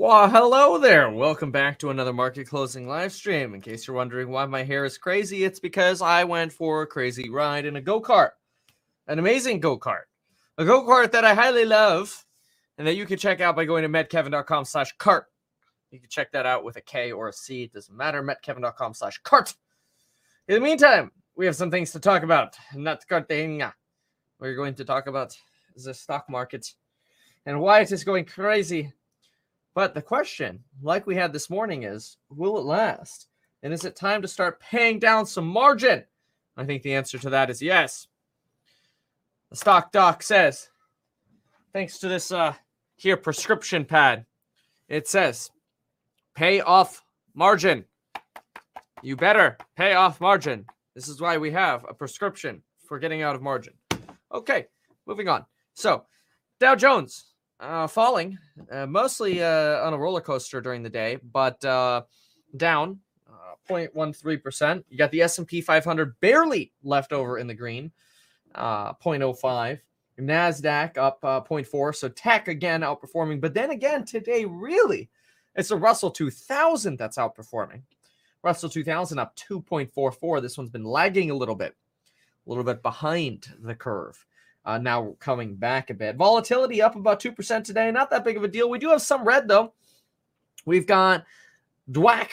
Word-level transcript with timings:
Well, 0.00 0.30
hello 0.30 0.78
there. 0.78 1.10
Welcome 1.10 1.50
back 1.50 1.76
to 1.80 1.90
another 1.90 2.12
market 2.12 2.46
closing 2.46 2.86
live 2.86 3.10
stream. 3.10 3.52
In 3.52 3.60
case 3.60 3.84
you're 3.84 3.96
wondering 3.96 4.30
why 4.30 4.46
my 4.46 4.62
hair 4.62 4.84
is 4.84 4.96
crazy, 4.96 5.42
it's 5.42 5.58
because 5.58 6.00
I 6.00 6.22
went 6.22 6.52
for 6.52 6.82
a 6.82 6.86
crazy 6.86 7.28
ride 7.28 7.64
in 7.64 7.74
a 7.74 7.80
go 7.80 8.00
kart, 8.00 8.30
an 9.08 9.18
amazing 9.18 9.58
go 9.58 9.76
kart, 9.76 10.04
a 10.56 10.64
go 10.64 10.84
kart 10.84 11.10
that 11.10 11.24
I 11.24 11.34
highly 11.34 11.64
love, 11.64 12.24
and 12.78 12.86
that 12.86 12.94
you 12.94 13.06
can 13.06 13.18
check 13.18 13.40
out 13.40 13.56
by 13.56 13.64
going 13.64 13.82
to 13.82 13.88
metkevin.com 13.88 14.66
slash 14.66 14.96
cart. 14.98 15.26
You 15.90 15.98
can 15.98 16.08
check 16.08 16.30
that 16.30 16.46
out 16.46 16.62
with 16.62 16.76
a 16.76 16.80
K 16.80 17.10
or 17.10 17.30
a 17.30 17.32
C. 17.32 17.64
It 17.64 17.72
doesn't 17.72 17.96
matter. 17.96 18.22
Metkevin.com 18.22 18.94
slash 18.94 19.18
cart. 19.24 19.52
In 20.46 20.54
the 20.54 20.60
meantime, 20.60 21.10
we 21.34 21.44
have 21.44 21.56
some 21.56 21.72
things 21.72 21.90
to 21.90 21.98
talk 21.98 22.22
about. 22.22 22.56
Not 22.72 23.04
carting. 23.08 23.64
We're 24.38 24.54
going 24.54 24.76
to 24.76 24.84
talk 24.84 25.08
about 25.08 25.36
the 25.74 25.92
stock 25.92 26.30
market 26.30 26.72
and 27.46 27.58
why 27.58 27.80
it 27.80 27.90
is 27.90 28.04
going 28.04 28.26
crazy 28.26 28.92
but 29.78 29.94
the 29.94 30.02
question, 30.02 30.64
like 30.82 31.06
we 31.06 31.14
had 31.14 31.32
this 31.32 31.48
morning, 31.48 31.84
is 31.84 32.16
will 32.30 32.58
it 32.58 32.64
last? 32.64 33.28
And 33.62 33.72
is 33.72 33.84
it 33.84 33.94
time 33.94 34.22
to 34.22 34.26
start 34.26 34.58
paying 34.58 34.98
down 34.98 35.24
some 35.24 35.46
margin? 35.46 36.02
I 36.56 36.64
think 36.64 36.82
the 36.82 36.96
answer 36.96 37.16
to 37.16 37.30
that 37.30 37.48
is 37.48 37.62
yes. 37.62 38.08
The 39.50 39.56
stock 39.56 39.92
doc 39.92 40.24
says, 40.24 40.68
thanks 41.72 42.00
to 42.00 42.08
this 42.08 42.32
uh 42.32 42.54
here 42.96 43.16
prescription 43.16 43.84
pad, 43.84 44.26
it 44.88 45.06
says 45.06 45.52
pay 46.34 46.60
off 46.60 47.04
margin. 47.32 47.84
You 49.00 49.14
better 49.14 49.58
pay 49.76 49.94
off 49.94 50.20
margin. 50.20 50.66
This 50.96 51.06
is 51.06 51.20
why 51.20 51.36
we 51.38 51.52
have 51.52 51.86
a 51.88 51.94
prescription 51.94 52.64
for 52.88 52.98
getting 52.98 53.22
out 53.22 53.36
of 53.36 53.42
margin. 53.42 53.74
Okay, 54.34 54.66
moving 55.06 55.28
on. 55.28 55.46
So, 55.74 56.02
Dow 56.58 56.74
Jones 56.74 57.27
uh, 57.60 57.86
falling, 57.86 58.38
uh, 58.70 58.86
mostly 58.86 59.42
uh, 59.42 59.84
on 59.84 59.92
a 59.92 59.98
roller 59.98 60.20
coaster 60.20 60.60
during 60.60 60.82
the 60.82 60.90
day, 60.90 61.18
but 61.32 61.62
uh, 61.64 62.02
down 62.56 63.00
uh, 63.28 63.54
0.13%. 63.68 64.84
You 64.88 64.98
got 64.98 65.10
the 65.10 65.22
S&P 65.22 65.60
500 65.60 66.20
barely 66.20 66.72
left 66.82 67.12
over 67.12 67.38
in 67.38 67.46
the 67.46 67.54
green, 67.54 67.90
uh, 68.54 68.94
0.05. 68.94 69.80
NASDAQ 70.20 70.96
up 70.96 71.24
uh, 71.24 71.40
0.4. 71.42 71.94
So 71.94 72.08
tech 72.08 72.48
again 72.48 72.80
outperforming. 72.80 73.40
But 73.40 73.54
then 73.54 73.70
again, 73.70 74.04
today, 74.04 74.44
really, 74.44 75.08
it's 75.54 75.70
a 75.70 75.76
Russell 75.76 76.10
2000 76.10 76.98
that's 76.98 77.18
outperforming. 77.18 77.82
Russell 78.42 78.68
2000 78.68 79.18
up 79.18 79.36
2.44. 79.36 80.42
This 80.42 80.58
one's 80.58 80.70
been 80.70 80.84
lagging 80.84 81.30
a 81.30 81.34
little 81.34 81.54
bit, 81.54 81.76
a 82.46 82.48
little 82.48 82.64
bit 82.64 82.82
behind 82.82 83.46
the 83.60 83.76
curve 83.76 84.24
uh, 84.64 84.78
now 84.78 85.14
coming 85.18 85.54
back 85.54 85.90
a 85.90 85.94
bit. 85.94 86.16
Volatility 86.16 86.82
up 86.82 86.96
about 86.96 87.20
2% 87.20 87.64
today. 87.64 87.90
Not 87.90 88.10
that 88.10 88.24
big 88.24 88.36
of 88.36 88.44
a 88.44 88.48
deal. 88.48 88.68
We 88.68 88.78
do 88.78 88.90
have 88.90 89.02
some 89.02 89.24
red, 89.24 89.48
though. 89.48 89.72
We've 90.64 90.86
got 90.86 91.24
DWAC 91.90 92.28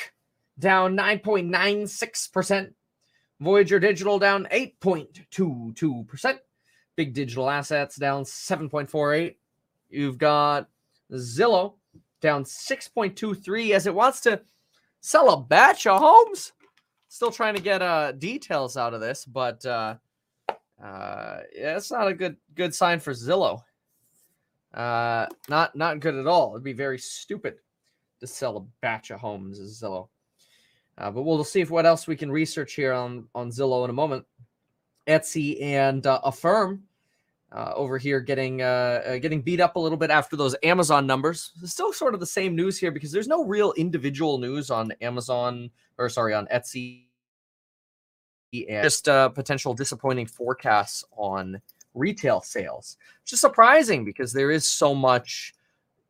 down 0.60 0.96
9.96%. 0.96 2.74
Voyager 3.40 3.80
Digital 3.80 4.20
down 4.20 4.48
8.22%. 4.52 6.40
Big 6.96 7.14
digital 7.14 7.50
assets 7.50 7.98
down 7.98 8.24
7.48. 8.24 9.36
You've 9.90 10.18
got 10.18 10.70
Zillow 11.12 11.74
down 12.22 12.44
6.23 12.44 13.72
as 13.72 13.88
it 13.88 13.94
wants 13.94 14.22
to 14.22 14.42
sell 15.02 15.32
a 15.32 15.42
batch 15.42 15.86
of 15.88 16.00
homes. 16.00 16.54
Still 17.10 17.32
trying 17.32 17.56
to 17.56 17.62
get 17.62 17.82
uh, 17.82 18.14
details 18.14 18.78
out 18.78 18.94
of 18.94 19.02
this, 19.02 19.26
but 19.26 19.66
uh, 19.66 19.96
uh, 20.84 21.40
yeah, 21.56 21.78
it's 21.78 21.92
not 21.92 22.08
a 22.08 22.14
good 22.14 22.38
good 22.54 22.74
sign 22.74 23.00
for 23.00 23.14
Zillow. 23.14 23.62
Uh, 24.74 25.28
not 25.50 25.76
not 25.76 26.00
good 26.00 26.16
at 26.16 26.28
all. 26.28 26.54
It'd 26.54 26.64
be 26.64 26.74
very 26.74 26.98
stupid 26.98 27.56
to 28.20 28.28
sell 28.28 28.58
a 28.58 28.66
batch 28.82 29.12
of 29.12 29.20
homes 29.20 29.60
as 29.60 29.80
Zillow. 29.80 30.10
Uh, 30.98 31.12
but 31.12 31.24
we'll 31.24 31.44
see 31.44 31.62
if 31.62 31.70
what 31.70 31.86
else 31.86 32.08
we 32.08 32.16
can 32.16 32.32
research 32.32 32.74
here 32.74 32.94
on 32.94 33.28
on 33.34 33.52
Zillow 33.52 33.84
in 33.84 33.90
a 33.90 33.94
moment. 33.94 34.26
Etsy 35.08 35.62
and 35.62 36.06
uh, 36.08 36.20
Affirm 36.24 36.84
uh, 37.52 37.72
over 37.76 37.98
here 37.98 38.20
getting 38.20 38.62
uh, 38.62 39.02
uh, 39.06 39.18
getting 39.18 39.42
beat 39.42 39.60
up 39.62 39.76
a 39.76 39.80
little 39.80 39.98
bit 39.98 40.10
after 40.10 40.36
those 40.36 40.56
Amazon 40.64 41.08
numbers. 41.08 41.52
It's 41.62 41.72
still 41.72 41.94
sort 41.94 42.14
of 42.14 42.20
the 42.20 42.26
same 42.26 42.56
news 42.56 42.78
here 42.78 42.92
because 42.92 43.12
there's 43.12 43.28
no 43.28 43.46
real 43.46 43.72
individual 43.74 44.38
news 44.40 44.70
on 44.70 44.92
Amazon 45.02 45.70
or 45.98 46.10
sorry 46.10 46.34
on 46.34 46.48
Etsy 46.48 47.06
and 48.54 48.84
just 48.84 49.08
uh, 49.08 49.30
potential 49.30 49.74
disappointing 49.74 50.26
forecasts 50.26 51.04
on 51.18 51.62
retail 51.94 52.42
sales. 52.42 52.98
Is 53.32 53.40
surprising 53.40 54.06
because 54.06 54.32
there 54.32 54.52
is 54.52 54.68
so 54.68 54.94
much 54.94 55.54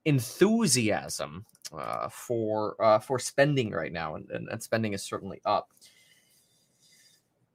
enthusiasm 0.05 1.45
uh, 1.73 2.09
for 2.09 2.75
uh, 2.81 2.99
for 2.99 3.19
spending 3.19 3.71
right 3.71 3.91
now, 3.91 4.15
and, 4.15 4.29
and, 4.29 4.47
and, 4.49 4.61
spending 4.61 4.93
is 4.93 5.03
certainly 5.03 5.41
up. 5.45 5.69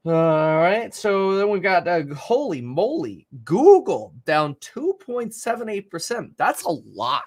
All 0.06 0.12
right, 0.12 0.94
so 0.94 1.36
then 1.36 1.50
we've 1.50 1.62
got 1.62 1.86
uh, 1.86 2.02
holy 2.14 2.62
moly, 2.62 3.26
Google 3.44 4.14
down 4.24 4.54
2.78%. 4.56 6.30
That's 6.38 6.64
a 6.64 6.70
lot. 6.70 7.24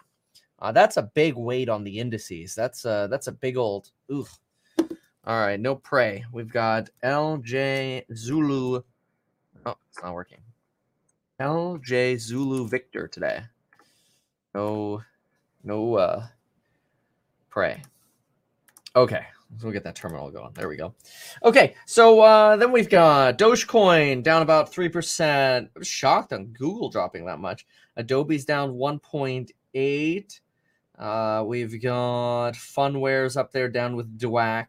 Uh, 0.58 0.72
that's 0.72 0.98
a 0.98 1.04
big 1.04 1.36
weight 1.36 1.70
on 1.70 1.84
the 1.84 2.00
indices. 2.00 2.56
That's 2.56 2.86
uh 2.86 3.08
that's 3.08 3.28
a 3.28 3.32
big 3.32 3.58
old 3.58 3.92
oof. 4.12 4.40
All 5.26 5.40
right, 5.40 5.60
no 5.60 5.76
prey. 5.76 6.26
We've 6.34 6.52
got 6.52 6.90
LJ 7.02 8.04
Zulu. 8.14 8.82
Oh, 9.66 9.76
it's 9.90 10.04
not 10.04 10.14
working. 10.14 10.40
LJ 11.40 12.20
Zulu 12.20 12.68
Victor 12.68 13.08
today. 13.08 13.42
No, 14.54 15.02
no 15.64 15.96
uh 15.96 16.28
prey. 17.50 17.82
Okay, 18.98 19.26
so 19.58 19.64
we'll 19.64 19.74
get 19.74 19.86
that 19.86 19.96
terminal 19.96 20.30
going. 20.30 20.52
There 20.56 20.68
we 20.68 20.76
go. 20.76 20.94
Okay, 21.42 21.76
so 21.86 22.20
uh 22.20 22.58
then 22.58 22.74
we've 22.74 22.90
got 22.90 23.38
Dogecoin 23.38 24.24
down 24.24 24.42
about 24.42 24.74
three 24.74 24.90
percent. 24.90 25.70
Shocked 25.82 26.34
on 26.34 26.48
Google 26.48 26.90
dropping 26.90 27.26
that 27.28 27.40
much. 27.40 27.66
Adobe's 27.96 28.44
down 28.44 28.74
one 28.74 29.00
point 29.00 29.54
eight. 29.74 30.42
Uh, 30.98 31.44
we've 31.46 31.82
got 31.82 32.52
Phunware's 32.54 33.38
up 33.38 33.52
there 33.52 33.70
down 33.70 33.96
with 33.96 34.20
DWAC. 34.20 34.68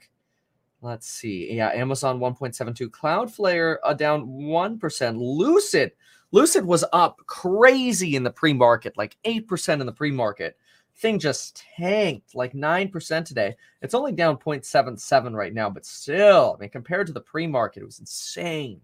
Let's 0.85 1.09
see. 1.09 1.51
Yeah, 1.51 1.71
Amazon 1.71 2.21
1.72. 2.21 2.91
Cloudflare 2.91 3.79
uh, 3.85 3.95
down 3.95 4.27
1%. 4.27 5.17
Lucid. 5.19 5.93
Lucid 6.31 6.63
was 6.63 6.85
up 6.93 7.21
crazy 7.25 8.17
in 8.17 8.23
the 8.23 8.31
pre 8.31 8.53
market, 8.53 8.99
like 8.99 9.17
8% 9.25 9.81
in 9.81 9.87
the 9.87 9.93
pre 9.93 10.11
market. 10.11 10.59
Thing 10.97 11.19
just 11.19 11.65
tanked 11.79 12.35
like 12.35 12.53
9% 12.53 13.25
today. 13.25 13.57
It's 13.81 13.95
only 13.95 14.13
down 14.13 14.37
0.77 14.37 15.33
right 15.33 15.55
now, 15.55 15.71
but 15.71 15.87
still, 15.87 16.55
I 16.59 16.61
mean, 16.61 16.69
compared 16.69 17.07
to 17.07 17.15
the 17.15 17.21
pre 17.23 17.47
market, 17.47 17.83
it 17.83 17.87
was 17.87 18.01
insane. 18.01 18.83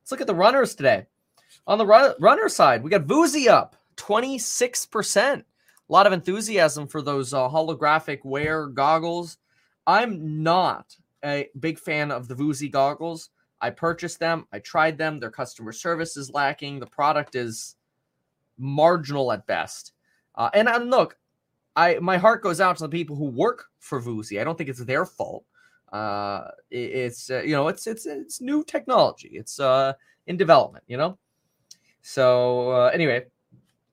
Let's 0.00 0.12
look 0.12 0.20
at 0.20 0.28
the 0.28 0.34
runners 0.36 0.76
today. 0.76 1.06
On 1.66 1.78
the 1.78 1.86
run- 1.86 2.14
runner 2.20 2.48
side, 2.48 2.84
we 2.84 2.90
got 2.90 3.08
Vuzix 3.08 3.48
up 3.48 3.74
26%. 3.96 5.38
A 5.40 5.44
lot 5.92 6.06
of 6.06 6.12
enthusiasm 6.12 6.86
for 6.86 7.02
those 7.02 7.34
uh, 7.34 7.48
holographic 7.48 8.20
wear 8.22 8.68
goggles. 8.68 9.38
I'm 9.84 10.44
not 10.44 10.96
a 11.24 11.48
big 11.60 11.78
fan 11.78 12.10
of 12.10 12.28
the 12.28 12.34
Vuzix 12.34 12.70
goggles. 12.70 13.30
I 13.60 13.70
purchased 13.70 14.18
them. 14.18 14.46
I 14.52 14.58
tried 14.58 14.98
them. 14.98 15.18
Their 15.18 15.30
customer 15.30 15.72
service 15.72 16.16
is 16.16 16.30
lacking. 16.30 16.80
The 16.80 16.86
product 16.86 17.34
is 17.34 17.76
marginal 18.58 19.32
at 19.32 19.46
best. 19.46 19.92
Uh, 20.34 20.50
and, 20.52 20.68
and 20.68 20.90
look, 20.90 21.16
I 21.76 21.98
my 22.00 22.16
heart 22.16 22.42
goes 22.42 22.60
out 22.60 22.76
to 22.76 22.84
the 22.84 22.88
people 22.88 23.16
who 23.16 23.26
work 23.26 23.66
for 23.78 24.00
Vuzix. 24.00 24.40
I 24.40 24.44
don't 24.44 24.56
think 24.56 24.70
it's 24.70 24.84
their 24.84 25.04
fault. 25.04 25.44
Uh, 25.92 26.48
it, 26.70 26.76
it's 26.76 27.30
uh, 27.30 27.42
you 27.42 27.52
know 27.52 27.68
it's 27.68 27.86
it's 27.86 28.06
it's 28.06 28.40
new 28.40 28.64
technology. 28.64 29.30
It's 29.32 29.58
uh 29.58 29.94
in 30.26 30.36
development. 30.36 30.84
You 30.86 30.96
know. 30.96 31.18
So 32.02 32.70
uh, 32.70 32.90
anyway, 32.92 33.26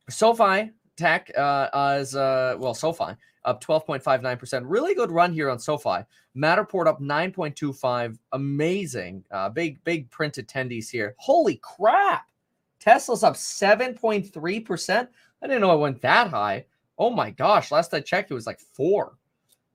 SoFi 0.09 0.71
Tech 0.97 1.31
uh, 1.37 1.97
is 1.99 2.15
uh, 2.15 2.55
well 2.59 2.73
SoFi 2.73 3.15
up 3.45 3.63
12.59%. 3.63 4.63
Really 4.65 4.93
good 4.93 5.11
run 5.11 5.33
here 5.33 5.49
on 5.49 5.59
SoFi. 5.59 6.05
Matterport 6.35 6.87
up 6.87 7.01
9.25. 7.01 8.17
Amazing. 8.33 9.23
Uh, 9.31 9.49
big, 9.49 9.83
big 9.83 10.09
print 10.09 10.35
attendees 10.35 10.89
here. 10.89 11.15
Holy 11.17 11.57
crap. 11.57 12.27
Tesla's 12.79 13.23
up 13.23 13.35
7.3%. 13.35 15.07
I 15.43 15.47
didn't 15.47 15.61
know 15.61 15.73
it 15.73 15.79
went 15.79 16.01
that 16.01 16.29
high. 16.29 16.65
Oh 16.97 17.09
my 17.09 17.31
gosh. 17.31 17.71
Last 17.71 17.93
I 17.93 17.99
checked, 17.99 18.31
it 18.31 18.35
was 18.35 18.47
like 18.47 18.59
four. 18.59 19.17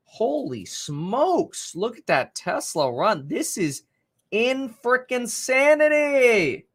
Holy 0.04 0.64
smokes. 0.64 1.74
Look 1.74 1.98
at 1.98 2.06
that 2.06 2.34
Tesla 2.34 2.92
run. 2.92 3.26
This 3.28 3.58
is 3.58 3.82
in 4.30 4.68
freaking 4.68 5.28
sanity. 5.28 6.66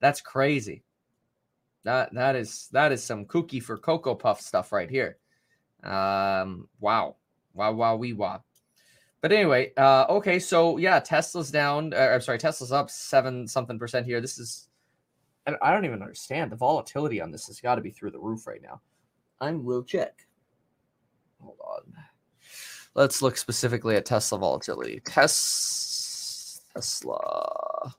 That's 0.00 0.20
crazy. 0.20 0.82
That 1.84 2.12
that 2.14 2.36
is 2.36 2.68
that 2.72 2.92
is 2.92 3.02
some 3.02 3.24
cookie 3.24 3.60
for 3.60 3.76
cocoa 3.76 4.14
puff 4.14 4.40
stuff 4.40 4.72
right 4.72 4.90
here. 4.90 5.18
Um, 5.82 6.68
wow, 6.80 7.16
wow, 7.54 7.72
wow, 7.72 7.96
wee 7.96 8.12
wow. 8.12 8.42
But 9.20 9.32
anyway, 9.32 9.72
uh, 9.76 10.06
okay, 10.08 10.38
so 10.38 10.78
yeah, 10.78 10.98
Tesla's 11.00 11.50
down. 11.50 11.94
Uh, 11.94 12.10
I'm 12.14 12.20
sorry, 12.20 12.38
Tesla's 12.38 12.72
up 12.72 12.90
seven 12.90 13.46
something 13.46 13.78
percent 13.78 14.06
here. 14.06 14.20
This 14.20 14.38
is, 14.38 14.68
I 15.46 15.72
don't 15.72 15.84
even 15.84 16.02
understand 16.02 16.50
the 16.50 16.56
volatility 16.56 17.20
on 17.20 17.30
this 17.30 17.46
has 17.46 17.60
got 17.60 17.76
to 17.76 17.80
be 17.80 17.90
through 17.90 18.10
the 18.12 18.18
roof 18.18 18.46
right 18.46 18.62
now. 18.62 18.80
I 19.40 19.52
will 19.52 19.82
check. 19.82 20.26
hold 21.40 21.58
on. 21.64 21.92
Let's 22.94 23.22
look 23.22 23.36
specifically 23.36 23.96
at 23.96 24.04
Tesla 24.04 24.38
volatility. 24.38 25.00
Tes- 25.04 26.60
Tesla. 26.74 27.94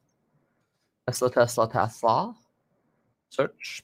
Tesla, 1.07 1.31
Tesla, 1.31 1.69
Tesla. 1.69 2.35
Search. 3.29 3.83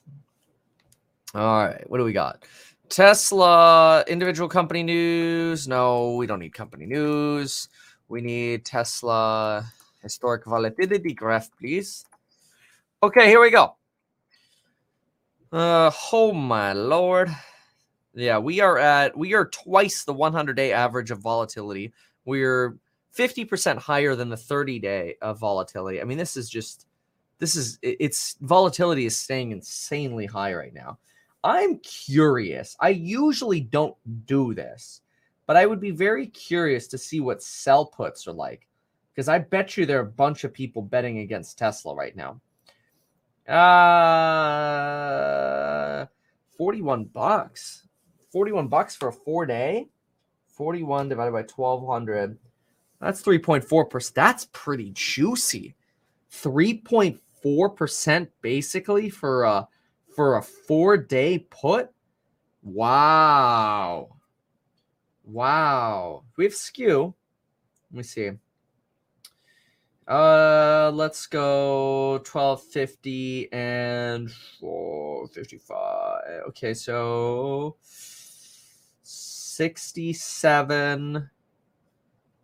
All 1.34 1.66
right. 1.66 1.88
What 1.90 1.98
do 1.98 2.04
we 2.04 2.12
got? 2.12 2.44
Tesla 2.90 4.04
individual 4.08 4.48
company 4.48 4.82
news. 4.82 5.68
No, 5.68 6.16
we 6.16 6.26
don't 6.26 6.40
need 6.40 6.52
company 6.52 6.86
news. 6.86 7.68
We 8.08 8.20
need 8.20 8.64
Tesla 8.64 9.64
historic 10.02 10.44
volatility 10.44 11.14
graph, 11.14 11.50
please. 11.56 12.04
Okay, 13.02 13.28
here 13.28 13.40
we 13.40 13.50
go. 13.50 13.76
Uh, 15.52 15.90
oh 16.12 16.32
my 16.32 16.72
lord. 16.72 17.34
Yeah, 18.12 18.38
we 18.38 18.60
are 18.60 18.76
at 18.76 19.16
we 19.16 19.34
are 19.34 19.46
twice 19.46 20.04
the 20.04 20.12
100 20.12 20.54
day 20.54 20.72
average 20.72 21.12
of 21.12 21.20
volatility. 21.20 21.92
We're 22.24 22.76
50% 23.16 23.78
higher 23.78 24.16
than 24.16 24.28
the 24.28 24.36
30 24.36 24.80
day 24.80 25.14
of 25.22 25.38
volatility. 25.38 26.00
I 26.00 26.04
mean, 26.04 26.18
this 26.18 26.36
is 26.36 26.50
just 26.50 26.86
this 27.38 27.54
is 27.54 27.78
it's 27.82 28.36
volatility 28.40 29.06
is 29.06 29.16
staying 29.16 29.52
insanely 29.52 30.26
high 30.26 30.54
right 30.54 30.74
now. 30.74 30.98
I'm 31.42 31.78
curious. 31.78 32.76
I 32.80 32.90
usually 32.90 33.60
don't 33.60 33.96
do 34.26 34.52
this, 34.54 35.00
but 35.46 35.56
I 35.56 35.66
would 35.66 35.80
be 35.80 35.90
very 35.90 36.26
curious 36.26 36.86
to 36.88 36.98
see 36.98 37.20
what 37.20 37.42
sell 37.42 37.86
puts 37.86 38.26
are 38.26 38.32
like 38.32 38.66
because 39.14 39.28
I 39.28 39.38
bet 39.38 39.76
you 39.76 39.86
there 39.86 39.98
are 39.98 40.02
a 40.02 40.06
bunch 40.06 40.44
of 40.44 40.52
people 40.52 40.82
betting 40.82 41.18
against 41.18 41.58
Tesla 41.58 41.94
right 41.94 42.16
now. 42.16 42.40
Uh 43.52 44.00
41 46.56 47.04
bucks. 47.06 47.86
41 48.32 48.68
bucks 48.68 48.94
for 48.94 49.08
a 49.08 49.12
4 49.12 49.46
day. 49.46 49.88
41 50.46 51.08
divided 51.08 51.32
by 51.32 51.42
1200. 51.42 52.38
That's 53.00 53.22
3.4%. 53.22 54.12
That's 54.12 54.44
pretty 54.52 54.90
juicy. 54.94 55.74
3.4% 56.30 58.28
basically 58.42 59.08
for 59.08 59.44
a 59.44 59.66
for 60.20 60.36
a 60.36 60.42
4-day 60.42 61.38
put. 61.48 61.88
Wow. 62.62 64.18
Wow. 65.24 66.24
We 66.36 66.44
have 66.44 66.54
skew. 66.54 67.14
Let 67.90 67.96
me 67.96 68.02
see. 68.02 68.30
Uh, 70.06 70.90
let's 70.92 71.26
go 71.26 72.16
1250 72.16 73.50
and 73.50 74.30
455. 74.60 76.22
Okay, 76.48 76.74
so 76.74 77.76
67. 79.00 81.14
Let 81.14 81.22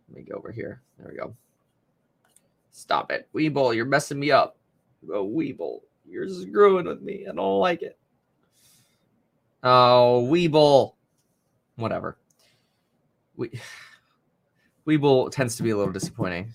me 0.09 0.23
go 0.23 0.35
over 0.35 0.51
here. 0.51 0.81
There 0.97 1.09
we 1.11 1.15
go. 1.15 1.35
Stop 2.71 3.11
it. 3.11 3.29
Webull, 3.35 3.75
you're 3.75 3.85
messing 3.85 4.19
me 4.19 4.31
up. 4.31 4.57
Oh, 5.13 5.29
Webull, 5.29 5.81
you're 6.09 6.29
screwing 6.29 6.85
with 6.85 7.01
me. 7.01 7.25
I 7.29 7.33
don't 7.33 7.59
like 7.59 7.81
it. 7.81 7.97
Oh, 9.63 10.27
Webull. 10.31 10.93
Whatever. 11.75 12.17
We 13.35 13.51
Webull 14.87 15.31
tends 15.31 15.55
to 15.57 15.63
be 15.63 15.71
a 15.71 15.77
little 15.77 15.93
disappointing. 15.93 16.53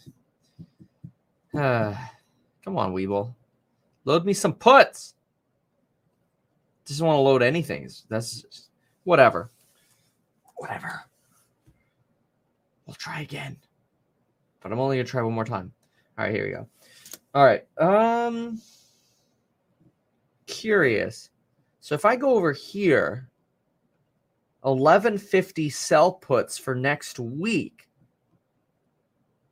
Uh, 1.54 1.94
come 2.64 2.78
on, 2.78 2.94
Webull. 2.94 3.34
Load 4.04 4.24
me 4.24 4.32
some 4.32 4.54
puts. 4.54 5.14
Just 6.84 7.00
want 7.00 7.16
to 7.16 7.20
load 7.20 7.42
anything. 7.42 7.88
That's 8.08 8.42
just, 8.42 8.68
whatever. 9.04 9.50
Whatever. 10.56 11.02
We'll 12.86 12.94
try 12.96 13.20
again. 13.20 13.56
But 14.60 14.72
I'm 14.72 14.80
only 14.80 14.96
gonna 14.96 15.08
try 15.08 15.22
one 15.22 15.32
more 15.32 15.44
time. 15.44 15.72
All 16.18 16.24
right, 16.24 16.34
here 16.34 16.44
we 16.44 16.52
go. 16.52 16.68
All 17.34 17.44
right. 17.44 17.64
Um 17.78 18.60
curious. 20.62 21.30
So 21.80 21.94
if 21.94 22.04
I 22.04 22.16
go 22.16 22.34
over 22.34 22.52
here, 22.52 23.28
1150 24.60 25.68
sell 25.70 26.12
puts 26.12 26.56
for 26.56 26.74
next 26.74 27.18
week 27.18 27.88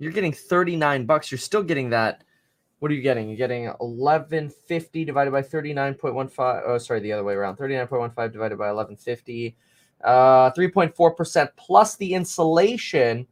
you're 0.01 0.13
getting 0.13 0.33
39 0.33 1.05
bucks. 1.05 1.31
You're 1.31 1.39
still 1.39 1.63
getting 1.63 1.91
that. 1.91 2.25
What 2.79 2.91
are 2.91 2.95
you 2.95 3.03
getting? 3.03 3.29
You're 3.29 3.37
getting 3.37 3.67
1150 3.67 5.05
divided 5.05 5.31
by 5.31 5.43
39.15. 5.43 6.63
Oh, 6.67 6.79
sorry, 6.79 7.01
the 7.01 7.13
other 7.13 7.23
way 7.23 7.35
around. 7.35 7.59
39.15 7.59 8.33
divided 8.33 8.57
by 8.57 8.73
1150. 8.73 9.57
Uh, 10.03 10.51
3.4% 10.53 11.49
plus 11.57 11.97
the 11.97 12.15
insulation 12.15 13.27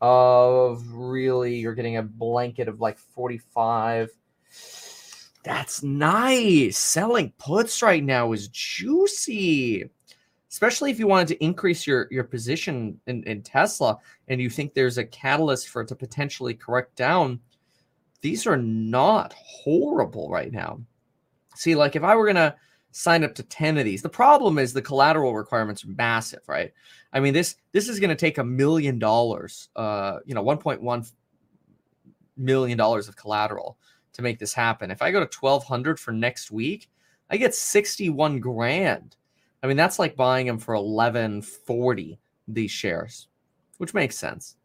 of 0.00 0.86
really, 0.92 1.56
you're 1.56 1.74
getting 1.74 1.96
a 1.96 2.02
blanket 2.02 2.68
of 2.68 2.80
like 2.80 2.96
45. 2.96 4.10
That's 5.44 5.82
nice. 5.82 6.78
Selling 6.78 7.32
puts 7.38 7.82
right 7.82 8.02
now 8.02 8.32
is 8.32 8.48
juicy 8.48 9.90
especially 10.54 10.88
if 10.88 11.00
you 11.00 11.08
wanted 11.08 11.26
to 11.26 11.44
increase 11.44 11.84
your 11.84 12.06
your 12.12 12.22
position 12.22 12.96
in, 13.08 13.24
in 13.24 13.42
Tesla 13.42 13.98
and 14.28 14.40
you 14.40 14.48
think 14.48 14.72
there's 14.72 14.98
a 14.98 15.04
catalyst 15.04 15.68
for 15.68 15.82
it 15.82 15.88
to 15.88 15.96
potentially 15.96 16.54
correct 16.54 16.94
down, 16.94 17.40
these 18.20 18.46
are 18.46 18.56
not 18.56 19.32
horrible 19.32 20.30
right 20.30 20.52
now. 20.52 20.78
See, 21.56 21.74
like 21.74 21.96
if 21.96 22.04
I 22.04 22.14
were 22.14 22.24
gonna 22.24 22.54
sign 22.92 23.24
up 23.24 23.34
to 23.34 23.42
10 23.42 23.78
of 23.78 23.84
these, 23.84 24.00
the 24.00 24.08
problem 24.08 24.58
is 24.58 24.72
the 24.72 24.80
collateral 24.80 25.34
requirements 25.34 25.84
are 25.84 25.88
massive, 25.88 26.42
right? 26.46 26.72
I 27.12 27.18
mean, 27.18 27.34
this 27.34 27.56
this 27.72 27.88
is 27.88 27.98
gonna 27.98 28.14
take 28.14 28.38
a 28.38 28.44
million 28.44 29.00
dollars, 29.00 29.70
uh, 29.74 30.18
you 30.24 30.36
know, 30.36 30.44
1.1 30.44 31.12
million 32.36 32.78
dollars 32.78 33.08
of 33.08 33.16
collateral 33.16 33.76
to 34.14 34.22
make 34.22 34.38
this 34.38 34.54
happen. 34.54 34.90
If 34.90 35.02
I 35.02 35.12
go 35.12 35.20
to 35.20 35.38
1200 35.38 36.00
for 36.00 36.12
next 36.12 36.50
week, 36.50 36.88
I 37.30 37.36
get 37.36 37.54
61 37.54 38.40
grand 38.40 39.16
I 39.64 39.66
mean, 39.66 39.78
that's 39.78 39.98
like 39.98 40.14
buying 40.14 40.46
them 40.46 40.58
for 40.58 40.74
1140 40.74 42.20
these 42.48 42.70
shares, 42.70 43.28
which 43.78 43.94
makes 43.94 44.18
sense. 44.18 44.56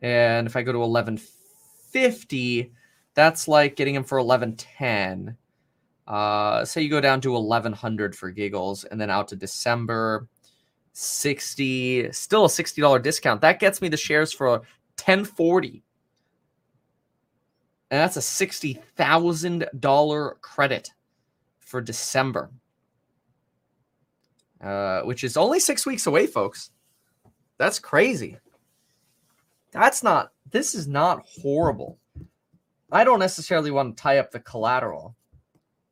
And 0.00 0.46
if 0.46 0.56
I 0.56 0.62
go 0.62 0.72
to 0.72 0.78
1150, 0.78 2.72
that's 3.12 3.46
like 3.46 3.76
getting 3.76 3.92
them 3.92 4.04
for 4.04 4.16
1110. 4.22 5.36
Uh, 6.08 6.64
say 6.64 6.80
you 6.80 6.88
go 6.88 7.02
down 7.02 7.20
to 7.20 7.32
1100 7.32 8.16
for 8.16 8.30
giggles 8.30 8.84
and 8.84 8.98
then 8.98 9.10
out 9.10 9.28
to 9.28 9.36
December 9.36 10.26
60, 10.94 12.10
still 12.12 12.46
a 12.46 12.48
$60 12.48 13.02
discount. 13.02 13.42
That 13.42 13.60
gets 13.60 13.82
me 13.82 13.90
the 13.90 13.98
shares 13.98 14.32
for 14.32 14.48
1040. 14.48 15.82
And 17.92 18.00
that's 18.00 18.16
a 18.16 18.20
$60,000 18.20 20.40
credit 20.40 20.90
for 21.60 21.80
December. 21.82 22.50
Uh, 24.62 25.02
which 25.02 25.24
is 25.24 25.36
only 25.36 25.60
six 25.60 25.84
weeks 25.84 26.06
away, 26.06 26.26
folks. 26.26 26.70
That's 27.58 27.78
crazy. 27.78 28.38
That's 29.72 30.02
not, 30.02 30.32
this 30.50 30.74
is 30.74 30.88
not 30.88 31.22
horrible. 31.26 31.98
I 32.90 33.04
don't 33.04 33.18
necessarily 33.18 33.70
want 33.70 33.94
to 33.94 34.02
tie 34.02 34.16
up 34.16 34.30
the 34.30 34.40
collateral, 34.40 35.14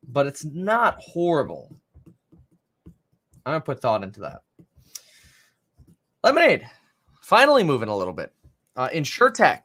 but 0.07 0.25
it's 0.25 0.43
not 0.43 0.99
horrible. 0.99 1.75
I'm 3.45 3.51
going 3.51 3.61
to 3.61 3.65
put 3.65 3.79
thought 3.79 4.03
into 4.03 4.21
that. 4.21 4.41
Lemonade, 6.23 6.67
finally 7.21 7.63
moving 7.63 7.89
a 7.89 7.97
little 7.97 8.13
bit. 8.13 8.33
Uh, 8.75 8.89
InsureTech, 8.89 9.61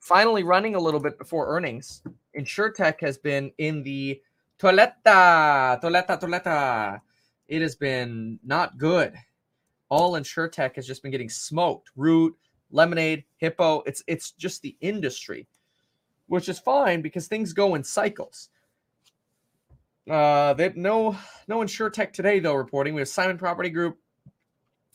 finally 0.00 0.42
running 0.42 0.74
a 0.74 0.80
little 0.80 1.00
bit 1.00 1.18
before 1.18 1.54
earnings. 1.54 2.02
InsureTech 2.36 3.00
has 3.00 3.18
been 3.18 3.52
in 3.58 3.82
the 3.82 4.20
toiletta, 4.58 5.80
toiletta, 5.80 6.20
toiletta 6.20 7.00
it 7.50 7.60
has 7.60 7.74
been 7.74 8.38
not 8.44 8.78
good. 8.78 9.12
All 9.88 10.12
InsureTech 10.12 10.76
has 10.76 10.86
just 10.86 11.02
been 11.02 11.10
getting 11.10 11.28
smoked. 11.28 11.90
Root, 11.96 12.36
Lemonade, 12.70 13.24
Hippo. 13.38 13.82
It's 13.86 14.04
it's 14.06 14.30
just 14.30 14.62
the 14.62 14.76
industry, 14.80 15.48
which 16.28 16.48
is 16.48 16.60
fine 16.60 17.02
because 17.02 17.26
things 17.26 17.52
go 17.52 17.74
in 17.74 17.82
cycles. 17.82 18.50
Uh, 20.08 20.54
they 20.54 20.72
no 20.76 21.16
no 21.48 21.58
InsureTech 21.58 22.12
today 22.12 22.38
though 22.38 22.54
reporting. 22.54 22.94
We 22.94 23.00
have 23.00 23.08
Simon 23.08 23.36
Property 23.36 23.68
Group, 23.68 23.98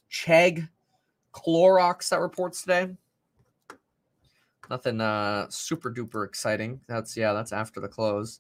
Chegg, 0.09 0.69
Clorox 1.33 2.07
that 2.09 2.21
reports 2.21 2.61
today. 2.61 2.95
Nothing 4.69 5.01
uh 5.01 5.47
super 5.49 5.91
duper 5.91 6.25
exciting. 6.25 6.79
That's 6.87 7.15
yeah, 7.15 7.33
that's 7.33 7.53
after 7.53 7.79
the 7.79 7.87
close. 7.87 8.39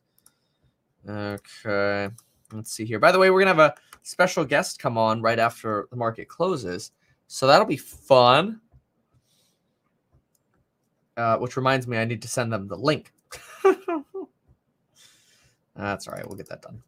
Okay. 1.07 2.09
Let's 2.51 2.71
see 2.71 2.85
here. 2.85 2.99
By 2.99 3.11
the 3.11 3.19
way, 3.19 3.29
we're 3.29 3.39
gonna 3.39 3.51
have 3.51 3.59
a 3.59 3.75
special 4.03 4.45
guest 4.45 4.79
come 4.79 4.97
on 4.97 5.21
right 5.21 5.39
after 5.39 5.87
the 5.89 5.95
market 5.95 6.27
closes, 6.27 6.91
so 7.27 7.47
that'll 7.47 7.65
be 7.65 7.77
fun. 7.77 8.61
Uh, 11.17 11.37
which 11.37 11.55
reminds 11.55 11.87
me, 11.87 11.97
I 11.97 12.05
need 12.05 12.21
to 12.23 12.27
send 12.27 12.51
them 12.51 12.67
the 12.67 12.75
link. 12.75 13.13
That's 15.75 16.07
all 16.07 16.13
right. 16.13 16.27
We'll 16.27 16.37
get 16.37 16.49
that 16.49 16.61
done. 16.61 16.81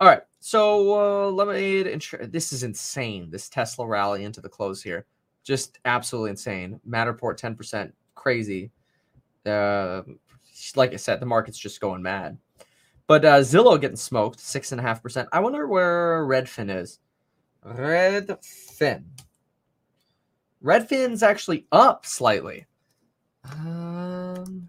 All 0.00 0.08
right. 0.08 0.22
So 0.40 1.26
uh, 1.28 1.30
let 1.30 1.48
me. 1.48 1.84
Insur- 1.84 2.30
this 2.30 2.52
is 2.52 2.62
insane. 2.62 3.30
This 3.30 3.48
Tesla 3.48 3.86
rally 3.86 4.24
into 4.24 4.40
the 4.40 4.48
close 4.48 4.82
here, 4.82 5.06
just 5.44 5.78
absolutely 5.84 6.30
insane. 6.30 6.80
Matterport 6.88 7.36
ten 7.36 7.54
percent, 7.54 7.94
crazy. 8.14 8.70
Uh, 9.46 10.02
like 10.76 10.92
I 10.92 10.96
said, 10.96 11.20
the 11.20 11.26
market's 11.26 11.58
just 11.58 11.80
going 11.80 12.02
mad. 12.02 12.38
But 13.06 13.24
uh, 13.24 13.40
Zillow 13.40 13.80
getting 13.80 13.96
smoked, 13.96 14.38
six 14.40 14.72
and 14.72 14.80
a 14.80 14.84
half 14.84 15.02
percent. 15.02 15.28
I 15.32 15.40
wonder 15.40 15.66
where 15.66 16.24
Redfin 16.26 16.74
is. 16.74 17.00
Redfin. 17.66 19.04
Redfin's 20.62 21.22
actually 21.22 21.66
up 21.72 22.06
slightly. 22.06 22.66
Um, 23.44 24.68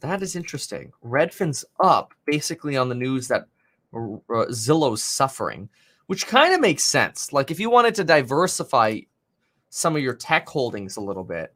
that 0.00 0.22
is 0.22 0.36
interesting. 0.36 0.92
Redfin's 1.04 1.64
up 1.80 2.14
basically 2.24 2.76
on 2.76 2.88
the 2.88 2.94
news 2.94 3.28
that 3.28 3.46
uh, 3.92 4.46
Zillow's 4.50 5.02
suffering, 5.02 5.68
which 6.06 6.26
kind 6.26 6.54
of 6.54 6.60
makes 6.60 6.84
sense. 6.84 7.32
Like 7.32 7.50
if 7.50 7.58
you 7.58 7.70
wanted 7.70 7.94
to 7.96 8.04
diversify 8.04 9.00
some 9.70 9.96
of 9.96 10.02
your 10.02 10.14
tech 10.14 10.48
holdings 10.48 10.96
a 10.96 11.00
little 11.00 11.24
bit, 11.24 11.54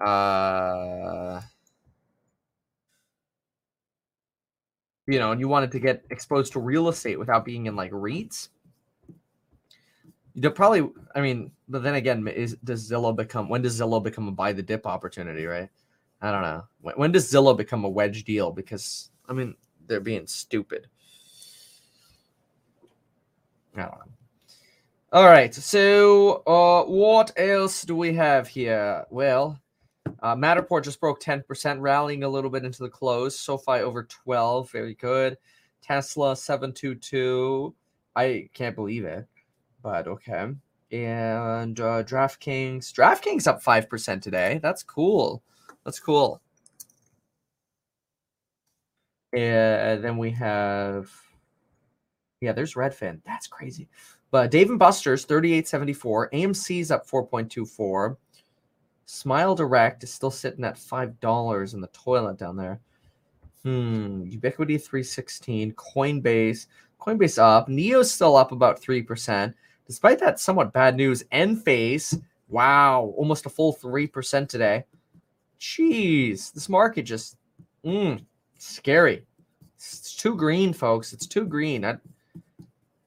uh, 0.00 1.40
you 5.06 5.18
know, 5.18 5.32
and 5.32 5.40
you 5.40 5.48
wanted 5.48 5.70
to 5.72 5.78
get 5.78 6.04
exposed 6.10 6.52
to 6.52 6.60
real 6.60 6.88
estate 6.88 7.18
without 7.18 7.44
being 7.44 7.66
in 7.66 7.76
like 7.76 7.90
REITs, 7.92 8.48
you'll 10.34 10.52
probably. 10.52 10.88
I 11.14 11.20
mean, 11.20 11.50
but 11.68 11.82
then 11.82 11.94
again, 11.94 12.26
is 12.28 12.56
does 12.64 12.90
Zillow 12.90 13.14
become 13.14 13.48
when 13.48 13.62
does 13.62 13.80
Zillow 13.80 14.02
become 14.02 14.28
a 14.28 14.32
buy 14.32 14.52
the 14.52 14.62
dip 14.62 14.86
opportunity? 14.86 15.46
Right? 15.46 15.68
I 16.22 16.30
don't 16.30 16.42
know. 16.42 16.64
When, 16.80 16.94
when 16.96 17.12
does 17.12 17.30
Zillow 17.30 17.56
become 17.56 17.84
a 17.84 17.88
wedge 17.88 18.24
deal? 18.24 18.50
Because 18.50 19.10
I 19.28 19.32
mean, 19.32 19.54
they're 19.86 20.00
being 20.00 20.26
stupid. 20.26 20.88
I 23.76 23.82
don't 23.82 23.90
know. 23.92 24.12
All 25.12 25.26
right. 25.26 25.54
So, 25.54 26.42
uh, 26.46 26.84
what 26.84 27.32
else 27.36 27.82
do 27.82 27.94
we 27.94 28.14
have 28.14 28.48
here? 28.48 29.04
Well, 29.10 29.60
uh, 30.22 30.34
Matterport 30.34 30.84
just 30.84 31.00
broke 31.00 31.20
10%, 31.20 31.80
rallying 31.80 32.24
a 32.24 32.28
little 32.28 32.50
bit 32.50 32.64
into 32.64 32.82
the 32.82 32.88
close. 32.88 33.38
SoFi 33.38 33.80
over 33.80 34.04
12. 34.04 34.70
Very 34.70 34.94
good. 34.94 35.36
Tesla 35.82 36.36
722. 36.36 37.74
I 38.16 38.48
can't 38.54 38.76
believe 38.76 39.04
it, 39.04 39.26
but 39.82 40.06
okay. 40.06 40.52
And 40.92 41.80
uh, 41.80 42.02
DraftKings. 42.04 42.92
DraftKings 42.92 43.46
up 43.46 43.62
5% 43.62 44.22
today. 44.22 44.60
That's 44.62 44.82
cool. 44.82 45.42
That's 45.84 46.00
cool. 46.00 46.40
And 49.32 50.02
then 50.02 50.16
we 50.16 50.30
have 50.30 51.10
yeah, 52.44 52.52
there's 52.52 52.74
Redfin. 52.74 53.20
That's 53.24 53.46
crazy. 53.46 53.88
But 54.30 54.50
Dave 54.50 54.68
and 54.68 54.78
Buster's 54.78 55.24
38.74. 55.24 56.30
AMC's 56.32 56.90
up 56.90 57.08
4.24. 57.08 58.16
Smile 59.06 59.54
Direct 59.54 60.02
is 60.02 60.12
still 60.12 60.30
sitting 60.30 60.64
at 60.64 60.78
five 60.78 61.18
dollars 61.20 61.74
in 61.74 61.80
the 61.80 61.88
toilet 61.88 62.38
down 62.38 62.56
there. 62.56 62.80
Hmm. 63.62 64.24
Ubiquiti 64.24 64.80
316. 64.80 65.72
Coinbase. 65.72 66.66
Coinbase 67.00 67.38
up. 67.38 67.68
Neo's 67.68 68.10
still 68.10 68.36
up 68.36 68.52
about 68.52 68.80
3%. 68.80 69.54
Despite 69.86 70.18
that 70.20 70.40
somewhat 70.40 70.72
bad 70.72 70.96
news, 70.96 71.24
Enphase, 71.32 72.22
wow, 72.48 73.12
almost 73.16 73.46
a 73.46 73.50
full 73.50 73.74
3% 73.74 74.48
today. 74.48 74.84
Jeez, 75.60 76.52
this 76.52 76.68
market 76.68 77.02
just 77.02 77.36
mm, 77.84 78.22
scary. 78.58 79.24
It's 79.76 80.14
too 80.14 80.34
green, 80.34 80.72
folks. 80.72 81.12
It's 81.12 81.26
too 81.26 81.44
green. 81.44 81.84
I, 81.84 81.96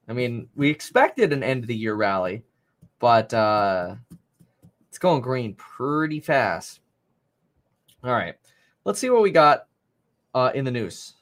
I 0.08 0.14
mean, 0.14 0.48
we 0.56 0.70
expected 0.70 1.34
an 1.34 1.44
end 1.44 1.64
of 1.64 1.68
the 1.68 1.76
year 1.76 1.96
rally, 1.96 2.44
but 3.00 3.34
uh, 3.34 3.96
it's 4.98 5.02
going 5.04 5.22
green 5.22 5.54
pretty 5.54 6.20
fast. 6.20 6.80
All 8.04 8.14
right, 8.14 8.34
let's 8.84 8.98
see 8.98 9.12
what 9.12 9.22
we 9.22 9.30
got 9.30 9.68
uh, 10.34 10.50
in 10.56 10.66
the 10.66 10.72
news, 10.72 11.14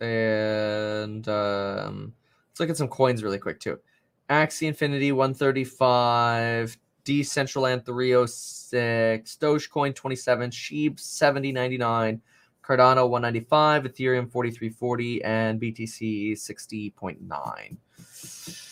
and 0.00 1.28
um, 1.28 2.14
let's 2.48 2.58
look 2.58 2.70
at 2.70 2.78
some 2.78 2.88
coins 2.88 3.22
really 3.22 3.38
quick 3.38 3.60
too. 3.60 3.78
Axie 4.30 4.66
Infinity 4.66 5.12
135, 5.12 6.78
Decentraland 7.04 7.84
306, 7.84 9.36
Dogecoin 9.36 9.94
27, 9.94 10.50
Sheep 10.50 10.98
7099. 10.98 12.22
Cardano 12.64 13.10
195, 13.10 13.84
Ethereum 13.84 14.32
4340, 14.32 15.22
and 15.22 15.60
BTC 15.60 16.32
60.9. 16.32 18.65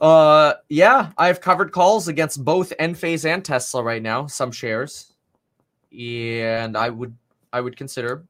Uh, 0.00 0.54
yeah, 0.70 1.10
I've 1.18 1.40
covered 1.40 1.72
calls 1.72 2.08
against 2.08 2.42
both 2.42 2.72
Enphase 2.80 3.28
and 3.28 3.44
Tesla 3.44 3.82
right 3.82 4.02
now, 4.02 4.26
some 4.26 4.50
shares, 4.50 5.12
and 5.92 6.76
I 6.76 6.88
would 6.88 7.14
I 7.52 7.60
would 7.60 7.76
consider 7.76 8.24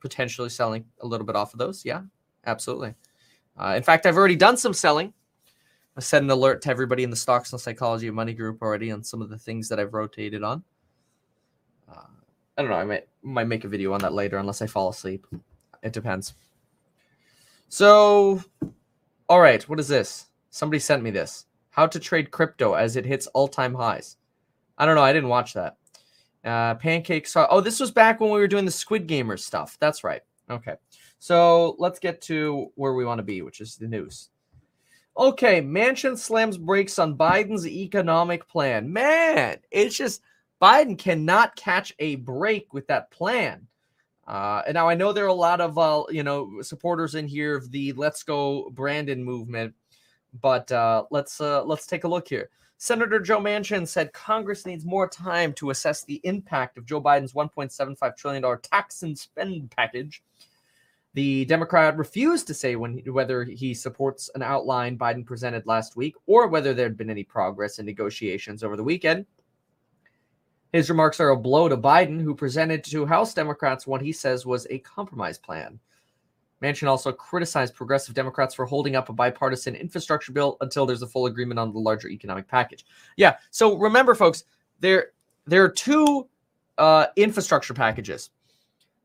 potentially 0.00 0.48
selling 0.48 0.84
a 1.00 1.06
little 1.06 1.26
bit 1.26 1.36
off 1.36 1.52
of 1.52 1.58
those. 1.58 1.84
Yeah, 1.84 2.02
absolutely. 2.46 2.94
Uh, 3.58 3.74
in 3.76 3.82
fact, 3.82 4.06
I've 4.06 4.16
already 4.16 4.36
done 4.36 4.56
some 4.56 4.72
selling. 4.72 5.12
I 5.96 6.00
set 6.00 6.22
an 6.22 6.30
alert 6.30 6.62
to 6.62 6.70
everybody 6.70 7.02
in 7.02 7.10
the 7.10 7.16
Stocks 7.16 7.52
and 7.52 7.60
Psychology 7.60 8.06
of 8.06 8.14
Money 8.14 8.32
group 8.32 8.62
already 8.62 8.90
on 8.90 9.02
some 9.02 9.20
of 9.20 9.28
the 9.28 9.36
things 9.36 9.68
that 9.68 9.78
I've 9.78 9.92
rotated 9.92 10.42
on. 10.42 10.64
Uh, 11.86 12.06
I 12.56 12.62
don't 12.62 12.70
know. 12.70 12.76
I 12.76 12.84
might 12.84 13.08
might 13.22 13.48
make 13.48 13.64
a 13.64 13.68
video 13.68 13.92
on 13.92 14.00
that 14.00 14.14
later, 14.14 14.38
unless 14.38 14.62
I 14.62 14.66
fall 14.66 14.88
asleep. 14.88 15.26
It 15.82 15.92
depends. 15.92 16.32
So, 17.68 18.42
all 19.28 19.40
right, 19.40 19.62
what 19.68 19.78
is 19.78 19.88
this? 19.88 20.29
Somebody 20.50 20.78
sent 20.80 21.02
me 21.02 21.10
this. 21.10 21.46
How 21.70 21.86
to 21.86 21.98
trade 21.98 22.30
crypto 22.30 22.74
as 22.74 22.96
it 22.96 23.06
hits 23.06 23.26
all-time 23.28 23.74
highs. 23.74 24.16
I 24.76 24.86
don't 24.86 24.96
know. 24.96 25.02
I 25.02 25.12
didn't 25.12 25.28
watch 25.28 25.54
that. 25.54 25.76
Uh, 26.44 26.74
pancakes. 26.74 27.36
Oh, 27.36 27.60
this 27.60 27.80
was 27.80 27.90
back 27.90 28.20
when 28.20 28.30
we 28.30 28.40
were 28.40 28.48
doing 28.48 28.64
the 28.64 28.70
Squid 28.70 29.06
Gamers 29.06 29.40
stuff. 29.40 29.76
That's 29.78 30.02
right. 30.02 30.22
Okay. 30.50 30.74
So 31.18 31.76
let's 31.78 31.98
get 31.98 32.20
to 32.22 32.72
where 32.74 32.94
we 32.94 33.04
want 33.04 33.18
to 33.18 33.24
be, 33.24 33.42
which 33.42 33.60
is 33.60 33.76
the 33.76 33.86
news. 33.86 34.30
Okay, 35.16 35.60
Manchin 35.60 36.16
slams 36.16 36.56
brakes 36.56 36.98
on 36.98 37.16
Biden's 37.16 37.66
economic 37.66 38.48
plan. 38.48 38.90
Man, 38.90 39.58
it's 39.70 39.96
just 39.96 40.22
Biden 40.62 40.96
cannot 40.96 41.56
catch 41.56 41.92
a 41.98 42.16
break 42.16 42.72
with 42.72 42.86
that 42.86 43.10
plan. 43.10 43.66
Uh, 44.26 44.62
and 44.66 44.74
now 44.74 44.88
I 44.88 44.94
know 44.94 45.12
there 45.12 45.24
are 45.24 45.28
a 45.28 45.34
lot 45.34 45.60
of 45.60 45.76
uh, 45.76 46.04
you 46.10 46.22
know 46.22 46.62
supporters 46.62 47.16
in 47.16 47.26
here 47.26 47.56
of 47.56 47.70
the 47.70 47.92
"Let's 47.94 48.22
Go 48.22 48.70
Brandon" 48.70 49.22
movement, 49.22 49.74
but 50.40 50.70
uh, 50.72 51.04
let's 51.10 51.40
uh, 51.40 51.64
let's 51.64 51.86
take 51.86 52.04
a 52.04 52.08
look 52.08 52.28
here. 52.28 52.50
Senator 52.78 53.20
Joe 53.20 53.40
Manchin 53.40 53.86
said 53.86 54.12
Congress 54.14 54.64
needs 54.64 54.86
more 54.86 55.06
time 55.06 55.52
to 55.54 55.68
assess 55.68 56.02
the 56.02 56.20
impact 56.24 56.78
of 56.78 56.86
Joe 56.86 57.00
Biden's 57.02 57.34
1.75 57.34 58.16
trillion 58.16 58.42
dollar 58.42 58.56
tax 58.56 59.02
and 59.02 59.18
spend 59.18 59.70
package. 59.70 60.22
The 61.12 61.44
Democrat 61.44 61.98
refused 61.98 62.46
to 62.46 62.54
say 62.54 62.76
when 62.76 62.98
whether 63.06 63.44
he 63.44 63.74
supports 63.74 64.30
an 64.34 64.42
outline 64.42 64.96
Biden 64.96 65.26
presented 65.26 65.66
last 65.66 65.96
week 65.96 66.14
or 66.26 66.46
whether 66.46 66.72
there 66.72 66.86
had 66.86 66.96
been 66.96 67.10
any 67.10 67.24
progress 67.24 67.78
in 67.78 67.86
negotiations 67.86 68.62
over 68.62 68.76
the 68.76 68.84
weekend. 68.84 69.26
His 70.72 70.88
remarks 70.88 71.18
are 71.18 71.30
a 71.30 71.36
blow 71.36 71.68
to 71.68 71.76
Biden, 71.76 72.20
who 72.20 72.34
presented 72.34 72.84
to 72.84 73.04
House 73.04 73.34
Democrats 73.34 73.88
what 73.88 74.00
he 74.00 74.12
says 74.12 74.46
was 74.46 74.68
a 74.70 74.78
compromise 74.78 75.36
plan. 75.36 75.80
Manchin 76.62 76.88
also 76.88 77.12
criticized 77.12 77.74
progressive 77.74 78.14
Democrats 78.14 78.54
for 78.54 78.66
holding 78.66 78.96
up 78.96 79.08
a 79.08 79.12
bipartisan 79.12 79.74
infrastructure 79.74 80.32
bill 80.32 80.56
until 80.60 80.86
there's 80.86 81.02
a 81.02 81.06
full 81.06 81.26
agreement 81.26 81.58
on 81.58 81.72
the 81.72 81.78
larger 81.78 82.08
economic 82.08 82.46
package. 82.48 82.84
Yeah, 83.16 83.36
so 83.50 83.76
remember, 83.76 84.14
folks, 84.14 84.44
there 84.80 85.12
there 85.46 85.64
are 85.64 85.70
two 85.70 86.28
uh, 86.78 87.06
infrastructure 87.16 87.74
packages. 87.74 88.30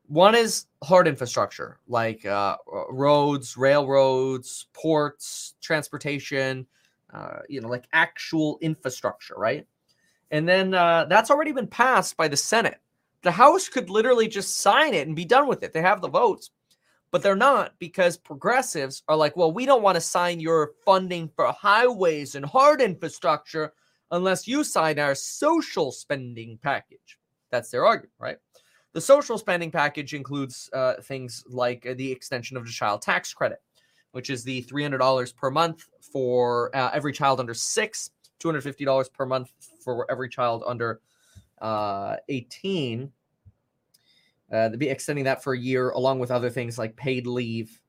One 0.08 0.34
is 0.34 0.66
hard 0.84 1.08
infrastructure, 1.08 1.80
like 1.88 2.24
uh, 2.24 2.56
roads, 2.90 3.56
railroads, 3.56 4.66
ports, 4.72 5.54
transportation, 5.60 6.66
uh, 7.12 7.40
you 7.48 7.60
know, 7.60 7.68
like 7.68 7.88
actual 7.92 8.58
infrastructure, 8.60 9.34
right? 9.36 9.66
And 10.30 10.48
then 10.48 10.74
uh, 10.74 11.06
that's 11.06 11.30
already 11.30 11.52
been 11.52 11.66
passed 11.66 12.16
by 12.16 12.28
the 12.28 12.36
Senate. 12.36 12.80
The 13.22 13.32
House 13.32 13.68
could 13.68 13.90
literally 13.90 14.28
just 14.28 14.58
sign 14.58 14.94
it 14.94 15.06
and 15.06 15.16
be 15.16 15.24
done 15.24 15.48
with 15.48 15.62
it. 15.62 15.72
They 15.72 15.82
have 15.82 16.00
the 16.00 16.08
votes, 16.08 16.50
but 17.10 17.22
they're 17.22 17.36
not 17.36 17.74
because 17.78 18.16
progressives 18.16 19.02
are 19.08 19.16
like, 19.16 19.36
well, 19.36 19.52
we 19.52 19.66
don't 19.66 19.82
want 19.82 19.96
to 19.96 20.00
sign 20.00 20.40
your 20.40 20.72
funding 20.84 21.28
for 21.34 21.46
highways 21.52 22.34
and 22.34 22.44
hard 22.44 22.80
infrastructure 22.80 23.72
unless 24.10 24.46
you 24.46 24.64
sign 24.64 24.98
our 24.98 25.14
social 25.14 25.92
spending 25.92 26.58
package. 26.62 27.18
That's 27.50 27.70
their 27.70 27.86
argument, 27.86 28.12
right? 28.18 28.38
The 28.92 29.00
social 29.00 29.38
spending 29.38 29.70
package 29.70 30.14
includes 30.14 30.70
uh, 30.72 30.94
things 31.02 31.44
like 31.48 31.86
uh, 31.86 31.94
the 31.96 32.10
extension 32.10 32.56
of 32.56 32.64
the 32.64 32.72
child 32.72 33.02
tax 33.02 33.32
credit, 33.34 33.58
which 34.12 34.30
is 34.30 34.42
the 34.42 34.62
$300 34.62 35.36
per 35.36 35.50
month 35.50 35.84
for 36.00 36.74
uh, 36.74 36.90
every 36.92 37.12
child 37.12 37.40
under 37.40 37.54
six 37.54 38.10
$250 38.42 39.12
per 39.12 39.26
month 39.26 39.52
for 39.82 40.10
every 40.10 40.28
child 40.28 40.62
under 40.66 41.00
uh, 41.60 42.16
18. 42.28 43.10
Uh, 44.52 44.68
to 44.68 44.76
be 44.76 44.88
extending 44.88 45.24
that 45.24 45.42
for 45.42 45.54
a 45.54 45.58
year, 45.58 45.90
along 45.90 46.20
with 46.20 46.30
other 46.30 46.50
things 46.50 46.78
like 46.78 46.94
paid 46.96 47.26
leave, 47.26 47.80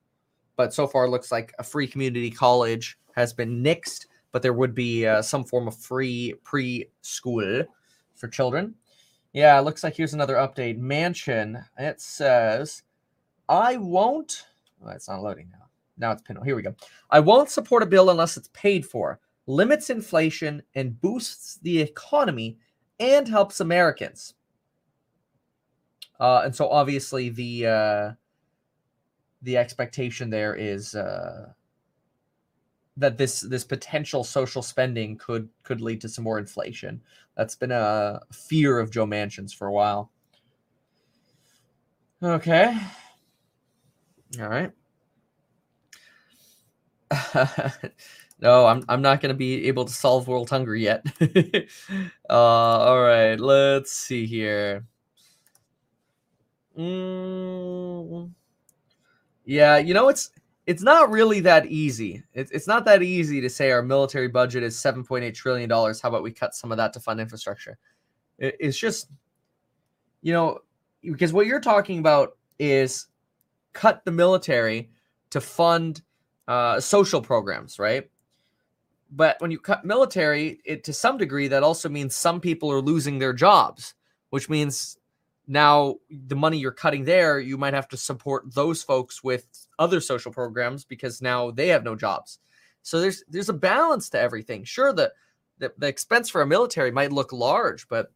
but 0.56 0.74
so 0.74 0.88
far 0.88 1.04
it 1.04 1.10
looks 1.10 1.30
like 1.30 1.54
a 1.60 1.62
free 1.62 1.86
community 1.86 2.30
college 2.30 2.98
has 3.14 3.32
been 3.32 3.62
nixed, 3.62 4.06
but 4.32 4.42
there 4.42 4.52
would 4.52 4.74
be 4.74 5.06
uh, 5.06 5.22
some 5.22 5.44
form 5.44 5.68
of 5.68 5.76
free 5.76 6.34
preschool 6.44 7.64
for 8.16 8.28
children. 8.28 8.74
Yeah, 9.32 9.58
it 9.58 9.62
looks 9.62 9.84
like 9.84 9.94
here's 9.94 10.14
another 10.14 10.34
update. 10.34 10.80
Manchin. 10.80 11.64
it 11.78 12.00
says, 12.00 12.82
I 13.48 13.76
won't. 13.76 14.46
Oh, 14.84 14.88
it's 14.90 15.08
not 15.08 15.22
loading 15.22 15.48
now. 15.52 15.66
Now 15.96 16.12
it's 16.12 16.22
pinned. 16.22 16.38
Here 16.44 16.56
we 16.56 16.62
go. 16.62 16.74
I 17.10 17.20
won't 17.20 17.50
support 17.50 17.82
a 17.82 17.86
bill 17.86 18.10
unless 18.10 18.36
it's 18.36 18.50
paid 18.52 18.86
for, 18.86 19.20
limits 19.46 19.90
inflation, 19.90 20.62
and 20.74 21.00
boosts 21.00 21.58
the 21.62 21.80
economy 21.80 22.58
and 23.00 23.28
helps 23.28 23.60
Americans. 23.60 24.34
Uh, 26.20 26.42
and 26.44 26.54
so 26.54 26.68
obviously 26.68 27.28
the 27.28 27.66
uh, 27.66 28.12
the 29.42 29.56
expectation 29.56 30.30
there 30.30 30.54
is 30.54 30.94
uh, 30.94 31.48
that 32.96 33.16
this 33.16 33.40
this 33.40 33.64
potential 33.64 34.24
social 34.24 34.62
spending 34.62 35.16
could 35.16 35.48
could 35.62 35.80
lead 35.80 36.00
to 36.00 36.08
some 36.08 36.24
more 36.24 36.38
inflation. 36.38 37.00
That's 37.36 37.54
been 37.54 37.70
a 37.70 38.20
fear 38.32 38.78
of 38.78 38.90
Joe 38.90 39.06
Manchin's 39.06 39.52
for 39.52 39.68
a 39.68 39.72
while. 39.72 40.10
Okay. 42.22 42.76
All 44.40 44.48
right. 44.48 44.72
no, 48.40 48.66
I'm 48.66 48.84
I'm 48.88 49.00
not 49.00 49.20
going 49.20 49.32
to 49.32 49.38
be 49.38 49.66
able 49.68 49.84
to 49.84 49.92
solve 49.92 50.26
world 50.26 50.50
hunger 50.50 50.74
yet. 50.74 51.06
uh, 52.28 52.32
all 52.32 53.00
right, 53.00 53.38
let's 53.38 53.92
see 53.92 54.26
here. 54.26 54.84
Mm, 56.78 58.30
yeah, 59.44 59.78
you 59.78 59.94
know 59.94 60.08
it's 60.08 60.30
it's 60.66 60.82
not 60.82 61.10
really 61.10 61.40
that 61.40 61.66
easy. 61.66 62.22
It's 62.34 62.50
it's 62.52 62.66
not 62.68 62.84
that 62.84 63.02
easy 63.02 63.40
to 63.40 63.50
say 63.50 63.72
our 63.72 63.82
military 63.82 64.28
budget 64.28 64.62
is 64.62 64.76
7.8 64.76 65.34
trillion 65.34 65.68
dollars. 65.68 66.00
How 66.00 66.08
about 66.08 66.22
we 66.22 66.30
cut 66.30 66.54
some 66.54 66.70
of 66.70 66.78
that 66.78 66.92
to 66.92 67.00
fund 67.00 67.20
infrastructure? 67.20 67.78
It, 68.38 68.56
it's 68.60 68.78
just, 68.78 69.08
you 70.22 70.32
know, 70.32 70.60
because 71.02 71.32
what 71.32 71.46
you're 71.46 71.60
talking 71.60 71.98
about 71.98 72.36
is 72.58 73.06
cut 73.72 74.04
the 74.04 74.12
military 74.12 74.90
to 75.30 75.40
fund 75.40 76.02
uh, 76.46 76.78
social 76.80 77.20
programs, 77.20 77.78
right? 77.78 78.08
But 79.10 79.40
when 79.40 79.50
you 79.50 79.58
cut 79.58 79.84
military, 79.84 80.60
it 80.64 80.84
to 80.84 80.92
some 80.92 81.16
degree 81.16 81.48
that 81.48 81.62
also 81.62 81.88
means 81.88 82.14
some 82.14 82.40
people 82.40 82.70
are 82.70 82.82
losing 82.82 83.18
their 83.18 83.32
jobs, 83.32 83.94
which 84.30 84.50
means 84.50 84.97
now 85.48 85.96
the 86.10 86.36
money 86.36 86.58
you're 86.58 86.70
cutting 86.70 87.04
there, 87.04 87.40
you 87.40 87.56
might 87.56 87.74
have 87.74 87.88
to 87.88 87.96
support 87.96 88.54
those 88.54 88.82
folks 88.82 89.24
with 89.24 89.46
other 89.78 90.00
social 90.00 90.30
programs 90.30 90.84
because 90.84 91.22
now 91.22 91.50
they 91.50 91.68
have 91.68 91.84
no 91.84 91.96
jobs. 91.96 92.38
So 92.82 93.00
there's 93.00 93.24
there's 93.28 93.48
a 93.48 93.54
balance 93.54 94.10
to 94.10 94.20
everything. 94.20 94.64
Sure, 94.64 94.92
the 94.92 95.12
the, 95.58 95.72
the 95.78 95.88
expense 95.88 96.28
for 96.28 96.42
a 96.42 96.46
military 96.46 96.90
might 96.90 97.12
look 97.12 97.32
large, 97.32 97.88
but 97.88 98.12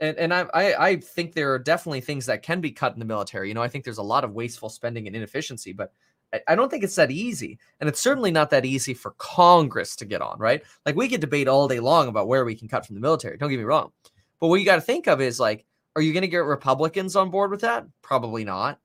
and 0.00 0.16
and 0.18 0.34
I, 0.34 0.46
I 0.52 0.88
I 0.88 0.96
think 0.96 1.32
there 1.32 1.52
are 1.54 1.58
definitely 1.58 2.00
things 2.00 2.26
that 2.26 2.42
can 2.42 2.60
be 2.60 2.72
cut 2.72 2.92
in 2.92 2.98
the 2.98 3.04
military. 3.04 3.48
You 3.48 3.54
know, 3.54 3.62
I 3.62 3.68
think 3.68 3.84
there's 3.84 3.98
a 3.98 4.02
lot 4.02 4.24
of 4.24 4.32
wasteful 4.32 4.68
spending 4.68 5.06
and 5.06 5.16
inefficiency, 5.16 5.72
but 5.72 5.92
I, 6.32 6.40
I 6.48 6.54
don't 6.56 6.68
think 6.68 6.84
it's 6.84 6.96
that 6.96 7.10
easy, 7.10 7.58
and 7.80 7.88
it's 7.88 8.00
certainly 8.00 8.32
not 8.32 8.50
that 8.50 8.64
easy 8.64 8.92
for 8.92 9.12
Congress 9.18 9.94
to 9.96 10.04
get 10.04 10.20
on. 10.20 10.38
Right? 10.38 10.62
Like 10.84 10.96
we 10.96 11.08
could 11.08 11.20
debate 11.20 11.48
all 11.48 11.68
day 11.68 11.80
long 11.80 12.08
about 12.08 12.28
where 12.28 12.44
we 12.44 12.56
can 12.56 12.68
cut 12.68 12.86
from 12.86 12.96
the 12.96 13.00
military. 13.00 13.36
Don't 13.38 13.50
get 13.50 13.58
me 13.58 13.64
wrong, 13.64 13.92
but 14.40 14.48
what 14.48 14.56
you 14.56 14.66
got 14.66 14.76
to 14.76 14.82
think 14.82 15.06
of 15.06 15.20
is 15.20 15.38
like, 15.40 15.64
are 15.96 16.02
you 16.02 16.12
going 16.12 16.22
to 16.22 16.28
get 16.28 16.38
Republicans 16.38 17.16
on 17.16 17.30
board 17.30 17.50
with 17.50 17.62
that? 17.62 17.86
Probably 18.02 18.44
not. 18.44 18.78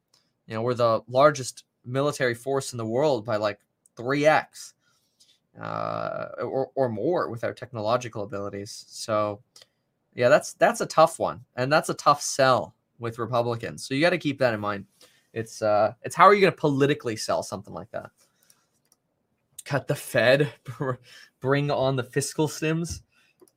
You 0.48 0.56
know, 0.56 0.62
we're 0.62 0.74
the 0.74 1.02
largest 1.08 1.64
military 1.86 2.34
force 2.34 2.74
in 2.74 2.78
the 2.78 2.86
world 2.86 3.26
by 3.26 3.38
like 3.38 3.60
3x 3.98 4.74
uh, 5.60 6.28
or, 6.40 6.72
or 6.76 6.90
more 6.90 7.30
with 7.30 7.44
our 7.44 7.54
technological 7.54 8.24
abilities. 8.24 8.86
So, 8.88 9.42
yeah, 10.14 10.30
that's 10.30 10.54
that's 10.54 10.82
a 10.82 10.86
tough 10.86 11.20
one, 11.20 11.42
and 11.56 11.72
that's 11.72 11.90
a 11.90 11.94
tough 11.94 12.22
sell 12.22 12.74
with 13.00 13.20
Republicans. 13.20 13.86
So 13.86 13.94
you 13.94 14.02
got 14.02 14.12
to 14.12 14.18
keep 14.18 14.40
that 14.40 14.54
in 14.54 14.60
mind. 14.60 14.86
It's 15.34 15.62
uh, 15.62 15.94
it's 16.04 16.16
how 16.16 16.24
are 16.24 16.34
you 16.34 16.42
going 16.42 16.54
to 16.54 16.58
politically 16.58 17.18
sell 17.18 17.44
something 17.44 17.74
like 17.74 17.92
that? 17.92 18.12
Cut 19.66 19.88
the 19.88 19.96
Fed, 19.96 20.54
bring 21.42 21.70
on 21.70 21.96
the 21.96 22.04
fiscal 22.04 22.48
stims. 22.48 23.02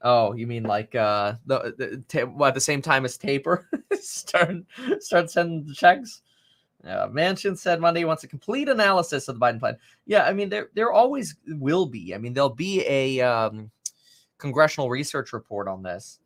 Oh, 0.02 0.32
you 0.32 0.46
mean 0.46 0.62
like 0.62 0.94
uh, 0.94 1.34
the, 1.46 1.74
the 1.76 2.04
ta- 2.08 2.30
well, 2.30 2.48
at 2.48 2.54
the 2.54 2.60
same 2.60 2.80
time 2.80 3.04
as 3.04 3.16
taper, 3.16 3.68
start 4.00 4.56
start 5.00 5.30
sending 5.30 5.66
the 5.66 5.74
checks. 5.74 6.22
Uh, 6.84 7.08
Manchin 7.08 7.58
said 7.58 7.80
Monday 7.80 8.04
wants 8.04 8.22
a 8.22 8.28
complete 8.28 8.68
analysis 8.68 9.26
of 9.26 9.38
the 9.38 9.44
Biden 9.44 9.58
plan. 9.58 9.76
Yeah, 10.06 10.24
I 10.24 10.32
mean 10.32 10.48
there 10.48 10.68
there 10.74 10.92
always 10.92 11.34
will 11.48 11.86
be. 11.86 12.14
I 12.14 12.18
mean 12.18 12.32
there'll 12.32 12.48
be 12.48 12.84
a 12.86 13.20
um, 13.20 13.72
congressional 14.38 14.88
research 14.88 15.32
report 15.32 15.66
on 15.66 15.82
this. 15.82 16.20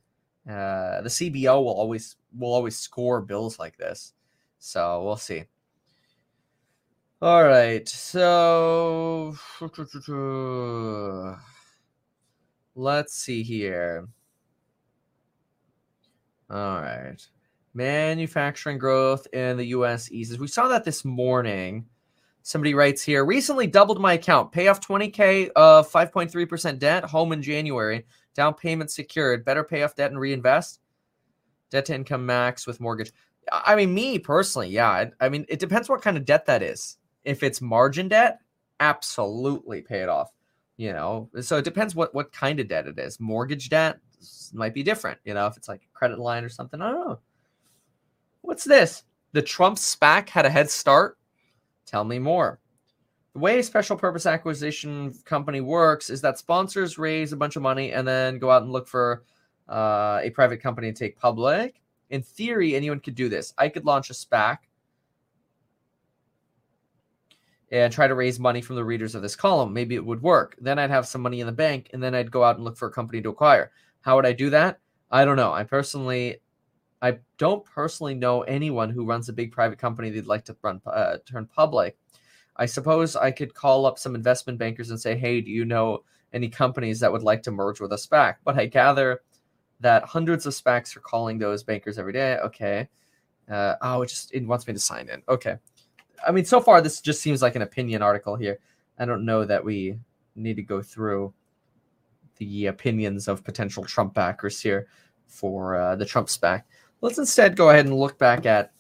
Uh, 0.47 1.01
the 1.01 1.09
CBO 1.09 1.65
will 1.65 1.73
always 1.73 2.17
will 2.37 2.53
always 2.53 2.77
score 2.77 3.23
bills 3.23 3.59
like 3.59 3.79
this, 3.79 4.13
so 4.59 5.03
we'll 5.03 5.17
see. 5.17 5.45
All 7.23 7.45
right, 7.45 7.89
so 7.89 9.35
let's 12.75 13.15
see 13.15 13.43
here. 13.43 14.09
All 16.51 16.81
right. 16.81 17.17
Manufacturing 17.75 18.79
growth 18.79 19.27
in 19.33 19.57
the 19.57 19.67
US 19.67 20.11
eases. 20.11 20.39
We 20.39 20.49
saw 20.49 20.69
that 20.69 20.85
this 20.85 21.05
morning. 21.05 21.87
Somebody 22.43 22.75
writes 22.75 23.03
here 23.03 23.25
recently 23.25 23.67
doubled 23.69 24.01
my 24.01 24.15
account, 24.15 24.53
pay 24.53 24.69
off 24.69 24.81
20K 24.81 25.51
of 25.55 25.91
5.3% 25.91 26.79
debt, 26.79 27.05
home 27.05 27.33
in 27.33 27.41
January, 27.41 28.05
down 28.35 28.55
payment 28.55 28.91
secured, 28.91 29.45
better 29.45 29.63
pay 29.63 29.83
off 29.85 29.95
debt 29.95 30.11
and 30.11 30.21
reinvest. 30.21 30.81
Debt 31.71 31.87
to 31.87 31.95
income 31.95 32.27
max 32.27 32.67
with 32.67 32.81
mortgage. 32.81 33.13
I 33.51 33.77
mean, 33.77 33.95
me 33.95 34.19
personally, 34.19 34.69
yeah. 34.69 34.91
I, 34.91 35.11
I 35.21 35.29
mean, 35.29 35.47
it 35.49 35.61
depends 35.61 35.89
what 35.89 36.03
kind 36.03 36.17
of 36.17 36.25
debt 36.25 36.47
that 36.47 36.63
is. 36.63 36.99
If 37.25 37.43
it's 37.43 37.61
margin 37.61 38.09
debt, 38.09 38.41
absolutely 38.81 39.81
pay 39.81 40.01
it 40.01 40.09
off. 40.09 40.33
You 40.83 40.93
know, 40.93 41.31
so 41.41 41.59
it 41.59 41.65
depends 41.65 41.95
what 41.95 42.13
what 42.13 42.33
kind 42.33 42.59
of 42.59 42.67
debt 42.67 42.89
it 42.89 42.99
is. 42.99 43.21
Mortgage 43.21 43.69
debt 43.69 44.01
might 44.53 44.75
be 44.75 44.83
different. 44.83 45.17
You 45.25 45.33
know, 45.33 45.47
if 45.47 45.57
it's 45.57 45.69
like 45.69 45.83
a 45.83 45.97
credit 45.97 46.19
line 46.19 46.43
or 46.43 46.49
something, 46.49 46.83
I 46.83 46.91
don't 46.91 47.07
know. 47.07 47.21
What's 48.41 48.65
this? 48.65 49.05
The 49.31 49.43
Trump 49.43 49.77
SPAC 49.77 50.29
had 50.29 50.45
a 50.45 50.51
head 50.51 50.69
start? 50.69 51.19
Tell 51.87 52.03
me 52.03 52.19
more. 52.19 52.59
The 53.35 53.39
way 53.39 53.61
a 53.61 53.63
special 53.63 53.97
purpose 53.97 54.27
acquisition 54.27 55.15
company 55.25 55.61
works 55.61 56.11
is 56.11 56.21
that 56.23 56.37
sponsors 56.37 56.99
raise 56.99 57.33
a 57.33 57.37
bunch 57.37 57.55
of 57.55 57.63
money 57.63 57.93
and 57.93 58.07
then 58.07 58.41
go 58.41 58.51
out 58.51 58.65
and 58.65 58.73
look 58.73 58.89
for 58.89 59.23
uh, 59.69 60.19
a 60.21 60.31
private 60.31 60.61
company 60.61 60.93
to 60.93 60.99
take 60.99 61.17
public. 61.17 61.81
In 62.11 62.23
theory, 62.23 62.75
anyone 62.75 62.99
could 62.99 63.15
do 63.15 63.29
this. 63.29 63.55
I 63.57 63.69
could 63.69 63.85
launch 63.85 64.11
a 64.11 64.15
SPAC 64.15 64.59
and 67.73 67.93
try 67.93 68.07
to 68.07 68.15
raise 68.15 68.39
money 68.39 68.61
from 68.61 68.77
the 68.77 68.85
readers 68.85 69.15
of 69.15 69.23
this 69.23 69.35
column. 69.35 69.73
Maybe 69.73 69.95
it 69.95 70.05
would 70.05 70.23
work. 70.23 70.55
Then 70.61 70.79
I'd 70.79 70.91
have 70.91 71.09
some 71.09 71.23
money 71.23 71.41
in 71.41 71.47
the 71.47 71.53
bank 71.53 71.89
and 71.93 72.03
then 72.03 72.15
I'd 72.15 72.31
go 72.31 72.45
out 72.45 72.57
and 72.57 72.65
look 72.65 72.77
for 72.77 72.87
a 72.87 72.93
company 72.93 73.23
to 73.23 73.31
acquire. 73.31 73.73
How 74.03 74.15
would 74.15 74.27
I 74.27 74.33
do 74.33 74.51
that? 74.51 74.79
I 75.11 75.25
don't 75.25 75.37
know. 75.37 75.53
I 75.53 75.65
personally 75.65 76.43
I 77.01 77.19
don't 77.39 77.65
personally 77.65 78.15
know 78.15 78.43
anyone 78.43 78.91
who 78.91 79.07
runs 79.07 79.29
a 79.29 79.33
big 79.33 79.53
private 79.53 79.79
company 79.79 80.11
they'd 80.11 80.27
like 80.27 80.45
to 80.45 80.57
run 80.63 80.81
uh, 80.87 81.17
turn 81.27 81.47
public. 81.47 81.97
I 82.57 82.67
suppose 82.67 83.17
I 83.17 83.31
could 83.31 83.55
call 83.55 83.87
up 83.87 83.99
some 83.99 84.15
investment 84.15 84.59
bankers 84.59 84.91
and 84.91 85.01
say, 85.01 85.17
"Hey, 85.17 85.41
do 85.41 85.51
you 85.51 85.65
know 85.65 86.05
any 86.33 86.49
companies 86.49 87.01
that 87.01 87.11
would 87.11 87.23
like 87.23 87.43
to 87.45 87.51
merge 87.51 87.81
with 87.81 87.93
a 87.93 87.97
SPAC?" 87.97 88.37
But 88.45 88.59
I 88.59 88.67
gather 88.67 89.23
that 89.81 90.05
hundreds 90.05 90.47
of 90.47 90.55
SPACs 90.55 90.97
are 90.97 91.01
calling 91.01 91.39
those 91.39 91.65
bankers 91.65 91.99
every 91.99 92.13
day. 92.13 92.37
Okay. 92.37 92.89
Uh, 93.51 93.75
oh, 93.83 94.03
it 94.03 94.09
just 94.09 94.33
it 94.33 94.47
wants 94.47 94.67
me 94.69 94.75
to 94.75 94.79
sign 94.79 95.09
in. 95.09 95.23
Okay. 95.29 95.57
I 96.27 96.33
mean, 96.33 96.45
so 96.45 96.61
far 96.61 96.81
this 96.81 97.01
just 97.01 97.23
seems 97.23 97.43
like 97.43 97.57
an 97.57 97.63
opinion 97.63 98.03
article 98.03 98.37
here. 98.37 98.59
I 98.99 99.05
don't 99.05 99.25
know 99.25 99.45
that 99.45 99.65
we 99.65 99.99
need 100.37 100.57
to 100.57 100.63
go 100.63 100.83
through 100.83 101.33
the 102.37 102.67
opinions 102.67 103.29
of 103.29 103.45
potential 103.45 103.85
Trump 103.85 104.15
backers 104.15 104.61
here 104.61 104.87
for 105.27 105.77
uh, 105.77 105.97
the 105.97 106.05
Trump 106.05 106.29
SPAC. 106.29 106.63
Let's 107.01 107.19
instead 107.19 107.57
go 107.57 107.71
ahead 107.71 107.87
and 107.87 107.97
look 107.97 108.19
back 108.19 108.47
at 108.47 108.73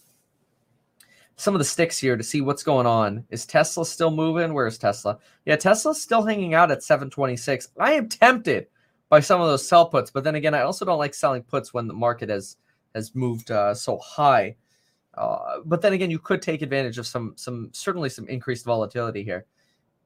some 1.36 1.54
of 1.54 1.58
the 1.58 1.64
sticks 1.64 1.98
here 1.98 2.16
to 2.16 2.22
see 2.22 2.40
what's 2.40 2.62
going 2.62 2.86
on. 2.86 3.24
Is 3.30 3.46
Tesla 3.46 3.84
still 3.84 4.10
moving? 4.10 4.54
Where's 4.54 4.78
Tesla? 4.78 5.18
Yeah, 5.44 5.56
Tesla's 5.56 6.00
still 6.00 6.22
hanging 6.22 6.54
out 6.54 6.70
at 6.70 6.82
726. 6.82 7.70
I 7.80 7.92
am 7.92 8.08
tempted 8.08 8.66
by 9.08 9.20
some 9.20 9.40
of 9.40 9.48
those 9.48 9.66
sell 9.66 9.86
puts, 9.86 10.10
but 10.10 10.24
then 10.24 10.36
again, 10.36 10.54
I 10.54 10.62
also 10.62 10.84
don't 10.84 10.98
like 10.98 11.14
selling 11.14 11.42
puts 11.42 11.74
when 11.74 11.88
the 11.88 11.94
market 11.94 12.28
has 12.28 12.56
has 12.94 13.14
moved 13.14 13.50
uh, 13.50 13.74
so 13.74 13.98
high. 13.98 14.54
Uh, 15.14 15.58
but 15.64 15.82
then 15.82 15.92
again, 15.92 16.10
you 16.10 16.18
could 16.18 16.40
take 16.40 16.62
advantage 16.62 16.98
of 16.98 17.06
some 17.06 17.34
some 17.36 17.70
certainly 17.72 18.08
some 18.08 18.26
increased 18.28 18.64
volatility 18.64 19.22
here, 19.22 19.46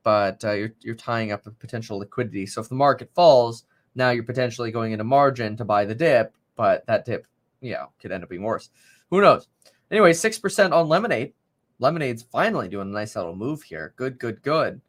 but 0.02 0.44
uh, 0.44 0.52
you're 0.52 0.74
you're 0.80 0.94
tying 0.94 1.32
up 1.32 1.46
a 1.46 1.50
potential 1.50 1.98
liquidity. 1.98 2.46
So 2.46 2.60
if 2.60 2.68
the 2.68 2.74
market 2.74 3.10
falls, 3.14 3.64
now 3.94 4.10
you're 4.10 4.24
potentially 4.24 4.70
going 4.70 4.92
into 4.92 5.04
margin 5.04 5.56
to 5.56 5.64
buy 5.64 5.84
the 5.84 5.94
dip, 5.94 6.34
but 6.56 6.84
that 6.86 7.04
dip 7.04 7.26
yeah, 7.60 7.86
could 8.00 8.12
end 8.12 8.22
up 8.22 8.30
being 8.30 8.42
worse. 8.42 8.70
Who 9.10 9.20
knows? 9.20 9.48
Anyway, 9.90 10.12
6% 10.12 10.72
on 10.72 10.88
lemonade. 10.88 11.32
Lemonade's 11.78 12.22
finally 12.22 12.68
doing 12.68 12.88
a 12.88 12.92
nice 12.92 13.16
little 13.16 13.36
move 13.36 13.62
here. 13.62 13.94
Good, 13.96 14.18
good, 14.18 14.42
good. 14.42 14.80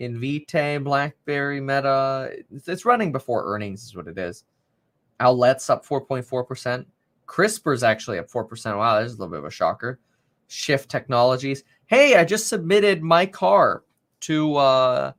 Invitae, 0.00 0.82
BlackBerry, 0.82 1.60
Meta. 1.60 2.32
It's 2.66 2.84
running 2.84 3.12
before 3.12 3.44
earnings, 3.46 3.84
is 3.84 3.96
what 3.96 4.08
it 4.08 4.18
is. 4.18 4.44
Outlets 5.20 5.70
up 5.70 5.86
4.4%. 5.86 6.84
CRISPR's 7.26 7.82
actually 7.82 8.18
up 8.18 8.28
4%. 8.28 8.76
Wow, 8.76 9.00
that's 9.00 9.12
a 9.12 9.16
little 9.16 9.28
bit 9.28 9.38
of 9.38 9.44
a 9.44 9.50
shocker. 9.50 10.00
Shift 10.48 10.90
Technologies. 10.90 11.64
Hey, 11.86 12.16
I 12.16 12.24
just 12.24 12.48
submitted 12.48 13.02
my 13.02 13.26
car 13.26 13.82
to 14.20 14.56
uh 14.56 15.12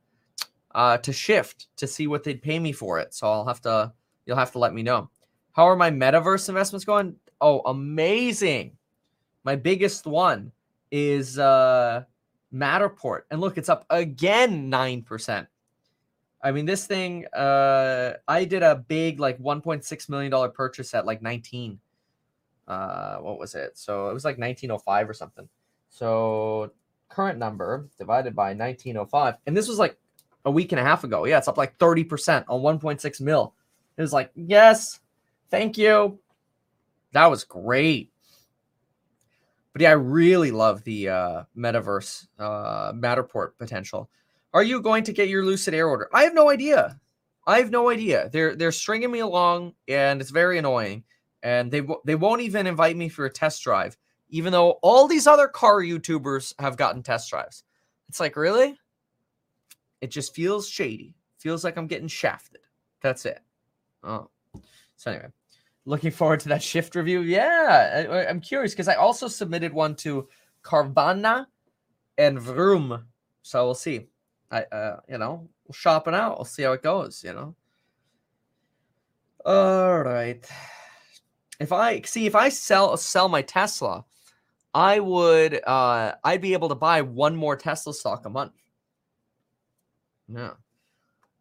uh 0.74 0.98
to 0.98 1.14
Shift 1.14 1.68
to 1.78 1.88
see 1.88 2.08
what 2.08 2.24
they'd 2.24 2.42
pay 2.42 2.60
me 2.60 2.72
for 2.72 3.00
it. 3.00 3.14
So 3.14 3.28
I'll 3.28 3.46
have 3.46 3.62
to 3.62 3.92
you'll 4.26 4.38
have 4.38 4.52
to 4.54 4.60
let 4.60 4.74
me 4.74 4.84
know. 4.84 5.10
How 5.54 5.66
are 5.66 5.76
my 5.76 5.92
metaverse 5.92 6.50
investments 6.50 6.86
going? 6.86 7.16
Oh, 7.42 7.60
amazing. 7.66 8.78
My 9.44 9.56
biggest 9.56 10.06
one 10.06 10.52
is 10.92 11.38
uh 11.40 12.04
Matterport. 12.54 13.22
And 13.32 13.42
look, 13.42 13.58
it's 13.58 13.70
up 13.70 13.86
again 13.90 14.72
9%. 14.72 15.48
I 16.42 16.52
mean, 16.52 16.66
this 16.66 16.86
thing, 16.86 17.26
uh, 17.34 18.14
I 18.28 18.46
did 18.46 18.62
a 18.62 18.76
big 18.76 19.20
like 19.20 19.40
$1.6 19.40 20.10
million 20.10 20.52
purchase 20.52 20.94
at 20.94 21.06
like 21.06 21.22
19. 21.22 21.80
Uh, 22.68 23.18
what 23.18 23.40
was 23.40 23.56
it? 23.56 23.78
So 23.78 24.10
it 24.10 24.14
was 24.14 24.26
like 24.26 24.38
1905 24.38 25.10
or 25.10 25.14
something. 25.14 25.48
So 25.90 26.72
current 27.10 27.40
number 27.40 27.88
divided 27.98 28.36
by 28.36 28.54
1905. 28.54 29.36
And 29.46 29.56
this 29.56 29.68
was 29.68 29.80
like 29.80 29.98
a 30.46 30.52
week 30.52 30.72
and 30.72 30.80
a 30.80 30.84
half 30.84 31.04
ago. 31.04 31.26
Yeah, 31.26 31.38
it's 31.38 31.48
up 31.48 31.58
like 31.58 31.78
30% 31.78 32.46
on 32.48 32.62
1.6 32.62 33.22
mil. 33.22 33.54
It 33.98 34.02
was 34.02 34.14
like, 34.14 34.32
yes, 34.36 35.00
thank 35.50 35.78
you. 35.78 36.20
That 37.14 37.28
was 37.28 37.44
great. 37.44 38.12
But 39.74 39.82
yeah, 39.82 39.90
I 39.90 39.94
really 39.94 40.52
love 40.52 40.84
the 40.84 41.10
uh, 41.10 41.44
metaverse 41.58 42.28
uh, 42.40 42.94
Matterport 42.94 43.58
potential. 43.58 44.10
Are 44.54 44.64
you 44.64 44.82
going 44.82 45.04
to 45.04 45.12
get 45.12 45.28
your 45.28 45.44
Lucid 45.44 45.74
Air 45.74 45.90
order? 45.90 46.10
I 46.14 46.24
have 46.24 46.34
no 46.34 46.50
idea. 46.50 46.98
I 47.46 47.58
have 47.60 47.72
no 47.72 47.90
idea. 47.90 48.30
They're 48.32 48.56
they're 48.56 48.72
stringing 48.72 49.12
me 49.12 49.20
along, 49.20 49.74
and 49.88 50.22
it's 50.22 50.32
very 50.32 50.58
annoying. 50.58 51.04
And 51.46 51.72
they 51.72 51.84
they 52.06 52.16
won't 52.16 52.42
even 52.42 52.66
invite 52.66 52.98
me 52.98 53.08
for 53.08 53.26
a 53.26 53.32
test 53.32 53.64
drive, 53.64 53.96
even 54.30 54.52
though 54.52 54.72
all 54.82 55.08
these 55.08 55.28
other 55.28 55.48
car 55.48 55.80
YouTubers 55.80 56.56
have 56.58 56.76
gotten 56.76 57.04
test 57.04 57.30
drives. 57.30 57.64
It's 58.10 58.20
like 58.20 58.36
really, 58.36 58.76
it 60.02 60.10
just 60.10 60.34
feels 60.34 60.68
shady. 60.68 61.14
Feels 61.38 61.64
like 61.64 61.78
I'm 61.78 61.86
getting 61.86 62.08
shafted. 62.08 62.62
That's 63.04 63.28
it. 63.28 63.42
Oh, 64.04 64.32
so 64.96 65.12
anyway, 65.12 65.28
looking 65.86 66.10
forward 66.10 66.40
to 66.40 66.50
that 66.50 66.64
shift 66.64 66.96
review. 66.96 67.22
Yeah, 67.22 68.08
I, 68.10 68.24
am 68.28 68.42
curious 68.42 68.74
because 68.74 68.88
I 68.88 68.96
also 68.96 69.28
submitted 69.28 69.72
one 69.72 69.94
to 69.98 70.28
Carvana 70.64 71.46
and 72.18 72.42
Vroom, 72.42 73.06
so 73.44 73.66
we'll 73.66 73.76
see. 73.76 74.08
I, 74.50 74.64
uh, 74.64 75.00
you 75.08 75.20
know, 75.20 75.48
we'll 75.68 75.74
shop 75.74 76.08
it 76.08 76.16
out. 76.16 76.40
We'll 76.40 76.46
see 76.46 76.64
how 76.64 76.72
it 76.72 76.82
goes. 76.82 77.24
You 77.24 77.34
know. 77.34 77.56
All 79.46 80.00
right. 80.00 80.44
If 81.60 81.72
I 81.72 82.02
see 82.02 82.26
if 82.26 82.36
I 82.36 82.50
sell 82.50 82.98
sell 82.98 83.30
my 83.30 83.42
Tesla, 83.42 84.06
I 84.74 85.00
would 85.00 85.62
uh 85.68 86.16
I'd 86.24 86.42
be 86.42 86.54
able 86.54 86.70
to 86.70 86.76
buy 86.76 87.02
one 87.02 87.36
more 87.36 87.56
Tesla 87.56 87.94
stock 87.94 88.26
a 88.26 88.30
month. 88.30 88.54
No. 90.28 90.56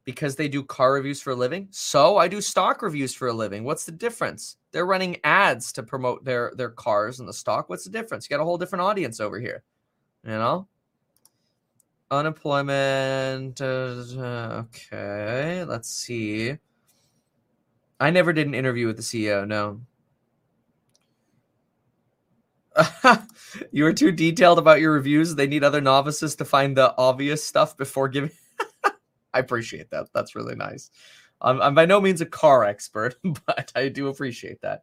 because 0.05 0.37
they 0.37 0.49
do 0.49 0.63
car 0.63 0.93
reviews 0.95 1.21
for 1.23 1.31
a 1.33 1.37
living. 1.37 1.69
So 1.71 2.19
I 2.19 2.29
do 2.29 2.41
stock 2.41 2.83
reviews 2.83 3.15
for 3.15 3.29
a 3.29 3.33
living. 3.33 3.65
What's 3.65 3.85
the 3.87 3.93
difference? 3.93 4.57
They're 4.73 4.87
running 4.87 5.19
ads 5.25 5.73
to 5.75 5.83
promote 5.83 6.25
their 6.25 6.53
their 6.57 6.71
cars 6.71 7.21
and 7.21 7.29
the 7.29 7.33
stock. 7.33 7.69
What's 7.69 7.85
the 7.85 7.91
difference? 7.91 8.29
You 8.29 8.37
got 8.37 8.43
a 8.43 8.45
whole 8.45 8.59
different 8.59 8.83
audience 8.83 9.21
over 9.21 9.41
here. 9.41 9.65
You 10.25 10.33
know? 10.33 10.69
Unemployment. 12.11 13.61
Uh, 13.61 14.65
okay, 14.67 15.65
let's 15.65 15.89
see. 15.91 16.57
I 18.01 18.11
never 18.11 18.33
did 18.33 18.47
an 18.47 18.55
interview 18.55 18.87
with 18.87 18.97
the 18.97 19.03
CEO. 19.03 19.47
No. 19.47 19.81
you 23.73 23.85
were 23.85 23.93
too 23.93 24.13
detailed 24.13 24.59
about 24.59 24.81
your 24.81 24.93
reviews. 24.93 25.35
They 25.35 25.47
need 25.47 25.65
other 25.65 25.81
novices 25.81 26.37
to 26.37 26.45
find 26.45 26.77
the 26.77 26.95
obvious 26.97 27.45
stuff 27.45 27.77
before 27.77 28.09
giving. 28.09 28.31
I 29.35 29.39
appreciate 29.39 29.91
that. 29.91 30.09
That's 30.13 30.35
really 30.35 30.55
nice. 30.55 30.91
I'm, 31.41 31.61
I'm 31.61 31.75
by 31.75 31.87
no 31.87 32.01
means 32.01 32.21
a 32.21 32.27
car 32.27 32.65
expert, 32.65 33.17
but 33.47 33.73
I 33.75 33.89
do 33.89 34.09
appreciate 34.09 34.61
that. 34.63 34.83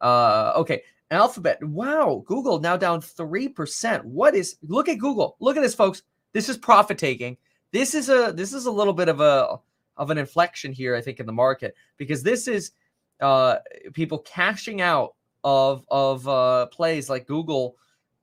Uh, 0.00 0.52
okay, 0.56 0.82
Alphabet. 1.10 1.62
Wow, 1.62 2.22
Google 2.26 2.60
now 2.60 2.76
down 2.76 3.00
three 3.00 3.48
percent. 3.48 4.04
What 4.04 4.34
is? 4.34 4.56
Look 4.62 4.88
at 4.88 4.98
Google. 4.98 5.36
Look 5.40 5.56
at 5.56 5.62
this, 5.62 5.74
folks. 5.74 6.02
This 6.32 6.48
is 6.48 6.56
profit 6.56 6.98
taking. 6.98 7.36
This 7.72 7.94
is 7.94 8.08
a 8.08 8.32
this 8.34 8.52
is 8.52 8.66
a 8.66 8.70
little 8.70 8.92
bit 8.92 9.08
of 9.08 9.20
a 9.20 9.58
of 9.96 10.10
an 10.10 10.18
inflection 10.18 10.72
here, 10.72 10.94
I 10.94 11.00
think, 11.00 11.20
in 11.20 11.26
the 11.26 11.32
market 11.32 11.74
because 11.96 12.22
this 12.22 12.48
is 12.48 12.72
uh, 13.20 13.56
people 13.94 14.18
cashing 14.18 14.80
out 14.80 15.14
of 15.46 15.84
of 15.88 16.26
uh, 16.26 16.66
plays 16.66 17.08
like 17.08 17.26
Google. 17.26 17.76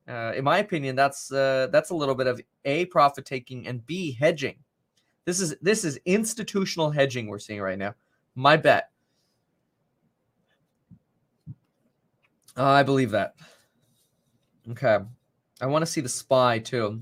Uh, 0.07 0.33
in 0.35 0.43
my 0.43 0.57
opinion, 0.57 0.93
that's 0.93 1.31
uh, 1.31 1.67
that's 1.71 1.91
a 1.91 1.95
little 1.95 2.15
bit 2.15 2.27
of 2.27 2.41
a 2.65 2.85
profit 2.87 3.25
taking 3.25 3.65
and 3.65 3.83
b 3.87 4.11
hedging. 4.19 4.57
This 5.23 5.39
is 5.39 5.55
this 5.61 5.85
is 5.85 5.97
institutional 6.05 6.91
hedging 6.91 7.27
we're 7.27 7.39
seeing 7.39 7.61
right 7.61 7.79
now. 7.79 7.95
My 8.35 8.57
bet. 8.57 8.89
Uh, 12.57 12.65
I 12.65 12.83
believe 12.83 13.11
that. 13.11 13.35
Okay. 14.71 14.99
I 15.61 15.65
want 15.65 15.81
to 15.81 15.91
see 15.91 16.01
the 16.01 16.09
SPY 16.09 16.59
too. 16.59 17.01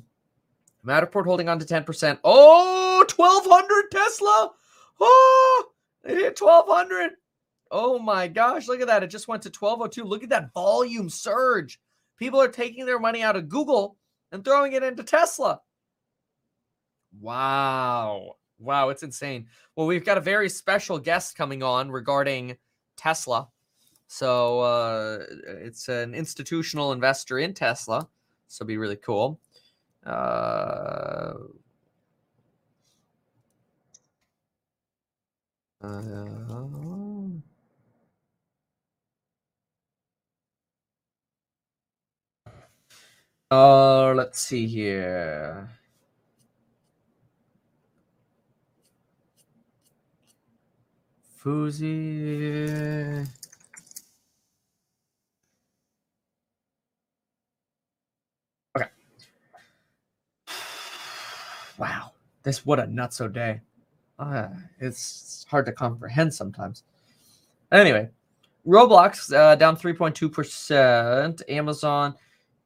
Matterport 0.85 1.25
holding 1.25 1.49
on 1.49 1.59
to 1.59 1.65
10%. 1.65 2.19
Oh, 2.23 3.05
1200 3.15 3.91
Tesla. 3.91 4.51
Oh, 4.99 5.65
it 6.05 6.15
hit 6.15 6.39
1200. 6.39 7.11
Oh 7.71 7.97
my 7.97 8.27
gosh, 8.27 8.67
look 8.67 8.81
at 8.81 8.87
that. 8.87 9.01
It 9.01 9.07
just 9.07 9.29
went 9.29 9.43
to 9.43 9.49
1202. 9.49 10.03
Look 10.03 10.23
at 10.23 10.29
that 10.29 10.53
volume 10.53 11.09
surge. 11.09 11.79
People 12.19 12.41
are 12.41 12.49
taking 12.49 12.85
their 12.85 12.99
money 12.99 13.23
out 13.23 13.37
of 13.37 13.47
Google 13.47 13.97
and 14.31 14.43
throwing 14.43 14.73
it 14.73 14.83
into 14.83 15.03
Tesla. 15.03 15.61
Wow. 17.19 18.35
Wow, 18.59 18.89
it's 18.89 19.03
insane. 19.03 19.47
Well, 19.75 19.87
we've 19.87 20.05
got 20.05 20.17
a 20.17 20.21
very 20.21 20.49
special 20.49 20.99
guest 20.99 21.35
coming 21.35 21.63
on 21.63 21.89
regarding 21.89 22.57
Tesla. 22.97 23.47
So 24.07 24.59
uh, 24.59 25.25
it's 25.47 25.87
an 25.87 26.13
institutional 26.13 26.91
investor 26.91 27.39
in 27.39 27.53
Tesla. 27.53 28.07
So 28.47 28.65
be 28.65 28.75
really 28.77 28.97
cool. 28.97 29.39
Uh, 30.05 31.33
uh, 35.81 37.10
uh, 43.51 44.13
let's 44.13 44.39
see 44.39 44.65
here. 44.65 45.69
Fuzzy. 51.37 53.25
Okay. 58.77 58.85
Wow. 61.77 62.11
This 62.43 62.65
what 62.65 62.79
a 62.79 62.83
nutso 62.83 63.31
day. 63.31 63.61
Uh, 64.17 64.47
it's 64.79 65.45
hard 65.49 65.65
to 65.65 65.71
comprehend 65.71 66.33
sometimes. 66.33 66.83
Anyway, 67.71 68.09
Roblox 68.67 69.33
uh, 69.33 69.55
down 69.55 69.75
3.2%. 69.75 71.41
Amazon, 71.49 72.15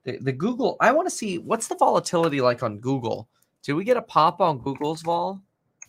the, 0.05 0.31
Google. 0.31 0.77
I 0.79 0.91
want 0.91 1.07
to 1.07 1.15
see 1.15 1.37
what's 1.39 1.67
the 1.67 1.75
volatility 1.75 2.39
like 2.39 2.63
on 2.63 2.79
Google. 2.79 3.27
Did 3.63 3.73
we 3.73 3.83
get 3.83 3.97
a 3.97 4.01
pop 4.01 4.39
on 4.39 4.59
Google's 4.59 5.01
vol? 5.01 5.41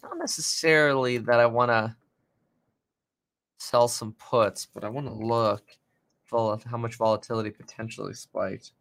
Not 0.02 0.18
necessarily 0.18 1.18
that 1.18 1.38
I 1.38 1.46
want 1.46 1.70
to 1.70 1.94
sell 3.58 3.88
some 3.88 4.14
puts, 4.14 4.66
but 4.66 4.84
I 4.84 4.88
want 4.88 5.06
to 5.06 5.12
look 5.12 5.64
how 6.30 6.76
much 6.76 6.96
volatility 6.96 7.50
potentially 7.50 8.14
spiked. 8.14 8.72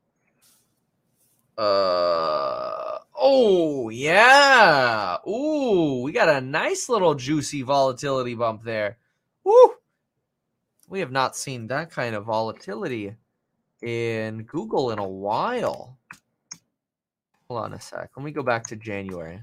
Uh 1.57 2.99
oh 3.17 3.89
yeah. 3.89 5.17
Ooh, 5.27 6.01
we 6.01 6.11
got 6.11 6.27
a 6.27 6.41
nice 6.41 6.89
little 6.89 7.15
juicy 7.15 7.61
volatility 7.61 8.35
bump 8.35 8.63
there. 8.63 8.97
Woo! 9.43 9.75
We 10.89 10.99
have 10.99 11.11
not 11.11 11.35
seen 11.35 11.67
that 11.67 11.91
kind 11.91 12.13
of 12.13 12.25
volatility 12.25 13.15
in 13.81 14.43
Google 14.43 14.91
in 14.91 14.99
a 14.99 15.07
while. 15.07 15.97
Hold 17.47 17.63
on 17.63 17.73
a 17.73 17.79
sec. 17.79 18.11
Let 18.15 18.25
me 18.25 18.31
go 18.31 18.43
back 18.43 18.65
to 18.67 18.75
January. 18.75 19.41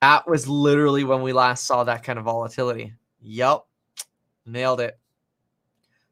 That 0.00 0.28
was 0.28 0.48
literally 0.48 1.04
when 1.04 1.22
we 1.22 1.32
last 1.32 1.66
saw 1.66 1.84
that 1.84 2.02
kind 2.02 2.18
of 2.18 2.24
volatility. 2.24 2.92
Yep. 3.22 3.64
Nailed 4.44 4.80
it. 4.80 4.98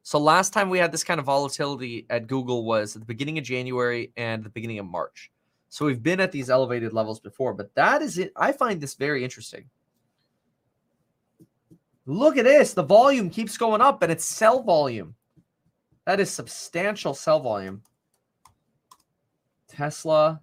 So 0.01 0.19
last 0.19 0.51
time 0.51 0.69
we 0.69 0.79
had 0.79 0.91
this 0.91 1.03
kind 1.03 1.19
of 1.19 1.25
volatility 1.25 2.05
at 2.09 2.27
Google 2.27 2.65
was 2.65 2.95
at 2.95 3.01
the 3.01 3.05
beginning 3.05 3.37
of 3.37 3.43
January 3.43 4.11
and 4.17 4.43
the 4.43 4.49
beginning 4.49 4.79
of 4.79 4.85
March. 4.85 5.31
So 5.69 5.85
we've 5.85 6.03
been 6.03 6.19
at 6.19 6.31
these 6.31 6.49
elevated 6.49 6.93
levels 6.93 7.19
before, 7.19 7.53
but 7.53 7.73
that 7.75 8.01
is 8.01 8.17
it. 8.17 8.31
I 8.35 8.51
find 8.51 8.81
this 8.81 8.95
very 8.95 9.23
interesting. 9.23 9.69
Look 12.05 12.37
at 12.37 12.43
this. 12.43 12.73
The 12.73 12.83
volume 12.83 13.29
keeps 13.29 13.57
going 13.57 13.81
up 13.81 14.01
and 14.03 14.11
it's 14.11 14.25
sell 14.25 14.61
volume. 14.61 15.15
That 16.05 16.19
is 16.19 16.29
substantial 16.29 17.13
sell 17.13 17.39
volume. 17.39 17.81
Tesla. 19.67 20.41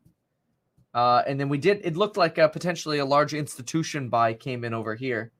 Uh, 0.92 1.22
and 1.26 1.38
then 1.38 1.48
we 1.48 1.58
did, 1.58 1.80
it 1.84 1.96
looked 1.96 2.16
like 2.16 2.38
a, 2.38 2.48
potentially 2.48 2.98
a 2.98 3.04
large 3.04 3.34
institution 3.34 4.08
buy 4.08 4.34
came 4.34 4.64
in 4.64 4.74
over 4.74 4.94
here. 4.94 5.32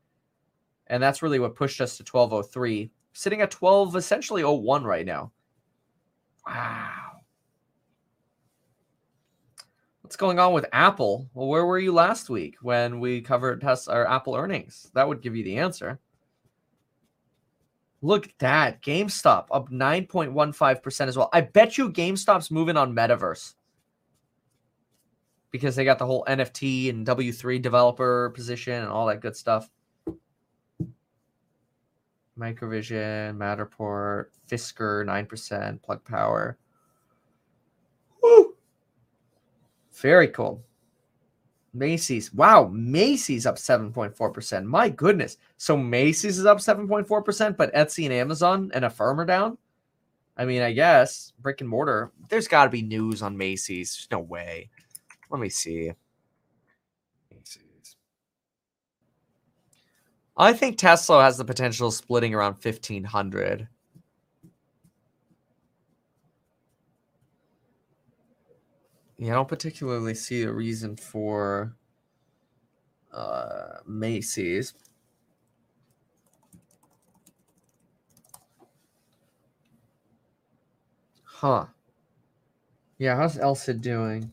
And 0.87 1.03
that's 1.03 1.23
really 1.23 1.39
what 1.39 1.57
pushed 1.57 1.81
us 1.81 1.97
to 1.97 2.03
1203. 2.03 2.91
Sitting 3.13 3.41
at 3.41 3.51
12, 3.51 3.97
essentially 3.97 4.45
01 4.45 4.85
right 4.85 5.07
now. 5.07 5.33
Wow. 6.47 7.23
What's 10.03 10.17
going 10.17 10.39
on 10.39 10.53
with 10.53 10.67
Apple? 10.73 11.29
Well, 11.35 11.49
where 11.49 11.65
were 11.65 11.79
you 11.79 11.93
last 11.93 12.31
week 12.31 12.57
when 12.63 13.01
we 13.01 13.21
covered 13.21 13.61
Tesla 13.61 13.95
or 13.95 14.11
Apple 14.11 14.35
earnings? 14.35 14.91
That 14.95 15.07
would 15.07 15.23
give 15.23 15.37
you 15.37 15.45
the 15.45 15.59
answer. 15.59 16.01
Look 18.03 18.27
at 18.27 18.39
that. 18.39 18.83
GameStop 18.83 19.47
up 19.51 19.71
9.15% 19.71 21.09
as 21.09 21.17
well. 21.17 21.29
I 21.33 21.43
bet 21.43 21.77
you 21.77 21.91
GameStop's 21.91 22.51
moving 22.51 22.77
on 22.77 22.95
metaverse 22.95 23.55
because 25.51 25.77
they 25.77 25.85
got 25.85 25.99
the 25.99 26.07
whole 26.07 26.25
NFT 26.27 26.89
and 26.91 27.07
W3 27.07 27.61
developer 27.61 28.31
position 28.31 28.75
and 28.75 28.89
all 28.89 29.07
that 29.07 29.21
good 29.21 29.37
stuff. 29.37 29.69
Microvision, 32.39 33.37
Matterport, 33.37 34.27
Fisker, 34.49 35.05
9%, 35.05 35.83
Plug 35.83 36.03
Power. 36.05 36.57
Woo! 38.23 38.55
Very 39.93 40.29
cool. 40.29 40.65
Macy's. 41.73 42.33
Wow, 42.35 42.69
Macy's 42.73 43.47
up 43.47 43.57
7.4%. 43.57 44.65
My 44.65 44.89
goodness. 44.89 45.37
So 45.57 45.77
Macy's 45.77 46.39
is 46.39 46.47
up 46.47 46.59
7.4%, 46.59 47.57
but 47.57 47.73
Etsy 47.75 48.05
and 48.05 48.15
Amazon 48.15 48.71
and 48.75 48.85
Affirm 48.85 49.21
are 49.21 49.25
down? 49.25 49.57
I 50.37 50.45
mean, 50.45 50.63
I 50.63 50.73
guess 50.73 51.33
brick 51.41 51.61
and 51.61 51.69
mortar. 51.69 52.13
There's 52.29 52.49
got 52.49 52.65
to 52.65 52.71
be 52.71 52.83
news 52.83 53.23
on 53.23 53.37
Macy's. 53.37 53.95
There's 53.95 54.09
no 54.11 54.21
way. 54.21 54.71
Let 55.31 55.41
me 55.41 55.49
see. 55.49 55.93
Macy's. 57.31 57.97
I 60.37 60.53
think 60.55 60.79
Tesla 60.79 61.23
has 61.23 61.37
the 61.37 61.45
potential 61.45 61.89
of 61.89 61.95
splitting 61.95 62.35
around 62.35 62.55
1500. 62.55 63.69
Yeah, 69.21 69.33
I 69.33 69.35
don't 69.35 69.49
particularly 69.49 70.15
see 70.15 70.45
a 70.45 70.51
reason 70.51 70.97
for 70.97 71.77
uh, 73.13 73.81
Macy's. 73.87 74.73
Huh. 81.23 81.67
Yeah, 82.97 83.15
how's 83.15 83.37
Elsa 83.37 83.75
doing? 83.75 84.31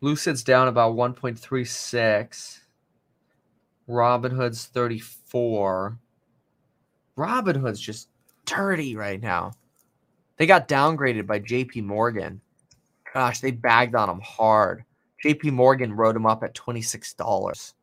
Lucid's 0.00 0.42
down 0.42 0.68
about 0.68 0.96
1.36. 0.96 2.60
Robinhood's 3.86 4.64
34. 4.64 5.98
Robinhood's 7.18 7.80
just 7.80 8.08
dirty 8.46 8.96
right 8.96 9.20
now. 9.20 9.52
They 10.38 10.46
got 10.46 10.68
downgraded 10.68 11.26
by 11.26 11.38
JP 11.38 11.84
Morgan. 11.84 12.40
Gosh, 13.12 13.40
they 13.40 13.50
bagged 13.50 13.94
on 13.94 14.08
them 14.08 14.20
hard. 14.20 14.84
JP 15.24 15.52
Morgan 15.52 15.92
wrote 15.92 16.14
them 16.14 16.26
up 16.26 16.42
at 16.42 16.54
$26. 16.54 17.74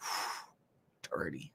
Dirty. 1.10 1.52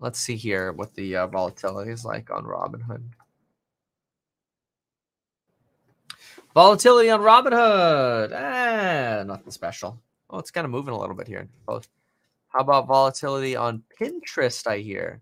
Let's 0.00 0.18
see 0.18 0.36
here 0.36 0.72
what 0.72 0.94
the 0.94 1.16
uh, 1.16 1.26
volatility 1.26 1.90
is 1.90 2.04
like 2.04 2.30
on 2.30 2.44
Robinhood. 2.44 3.02
Volatility 6.54 7.10
on 7.10 7.20
Robinhood. 7.20 8.32
Ah, 8.32 9.24
nothing 9.24 9.50
special. 9.50 9.98
Oh, 10.30 10.38
it's 10.38 10.50
kind 10.52 10.64
of 10.64 10.70
moving 10.70 10.94
a 10.94 10.98
little 10.98 11.16
bit 11.16 11.26
here. 11.26 11.48
How 11.66 11.80
about 12.60 12.86
volatility 12.86 13.56
on 13.56 13.82
Pinterest? 14.00 14.66
I 14.66 14.78
hear. 14.78 15.20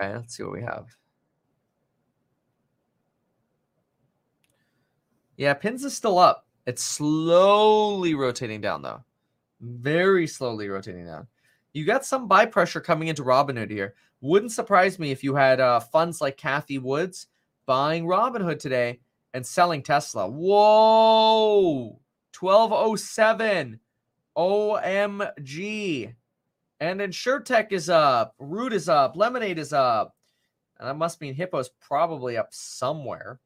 Okay, 0.00 0.14
let's 0.14 0.36
see 0.36 0.42
what 0.42 0.52
we 0.52 0.62
have. 0.62 0.86
Yeah, 5.40 5.54
pins 5.54 5.84
is 5.84 5.96
still 5.96 6.18
up. 6.18 6.44
It's 6.66 6.84
slowly 6.84 8.14
rotating 8.14 8.60
down 8.60 8.82
though. 8.82 9.02
Very 9.62 10.26
slowly 10.26 10.68
rotating 10.68 11.06
down. 11.06 11.26
You 11.72 11.86
got 11.86 12.04
some 12.04 12.28
buy 12.28 12.44
pressure 12.44 12.82
coming 12.82 13.08
into 13.08 13.24
Robinhood 13.24 13.70
here. 13.70 13.94
Wouldn't 14.20 14.52
surprise 14.52 14.98
me 14.98 15.12
if 15.12 15.24
you 15.24 15.34
had 15.34 15.58
uh, 15.58 15.80
funds 15.80 16.20
like 16.20 16.36
Cathie 16.36 16.76
Woods 16.76 17.28
buying 17.64 18.04
Robinhood 18.04 18.58
today 18.58 19.00
and 19.32 19.46
selling 19.46 19.82
Tesla. 19.82 20.28
Whoa! 20.28 21.98
1207. 22.38 23.80
OMG. 24.36 26.14
And 26.80 27.00
InsureTech 27.00 27.72
is 27.72 27.88
up. 27.88 28.34
Root 28.38 28.74
is 28.74 28.90
up. 28.90 29.16
Lemonade 29.16 29.58
is 29.58 29.72
up. 29.72 30.14
And 30.78 30.86
that 30.86 30.98
must 30.98 31.22
mean 31.22 31.34
Hippo's 31.34 31.70
probably 31.80 32.36
up 32.36 32.48
somewhere. 32.50 33.40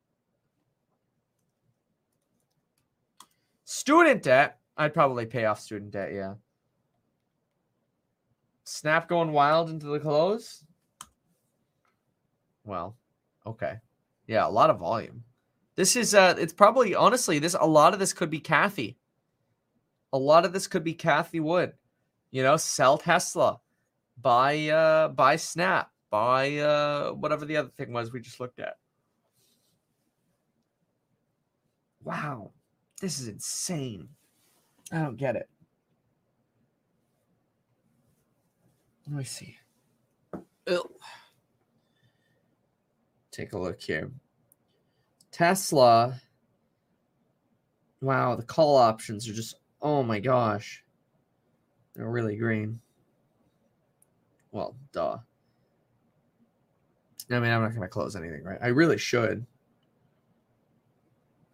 Student 3.65 4.23
debt. 4.23 4.59
I'd 4.77 4.95
probably 4.95 5.27
pay 5.27 5.45
off 5.45 5.61
student 5.61 5.93
debt, 5.93 6.13
yeah. 6.13 6.35
Snap 8.65 9.09
going 9.09 9.33
wild 9.33 9.71
into 9.71 9.87
the 9.87 10.01
close. 10.01 10.65
Well, 12.65 12.97
okay. 13.47 13.75
Yeah, 14.27 14.47
a 14.47 14.49
lot 14.49 14.71
of 14.71 14.79
volume. 14.79 15.25
This 15.77 15.97
is 15.97 16.15
uh 16.15 16.35
it's 16.39 16.53
probably 16.53 16.95
honestly 16.95 17.39
this 17.39 17.57
a 17.59 17.67
lot 17.67 17.93
of 17.93 17.99
this 17.99 18.13
could 18.13 18.31
be 18.31 18.41
Cathie. 18.41 18.97
A 20.13 20.19
lot 20.19 20.45
of 20.45 20.53
this 20.53 20.67
could 20.67 20.85
be 20.85 20.95
Cathie 20.95 21.41
Wood. 21.41 21.73
You 22.31 22.43
know, 22.43 22.57
sell 22.57 22.97
Tesla, 22.97 23.61
buy 24.21 24.69
uh 24.69 25.09
buy 25.09 25.37
Snap, 25.37 25.91
buy 26.11 26.57
uh 26.59 27.11
whatever 27.11 27.45
the 27.45 27.57
other 27.57 27.71
thing 27.71 27.93
was 27.93 28.13
we 28.13 28.21
just 28.21 28.41
looked 28.41 28.61
at. 28.61 28.77
Wow. 32.03 32.53
This 33.05 33.21
is 33.21 33.29
insane. 33.29 34.09
I 34.91 35.01
don't 35.01 35.19
get 35.19 35.37
it. 35.37 35.47
Let 39.07 39.19
me 39.19 39.25
see. 39.25 39.59
Ugh. 40.67 40.89
Take 43.31 43.53
a 43.53 43.59
look 43.59 43.79
here. 43.79 44.11
Tesla. 45.31 46.19
Wow, 48.01 48.37
the 48.37 48.43
call 48.43 48.75
options 48.75 49.29
are 49.29 49.35
just, 49.35 49.57
oh 49.83 50.03
my 50.03 50.19
gosh. 50.19 50.83
They're 51.95 52.09
really 52.09 52.37
green. 52.37 52.81
Well, 54.51 54.77
duh. 54.93 55.19
I 57.31 57.39
mean, 57.39 57.51
I'm 57.51 57.61
not 57.61 57.73
going 57.73 57.83
to 57.83 57.89
close 57.89 58.17
anything, 58.17 58.45
right? 58.45 58.59
I 58.63 58.69
really 58.69 58.97
should. 58.97 59.45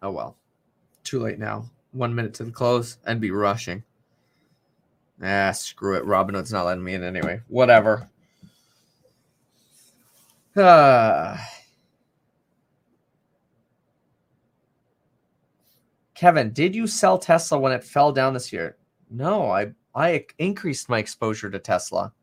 Oh 0.01 0.11
well. 0.11 0.37
Too 1.11 1.19
late 1.19 1.39
now. 1.39 1.69
One 1.91 2.15
minute 2.15 2.33
to 2.35 2.45
the 2.45 2.51
close 2.51 2.97
and 3.05 3.19
be 3.19 3.31
rushing. 3.31 3.83
Ah, 5.21 5.51
screw 5.51 5.97
it. 5.97 6.05
Robinhood's 6.05 6.53
not 6.53 6.65
letting 6.65 6.85
me 6.85 6.93
in 6.93 7.03
anyway. 7.03 7.41
Whatever. 7.49 8.09
Ah. 10.55 11.35
Kevin, 16.15 16.53
did 16.53 16.73
you 16.73 16.87
sell 16.87 17.17
Tesla 17.17 17.59
when 17.59 17.73
it 17.73 17.83
fell 17.83 18.13
down 18.13 18.33
this 18.33 18.53
year? 18.53 18.77
No, 19.09 19.51
I 19.51 19.73
I 19.93 20.25
increased 20.39 20.87
my 20.87 20.99
exposure 20.99 21.49
to 21.49 21.59
Tesla. 21.59 22.13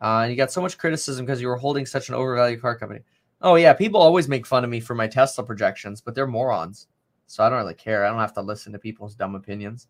Uh, 0.00 0.20
and 0.22 0.30
you 0.30 0.38
got 0.38 0.50
so 0.50 0.62
much 0.62 0.78
criticism 0.78 1.26
because 1.26 1.42
you 1.42 1.48
were 1.48 1.56
holding 1.56 1.84
such 1.84 2.08
an 2.08 2.14
overvalued 2.14 2.62
car 2.62 2.78
company. 2.78 3.00
Oh 3.42 3.56
yeah, 3.56 3.74
people 3.74 4.00
always 4.00 4.26
make 4.26 4.46
fun 4.46 4.64
of 4.64 4.70
me 4.70 4.80
for 4.80 4.94
my 4.94 5.06
Tesla 5.06 5.44
projections, 5.44 6.00
but 6.00 6.14
they're 6.14 6.26
morons. 6.26 6.86
So 7.30 7.44
I 7.44 7.48
don't 7.48 7.58
really 7.58 7.74
care. 7.74 8.04
I 8.04 8.08
don't 8.08 8.18
have 8.18 8.34
to 8.34 8.42
listen 8.42 8.72
to 8.72 8.78
people's 8.80 9.14
dumb 9.14 9.36
opinions. 9.36 9.86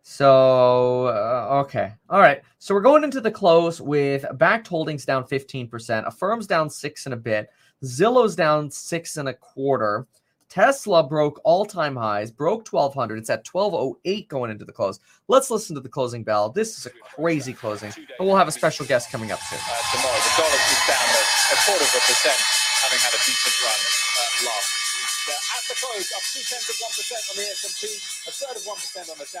So, 0.00 1.08
uh, 1.08 1.62
okay. 1.66 1.92
All 2.08 2.18
right. 2.18 2.40
So 2.58 2.74
we're 2.74 2.80
going 2.80 3.04
into 3.04 3.20
the 3.20 3.30
close 3.30 3.78
with 3.78 4.24
Bakkt 4.36 4.66
Holdings 4.66 5.04
down 5.04 5.24
15%, 5.24 6.06
Affirm's 6.06 6.46
down 6.46 6.70
six 6.70 7.04
and 7.04 7.12
a 7.12 7.18
bit, 7.18 7.50
Zillow's 7.84 8.34
down 8.34 8.70
six 8.70 9.18
and 9.18 9.28
a 9.28 9.34
quarter, 9.34 10.06
Tesla 10.48 11.06
broke 11.06 11.42
all-time 11.44 11.94
highs, 11.94 12.30
broke 12.30 12.66
1200. 12.72 13.18
It's 13.18 13.28
at 13.28 13.46
1208 13.46 14.26
going 14.28 14.50
into 14.50 14.64
the 14.64 14.72
close. 14.72 15.00
Let's 15.28 15.50
listen 15.50 15.74
to 15.74 15.82
the 15.82 15.90
closing 15.90 16.24
bell. 16.24 16.48
This 16.48 16.78
is 16.78 16.86
a 16.86 16.90
crazy 16.90 17.52
closing, 17.52 17.92
and 17.96 18.26
we'll 18.26 18.36
have 18.36 18.48
a 18.48 18.52
special 18.52 18.86
guest 18.86 19.12
coming 19.12 19.30
up 19.30 19.40
soon. 19.40 19.58
Uh, 19.58 19.76
tomorrow, 19.92 20.16
the 20.16 20.32
dollar 20.40 20.56
is 20.56 20.80
down 20.88 21.04
a, 21.04 21.22
a 21.52 21.56
quarter 21.66 21.84
of 21.84 21.92
a 21.92 22.00
percent, 22.00 22.40
having 22.80 22.98
had 22.98 23.12
a 23.12 23.20
decent 23.26 23.56
run 23.60 23.76
uh, 23.76 24.48
last 24.48 24.73
close, 25.84 26.12
up 26.12 26.22
two 26.32 26.40
tenths 26.40 26.68
of 26.68 26.76
one 26.80 26.90
percent 26.90 27.22
on 27.30 27.36
the 27.36 27.42
S&P, 27.50 27.86
a 28.28 28.32
third 28.32 28.56
of 28.56 28.66
one 28.66 28.76
percent 28.76 29.08
on 29.10 29.18
the 29.18 29.26
Dow, 29.32 29.40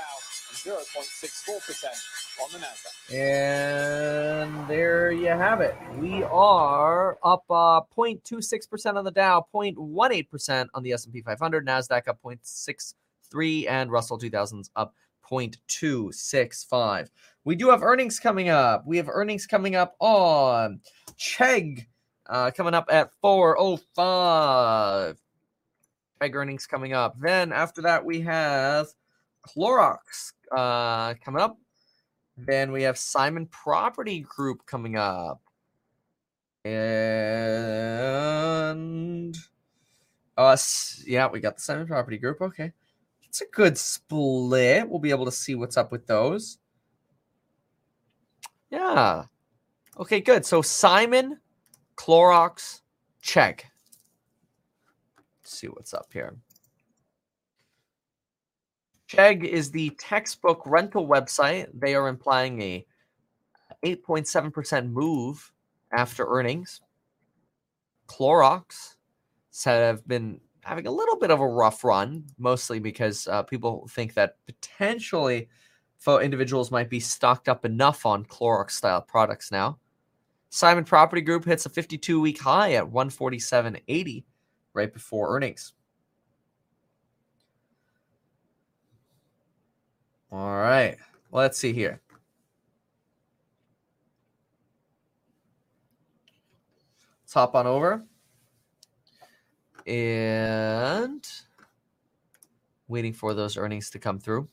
and 0.50 0.58
zero 0.58 0.78
point 0.94 1.06
six 1.06 1.42
four 1.42 1.60
percent 1.60 1.94
on 2.42 2.50
the 2.52 2.58
Nasdaq. 2.58 3.14
And 3.14 4.68
there 4.68 5.10
you 5.12 5.28
have 5.28 5.60
it. 5.60 5.76
We 5.98 6.24
are 6.24 7.18
up 7.22 7.44
uh, 7.50 7.80
0.26% 7.96 8.96
on 8.96 9.04
the 9.04 9.10
Dow, 9.10 9.46
0.18% 9.54 10.66
on 10.74 10.82
the 10.82 10.92
S&P 10.92 11.20
500, 11.20 11.66
Nasdaq 11.66 12.08
up 12.08 12.18
0.63 12.22 13.68
and 13.68 13.90
Russell 13.90 14.18
2000s 14.18 14.70
up 14.76 14.94
0.265. 15.28 17.08
We 17.44 17.56
do 17.56 17.70
have 17.70 17.82
earnings 17.82 18.18
coming 18.18 18.48
up. 18.48 18.86
We 18.86 18.96
have 18.98 19.08
earnings 19.08 19.46
coming 19.46 19.74
up 19.74 19.96
on 20.00 20.80
Chegg 21.18 21.86
uh, 22.26 22.50
coming 22.50 22.74
up 22.74 22.88
at 22.90 23.10
405. 23.20 25.18
Chegg 26.24 26.34
earnings 26.34 26.66
coming 26.66 26.92
up. 26.92 27.16
Then 27.20 27.52
after 27.52 27.80
that 27.82 28.04
we 28.04 28.20
have 28.22 28.88
Clorox 29.46 30.32
uh, 30.52 31.14
coming 31.24 31.40
up. 31.42 31.56
Then 32.36 32.72
we 32.72 32.82
have 32.82 32.98
Simon 32.98 33.46
Property 33.46 34.20
Group 34.20 34.66
coming 34.66 34.96
up. 34.96 35.40
And 36.64 36.74
us, 40.36 41.02
yeah, 41.06 41.28
we 41.28 41.38
got 41.40 41.56
the 41.56 41.62
Simon 41.62 41.86
Property 41.86 42.18
Group. 42.18 42.40
Okay. 42.40 42.72
It's 43.22 43.40
a 43.40 43.46
good 43.52 43.78
split. 43.78 44.88
We'll 44.88 44.98
be 45.00 45.10
able 45.10 45.26
to 45.26 45.32
see 45.32 45.54
what's 45.54 45.76
up 45.76 45.92
with 45.92 46.06
those. 46.06 46.58
Yeah. 48.70 49.24
Okay, 49.98 50.20
good. 50.20 50.44
So 50.46 50.62
Simon, 50.62 51.38
Clorox, 51.96 52.80
check. 53.20 53.70
See 55.44 55.68
what's 55.68 55.94
up 55.94 56.06
here. 56.12 56.34
Chegg 59.08 59.44
is 59.44 59.70
the 59.70 59.90
textbook 59.90 60.62
rental 60.66 61.06
website. 61.06 61.68
They 61.74 61.94
are 61.94 62.08
implying 62.08 62.60
a 62.62 62.86
8.7% 63.84 64.90
move 64.90 65.52
after 65.92 66.26
earnings. 66.26 66.80
Clorox 68.08 68.96
said 69.50 69.82
have 69.82 70.06
been 70.08 70.40
having 70.62 70.86
a 70.86 70.90
little 70.90 71.16
bit 71.16 71.30
of 71.30 71.40
a 71.40 71.46
rough 71.46 71.84
run, 71.84 72.24
mostly 72.38 72.78
because 72.78 73.28
uh, 73.28 73.42
people 73.42 73.86
think 73.90 74.14
that 74.14 74.36
potentially 74.46 75.48
individuals 76.20 76.70
might 76.70 76.90
be 76.90 77.00
stocked 77.00 77.48
up 77.48 77.64
enough 77.64 78.04
on 78.04 78.24
Clorox 78.26 78.72
style 78.72 79.00
products 79.00 79.50
now. 79.50 79.78
Simon 80.50 80.84
Property 80.84 81.22
Group 81.22 81.44
hits 81.44 81.66
a 81.66 81.70
52 81.70 82.20
week 82.20 82.40
high 82.40 82.74
at 82.74 82.84
147.80 82.84 84.24
right 84.74 84.92
before 84.92 85.34
earnings. 85.34 85.72
All 90.30 90.56
right, 90.56 90.96
let's 91.30 91.56
see 91.56 91.72
here. 91.72 92.00
Let's 97.22 97.34
hop 97.34 97.54
on 97.54 97.66
over. 97.66 98.04
And 99.86 101.26
waiting 102.88 103.12
for 103.12 103.32
those 103.34 103.56
earnings 103.56 103.90
to 103.90 103.98
come 103.98 104.18
through. 104.18 104.48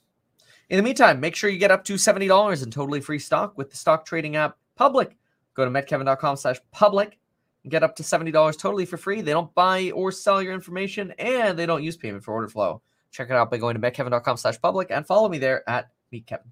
In 0.70 0.78
the 0.78 0.84
meantime, 0.84 1.20
make 1.20 1.36
sure 1.36 1.50
you 1.50 1.58
get 1.58 1.72
up 1.72 1.84
to 1.86 1.96
$70 1.96 2.64
in 2.64 2.72
totally 2.72 3.02
free 3.02 3.20
stock 3.20 3.58
with 3.58 3.70
the 3.70 3.78
stock 3.78 4.06
trading 4.06 4.36
app 4.36 4.58
Public. 4.76 5.16
Go 5.54 5.66
to 5.66 5.72
metkevin.com 5.72 6.38
slash 6.38 6.58
public 6.72 7.20
get 7.70 7.84
up 7.84 7.96
to 7.96 8.04
$70 8.04 8.34
totally 8.58 8.86
for 8.86 8.98
free. 8.98 9.22
They 9.22 9.32
don't 9.32 9.54
buy 9.54 9.92
or 9.92 10.12
sell 10.12 10.42
your 10.42 10.54
information 10.54 11.12
and 11.20 11.58
they 11.58 11.66
don't 11.66 11.84
use 11.84 11.98
payment 11.98 12.24
for 12.24 12.34
order 12.34 12.48
flow. 12.48 12.82
Check 13.12 13.30
it 13.30 13.36
out 13.36 13.52
by 13.52 13.58
going 13.58 13.80
to 13.80 13.82
metkevin.com 13.82 14.38
slash 14.38 14.60
public 14.62 14.90
and 14.90 15.06
follow 15.06 15.30
me 15.30 15.38
there 15.38 15.68
at 15.70 15.90
meetkevin. 16.14 16.48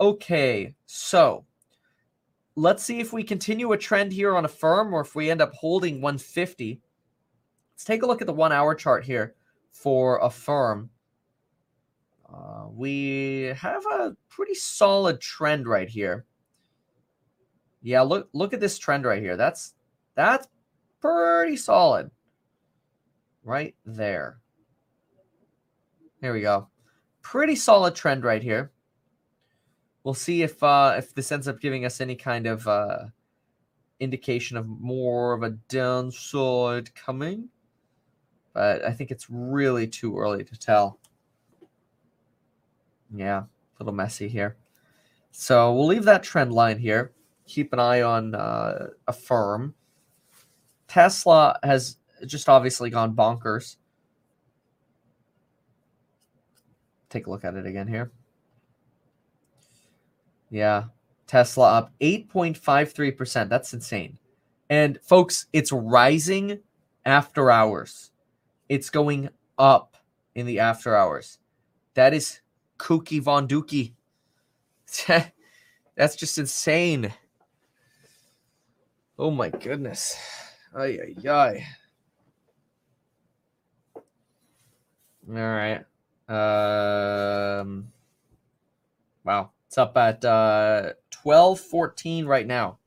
Okay, 0.00 0.74
so 0.86 1.44
let's 2.54 2.82
see 2.82 3.00
if 3.00 3.12
we 3.12 3.22
continue 3.22 3.72
a 3.72 3.78
trend 3.78 4.12
here 4.12 4.36
on 4.36 4.44
Affirm 4.44 4.94
or 4.94 5.00
if 5.00 5.14
we 5.14 5.30
end 5.30 5.40
up 5.40 5.54
holding 5.54 6.00
150. 6.00 6.80
Let's 7.74 7.84
take 7.84 8.02
a 8.02 8.06
look 8.06 8.20
at 8.20 8.26
the 8.26 8.32
one 8.32 8.52
hour 8.52 8.74
chart 8.74 9.04
here 9.04 9.34
for 9.72 10.18
Affirm. 10.18 10.90
Uh, 12.32 12.66
we 12.70 13.52
have 13.56 13.84
a 13.86 14.16
pretty 14.28 14.54
solid 14.54 15.20
trend 15.20 15.66
right 15.66 15.88
here. 15.88 16.24
Yeah, 17.82 18.00
look 18.00 18.28
look 18.32 18.52
at 18.52 18.60
this 18.60 18.78
trend 18.78 19.04
right 19.04 19.22
here. 19.22 19.36
That's 19.36 19.74
that's 20.16 20.48
pretty 21.00 21.56
solid. 21.56 22.10
Right 23.44 23.76
there. 23.84 24.40
There 26.20 26.32
we 26.32 26.40
go. 26.40 26.68
Pretty 27.22 27.54
solid 27.54 27.94
trend 27.94 28.24
right 28.24 28.42
here. 28.42 28.72
We'll 30.02 30.14
see 30.14 30.42
if 30.42 30.62
uh, 30.62 30.94
if 30.98 31.14
this 31.14 31.30
ends 31.30 31.46
up 31.46 31.60
giving 31.60 31.84
us 31.84 32.00
any 32.00 32.16
kind 32.16 32.46
of 32.46 32.66
uh, 32.66 33.04
indication 34.00 34.56
of 34.56 34.66
more 34.66 35.32
of 35.32 35.42
a 35.42 35.50
downside 35.68 36.94
coming. 36.94 37.48
But 38.54 38.84
I 38.84 38.92
think 38.92 39.10
it's 39.10 39.28
really 39.28 39.86
too 39.86 40.18
early 40.18 40.42
to 40.44 40.58
tell. 40.58 40.98
Yeah, 43.14 43.40
a 43.40 43.46
little 43.78 43.94
messy 43.94 44.28
here. 44.28 44.56
So 45.30 45.74
we'll 45.74 45.86
leave 45.86 46.04
that 46.04 46.22
trend 46.22 46.52
line 46.52 46.78
here. 46.78 47.12
Keep 47.46 47.72
an 47.72 47.78
eye 47.78 48.02
on 48.02 48.34
uh, 48.34 48.88
Affirm. 49.06 49.74
Tesla 50.88 51.58
has 51.62 51.98
just 52.26 52.48
obviously 52.48 52.90
gone 52.90 53.14
bonkers. 53.14 53.76
Take 57.08 57.26
a 57.26 57.30
look 57.30 57.44
at 57.44 57.54
it 57.54 57.66
again 57.66 57.86
here. 57.86 58.10
Yeah, 60.50 60.84
Tesla 61.26 61.72
up 61.72 61.92
8.53%. 62.00 63.48
That's 63.48 63.72
insane. 63.72 64.18
And 64.68 64.98
folks, 65.02 65.46
it's 65.52 65.72
rising 65.72 66.60
after 67.04 67.50
hours. 67.50 68.10
It's 68.68 68.90
going 68.90 69.28
up 69.58 69.96
in 70.34 70.46
the 70.46 70.58
after 70.60 70.96
hours. 70.96 71.38
That 71.94 72.14
is 72.14 72.40
kooky 72.78 73.20
Von 73.20 73.48
Dookie. 73.48 73.94
That's 75.96 76.16
just 76.16 76.38
insane. 76.38 77.12
Oh 79.18 79.30
my 79.30 79.48
goodness. 79.48 80.16
Ay, 80.76 80.98
ay, 81.02 81.28
ay. 81.28 81.66
All 85.28 85.34
right. 85.34 85.84
Um, 86.28 87.92
wow. 89.24 89.50
It's 89.66 89.78
up 89.78 89.96
at 89.96 90.24
uh, 90.24 90.92
1214 91.22 92.26
right 92.26 92.46
now. 92.46 92.78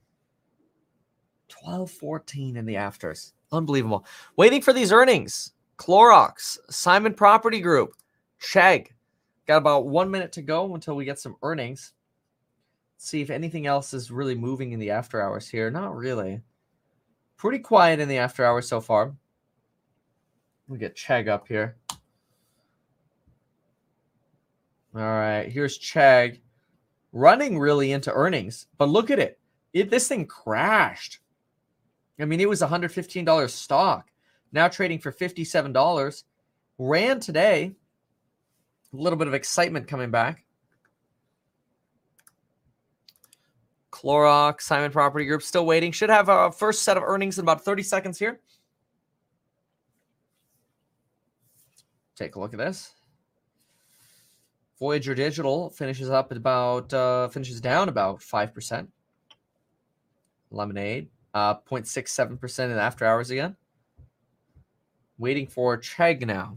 1214 1.63 2.57
in 2.57 2.65
the 2.65 2.77
afters. 2.77 3.33
Unbelievable. 3.51 4.05
Waiting 4.37 4.61
for 4.61 4.71
these 4.73 4.91
earnings. 4.91 5.53
Clorox, 5.77 6.57
Simon 6.69 7.13
Property 7.13 7.61
Group, 7.61 7.95
Chegg. 8.41 8.89
Got 9.47 9.57
about 9.57 9.87
one 9.87 10.11
minute 10.11 10.31
to 10.33 10.41
go 10.41 10.75
until 10.75 10.95
we 10.95 11.05
get 11.05 11.19
some 11.19 11.37
earnings. 11.41 11.93
see 12.97 13.21
if 13.21 13.29
anything 13.29 13.65
else 13.65 13.93
is 13.93 14.11
really 14.11 14.35
moving 14.35 14.73
in 14.73 14.79
the 14.79 14.91
after 14.91 15.21
hours 15.21 15.47
here. 15.49 15.71
Not 15.71 15.95
really. 15.95 16.41
Pretty 17.39 17.59
quiet 17.59 18.01
in 18.01 18.09
the 18.09 18.17
after 18.17 18.43
hours 18.43 18.67
so 18.67 18.81
far. 18.81 19.15
We 20.67 20.77
get 20.77 20.97
Chegg 20.97 21.29
up 21.29 21.47
here. 21.47 21.77
All 24.93 25.01
right, 25.01 25.47
here's 25.49 25.79
Chegg 25.79 26.41
running 27.13 27.57
really 27.57 27.93
into 27.93 28.11
earnings, 28.11 28.67
but 28.77 28.89
look 28.89 29.09
at 29.09 29.19
it. 29.19 29.39
it 29.71 29.89
this 29.89 30.09
thing 30.09 30.25
crashed. 30.25 31.19
I 32.19 32.25
mean, 32.25 32.41
it 32.41 32.49
was 32.49 32.61
$115 32.61 33.49
stock, 33.49 34.11
now 34.51 34.67
trading 34.67 34.99
for 34.99 35.13
$57. 35.13 36.23
Ran 36.77 37.19
today. 37.21 37.71
A 38.91 38.97
little 38.97 39.17
bit 39.17 39.29
of 39.29 39.33
excitement 39.33 39.87
coming 39.87 40.11
back. 40.11 40.43
Clorox, 43.99 44.61
Simon 44.61 44.91
Property 44.91 45.25
Group, 45.25 45.41
still 45.41 45.65
waiting. 45.65 45.91
Should 45.91 46.09
have 46.09 46.29
a 46.29 46.51
first 46.51 46.83
set 46.83 46.95
of 46.95 47.03
earnings 47.03 47.37
in 47.37 47.43
about 47.43 47.65
30 47.65 47.83
seconds 47.83 48.17
here. 48.17 48.39
Take 52.15 52.35
a 52.35 52.39
look 52.39 52.53
at 52.53 52.59
this. 52.59 52.93
Voyager 54.79 55.13
Digital 55.13 55.69
finishes 55.69 56.09
up 56.09 56.31
about 56.31 56.93
uh, 56.93 57.27
finishes 57.27 57.59
down 57.59 57.89
about 57.89 58.21
five 58.21 58.53
percent. 58.53 58.89
Lemonade, 60.51 61.09
uh, 61.33 61.55
0.67 61.55 62.39
percent 62.39 62.71
in 62.71 62.77
after 62.77 63.05
hours 63.05 63.29
again. 63.29 63.55
Waiting 65.17 65.47
for 65.47 65.77
Chegg 65.77 66.25
now. 66.25 66.55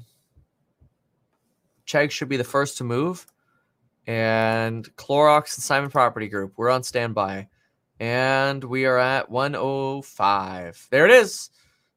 Chegg 1.86 2.12
should 2.12 2.28
be 2.28 2.36
the 2.36 2.44
first 2.44 2.78
to 2.78 2.84
move. 2.84 3.26
And 4.06 4.84
Clorox 4.96 5.56
and 5.56 5.62
Simon 5.62 5.90
Property 5.90 6.28
Group, 6.28 6.54
we're 6.56 6.70
on 6.70 6.82
standby. 6.82 7.48
And 8.00 8.64
we 8.64 8.84
are 8.84 8.98
at 8.98 9.30
105. 9.30 10.88
There 10.90 11.06
it 11.06 11.12
is. 11.12 11.50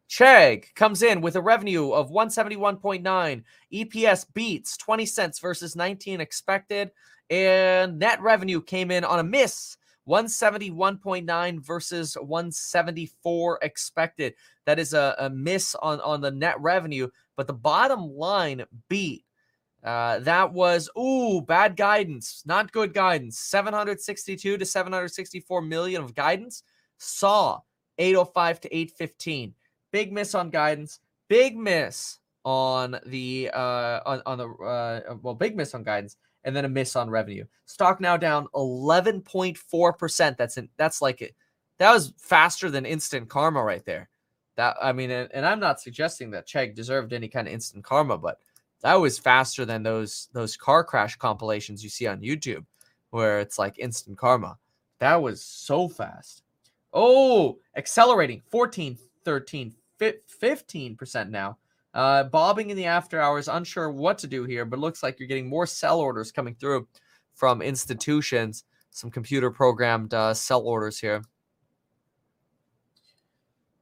Chegg 0.07 0.75
comes 0.75 1.01
in 1.01 1.21
with 1.21 1.35
a 1.35 1.41
revenue 1.41 1.91
of 1.91 2.11
171.9. 2.11 3.43
EPS 3.73 4.25
beats 4.33 4.77
20 4.77 5.05
cents 5.05 5.39
versus 5.39 5.75
19 5.75 6.21
expected. 6.21 6.91
And 7.29 7.97
net 7.97 8.21
revenue 8.21 8.61
came 8.61 8.91
in 8.91 9.03
on 9.03 9.19
a 9.19 9.23
miss 9.23 9.77
171.9 10.07 11.59
versus 11.59 12.15
174 12.15 13.59
expected. 13.61 14.35
That 14.65 14.79
is 14.79 14.93
a, 14.93 15.15
a 15.19 15.29
miss 15.29 15.75
on, 15.75 15.99
on 16.01 16.21
the 16.21 16.31
net 16.31 16.59
revenue, 16.61 17.09
but 17.35 17.47
the 17.47 17.53
bottom 17.53 18.15
line 18.15 18.63
beat. 18.87 19.24
Uh, 19.85 20.17
that 20.19 20.51
was 20.51 20.89
ooh 20.97 21.41
bad 21.41 21.75
guidance, 21.75 22.41
not 22.45 22.71
good 22.71 22.91
guidance. 22.91 23.37
762 23.37 24.57
to 24.57 24.65
764 24.65 25.61
million 25.61 26.03
of 26.03 26.15
guidance. 26.15 26.63
Saw 26.97 27.59
805 27.99 28.61
to 28.61 28.75
815. 28.75 29.53
Big 29.91 30.11
miss 30.11 30.33
on 30.33 30.49
guidance. 30.49 30.99
Big 31.27 31.55
miss 31.55 32.17
on 32.43 32.99
the 33.05 33.49
uh 33.53 33.99
on, 34.05 34.21
on 34.25 34.37
the 34.37 34.47
uh 34.47 35.15
well 35.21 35.33
big 35.33 35.55
miss 35.55 35.73
on 35.73 35.83
guidance 35.83 36.15
and 36.43 36.55
then 36.55 36.65
a 36.65 36.69
miss 36.69 36.95
on 36.95 37.09
revenue. 37.09 37.45
Stock 37.65 37.99
now 37.99 38.17
down 38.17 38.47
11.4%. 38.55 40.37
That's 40.37 40.57
in, 40.57 40.69
that's 40.77 41.01
like 41.01 41.21
it. 41.21 41.35
That 41.79 41.91
was 41.91 42.13
faster 42.17 42.69
than 42.69 42.85
instant 42.85 43.29
karma 43.29 43.61
right 43.61 43.83
there. 43.85 44.09
That 44.55 44.77
I 44.81 44.93
mean, 44.93 45.11
and, 45.11 45.29
and 45.33 45.45
I'm 45.45 45.59
not 45.59 45.81
suggesting 45.81 46.31
that 46.31 46.47
Chegg 46.47 46.75
deserved 46.75 47.13
any 47.13 47.27
kind 47.27 47.47
of 47.47 47.53
instant 47.53 47.83
karma, 47.83 48.17
but 48.17 48.39
that 48.85 49.01
was 49.01 49.17
faster 49.17 49.65
than 49.65 49.81
those 49.81 50.29
those 50.31 50.55
car 50.55 50.83
crash 50.83 51.15
compilations 51.15 51.83
you 51.83 51.89
see 51.89 52.05
on 52.05 52.21
YouTube 52.21 52.63
where 53.09 53.39
it's 53.39 53.57
like 53.57 53.79
instant 53.79 54.15
karma. 54.15 54.59
That 54.99 55.15
was 55.15 55.41
so 55.41 55.87
fast. 55.87 56.43
Oh, 56.93 57.57
accelerating 57.75 58.43
14, 58.51 58.95
13, 59.23 59.73
15% 59.99 61.29
now. 61.31 61.57
Uh, 61.95 62.25
bobbing 62.25 62.69
in 62.69 62.77
the 62.77 62.85
after 62.85 63.19
hours, 63.19 63.47
unsure 63.47 63.89
what 63.89 64.19
to 64.19 64.27
do 64.27 64.43
here, 64.43 64.65
but 64.65 64.77
looks 64.77 65.01
like 65.01 65.19
you're 65.19 65.27
getting 65.27 65.49
more 65.49 65.65
sell 65.65 65.99
orders 65.99 66.31
coming 66.31 66.53
through 66.53 66.87
from 67.33 67.63
institutions. 67.63 68.65
Some 68.91 69.09
computer 69.09 69.49
programmed 69.49 70.13
uh, 70.13 70.35
sell 70.35 70.61
orders 70.61 70.99
here. 70.99 71.23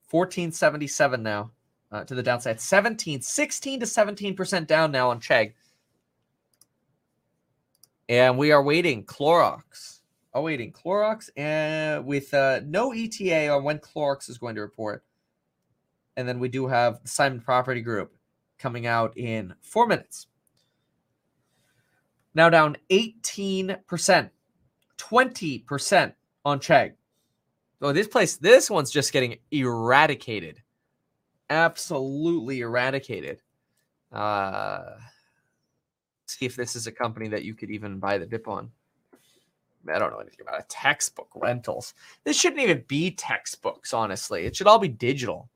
1477 0.09 1.21
now 1.21 1.51
uh, 1.93 2.03
to 2.03 2.15
the 2.15 2.23
downside. 2.23 2.59
17, 2.59 3.21
16 3.21 3.79
to 3.79 3.85
17% 3.85 4.67
down 4.67 4.91
now 4.91 5.11
on 5.11 5.21
Chegg. 5.21 5.53
And 8.09 8.37
we 8.37 8.51
are 8.51 8.63
waiting 8.63 9.05
Clorox. 9.05 9.99
Awaiting 10.33 10.73
Clorox 10.73 11.29
and 11.37 12.07
with 12.07 12.33
uh, 12.33 12.61
no 12.65 12.91
ETA 12.91 13.49
on 13.49 13.63
when 13.63 13.77
Clorox 13.77 14.29
is 14.31 14.39
going 14.39 14.55
to 14.55 14.61
report. 14.61 15.03
And 16.17 16.27
then 16.27 16.39
we 16.39 16.49
do 16.49 16.65
have 16.65 17.03
the 17.03 17.07
Simon 17.07 17.39
Property 17.39 17.81
Group 17.81 18.11
coming 18.57 18.87
out 18.87 19.15
in 19.15 19.53
four 19.61 19.85
minutes. 19.85 20.25
Now 22.33 22.49
down 22.49 22.77
18%, 22.89 24.29
20% 24.97 26.13
on 26.45 26.59
Chegg. 26.59 26.93
Oh, 27.79 27.93
this 27.93 28.07
place, 28.07 28.37
this 28.37 28.71
one's 28.71 28.89
just 28.89 29.13
getting 29.13 29.37
eradicated. 29.51 30.62
Absolutely 31.49 32.61
eradicated. 32.61 33.41
Uh, 34.11 34.97
see 36.25 36.45
if 36.45 36.55
this 36.55 36.75
is 36.75 36.87
a 36.87 36.91
company 36.91 37.27
that 37.27 37.43
you 37.43 37.53
could 37.53 37.71
even 37.71 37.99
buy 37.99 38.17
the 38.17 38.25
dip 38.25 38.47
on. 38.47 38.71
I 39.91 39.99
don't 39.99 40.11
know 40.11 40.19
anything 40.19 40.39
about 40.41 40.61
it. 40.61 40.69
Textbook 40.69 41.29
rentals. 41.35 41.93
This 42.23 42.39
shouldn't 42.39 42.61
even 42.61 42.85
be 42.87 43.11
textbooks, 43.11 43.93
honestly. 43.93 44.45
It 44.45 44.55
should 44.55 44.67
all 44.67 44.79
be 44.79 44.87
digital 44.87 45.49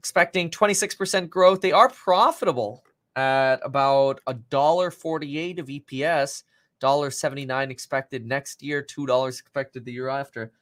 expecting 0.00 0.48
26% 0.48 1.28
growth. 1.28 1.60
They 1.60 1.72
are 1.72 1.90
profitable 1.90 2.82
at 3.16 3.56
about 3.62 4.18
a 4.26 4.32
dollar 4.32 4.90
48 4.90 5.58
of 5.58 5.66
EPS, 5.66 6.44
dollar 6.80 7.10
79 7.10 7.70
expected 7.70 8.24
next 8.24 8.62
year, 8.62 8.80
two 8.80 9.04
dollars 9.04 9.38
expected 9.38 9.84
the 9.84 9.92
year 9.92 10.08
after. 10.08 10.52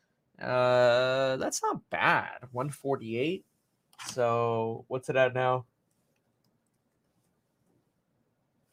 Uh, 0.42 1.36
that's 1.36 1.62
not 1.62 1.88
bad. 1.88 2.48
148. 2.50 3.44
So 4.06 4.84
what's 4.88 5.08
it 5.08 5.16
at 5.16 5.34
now? 5.34 5.66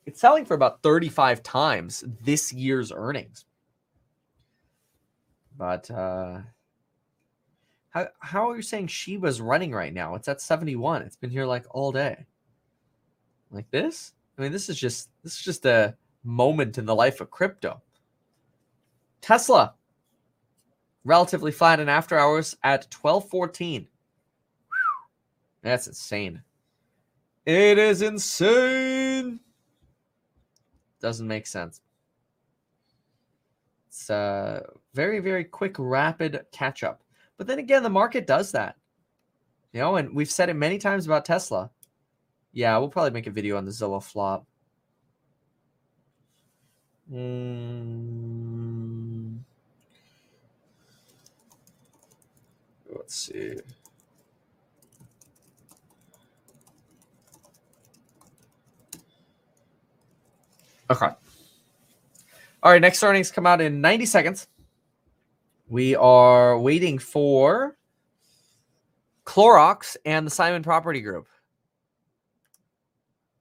It's 0.06 0.22
selling 0.22 0.46
for 0.46 0.54
about 0.54 0.84
35 0.84 1.42
times 1.42 2.04
this 2.22 2.54
year's 2.54 2.92
earnings. 2.92 3.46
But 5.58 5.90
uh 5.90 6.40
how 7.90 8.08
how 8.20 8.50
are 8.50 8.56
you 8.56 8.62
saying 8.62 8.88
Shiba's 8.88 9.42
running 9.42 9.72
right 9.72 9.94
now? 9.94 10.16
It's 10.16 10.28
at 10.28 10.42
71. 10.42 11.02
It's 11.02 11.16
been 11.16 11.30
here 11.30 11.46
like 11.46 11.66
all 11.72 11.92
day. 11.92 12.26
Like 13.52 13.70
this? 13.72 14.14
I 14.38 14.42
mean, 14.42 14.52
this 14.52 14.70
is 14.70 14.78
just 14.78 15.10
this 15.24 15.38
is 15.38 15.42
just 15.42 15.66
a 15.66 15.96
moment 16.24 16.78
in 16.78 16.86
the 16.86 16.96
life 16.96 17.22
of 17.22 17.32
crypto. 17.32 17.82
Tesla 19.22 19.74
relatively 21.06 21.52
flat 21.52 21.80
in 21.80 21.88
after 21.88 22.18
hours 22.18 22.58
at 22.64 22.94
1214. 22.94 23.88
That's 25.66 25.88
insane. 25.88 26.44
It 27.48 27.80
is 27.80 28.04
insane. 28.04 29.40
Doesn't 31.02 31.28
make 31.28 31.48
sense. 31.48 31.82
It's 33.88 34.08
a 34.12 34.64
very, 34.94 35.20
very 35.20 35.44
quick, 35.44 35.76
rapid 35.80 36.46
catch 36.52 36.84
up. 36.84 37.02
But 37.38 37.48
then 37.48 37.58
again, 37.58 37.82
the 37.82 37.90
market 37.90 38.28
does 38.28 38.52
that. 38.52 38.76
You 39.74 39.80
know, 39.80 39.96
and 39.96 40.16
we've 40.16 40.30
said 40.30 40.50
it 40.50 40.54
many 40.54 40.78
times 40.78 41.08
about 41.08 41.26
Tesla. 41.26 41.72
Yeah, 42.54 42.78
we'll 42.78 42.90
probably 42.90 43.10
make 43.10 43.26
a 43.26 43.32
video 43.32 43.58
on 43.58 43.66
the 43.66 43.72
Zillow 43.72 44.04
flop. 44.04 44.46
Mm. 47.12 48.36
Let's 52.96 53.16
see. 53.16 53.56
Okay. 60.90 61.08
All 62.64 62.72
right, 62.72 62.82
next 62.82 63.04
earnings 63.04 63.32
come 63.32 63.46
out 63.46 63.62
in 63.62 63.82
90 63.82 64.06
seconds. 64.06 64.48
We 65.68 65.96
are 65.96 66.60
waiting 66.60 67.00
for 67.00 67.76
Clorox 69.26 69.98
and 70.06 70.26
the 70.26 70.32
Simon 70.32 70.64
Property 70.64 71.02
Group. 71.02 71.28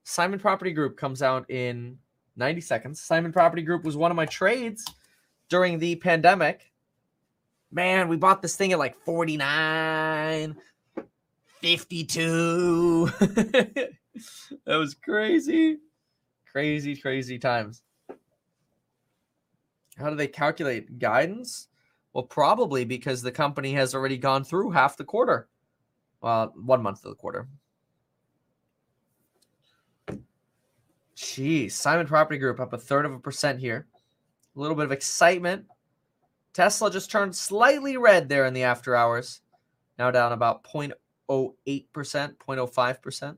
Simon 0.05 0.39
Property 0.39 0.73
Group 0.73 0.97
comes 0.97 1.23
out 1.23 1.51
in 1.51 1.99
90 2.37 2.61
seconds. 2.61 3.01
Simon 3.01 3.33
Property 3.33 3.63
Group 3.63 3.85
was 3.85 3.97
one 3.97 4.11
of 4.11 4.17
my 4.17 4.27
trades 4.27 4.85
during 5.49 5.79
the 5.79 5.97
pandemic. 5.97 6.73
Man, 7.71 8.09
we 8.09 8.17
bought 8.17 8.41
this 8.41 8.57
thing 8.57 8.73
at 8.73 8.79
like 8.79 8.97
49, 9.05 10.57
52. 11.61 13.07
that 13.19 13.91
was 14.67 14.95
crazy. 14.95 15.79
Crazy, 16.55 16.95
crazy 16.95 17.37
times. 17.37 17.83
How 19.99 20.09
do 20.09 20.15
they 20.15 20.29
calculate 20.29 21.01
guidance? 21.01 21.67
Well, 22.13 22.23
probably 22.23 22.85
because 22.85 23.23
the 23.23 23.33
company 23.33 23.73
has 23.73 23.93
already 23.93 24.17
gone 24.17 24.45
through 24.45 24.71
half 24.71 24.97
the 24.97 25.03
quarter. 25.03 25.49
Well, 26.21 26.53
one 26.55 26.81
month 26.81 27.05
of 27.05 27.11
the 27.11 27.17
quarter. 27.17 27.49
Geez, 31.17 31.75
Simon 31.75 32.07
Property 32.07 32.39
Group 32.39 32.61
up 32.61 32.73
a 32.73 32.79
third 32.79 33.05
of 33.05 33.13
a 33.13 33.19
percent 33.19 33.59
here. 33.59 33.89
A 34.55 34.61
little 34.61 34.77
bit 34.77 34.85
of 34.85 34.93
excitement. 34.93 35.65
Tesla 36.53 36.89
just 36.89 37.11
turned 37.11 37.35
slightly 37.35 37.97
red 37.97 38.29
there 38.29 38.47
in 38.47 38.55
the 38.55 38.63
after 38.63 38.95
hours. 38.95 39.41
Now 39.99 40.13
down 40.13 40.31
about 40.31 40.63
0.08%, 40.63 40.95
0.05%. 41.99 43.37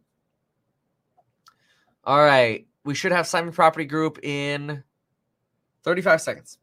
All 2.04 2.22
right. 2.22 2.66
We 2.86 2.94
should 2.94 3.12
have 3.12 3.26
Simon 3.26 3.52
Property 3.52 3.84
Group 3.84 4.18
in 4.24 4.82
35 5.82 6.22
seconds 6.22 6.58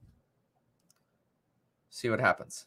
see 1.94 2.10
what 2.10 2.20
happens. 2.20 2.66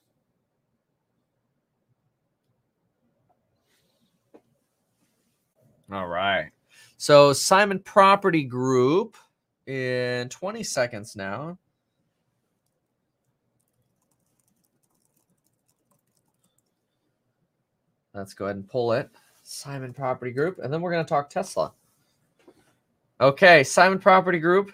All 5.90 6.06
right. 6.06 6.50
So 6.96 7.32
Simon 7.32 7.80
Property 7.80 8.44
Group 8.44 9.16
in 9.66 10.28
20 10.28 10.62
seconds 10.62 11.16
now. 11.16 11.58
Let's 18.14 18.32
go 18.32 18.46
ahead 18.46 18.56
and 18.56 18.68
pull 18.68 18.92
it. 18.92 19.10
Simon 19.42 19.92
Property 19.92 20.30
Group, 20.30 20.58
and 20.58 20.72
then 20.72 20.80
we're 20.80 20.90
going 20.90 21.04
to 21.04 21.08
talk 21.08 21.28
Tesla. 21.28 21.72
Okay, 23.20 23.64
Simon 23.64 23.98
Property 23.98 24.38
Group. 24.38 24.72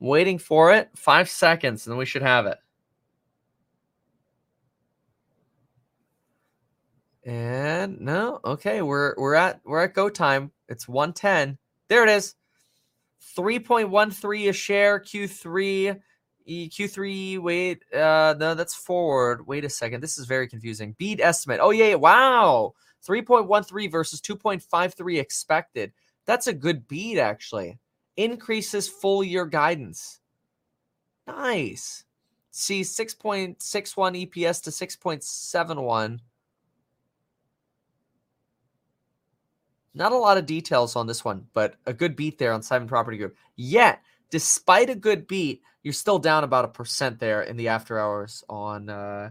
Waiting 0.00 0.38
for 0.38 0.72
it. 0.72 0.90
Five 0.96 1.28
seconds, 1.28 1.86
and 1.86 1.96
we 1.96 2.06
should 2.06 2.22
have 2.22 2.46
it. 2.46 2.58
And 7.24 8.00
no, 8.00 8.40
okay, 8.44 8.82
we're 8.82 9.14
we're 9.16 9.34
at 9.34 9.60
we're 9.64 9.84
at 9.84 9.94
go 9.94 10.08
time. 10.08 10.50
It's 10.68 10.88
110. 10.88 11.56
There 11.88 12.02
it 12.02 12.08
is. 12.08 12.34
3.13 13.36 14.48
a 14.48 14.52
share, 14.52 14.98
Q3. 14.98 16.00
Q3, 16.48 17.38
wait, 17.38 17.84
uh, 17.94 18.34
no, 18.38 18.54
that's 18.54 18.74
forward. 18.74 19.46
Wait 19.46 19.64
a 19.64 19.70
second. 19.70 20.00
This 20.00 20.18
is 20.18 20.26
very 20.26 20.48
confusing. 20.48 20.96
Beat 20.98 21.20
estimate. 21.20 21.60
Oh, 21.62 21.70
yeah, 21.70 21.94
wow. 21.94 22.74
3.13 23.06 23.90
versus 23.90 24.20
2.53 24.20 25.20
expected. 25.20 25.92
That's 26.26 26.46
a 26.46 26.52
good 26.52 26.86
beat, 26.88 27.18
actually. 27.18 27.78
Increases 28.16 28.88
full 28.88 29.24
year 29.24 29.46
guidance. 29.46 30.20
Nice. 31.26 32.04
See 32.50 32.82
6.61 32.82 33.56
EPS 33.56 34.62
to 34.64 34.70
6.71. 34.70 36.18
Not 39.94 40.12
a 40.12 40.16
lot 40.16 40.38
of 40.38 40.46
details 40.46 40.96
on 40.96 41.06
this 41.06 41.24
one, 41.24 41.46
but 41.52 41.76
a 41.86 41.92
good 41.92 42.16
beat 42.16 42.38
there 42.38 42.52
on 42.52 42.62
Simon 42.62 42.88
Property 42.88 43.18
Group. 43.18 43.36
Yet, 43.56 44.00
despite 44.30 44.88
a 44.88 44.94
good 44.94 45.26
beat, 45.26 45.62
you're 45.82 45.92
still 45.92 46.18
down 46.18 46.44
about 46.44 46.64
a 46.64 46.68
percent 46.68 47.18
there 47.18 47.42
in 47.42 47.56
the 47.56 47.68
after 47.68 47.98
hours 47.98 48.42
on 48.48 48.88
uh, 48.88 49.30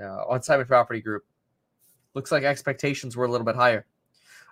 uh, 0.00 0.24
on 0.28 0.42
Simon 0.42 0.66
Property 0.66 1.00
Group. 1.00 1.24
Looks 2.14 2.32
like 2.32 2.42
expectations 2.42 3.16
were 3.16 3.24
a 3.24 3.30
little 3.30 3.44
bit 3.44 3.56
higher. 3.56 3.86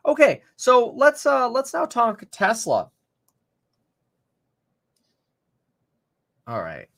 Okay, 0.07 0.43
so 0.57 0.93
let's 0.97 1.27
uh, 1.27 1.49
let's 1.49 1.75
now 1.75 1.85
talk 1.85 2.25
Tesla. 2.31 2.91
All 6.47 6.63
right. 6.63 6.89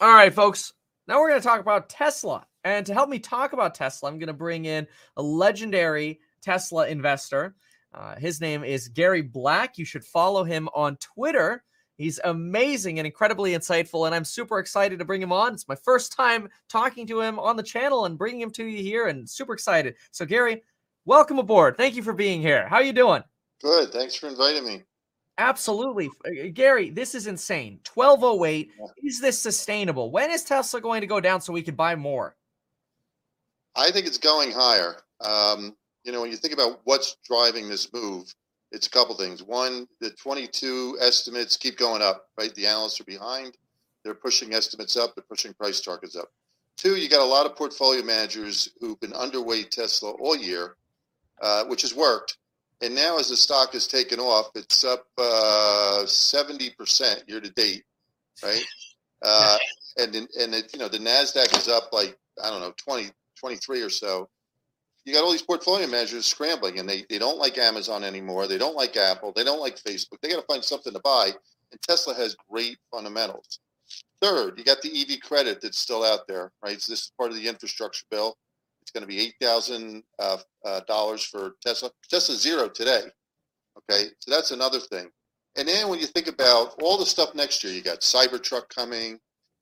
All 0.00 0.12
right, 0.14 0.32
folks. 0.32 0.72
Now 1.06 1.20
we're 1.20 1.30
going 1.30 1.40
to 1.40 1.46
talk 1.46 1.60
about 1.60 1.88
Tesla. 1.88 2.46
And 2.64 2.84
to 2.86 2.94
help 2.94 3.08
me 3.08 3.18
talk 3.18 3.52
about 3.52 3.74
Tesla, 3.74 4.10
I'm 4.10 4.18
going 4.18 4.26
to 4.28 4.32
bring 4.32 4.64
in 4.64 4.86
a 5.16 5.22
legendary 5.22 6.20
Tesla 6.42 6.88
investor. 6.88 7.54
Uh, 7.94 8.16
his 8.16 8.40
name 8.40 8.64
is 8.64 8.88
Gary 8.88 9.22
Black. 9.22 9.78
You 9.78 9.84
should 9.84 10.04
follow 10.04 10.44
him 10.44 10.68
on 10.74 10.96
Twitter. 10.96 11.64
He's 11.98 12.20
amazing 12.22 13.00
and 13.00 13.06
incredibly 13.06 13.52
insightful, 13.52 14.06
and 14.06 14.14
I'm 14.14 14.24
super 14.24 14.60
excited 14.60 15.00
to 15.00 15.04
bring 15.04 15.20
him 15.20 15.32
on. 15.32 15.52
It's 15.52 15.66
my 15.66 15.74
first 15.74 16.12
time 16.12 16.48
talking 16.68 17.08
to 17.08 17.20
him 17.20 17.40
on 17.40 17.56
the 17.56 17.62
channel 17.62 18.04
and 18.04 18.16
bringing 18.16 18.40
him 18.40 18.52
to 18.52 18.64
you 18.64 18.80
here, 18.80 19.08
and 19.08 19.28
super 19.28 19.52
excited. 19.52 19.96
So, 20.12 20.24
Gary, 20.24 20.62
welcome 21.04 21.40
aboard. 21.40 21.76
Thank 21.76 21.96
you 21.96 22.04
for 22.04 22.12
being 22.12 22.40
here. 22.40 22.68
How 22.68 22.76
are 22.76 22.84
you 22.84 22.92
doing? 22.92 23.24
Good. 23.60 23.92
Thanks 23.92 24.14
for 24.14 24.28
inviting 24.28 24.64
me. 24.64 24.84
Absolutely. 25.38 26.08
Uh, 26.24 26.50
Gary, 26.52 26.90
this 26.90 27.16
is 27.16 27.26
insane. 27.26 27.80
1208. 27.92 28.70
Is 29.02 29.20
this 29.20 29.38
sustainable? 29.38 30.12
When 30.12 30.30
is 30.30 30.44
Tesla 30.44 30.80
going 30.80 31.00
to 31.00 31.06
go 31.08 31.20
down 31.20 31.40
so 31.40 31.52
we 31.52 31.62
can 31.62 31.74
buy 31.74 31.96
more? 31.96 32.36
I 33.74 33.90
think 33.90 34.06
it's 34.06 34.18
going 34.18 34.52
higher. 34.52 34.96
Um, 35.20 35.76
you 36.04 36.12
know, 36.12 36.20
when 36.20 36.30
you 36.30 36.36
think 36.36 36.54
about 36.54 36.80
what's 36.84 37.16
driving 37.24 37.68
this 37.68 37.92
move, 37.92 38.32
it's 38.72 38.86
a 38.86 38.90
couple 38.90 39.14
things. 39.14 39.42
One, 39.42 39.86
the 40.00 40.10
22 40.10 40.98
estimates 41.00 41.56
keep 41.56 41.76
going 41.76 42.02
up, 42.02 42.26
right? 42.38 42.54
The 42.54 42.66
analysts 42.66 43.00
are 43.00 43.04
behind. 43.04 43.56
They're 44.04 44.14
pushing 44.14 44.54
estimates 44.54 44.96
up. 44.96 45.14
They're 45.14 45.24
pushing 45.28 45.54
price 45.54 45.80
targets 45.80 46.16
up. 46.16 46.28
Two, 46.76 46.96
you 46.96 47.08
got 47.08 47.20
a 47.20 47.24
lot 47.24 47.46
of 47.46 47.56
portfolio 47.56 48.02
managers 48.02 48.68
who've 48.80 49.00
been 49.00 49.10
underweight 49.12 49.70
Tesla 49.70 50.12
all 50.12 50.36
year, 50.36 50.76
uh, 51.42 51.64
which 51.64 51.82
has 51.82 51.94
worked. 51.94 52.36
And 52.80 52.94
now, 52.94 53.18
as 53.18 53.28
the 53.28 53.36
stock 53.36 53.72
has 53.72 53.88
taken 53.88 54.20
off, 54.20 54.50
it's 54.54 54.84
up 54.84 55.06
uh, 55.18 56.04
70% 56.04 57.28
year 57.28 57.40
to 57.40 57.50
date, 57.50 57.84
right? 58.42 58.64
Uh, 59.20 59.58
and 59.96 60.14
and 60.14 60.54
it, 60.54 60.72
you 60.72 60.78
know 60.78 60.86
the 60.86 60.98
Nasdaq 60.98 61.52
is 61.58 61.66
up 61.66 61.92
like 61.92 62.16
I 62.40 62.50
don't 62.50 62.60
know 62.60 62.72
20 62.76 63.10
23 63.34 63.82
or 63.82 63.90
so, 63.90 64.28
you 65.08 65.14
got 65.14 65.24
all 65.24 65.32
these 65.32 65.42
portfolio 65.42 65.86
managers 65.86 66.26
scrambling 66.26 66.78
and 66.78 66.86
they, 66.88 67.04
they 67.08 67.18
don't 67.18 67.38
like 67.38 67.56
Amazon 67.56 68.04
anymore. 68.04 68.46
They 68.46 68.58
don't 68.58 68.76
like 68.76 68.94
Apple. 68.96 69.32
They 69.34 69.42
don't 69.42 69.60
like 69.60 69.82
Facebook. 69.82 70.20
They 70.20 70.28
got 70.28 70.40
to 70.40 70.46
find 70.46 70.62
something 70.62 70.92
to 70.92 71.00
buy. 71.00 71.30
And 71.72 71.80
Tesla 71.80 72.14
has 72.14 72.36
great 72.50 72.76
fundamentals. 72.92 73.60
Third, 74.20 74.58
you 74.58 74.64
got 74.64 74.82
the 74.82 74.90
EV 74.90 75.20
credit 75.20 75.60
that's 75.62 75.78
still 75.78 76.04
out 76.04 76.28
there, 76.28 76.52
right? 76.62 76.78
So 76.78 76.92
this 76.92 77.04
is 77.04 77.12
part 77.16 77.30
of 77.30 77.36
the 77.36 77.48
infrastructure 77.48 78.04
bill. 78.10 78.36
It's 78.82 78.90
going 78.90 79.02
to 79.02 79.06
be 79.08 79.18
eight 79.20 79.34
thousand 79.40 80.02
uh, 80.18 80.38
uh, 80.64 80.80
dollars 80.86 81.24
for 81.24 81.52
Tesla. 81.64 81.90
Tesla 82.10 82.34
zero 82.34 82.68
today. 82.68 83.02
Okay, 83.78 84.08
so 84.18 84.30
that's 84.30 84.50
another 84.50 84.80
thing. 84.80 85.08
And 85.56 85.68
then 85.68 85.88
when 85.88 86.00
you 86.00 86.06
think 86.06 86.26
about 86.26 86.74
all 86.82 86.98
the 86.98 87.06
stuff 87.06 87.34
next 87.34 87.64
year, 87.64 87.72
you 87.72 87.82
got 87.82 88.00
Cybertruck 88.00 88.68
coming. 88.74 89.18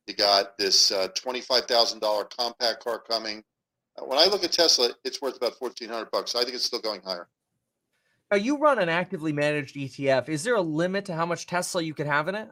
You 0.07 0.15
got 0.15 0.57
this 0.59 0.91
uh, 0.91 1.09
twenty-five 1.15 1.67
thousand 1.67 2.01
dollar 2.01 2.25
compact 2.25 2.83
car 2.83 3.01
coming. 3.01 3.45
When 4.05 4.19
I 4.19 4.27
look 4.27 4.45
at 4.45 4.53
Tesla, 4.53 4.91
it's 5.05 5.23
worth 5.23 5.37
about 5.37 5.55
fourteen 5.55 5.89
hundred 5.89 6.11
bucks. 6.11 6.35
I 6.35 6.43
think 6.43 6.55
it's 6.55 6.65
still 6.65 6.81
going 6.81 7.01
higher. 7.03 7.29
Now 8.31 8.37
you 8.37 8.59
run 8.59 8.79
an 8.79 8.89
actively 8.89 9.33
managed 9.33 9.77
ETF. 9.77 10.29
Is 10.29 10.43
there 10.43 10.57
a 10.57 10.61
limit 10.61 11.05
to 11.07 11.15
how 11.15 11.27
much 11.27 11.47
Tesla 11.47 11.83
you 11.83 11.95
could 11.95 12.07
have 12.07 12.29
in 12.29 12.35
it? 12.35 12.49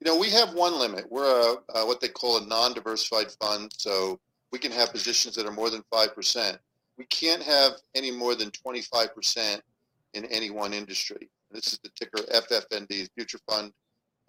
You 0.00 0.10
know, 0.10 0.18
we 0.18 0.30
have 0.30 0.54
one 0.54 0.78
limit. 0.78 1.04
We're 1.10 1.56
a, 1.74 1.86
what 1.86 2.00
they 2.00 2.08
call 2.08 2.38
a 2.38 2.46
non-diversified 2.46 3.30
fund, 3.32 3.70
so 3.76 4.18
we 4.50 4.58
can 4.58 4.72
have 4.72 4.90
positions 4.90 5.34
that 5.36 5.46
are 5.46 5.52
more 5.52 5.70
than 5.70 5.84
five 5.90 6.14
percent. 6.14 6.58
We 6.96 7.04
can't 7.06 7.42
have 7.42 7.72
any 7.94 8.10
more 8.10 8.34
than 8.34 8.50
twenty-five 8.50 9.14
percent 9.14 9.62
in 10.14 10.24
any 10.26 10.50
one 10.50 10.72
industry. 10.72 11.28
This 11.52 11.72
is 11.72 11.78
the 11.82 11.90
ticker 11.90 12.22
FFND, 12.32 13.08
Future 13.14 13.38
Fund. 13.48 13.72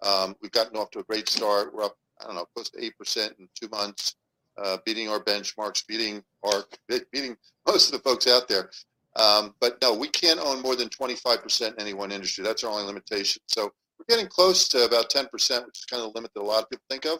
Um, 0.02 0.36
we've 0.40 0.52
gotten 0.52 0.76
off 0.76 0.90
to 0.90 1.00
a 1.00 1.04
great 1.04 1.28
start. 1.28 1.74
We're 1.74 1.84
up, 1.84 1.96
I 2.20 2.26
don't 2.26 2.34
know, 2.34 2.46
close 2.54 2.68
to 2.70 2.84
eight 2.84 2.96
percent 2.96 3.34
in 3.38 3.48
two 3.60 3.68
months 3.68 4.16
uh, 4.62 4.78
beating 4.84 5.08
our 5.08 5.22
benchmarks, 5.22 5.86
beating 5.86 6.22
our 6.44 6.64
beating 7.12 7.36
most 7.66 7.92
of 7.92 7.92
the 7.92 8.08
folks 8.08 8.26
out 8.26 8.48
there. 8.48 8.70
Um, 9.16 9.54
but 9.60 9.78
no, 9.82 9.94
we 9.94 10.08
can't 10.08 10.40
own 10.40 10.62
more 10.62 10.74
than 10.74 10.88
25% 10.88 11.68
in 11.68 11.80
any 11.80 11.92
one 11.92 12.12
industry. 12.12 12.42
That's 12.42 12.64
our 12.64 12.70
only 12.70 12.84
limitation. 12.84 13.42
So 13.46 13.70
we're 13.98 14.16
getting 14.16 14.26
close 14.26 14.68
to 14.68 14.84
about 14.84 15.10
10%, 15.10 15.26
which 15.30 15.42
is 15.50 15.84
kind 15.84 16.02
of 16.02 16.12
the 16.12 16.18
limit 16.18 16.32
that 16.34 16.40
a 16.40 16.42
lot 16.42 16.62
of 16.62 16.70
people 16.70 16.84
think 16.88 17.04
of. 17.04 17.18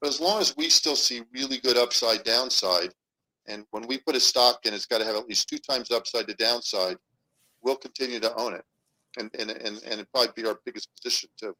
But 0.00 0.08
as 0.08 0.20
long 0.20 0.40
as 0.40 0.56
we 0.56 0.68
still 0.68 0.96
see 0.96 1.22
really 1.32 1.58
good 1.58 1.76
upside 1.76 2.24
downside, 2.24 2.90
and 3.46 3.64
when 3.70 3.86
we 3.86 3.98
put 3.98 4.16
a 4.16 4.20
stock 4.20 4.60
in, 4.64 4.74
it's 4.74 4.86
got 4.86 4.98
to 4.98 5.04
have 5.04 5.16
at 5.16 5.26
least 5.26 5.48
two 5.48 5.58
times 5.58 5.90
upside 5.90 6.28
to 6.28 6.34
downside, 6.34 6.96
we'll 7.62 7.76
continue 7.76 8.20
to 8.20 8.34
own 8.36 8.54
it. 8.54 8.64
And, 9.18 9.30
and, 9.38 9.50
and, 9.50 9.82
and 9.82 10.06
probably 10.12 10.30
be 10.36 10.46
our 10.46 10.60
biggest 10.64 10.88
position 10.94 11.28
too. 11.38 11.54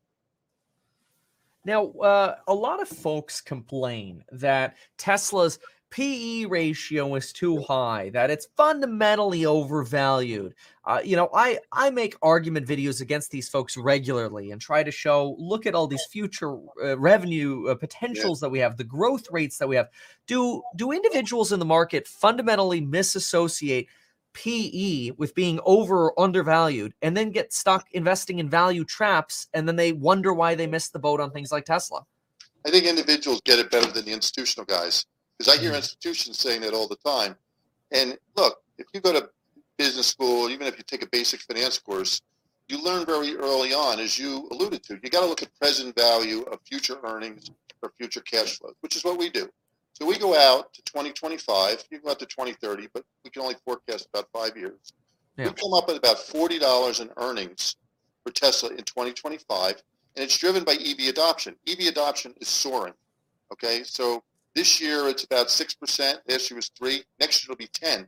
Now, 1.65 1.89
uh, 1.91 2.37
a 2.47 2.55
lot 2.55 2.81
of 2.81 2.89
folks 2.89 3.41
complain 3.41 4.25
that 4.33 4.77
Tesla's 4.97 5.59
PE 5.91 6.45
ratio 6.45 7.17
is 7.17 7.33
too 7.33 7.61
high, 7.63 8.11
that 8.11 8.31
it's 8.31 8.47
fundamentally 8.57 9.45
overvalued. 9.45 10.55
Uh, 10.85 11.01
you 11.05 11.17
know, 11.17 11.29
I 11.35 11.59
I 11.73 11.91
make 11.91 12.15
argument 12.23 12.67
videos 12.67 13.01
against 13.01 13.33
these 13.33 13.49
folks 13.49 13.77
regularly 13.77 14.53
and 14.53 14.61
try 14.61 14.85
to 14.85 14.91
show, 14.93 15.35
look 15.39 15.67
at 15.67 15.75
all 15.75 15.89
these 15.89 16.07
future 16.07 16.57
uh, 16.83 16.97
revenue 16.97 17.67
uh, 17.67 17.75
potentials 17.75 18.41
yeah. 18.41 18.47
that 18.47 18.51
we 18.51 18.61
have, 18.61 18.77
the 18.77 18.85
growth 18.85 19.27
rates 19.33 19.59
that 19.59 19.69
we 19.69 19.77
have. 19.77 19.89
Do 20.29 20.63
do 20.77 20.93
individuals 20.93 21.51
in 21.53 21.59
the 21.59 21.65
market 21.65 22.07
fundamentally 22.07 22.81
misassociate 22.81 23.89
PE 24.33 25.13
with 25.13 25.35
being 25.35 25.61
over 25.65 26.07
or 26.07 26.21
undervalued 26.21 26.95
and 27.03 27.17
then 27.17 27.31
get 27.31 27.53
stuck 27.53 27.87
investing 27.93 28.39
in 28.39 28.49
value 28.49 28.85
traps 28.85 29.49
and 29.55 29.67
then 29.67 29.77
they 29.77 29.93
wonder 29.93 30.33
why 30.33 30.55
they 30.55 30.67
missed 30.67 30.93
the 30.93 30.99
boat 30.99 31.21
on 31.21 31.31
things 31.31 31.53
like 31.53 31.65
Tesla. 31.65 32.05
I 32.67 32.71
think 32.71 32.85
individuals 32.85 33.41
get 33.45 33.59
it 33.59 33.71
better 33.71 33.91
than 33.91 34.05
the 34.05 34.13
institutional 34.13 34.67
guys 34.67 35.07
because 35.39 35.53
I 35.53 35.61
hear 35.61 35.71
mm-hmm. 35.71 35.77
institutions 35.77 36.39
saying 36.39 36.61
that 36.63 36.75
all 36.75 36.87
the 36.87 36.97
time. 36.97 37.35
And 37.93 38.19
look, 38.37 38.63
if 38.79 38.87
you 38.93 39.01
go 39.01 39.13
to 39.13 39.29
business 39.79 40.09
school, 40.09 40.51
even 40.51 40.67
if 40.67 40.77
you 40.77 40.85
take 40.87 41.03
a 41.03 41.09
basic 41.11 41.41
finance 41.41 41.79
course, 41.79 42.21
you 42.69 42.83
learn 42.83 43.05
very 43.05 43.37
early 43.37 43.73
on, 43.73 43.99
as 43.99 44.19
you 44.19 44.47
alluded 44.53 44.83
to, 44.85 44.99
you 45.03 45.11
got 45.11 45.23
to 45.23 45.27
look 45.27 45.43
at 45.43 45.49
present 45.59 45.97
value 45.97 46.43
of 46.43 46.61
future 46.65 46.99
earnings 47.03 47.51
or 47.83 47.93
future 47.99 48.21
cash 48.21 48.59
flows, 48.59 48.75
which 48.81 48.95
is 48.95 49.05
what 49.05 49.19
we 49.19 49.29
do. 49.31 49.49
So 50.01 50.09
we 50.09 50.17
go 50.17 50.35
out 50.35 50.73
to 50.73 50.83
2025. 50.83 51.85
You 51.91 52.01
go 52.01 52.11
out 52.11 52.19
to 52.21 52.27
2030, 52.27 52.89
but 52.95 53.05
we 53.23 53.31
can 53.31 53.43
only 53.43 53.57
forecast 53.67 54.09
about 54.13 54.29
five 54.33 54.57
years. 54.57 54.95
Yeah. 55.37 55.47
We 55.47 55.53
come 55.53 55.75
up 55.75 55.89
with 55.89 55.99
about 55.99 56.17
$40 56.17 57.01
in 57.01 57.11
earnings 57.19 57.77
for 58.25 58.33
Tesla 58.33 58.71
in 58.71 58.79
2025, 58.79 59.83
and 60.17 60.25
it's 60.25 60.39
driven 60.39 60.65
by 60.65 60.73
EV 60.73 61.09
adoption. 61.09 61.55
EV 61.69 61.89
adoption 61.89 62.35
is 62.41 62.49
soaring. 62.49 62.95
Okay, 63.53 63.83
so 63.85 64.23
this 64.55 64.81
year 64.81 65.07
it's 65.09 65.25
about 65.25 65.49
6%. 65.49 66.15
Last 66.29 66.51
year 66.51 66.57
was 66.57 66.71
3 66.79 67.03
Next 67.19 67.45
year 67.45 67.53
it'll 67.53 67.59
be 67.59 67.67
10 67.67 68.07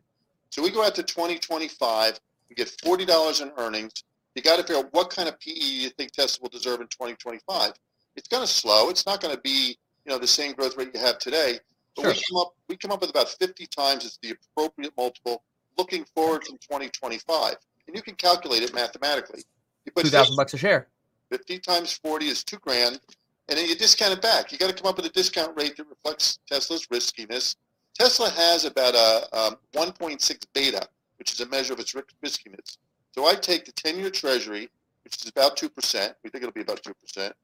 So 0.51 0.63
we 0.63 0.71
go 0.71 0.85
out 0.85 0.95
to 0.95 1.03
2025, 1.03 2.21
we 2.49 2.55
get 2.55 2.69
$40 2.69 3.43
in 3.43 3.53
earnings. 3.59 3.93
You 4.35 4.41
got 4.41 4.57
to 4.57 4.63
figure 4.63 4.79
out 4.79 4.89
what 4.93 5.11
kind 5.11 5.29
of 5.29 5.39
PE 5.41 5.53
you 5.53 5.91
think 5.91 6.13
Tesla 6.13 6.43
will 6.43 6.49
deserve 6.49 6.81
in 6.81 6.87
2025. 6.87 7.73
It's 8.17 8.29
going 8.29 8.43
to 8.43 8.51
slow. 8.51 8.89
It's 8.89 9.05
not 9.05 9.21
going 9.21 9.35
to 9.35 9.41
be 9.43 9.77
you 10.05 10.13
know 10.13 10.19
the 10.19 10.27
same 10.27 10.53
growth 10.53 10.77
rate 10.77 10.91
you 10.95 11.01
have 11.01 11.19
today, 11.19 11.59
But 11.97 12.03
Sure. 12.03 12.13
we 12.13 12.23
come 12.29 12.37
up 12.39 12.55
we 12.69 12.77
come 12.77 12.91
up 12.91 13.01
with 13.01 13.11
about 13.11 13.29
50 13.29 13.67
times 13.67 14.05
as 14.05 14.19
the 14.23 14.31
appropriate 14.31 14.93
multiple 14.97 15.43
looking 15.77 16.05
forward 16.15 16.45
from 16.45 16.59
2025. 16.59 17.57
And 17.87 17.97
you 17.97 18.03
can 18.03 18.15
calculate 18.15 18.63
it 18.63 18.75
mathematically. 18.75 19.43
You 19.85 19.93
put 19.93 20.05
Two 20.05 20.11
thousand 20.11 20.37
bucks 20.37 20.55
a 20.55 20.59
share. 20.59 20.89
50 21.31 21.59
times 21.61 21.93
40 22.05 22.27
is 22.27 22.45
two 22.45 22.59
grand, 22.59 23.01
and 23.49 23.59
then 23.59 23.67
you 23.67 23.75
discount 23.75 24.13
it 24.13 24.21
back. 24.21 24.53
You 24.53 24.59
got 24.59 24.69
to 24.69 24.75
come 24.75 24.89
up 24.89 24.97
with 24.97 25.07
a 25.07 25.11
discount 25.11 25.57
rate 25.57 25.77
that 25.79 25.87
reflects 25.89 26.39
Tesla's 26.47 26.87
riskiness. 26.91 27.57
Tesla 27.95 28.29
has 28.31 28.65
about 28.67 28.95
a 28.95 29.37
um, 29.37 29.57
1.6 29.75 30.47
beta, 30.53 30.87
which 31.19 31.33
is 31.33 31.41
a 31.41 31.49
measure 31.49 31.73
of 31.73 31.81
its 31.81 31.95
riskiness. 32.23 32.79
So 33.13 33.27
I 33.27 33.35
take 33.35 33.65
the 33.65 33.73
10-year 33.73 34.11
Treasury, 34.11 34.69
which 35.05 35.17
is 35.23 35.29
about 35.29 35.57
two 35.57 35.69
percent. 35.69 36.15
We 36.23 36.31
think 36.31 36.43
it'll 36.45 36.53
be 36.53 36.61
about 36.61 36.83
two 36.83 36.95
percent. 36.95 37.35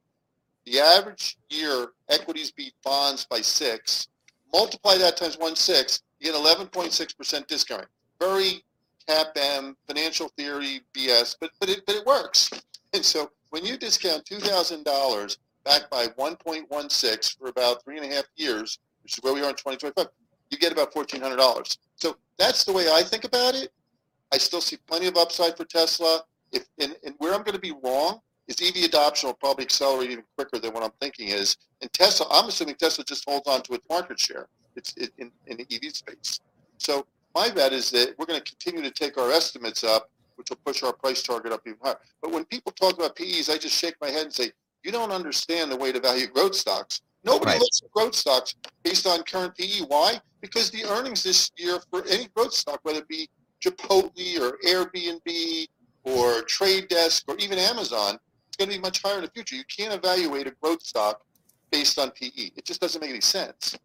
The 0.66 0.80
average 0.80 1.38
year 1.50 1.88
equities 2.08 2.50
beat 2.50 2.74
bonds 2.84 3.24
by 3.24 3.40
six. 3.40 4.08
Multiply 4.52 4.96
that 4.98 5.16
times 5.16 5.36
one 5.36 5.56
six, 5.56 6.02
you 6.20 6.32
get 6.32 6.40
11.6 6.40 7.16
percent 7.16 7.48
discount. 7.48 7.86
Very 8.20 8.62
CAPM 9.08 9.74
financial 9.86 10.28
theory 10.36 10.82
BS, 10.94 11.36
but 11.40 11.50
but 11.60 11.68
it 11.68 11.84
but 11.86 11.96
it 11.96 12.06
works. 12.06 12.50
And 12.94 13.04
so 13.04 13.30
when 13.50 13.66
you 13.66 13.76
discount 13.76 14.24
two 14.24 14.38
thousand 14.38 14.84
dollars 14.84 15.36
back 15.62 15.90
by 15.90 16.06
one 16.16 16.36
point 16.36 16.64
one 16.70 16.88
six 16.88 17.28
for 17.28 17.48
about 17.48 17.84
three 17.84 17.98
and 17.98 18.10
a 18.10 18.14
half 18.14 18.24
years, 18.36 18.78
which 19.02 19.18
is 19.18 19.22
where 19.22 19.34
we 19.34 19.42
are 19.42 19.50
in 19.50 19.56
twenty 19.56 19.76
twenty 19.76 19.92
five, 19.94 20.08
you 20.50 20.56
get 20.56 20.72
about 20.72 20.94
fourteen 20.94 21.20
hundred 21.20 21.36
dollars. 21.36 21.76
So 21.96 22.16
that's 22.38 22.64
the 22.64 22.72
way 22.72 22.90
I 22.90 23.02
think 23.02 23.24
about 23.24 23.54
it. 23.54 23.70
I 24.32 24.38
still 24.38 24.62
see 24.62 24.78
plenty 24.86 25.06
of 25.06 25.18
upside 25.18 25.54
for 25.58 25.66
Tesla. 25.66 26.22
If 26.50 26.64
and, 26.78 26.96
and 27.04 27.14
where 27.18 27.34
I'm 27.34 27.42
going 27.42 27.52
to 27.52 27.60
be 27.60 27.74
wrong 27.84 28.20
is 28.48 28.56
EV 28.60 28.84
adoption 28.84 29.28
will 29.28 29.34
probably 29.34 29.64
accelerate 29.64 30.10
even 30.10 30.24
quicker 30.36 30.58
than 30.58 30.72
what 30.72 30.82
I'm 30.82 30.92
thinking 31.00 31.28
is. 31.28 31.56
And 31.80 31.92
Tesla, 31.92 32.26
I'm 32.30 32.48
assuming 32.48 32.74
Tesla 32.76 33.04
just 33.04 33.24
holds 33.28 33.46
on 33.48 33.62
to 33.62 33.74
its 33.74 33.86
market 33.88 34.18
share. 34.18 34.48
It's 34.74 34.94
it, 34.96 35.12
in 35.18 35.30
in 35.46 35.58
the 35.58 35.66
EV 35.70 35.94
space. 35.94 36.40
So 36.78 37.06
my 37.34 37.50
bet 37.50 37.72
is 37.72 37.90
that 37.90 38.14
we're 38.18 38.26
going 38.26 38.40
to 38.40 38.44
continue 38.44 38.82
to 38.82 38.90
take 38.90 39.18
our 39.18 39.30
estimates 39.30 39.84
up, 39.84 40.10
which 40.36 40.50
will 40.50 40.58
push 40.64 40.82
our 40.82 40.92
price 40.92 41.22
target 41.22 41.52
up 41.52 41.60
even 41.66 41.78
higher. 41.82 41.98
But 42.22 42.32
when 42.32 42.44
people 42.46 42.72
talk 42.72 42.94
about 42.94 43.16
PEs, 43.16 43.48
I 43.50 43.58
just 43.58 43.76
shake 43.76 43.96
my 44.00 44.08
head 44.08 44.24
and 44.24 44.32
say, 44.32 44.50
you 44.82 44.92
don't 44.92 45.10
understand 45.10 45.70
the 45.70 45.76
way 45.76 45.92
to 45.92 46.00
value 46.00 46.26
growth 46.28 46.54
stocks. 46.54 47.02
Nobody 47.24 47.52
Right. 47.52 47.60
looks 47.60 47.82
at 47.82 47.90
growth 47.90 48.14
stocks 48.14 48.54
based 48.84 49.06
on 49.06 49.22
current 49.24 49.54
PE. 49.56 49.80
Why? 49.82 50.20
Because 50.40 50.70
the 50.70 50.84
earnings 50.84 51.22
this 51.24 51.50
year 51.56 51.80
for 51.90 52.06
any 52.06 52.28
growth 52.34 52.54
stock, 52.54 52.78
whether 52.84 53.00
it 53.00 53.08
be 53.08 53.28
Chipotle 53.60 54.40
or 54.40 54.56
Airbnb 54.64 55.66
or 56.04 56.42
Trade 56.42 56.88
Desk 56.88 57.24
or 57.28 57.36
even 57.38 57.58
Amazon, 57.58 58.18
going 58.58 58.70
to 58.70 58.76
be 58.76 58.80
much 58.82 59.02
higher 59.02 59.16
in 59.16 59.22
the 59.22 59.30
future. 59.30 59.56
You 59.56 59.64
can't 59.64 59.94
evaluate 59.94 60.46
a 60.46 60.50
growth 60.62 60.82
stock 60.82 61.22
based 61.70 61.98
on 61.98 62.10
PE. 62.10 62.28
It 62.56 62.64
just 62.64 62.80
doesn't 62.80 63.00
make 63.00 63.10
any 63.10 63.20
sense. 63.20 63.76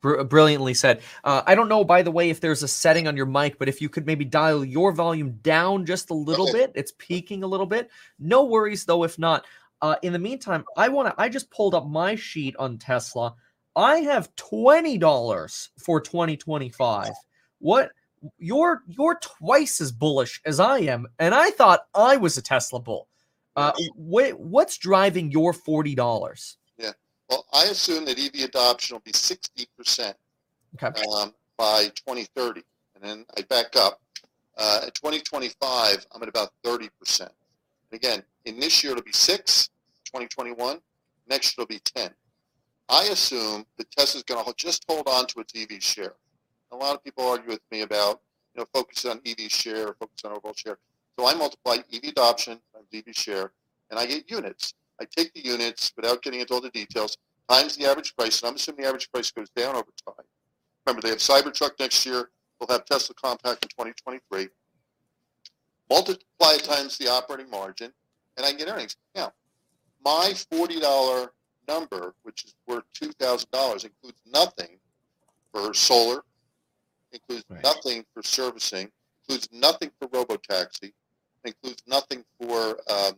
Br- 0.00 0.22
brilliantly 0.24 0.74
said. 0.74 1.02
Uh, 1.24 1.42
I 1.46 1.54
don't 1.54 1.68
know, 1.68 1.84
by 1.84 2.02
the 2.02 2.10
way, 2.10 2.28
if 2.30 2.40
there's 2.40 2.62
a 2.62 2.68
setting 2.68 3.06
on 3.08 3.16
your 3.16 3.26
mic, 3.26 3.58
but 3.58 3.68
if 3.68 3.80
you 3.80 3.88
could 3.88 4.06
maybe 4.06 4.24
dial 4.24 4.64
your 4.64 4.92
volume 4.92 5.38
down 5.42 5.86
just 5.86 6.10
a 6.10 6.14
little 6.14 6.48
Okay. 6.48 6.58
bit, 6.60 6.72
it's 6.74 6.92
peaking 6.98 7.42
a 7.42 7.46
little 7.46 7.66
bit. 7.66 7.90
No 8.18 8.44
worries 8.44 8.84
though, 8.84 9.04
if 9.04 9.18
not. 9.18 9.44
Uh, 9.80 9.96
in 10.02 10.12
the 10.12 10.18
meantime, 10.18 10.64
I 10.76 10.88
want 10.88 11.08
to. 11.08 11.14
I 11.20 11.28
just 11.28 11.50
pulled 11.50 11.74
up 11.74 11.88
my 11.88 12.14
sheet 12.14 12.54
on 12.56 12.78
Tesla. 12.78 13.34
I 13.74 13.96
have 13.96 14.34
twenty 14.36 14.96
dollars 14.98 15.70
for 15.78 16.00
2025. 16.00 17.10
What? 17.58 17.90
You're 18.38 18.82
you're 18.86 19.18
twice 19.20 19.80
as 19.80 19.90
bullish 19.90 20.40
as 20.44 20.60
I 20.60 20.80
am, 20.80 21.08
and 21.18 21.34
I 21.34 21.50
thought 21.50 21.86
I 21.94 22.16
was 22.16 22.36
a 22.36 22.42
Tesla 22.42 22.78
bull. 22.78 23.08
Uh, 23.56 23.72
wh- 23.96 24.38
what's 24.38 24.78
driving 24.78 25.30
your 25.30 25.52
forty 25.52 25.94
dollars? 25.94 26.56
Yeah, 26.78 26.92
well, 27.28 27.44
I 27.52 27.64
assume 27.64 28.04
that 28.06 28.18
EV 28.18 28.44
adoption 28.44 28.94
will 28.94 29.02
be 29.04 29.12
60% 29.12 30.14
Okay. 30.82 31.02
um, 31.12 31.34
by 31.58 31.84
2030. 31.94 32.62
And 32.94 33.04
then 33.04 33.26
I 33.36 33.42
back 33.42 33.76
up. 33.76 34.00
Uh, 34.56 34.80
at 34.86 34.94
2025, 34.94 36.06
I'm 36.12 36.22
at 36.22 36.28
about 36.28 36.50
30%. 36.64 37.20
And 37.20 37.30
again, 37.92 38.22
in 38.44 38.60
this 38.60 38.82
year, 38.84 38.92
it'll 38.92 39.02
be 39.04 39.12
6, 39.12 39.68
2021. 40.04 40.80
Next 41.28 41.56
year, 41.56 41.62
it'll 41.64 41.68
be 41.68 41.78
10. 41.80 42.10
I 42.88 43.04
assume 43.04 43.64
that 43.78 43.90
Tesla's 43.90 44.22
going 44.24 44.44
to 44.44 44.52
just 44.56 44.84
hold 44.88 45.08
on 45.08 45.26
to 45.28 45.40
its 45.40 45.54
EV 45.56 45.82
share. 45.82 46.14
A 46.70 46.76
lot 46.76 46.94
of 46.94 47.02
people 47.02 47.26
argue 47.26 47.48
with 47.48 47.60
me 47.70 47.80
about, 47.82 48.20
you 48.54 48.60
know, 48.60 48.66
focus 48.74 49.04
on 49.06 49.20
EV 49.26 49.50
share, 49.50 49.94
focus 49.98 50.22
on 50.24 50.32
overall 50.32 50.54
share. 50.54 50.78
So 51.18 51.26
I 51.26 51.34
multiply 51.34 51.76
EV 51.92 52.04
adoption 52.04 52.58
times 52.74 52.86
EV 52.92 53.14
share, 53.14 53.52
and 53.90 53.98
I 53.98 54.06
get 54.06 54.30
units. 54.30 54.74
I 55.00 55.04
take 55.04 55.32
the 55.34 55.44
units 55.44 55.92
without 55.96 56.22
getting 56.22 56.40
into 56.40 56.54
all 56.54 56.60
the 56.60 56.70
details, 56.70 57.16
times 57.48 57.76
the 57.76 57.86
average 57.86 58.14
price, 58.16 58.40
and 58.40 58.48
I'm 58.48 58.54
assuming 58.56 58.82
the 58.82 58.88
average 58.88 59.10
price 59.10 59.30
goes 59.30 59.50
down 59.50 59.74
over 59.74 59.88
time. 60.06 60.24
Remember, 60.86 61.02
they 61.02 61.10
have 61.10 61.18
Cybertruck 61.18 61.72
next 61.78 62.04
year. 62.06 62.30
They'll 62.58 62.68
have 62.76 62.84
Tesla 62.86 63.14
Compact 63.14 63.62
in 63.64 63.68
2023. 63.68 64.48
Multiply 65.90 66.52
it 66.54 66.64
times 66.64 66.96
the 66.98 67.08
operating 67.08 67.50
margin, 67.50 67.92
and 68.36 68.46
I 68.46 68.50
can 68.50 68.58
get 68.58 68.68
earnings. 68.68 68.96
Now, 69.14 69.32
my 70.04 70.32
$40 70.52 71.28
number, 71.68 72.14
which 72.22 72.44
is 72.44 72.54
worth 72.66 72.84
$2,000, 73.00 73.84
includes 73.84 74.20
nothing 74.26 74.78
for 75.52 75.74
solar, 75.74 76.24
includes 77.12 77.44
Right. 77.48 77.62
nothing 77.62 78.06
for 78.14 78.22
servicing, 78.22 78.90
includes 79.22 79.48
nothing 79.52 79.90
for 79.98 80.08
includes 81.44 81.82
nothing 81.86 82.24
for 82.40 82.78
um, 82.90 83.14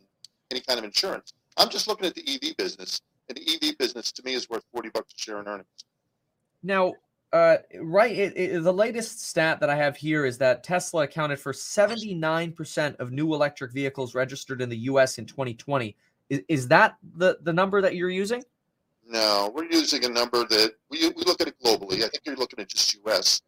any 0.51 0.61
kind 0.61 0.79
of 0.79 0.85
insurance. 0.85 1.33
I'm 1.57 1.69
just 1.69 1.87
looking 1.87 2.07
at 2.07 2.15
the 2.15 2.23
EV 2.27 2.57
business, 2.57 3.01
and 3.29 3.39
the 3.39 3.43
EV 3.71 3.79
business 3.79 4.13
to 4.13 4.23
me 4.25 4.35
is 4.35 4.49
worth 4.49 4.65
40 4.73 4.91
bucks 4.91 5.13
a 5.15 5.19
share 5.19 5.41
in 5.41 5.47
earnings. 5.49 5.67
Now, 6.63 6.95
uh, 7.33 7.59
right, 7.81 8.17
it, 8.17 8.37
it- 8.37 8.63
the 8.63 8.73
latest 8.73 9.23
stat 9.29 9.61
that 9.61 9.71
I 9.71 9.77
have 9.77 9.97
here 9.97 10.25
is 10.25 10.39
that 10.39 10.65
Tesla 10.65 11.05
accounted 11.05 11.39
for 11.39 11.53
79% 11.53 12.97
of 12.97 13.13
new 13.13 13.35
electric 13.35 13.73
vehicles 13.73 14.15
registered 14.15 14.63
in 14.63 14.69
the 14.69 14.79
U.S. 14.79 15.19
in 15.19 15.27
2020. 15.27 15.97
Is, 16.31 16.41
is 16.49 16.69
that 16.69 16.97
the, 17.17 17.39
the 17.43 17.53
number 17.53 17.81
that 17.83 17.95
you're 17.97 18.11
using? 18.11 18.43
No, 19.07 19.53
we're 19.55 19.65
using 19.71 20.05
a 20.07 20.09
number 20.09 20.45
that 20.47 20.73
we, 20.89 21.09
we 21.11 21.23
look 21.25 21.41
at 21.43 21.49
it 21.49 21.57
globally. 21.63 21.97
I 21.99 22.09
think 22.09 22.23
you're 22.25 22.37
looking 22.37 22.59
at 22.61 22.69
just 22.69 22.95
U.S. 23.05 23.43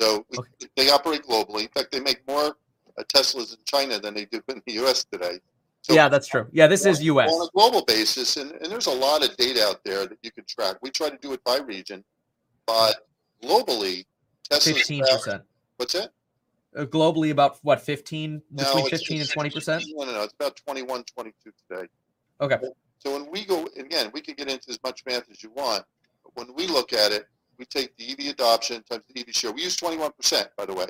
So 0.00 0.26
we, 0.30 0.38
Okay. 0.38 0.50
they 0.76 0.90
operate 0.90 1.22
globally. 1.22 1.62
In 1.62 1.68
fact, 1.68 1.92
they 1.92 2.00
make 2.00 2.26
more 2.26 2.56
Teslas 3.04 3.52
in 3.52 3.58
China 3.64 3.98
than 3.98 4.14
they 4.14 4.24
do 4.26 4.40
in 4.48 4.62
the 4.66 4.74
U.S. 4.74 5.04
today. 5.04 5.38
So 5.82 5.94
yeah, 5.94 6.08
that's 6.08 6.26
true. 6.26 6.46
Yeah, 6.52 6.66
this 6.66 6.84
is 6.84 7.02
U.S. 7.02 7.30
On 7.30 7.46
a 7.46 7.50
global 7.54 7.84
basis, 7.86 8.36
and, 8.36 8.52
and 8.52 8.70
there's 8.70 8.86
a 8.86 8.92
lot 8.92 9.24
of 9.24 9.34
data 9.36 9.64
out 9.64 9.82
there 9.84 10.06
that 10.06 10.18
you 10.22 10.30
can 10.30 10.44
track. 10.44 10.76
We 10.82 10.90
try 10.90 11.08
to 11.08 11.16
do 11.18 11.32
it 11.32 11.42
by 11.42 11.58
region, 11.58 12.04
but 12.66 13.08
globally, 13.42 14.04
Tesla's 14.48 14.76
fifteen 14.76 15.04
percent. 15.10 15.42
What's 15.76 15.94
that? 15.94 16.10
Uh, 16.76 16.84
globally, 16.84 17.30
about 17.30 17.58
what 17.62 17.80
15 17.80 18.42
No, 18.52 18.64
between 18.64 18.90
15 18.90 19.20
and 19.22 19.30
20 19.30 19.50
percent. 19.50 19.84
No, 19.88 20.04
no, 20.04 20.12
no. 20.12 20.22
It's 20.22 20.34
about 20.34 20.56
21, 20.64 21.02
22 21.02 21.50
today. 21.68 21.88
Okay. 22.40 22.58
So 22.98 23.12
when 23.12 23.28
we 23.30 23.44
go, 23.44 23.66
again, 23.76 24.10
we 24.12 24.20
can 24.20 24.34
get 24.34 24.48
into 24.48 24.70
as 24.70 24.78
much 24.84 25.02
math 25.06 25.28
as 25.30 25.42
you 25.42 25.50
want, 25.56 25.84
but 26.22 26.36
when 26.36 26.54
we 26.54 26.68
look 26.68 26.92
at 26.92 27.10
it, 27.12 27.26
we 27.58 27.64
take 27.64 27.96
the 27.96 28.10
EV 28.12 28.32
adoption 28.32 28.82
times 28.82 29.02
the 29.12 29.20
EV 29.20 29.34
share. 29.34 29.52
We 29.52 29.62
use 29.62 29.76
21%, 29.76 30.48
by 30.56 30.66
the 30.66 30.74
way. 30.74 30.86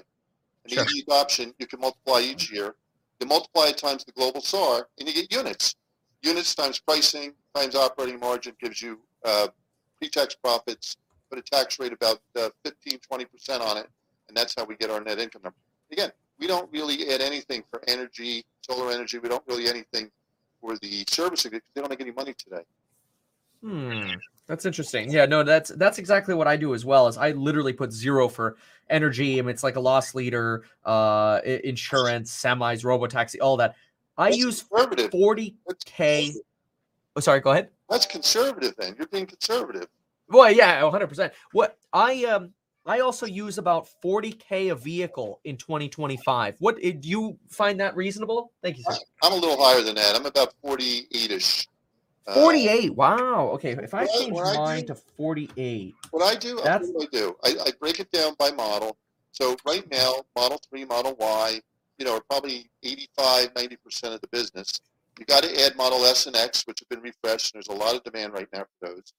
And 0.65 0.73
Sure. 0.73 0.85
Adoption, 1.07 1.55
you 1.59 1.67
can 1.67 1.81
multiply 1.81 2.21
each 2.21 2.53
year. 2.53 2.75
You 3.21 3.27
multiply 3.27 3.67
it 3.69 3.77
times 3.77 4.05
the 4.05 4.13
global 4.13 4.41
SAR, 4.41 4.89
and 4.99 5.09
you 5.09 5.15
get 5.15 5.33
units. 5.33 5.75
Units 6.23 6.55
times 6.55 6.79
pricing 6.79 7.35
times 7.55 7.75
operating 7.75 8.21
margin 8.21 8.55
gives 8.61 8.81
you 8.81 8.99
uh, 9.25 9.49
pre-tax 9.99 10.35
profits, 10.35 10.97
put 11.29 11.39
a 11.39 11.43
tax 11.43 11.79
rate 11.79 11.93
about 11.93 12.21
uh, 12.37 12.51
15, 12.65 12.99
20% 13.11 13.61
on 13.61 13.77
it, 13.79 13.89
and 14.29 14.37
that's 14.37 14.55
how 14.57 14.65
we 14.65 14.77
get 14.77 14.91
our 14.91 15.01
net 15.01 15.19
income 15.19 15.43
number. 15.43 15.57
Again, 15.93 16.11
we 16.39 16.47
don't 16.47 16.71
really 16.73 17.13
add 17.13 17.21
anything 17.21 17.63
for 17.71 17.83
energy, 17.89 18.45
solar 18.63 18.91
energy. 18.91 19.19
We 19.19 19.29
don't 19.29 19.43
really 19.47 19.69
anything 19.69 20.11
for 20.61 20.77
the 20.79 21.05
servicing 21.09 21.51
because 21.51 21.67
they 21.75 21.81
don't 21.81 21.91
make 21.91 22.01
any 22.01 22.13
money 22.13 22.35
today. 22.35 22.63
Hmm. 23.63 24.13
That's 24.47 24.65
interesting. 24.65 25.11
Yeah, 25.13 25.27
no, 25.27 25.45
that's 25.45 25.71
that's 25.71 25.99
exactly 25.99 26.35
what 26.35 26.49
I 26.49 26.57
do 26.57 26.75
as 26.75 26.85
well. 26.85 27.07
Is 27.07 27.17
I 27.17 27.31
literally 27.33 27.73
put 27.73 27.93
zero 27.93 28.29
for 28.29 28.57
energy. 28.89 29.39
I 29.39 29.43
mean, 29.43 29.51
it's 29.51 29.63
like 29.63 29.77
a 29.77 29.81
loss 29.81 30.15
leader, 30.15 30.65
uh, 30.85 31.41
insurance, 31.45 32.33
semis, 32.33 32.85
robo 32.85 33.07
taxi, 33.07 33.41
all 33.41 33.57
that. 33.59 33.77
I 34.19 34.31
that's 34.31 34.39
use 34.39 34.61
forty 34.61 35.55
k. 35.85 36.33
Oh, 37.15 37.21
sorry. 37.21 37.41
Go 37.41 37.53
ahead. 37.53 37.69
That's 37.89 38.07
conservative. 38.07 38.75
Then 38.77 38.97
you're 38.99 39.07
being 39.09 39.27
conservative. 39.27 39.87
Well, 40.29 40.51
yeah, 40.51 40.83
one 40.83 40.91
hundred 40.91 41.09
percent. 41.09 41.33
What 41.53 41.77
I 41.93 42.25
um 42.25 42.53
I 42.87 43.01
also 43.01 43.27
use 43.27 43.59
about 43.59 43.87
forty 44.03 44.33
k 44.33 44.71
a 44.71 44.75
vehicle 44.75 45.41
in 45.45 45.59
twenty 45.59 45.89
twenty 45.89 46.17
five. 46.17 46.57
What 46.59 46.77
eh, 46.83 46.93
do 46.99 47.09
you 47.09 47.39
find 47.49 47.79
that 47.79 47.95
reasonable? 47.95 48.53
Thank 48.63 48.79
you, 48.79 48.85
sir. 48.89 48.99
I'm 49.23 49.33
a 49.33 49.37
little 49.37 49.63
higher 49.63 49.83
than 49.83 49.95
that. 49.95 50.17
I'm 50.17 50.27
about 50.27 50.55
forty 50.61 51.07
eight 51.13 51.31
ish. 51.31 51.69
Uh, 52.27 52.35
48. 52.35 52.91
Uh, 52.91 52.93
wow. 52.95 53.49
Okay. 53.55 53.73
If 53.73 53.95
I 53.95 54.07
change 54.07 54.33
mine 54.33 54.81
do, 54.81 54.87
to 54.89 54.95
48. 54.95 55.95
What 56.11 56.23
I 56.23 56.39
do, 56.39 56.61
that's... 56.63 56.91
I 57.01 57.07
do. 57.13 57.37
I, 57.45 57.55
I 57.67 57.71
break 57.81 58.01
it 58.01 58.11
down 58.11 58.35
by 58.39 58.51
model. 58.51 58.97
So 59.33 59.57
right 59.67 59.89
now, 59.91 60.15
Model 60.37 60.61
3, 60.71 60.85
Model 60.85 61.17
Y, 61.19 61.61
you 61.99 62.05
know, 62.05 62.17
are 62.17 62.23
probably 62.29 62.71
85, 62.83 63.55
90% 63.55 64.15
of 64.15 64.21
the 64.21 64.29
business. 64.29 64.81
You 65.19 65.27
got 65.27 65.43
to 65.43 65.65
add 65.65 65.77
Model 65.77 66.05
S 66.05 66.27
and 66.27 66.37
X, 66.37 66.65
which 66.67 66.81
have 66.81 66.89
been 66.89 67.01
refreshed, 67.01 67.55
and 67.55 67.63
there's 67.63 67.77
a 67.77 67.79
lot 67.79 67.95
of 67.95 68.03
demand 68.05 68.33
right 68.33 68.49
now 68.53 68.65
for 68.65 68.89
those. 68.89 69.13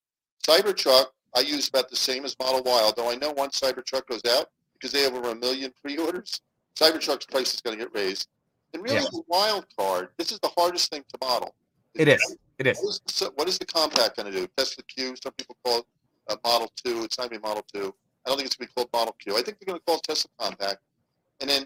Cybertruck, 0.46 1.06
I 1.36 1.42
use 1.42 1.70
about 1.70 1.90
the 1.90 1.96
same 1.96 2.26
as 2.26 2.36
Model 2.40 2.64
Y, 2.64 2.82
although 2.84 3.10
I 3.10 3.16
know 3.16 3.32
once 3.32 3.60
Cybertruck 3.60 4.08
goes 4.08 4.22
out, 4.30 4.48
because 4.74 4.92
they 4.92 5.02
have 5.04 5.14
over 5.14 5.30
a 5.30 5.36
million 5.36 5.72
pre-orders, 5.82 6.42
Cybertruck's 6.76 7.26
price 7.26 7.54
is 7.54 7.62
going 7.62 7.78
to 7.78 7.86
get 7.86 7.94
raised. 7.94 8.28
And 8.74 8.84
really, 8.84 8.96
yeah. 8.96 9.02
the 9.12 9.24
wild 9.28 9.66
card, 9.78 10.10
this 10.18 10.32
is 10.32 10.40
the 10.40 10.50
hardest 10.58 10.90
thing 10.90 11.04
to 11.10 11.26
model. 11.26 11.54
It 11.94 12.08
is. 12.08 12.38
It 12.62 12.68
is. 12.68 12.78
What 12.80 12.90
is, 12.92 13.20
the, 13.20 13.32
what 13.34 13.50
is 13.50 13.58
the 13.58 13.66
compact 13.66 14.18
going 14.18 14.32
to 14.32 14.40
do? 14.40 14.48
Tesla 14.56 14.84
Q, 14.84 15.16
some 15.24 15.34
people 15.34 15.58
call 15.66 15.80
it 15.80 15.86
a 16.30 16.38
Model 16.48 16.72
2. 16.86 17.04
It's 17.06 17.18
not 17.18 17.32
going 17.32 17.42
to 17.42 17.42
be 17.42 17.48
Model 17.48 17.66
2. 17.74 17.80
I 18.24 18.30
don't 18.30 18.38
think 18.38 18.46
it's 18.46 18.56
going 18.56 18.68
to 18.68 18.72
be 18.72 18.76
called 18.76 18.90
Model 18.94 19.16
Q. 19.18 19.34
I 19.34 19.42
think 19.42 19.58
they're 19.60 19.66
going 19.66 19.80
to 19.80 19.84
call 19.84 19.96
it 19.96 20.04
Tesla 20.04 20.30
Compact. 20.40 20.78
And 21.40 21.50
then, 21.50 21.66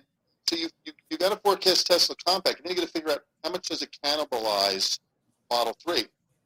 so 0.50 0.56
you, 0.56 0.70
you, 0.86 0.94
you 1.10 1.18
got 1.18 1.34
to 1.34 1.38
forecast 1.44 1.86
Tesla 1.88 2.16
Compact, 2.26 2.60
and 2.60 2.66
then 2.66 2.72
you 2.72 2.82
got 2.82 2.88
to 2.88 2.94
figure 2.94 3.12
out 3.12 3.20
how 3.44 3.50
much 3.50 3.68
does 3.68 3.82
it 3.82 3.90
cannibalize 4.06 5.00
Model 5.52 5.76
3? 5.86 6.06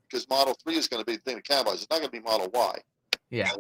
Because 0.10 0.28
Model 0.32 0.56
3 0.64 0.76
is 0.78 0.88
going 0.88 1.02
to 1.02 1.06
be 1.06 1.18
the 1.18 1.22
thing 1.22 1.40
to 1.40 1.44
cannibalize. 1.44 1.76
It's 1.76 1.90
not 1.92 2.00
going 2.00 2.10
to 2.10 2.12
be 2.12 2.20
Model 2.22 2.50
Y. 2.52 2.80
Yeah. 3.30 3.52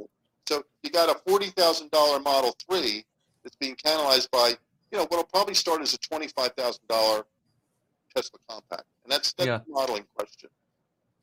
So 0.47 0.63
you 0.81 0.89
got 0.89 1.15
a 1.15 1.19
forty 1.29 1.51
thousand 1.51 1.91
dollar 1.91 2.19
Model 2.19 2.55
Three 2.67 3.05
that's 3.43 3.55
being 3.57 3.75
cannibalized 3.75 4.31
by, 4.31 4.53
you 4.91 4.97
know, 4.97 5.03
what'll 5.09 5.23
probably 5.25 5.53
start 5.53 5.79
as 5.83 5.93
a 5.93 5.99
twenty 5.99 6.27
five 6.29 6.53
thousand 6.57 6.87
dollar 6.87 7.23
Tesla 8.15 8.39
compact, 8.49 8.85
and 9.03 9.11
that's 9.11 9.33
that's 9.33 9.45
Yeah. 9.45 9.59
the 9.59 9.71
modeling 9.71 10.05
question. 10.15 10.49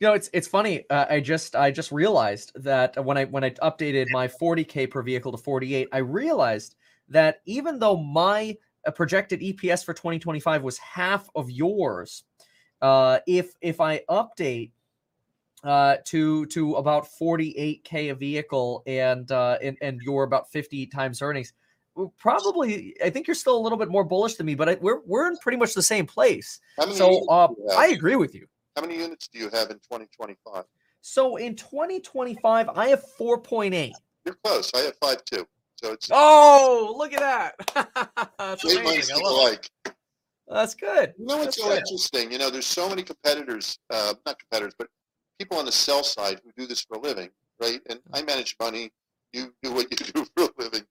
You 0.00 0.08
know, 0.08 0.14
it's 0.14 0.28
it's 0.34 0.46
funny. 0.46 0.84
Uh, 0.90 1.06
I 1.08 1.20
just 1.20 1.56
I 1.56 1.70
just 1.70 1.90
realized 1.90 2.52
that 2.56 3.02
when 3.02 3.16
I 3.16 3.24
when 3.24 3.44
I 3.44 3.50
updated 3.50 4.08
my 4.10 4.28
40k 4.28 4.90
per 4.90 5.02
vehicle 5.02 5.32
to 5.32 5.38
48, 5.38 5.88
I 5.90 5.98
realized 5.98 6.74
that 7.08 7.40
even 7.46 7.78
though 7.78 7.96
my 7.96 8.56
uh, 8.86 8.90
projected 8.90 9.40
EPS 9.40 9.84
for 9.84 9.94
2025 9.94 10.62
was 10.62 10.76
half 10.78 11.30
of 11.34 11.50
yours, 11.50 12.24
uh, 12.82 13.20
if 13.26 13.54
if 13.62 13.80
I 13.80 14.02
update 14.10 14.72
uh, 15.64 15.96
to 16.04 16.44
to 16.46 16.74
about 16.74 17.08
48k 17.18 18.10
a 18.10 18.14
vehicle 18.14 18.82
and 18.86 19.30
uh, 19.32 19.56
and 19.62 19.78
and 19.80 20.00
you're 20.02 20.24
about 20.24 20.52
50 20.52 20.86
times 20.88 21.22
earnings, 21.22 21.54
probably 22.18 22.94
I 23.02 23.08
think 23.08 23.26
you're 23.26 23.34
still 23.34 23.56
a 23.56 23.62
little 23.62 23.78
bit 23.78 23.88
more 23.88 24.04
bullish 24.04 24.34
than 24.34 24.44
me, 24.44 24.56
but 24.56 24.68
I, 24.68 24.74
we're 24.74 25.00
we're 25.06 25.26
in 25.26 25.38
pretty 25.38 25.56
much 25.56 25.72
the 25.72 25.82
same 25.82 26.04
place. 26.04 26.60
So 26.92 27.24
uh? 27.30 27.48
I 27.74 27.88
agree 27.88 28.16
with 28.16 28.34
you. 28.34 28.46
How 28.76 28.82
many 28.82 28.98
units 28.98 29.28
do 29.28 29.38
you 29.38 29.48
have 29.50 29.70
in 29.70 29.78
twenty 29.78 30.06
twenty 30.14 30.36
five? 30.44 30.64
So 31.00 31.36
in 31.36 31.54
2025, 31.54 32.68
I 32.68 32.88
have 32.88 33.00
4.8. 33.16 33.92
You're 34.24 34.34
close. 34.42 34.72
I 34.74 34.80
have 34.80 34.98
5.2. 34.98 35.46
So 35.76 35.92
it's 35.92 36.08
Oh, 36.10 36.94
look 36.98 37.12
at 37.12 37.20
that. 37.20 38.34
That's 38.38 38.64
amazing. 38.64 39.14
I 39.14 39.20
love 39.20 39.52
it. 39.52 39.70
That's 40.48 40.74
good. 40.74 41.14
You 41.16 41.26
know 41.26 41.36
what's 41.38 41.56
so 41.56 41.68
good. 41.68 41.78
interesting? 41.78 42.32
You 42.32 42.38
know, 42.38 42.50
there's 42.50 42.66
so 42.66 42.88
many 42.88 43.04
competitors, 43.04 43.78
uh, 43.90 44.14
not 44.26 44.36
competitors, 44.40 44.74
but 44.76 44.88
people 45.38 45.58
on 45.58 45.64
the 45.64 45.70
sell 45.70 46.02
side 46.02 46.40
who 46.44 46.50
do 46.56 46.66
this 46.66 46.80
for 46.80 46.96
a 46.96 47.00
living, 47.00 47.30
right? 47.60 47.80
And 47.88 48.00
I 48.12 48.22
manage 48.22 48.56
money. 48.60 48.90
You 49.32 49.54
do 49.62 49.72
what 49.72 49.86
you 49.90 49.96
do 50.12 50.26
for 50.36 50.44
a 50.44 50.62
living. 50.62 50.82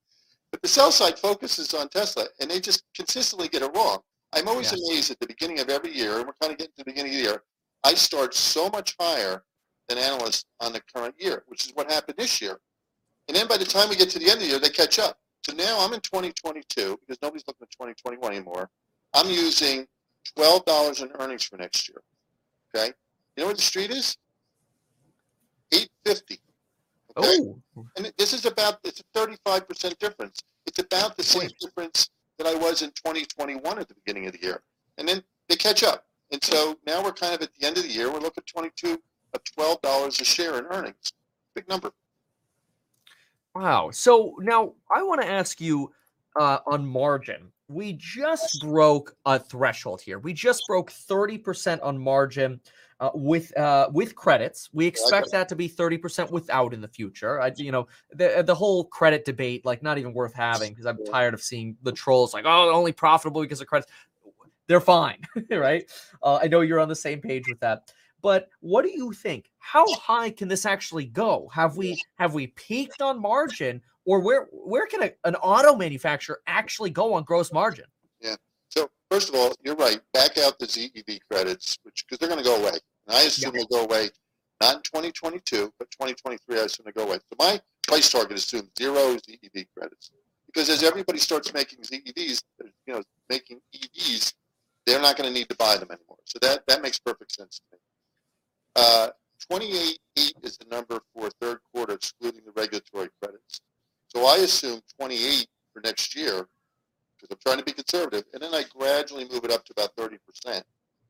But 0.50 0.62
the 0.62 0.68
sell 0.68 0.92
side 0.92 1.18
focuses 1.18 1.74
on 1.74 1.90
Tesla, 1.90 2.24
and 2.40 2.50
they 2.50 2.60
just 2.60 2.84
consistently 2.94 3.48
get 3.48 3.60
it 3.62 3.70
wrong. 3.74 3.98
I'm 4.32 4.48
always 4.48 4.72
Yeah. 4.72 4.78
amazed 4.88 5.10
at 5.10 5.20
the 5.20 5.26
beginning 5.26 5.60
of 5.60 5.68
every 5.68 5.94
year, 5.94 6.18
and 6.18 6.26
we're 6.26 6.34
kind 6.40 6.52
of 6.52 6.58
getting 6.58 6.72
to 6.72 6.78
the 6.78 6.84
beginning 6.84 7.12
of 7.12 7.16
the 7.18 7.22
year. 7.22 7.42
I 7.86 7.94
start 7.94 8.34
so 8.34 8.68
much 8.68 8.96
higher 9.00 9.44
than 9.88 9.96
analysts 9.98 10.44
on 10.60 10.72
the 10.72 10.80
current 10.92 11.14
year, 11.20 11.44
which 11.46 11.66
is 11.66 11.72
what 11.74 11.88
happened 11.90 12.18
this 12.18 12.40
year. 12.42 12.58
And 13.28 13.36
then 13.36 13.46
by 13.46 13.56
the 13.56 13.64
time 13.64 13.88
we 13.88 13.94
get 13.94 14.10
to 14.10 14.18
the 14.18 14.24
end 14.24 14.34
of 14.34 14.40
the 14.40 14.46
year, 14.46 14.58
they 14.58 14.70
catch 14.70 14.98
up. 14.98 15.20
So 15.44 15.54
now 15.54 15.78
I'm 15.78 15.92
in 15.92 16.00
2022 16.00 16.98
because 17.00 17.22
nobody's 17.22 17.44
looking 17.46 17.62
at 17.62 17.70
2021 17.70 18.32
anymore. 18.32 18.68
I'm 19.14 19.30
using 19.30 19.86
twelve 20.34 20.64
dollars 20.64 21.00
in 21.00 21.10
earnings 21.20 21.44
for 21.44 21.56
next 21.58 21.88
year. 21.88 22.02
Okay, 22.74 22.92
you 23.36 23.44
know 23.44 23.46
what 23.46 23.56
the 23.56 23.62
street 23.62 23.92
is? 23.92 24.16
Eight 25.72 25.88
fifty. 26.04 26.40
Okay, 27.16 27.38
Oh, 27.76 27.86
and 27.96 28.12
this 28.18 28.32
is 28.32 28.44
about 28.46 28.78
it's 28.82 29.00
a 29.00 29.04
thirty-five 29.14 29.68
percent 29.68 29.96
difference. 30.00 30.40
It's 30.66 30.80
about 30.80 31.16
the 31.16 31.22
same 31.22 31.50
difference 31.60 32.10
that 32.38 32.48
I 32.48 32.54
was 32.54 32.82
in 32.82 32.90
2021 32.90 33.78
at 33.78 33.88
the 33.88 33.94
beginning 33.94 34.26
of 34.26 34.32
the 34.32 34.42
year, 34.42 34.60
and 34.98 35.08
then 35.08 35.22
they 35.48 35.56
catch 35.56 35.84
up. 35.84 36.05
And 36.32 36.42
so 36.42 36.76
now 36.86 37.02
we're 37.02 37.12
kind 37.12 37.34
of 37.34 37.42
at 37.42 37.50
the 37.58 37.66
end 37.66 37.76
of 37.76 37.84
the 37.84 37.90
year. 37.90 38.06
We're 38.10 38.18
looking 38.20 38.42
at 38.42 38.46
22 38.46 39.00
of 39.34 39.44
twelve 39.44 39.80
dollars 39.82 40.20
a 40.20 40.24
share 40.24 40.58
in 40.58 40.64
earnings. 40.66 41.12
Big 41.54 41.68
number. 41.68 41.90
wow. 43.54 43.90
So 43.92 44.36
now 44.40 44.74
I 44.94 45.02
want 45.02 45.22
to 45.22 45.28
ask 45.28 45.60
you 45.60 45.92
uh, 46.38 46.58
on 46.66 46.86
margin. 46.86 47.52
We 47.68 47.94
just 47.94 48.60
broke 48.62 49.16
a 49.24 49.38
threshold 49.38 50.00
here. 50.00 50.18
We 50.20 50.32
just 50.32 50.62
broke 50.68 50.92
30% 50.92 51.80
on 51.82 51.98
margin 51.98 52.60
uh, 53.00 53.10
with 53.12 53.56
uh, 53.58 53.88
with 53.92 54.14
credits. 54.14 54.70
We 54.72 54.86
expect 54.86 55.32
that 55.32 55.48
to 55.48 55.56
be 55.56 55.68
30% 55.68 56.30
without 56.30 56.72
in 56.72 56.80
the 56.80 56.88
future. 56.88 57.40
I, 57.40 57.52
you 57.56 57.72
know, 57.72 57.88
the 58.12 58.44
the 58.46 58.54
whole 58.54 58.84
credit 58.84 59.24
debate, 59.24 59.64
like, 59.66 59.82
not 59.82 59.98
even 59.98 60.14
worth 60.14 60.32
having 60.32 60.70
because 60.72 60.86
I'm 60.86 61.04
tired 61.06 61.34
of 61.34 61.42
seeing 61.42 61.76
the 61.82 61.92
trolls 61.92 62.32
like, 62.32 62.44
oh, 62.46 62.70
only 62.70 62.92
profitable 62.92 63.40
because 63.40 63.60
of 63.60 63.66
credits. 63.66 63.90
They're 64.68 64.80
fine, 64.80 65.20
right? 65.50 65.90
Uh, 66.22 66.40
I 66.42 66.48
know 66.48 66.60
you're 66.60 66.80
on 66.80 66.88
the 66.88 66.96
same 66.96 67.20
page 67.20 67.44
with 67.48 67.60
that. 67.60 67.92
But 68.22 68.48
what 68.60 68.82
do 68.82 68.90
you 68.90 69.12
think? 69.12 69.50
How 69.58 69.90
high 69.94 70.30
can 70.30 70.48
this 70.48 70.66
actually 70.66 71.06
go? 71.06 71.48
Have 71.52 71.76
we 71.76 72.00
have 72.18 72.34
we 72.34 72.48
peaked 72.48 73.00
on 73.00 73.20
margin, 73.20 73.82
or 74.04 74.20
where 74.20 74.48
where 74.50 74.86
can 74.86 75.02
a, 75.04 75.12
an 75.24 75.36
auto 75.36 75.76
manufacturer 75.76 76.40
actually 76.46 76.90
go 76.90 77.14
on 77.14 77.22
gross 77.24 77.52
margin? 77.52 77.84
Yeah. 78.20 78.36
So 78.70 78.90
first 79.10 79.28
of 79.28 79.34
all, 79.36 79.52
you're 79.62 79.76
right. 79.76 80.00
Back 80.12 80.38
out 80.38 80.58
the 80.58 80.66
ZEV 80.66 81.20
credits, 81.30 81.78
which 81.82 82.04
because 82.08 82.18
they're 82.18 82.28
going 82.28 82.42
to 82.42 82.48
go 82.48 82.56
away. 82.56 82.78
And 83.06 83.16
I 83.16 83.22
assume 83.22 83.52
they'll 83.52 83.66
go 83.66 83.84
away 83.84 84.08
not 84.60 84.76
in 84.76 84.82
2022, 84.82 85.72
but 85.78 85.90
2023. 85.90 86.58
I 86.58 86.64
assume 86.64 86.86
they 86.86 86.92
go 86.92 87.06
away. 87.06 87.16
So 87.16 87.36
my 87.38 87.60
price 87.86 88.10
target 88.10 88.38
assumes 88.38 88.70
zero 88.76 89.16
ZEV 89.16 89.66
credits 89.76 90.10
because 90.46 90.70
as 90.70 90.82
everybody 90.82 91.18
starts 91.18 91.52
making 91.52 91.80
ZEVs, 91.80 92.42
you 92.86 92.94
know, 92.94 93.02
making 93.28 93.60
EVs, 93.74 94.32
they're 94.86 95.00
not 95.00 95.16
going 95.16 95.28
to 95.28 95.34
need 95.34 95.48
to 95.48 95.56
buy 95.56 95.76
them 95.76 95.88
anymore. 95.90 96.18
So 96.24 96.38
that 96.42 96.66
that 96.68 96.82
makes 96.82 96.98
perfect 96.98 97.32
sense 97.32 97.60
to 97.60 97.76
me. 97.76 97.78
Uh, 98.76 99.08
28.8 99.50 100.32
is 100.42 100.56
the 100.56 100.66
number 100.70 101.00
for 101.12 101.30
third 101.40 101.58
quarter, 101.72 101.94
excluding 101.94 102.42
the 102.44 102.52
regulatory 102.52 103.08
credits. 103.20 103.60
So 104.08 104.24
I 104.26 104.36
assume 104.36 104.80
28 104.98 105.46
for 105.72 105.80
next 105.82 106.16
year 106.16 106.48
because 107.16 107.28
I'm 107.30 107.38
trying 107.44 107.58
to 107.58 107.64
be 107.64 107.72
conservative, 107.72 108.24
and 108.32 108.42
then 108.42 108.54
I 108.54 108.64
gradually 108.76 109.24
move 109.30 109.44
it 109.44 109.50
up 109.50 109.64
to 109.66 109.72
about 109.72 109.96
30% 109.96 110.18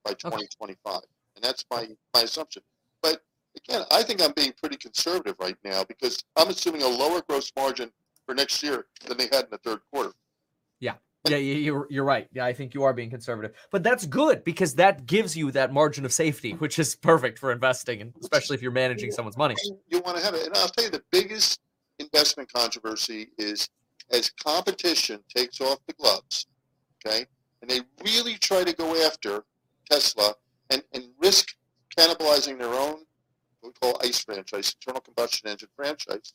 by 0.04 0.12
2025. 0.12 1.00
And 1.34 1.44
that's 1.44 1.64
my, 1.70 1.86
my 2.14 2.22
assumption. 2.22 2.62
But 3.02 3.22
again, 3.56 3.84
I 3.90 4.02
think 4.02 4.22
I'm 4.22 4.32
being 4.32 4.52
pretty 4.58 4.76
conservative 4.76 5.34
right 5.40 5.56
now 5.64 5.84
because 5.84 6.24
I'm 6.36 6.48
assuming 6.48 6.82
a 6.82 6.88
lower 6.88 7.22
gross 7.28 7.52
margin 7.56 7.90
for 8.24 8.34
next 8.34 8.62
year 8.62 8.86
than 9.06 9.18
they 9.18 9.24
had 9.24 9.44
in 9.44 9.50
the 9.50 9.58
third 9.58 9.80
quarter. 9.92 10.12
Yeah, 11.28 11.36
you- 11.38 11.54
you're 11.54 11.86
you're 11.90 12.04
right. 12.04 12.28
Yeah, 12.32 12.44
I 12.44 12.52
think 12.52 12.74
you 12.74 12.82
are 12.84 12.92
being 12.92 13.10
conservative, 13.10 13.56
but 13.70 13.82
that's 13.82 14.06
good 14.06 14.44
because 14.44 14.74
that 14.76 15.06
gives 15.06 15.36
you 15.36 15.50
that 15.52 15.72
margin 15.72 16.04
of 16.04 16.12
safety, 16.12 16.52
which 16.52 16.78
is 16.78 16.96
perfect 16.96 17.38
for 17.38 17.52
investing, 17.52 18.00
and 18.00 18.12
especially 18.20 18.54
if 18.56 18.62
you're 18.62 18.72
managing 18.72 19.10
someone's 19.12 19.36
money. 19.36 19.54
You 19.88 20.00
want 20.00 20.16
to 20.18 20.24
have 20.24 20.34
it. 20.34 20.46
And 20.46 20.56
I'll 20.56 20.68
tell 20.68 20.84
you 20.84 20.90
the 20.90 21.02
biggest 21.10 21.60
investment 21.98 22.52
controversy 22.52 23.28
is 23.38 23.68
as 24.12 24.30
competition 24.30 25.20
takes 25.34 25.60
off 25.60 25.78
the 25.86 25.94
gloves, 25.94 26.46
okay, 27.04 27.26
and 27.62 27.70
they 27.70 27.80
really 28.04 28.34
try 28.36 28.62
to 28.64 28.72
go 28.74 29.04
after 29.06 29.44
Tesla 29.90 30.34
and, 30.70 30.82
and 30.92 31.04
risk 31.20 31.54
cannibalizing 31.96 32.58
their 32.58 32.72
own 32.74 33.04
what 33.60 33.72
we 33.72 33.72
call 33.80 34.00
ICE 34.04 34.18
franchise, 34.24 34.76
internal 34.80 35.00
combustion 35.00 35.48
engine 35.48 35.68
franchise, 35.74 36.34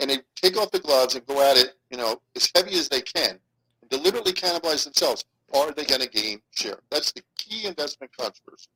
and 0.00 0.08
they 0.10 0.18
take 0.36 0.56
off 0.56 0.70
the 0.70 0.78
gloves 0.78 1.14
and 1.16 1.26
go 1.26 1.40
at 1.42 1.56
it, 1.56 1.74
you 1.90 1.98
know, 1.98 2.20
as 2.36 2.50
heavy 2.54 2.78
as 2.78 2.88
they 2.88 3.00
can, 3.00 3.38
deliberately 3.90 4.32
cannibalize 4.32 4.84
themselves. 4.84 5.24
Are 5.54 5.72
they 5.72 5.84
going 5.84 6.00
to 6.02 6.08
gain 6.08 6.40
share? 6.50 6.80
That's 6.90 7.12
the 7.12 7.22
key 7.36 7.66
investment 7.66 8.12
controversy. 8.16 8.68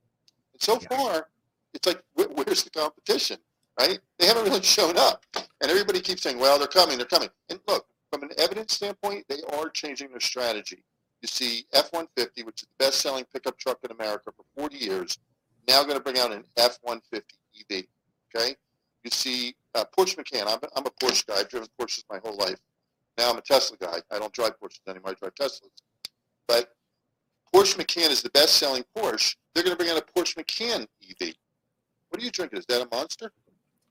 And 0.52 0.62
so 0.62 0.78
Yeah. 0.80 0.96
far, 0.96 1.28
it's 1.74 1.86
like, 1.86 2.02
where, 2.14 2.28
where's 2.28 2.62
the 2.64 2.70
competition? 2.70 3.38
Right? 3.78 4.00
They 4.18 4.26
haven't 4.26 4.44
really 4.44 4.62
shown 4.62 4.98
up, 4.98 5.24
and 5.34 5.70
everybody 5.70 6.00
keeps 6.02 6.20
saying, 6.22 6.38
"Well, 6.38 6.58
they're 6.58 6.68
coming, 6.68 6.98
they're 6.98 7.06
coming." 7.06 7.30
And 7.48 7.58
look, 7.66 7.86
from 8.10 8.22
an 8.22 8.28
evidence 8.36 8.74
standpoint, 8.74 9.24
they 9.28 9.40
are 9.54 9.70
changing 9.70 10.10
their 10.10 10.20
strategy. 10.20 10.84
You 11.22 11.28
see, 11.28 11.66
F-150, 11.72 12.44
which 12.44 12.62
is 12.62 12.68
the 12.68 12.84
best-selling 12.84 13.24
pickup 13.32 13.56
truck 13.58 13.78
in 13.82 13.90
America 13.90 14.30
for 14.36 14.44
40 14.60 14.76
years, 14.76 15.18
now 15.66 15.82
going 15.84 15.96
to 15.96 16.02
bring 16.02 16.18
out 16.18 16.32
an 16.32 16.44
F-150 16.58 17.22
EV. 17.70 17.84
Okay? 18.36 18.56
You 19.04 19.10
see, 19.10 19.54
uh, 19.74 19.84
Porsche 19.96 20.18
Macan. 20.18 20.46
I'm, 20.48 20.58
I'm 20.76 20.84
a 20.84 20.90
Porsche 20.90 21.26
guy. 21.26 21.36
I've 21.38 21.48
driven 21.48 21.68
Porsches 21.80 22.04
my 22.10 22.18
whole 22.18 22.36
life. 22.36 22.58
Now 23.18 23.30
I'm 23.30 23.38
a 23.38 23.42
Tesla 23.42 23.76
guy. 23.76 23.98
I 24.10 24.18
don't 24.18 24.32
drive 24.32 24.52
Porsches 24.62 24.88
anymore. 24.88 25.10
I 25.10 25.14
drive 25.14 25.34
Teslas. 25.34 25.70
But 26.48 26.68
Porsche 27.54 27.76
Macan 27.76 28.10
is 28.10 28.22
the 28.22 28.30
best-selling 28.30 28.84
Porsche. 28.96 29.36
They're 29.54 29.64
going 29.64 29.76
to 29.76 29.78
bring 29.78 29.90
out 29.90 29.98
a 29.98 30.18
Porsche 30.18 30.36
Macan 30.36 30.86
EV. 31.02 31.34
What 32.08 32.20
are 32.20 32.24
you 32.24 32.30
drinking? 32.30 32.58
Is 32.58 32.66
that 32.66 32.82
a 32.82 32.88
Monster? 32.94 33.32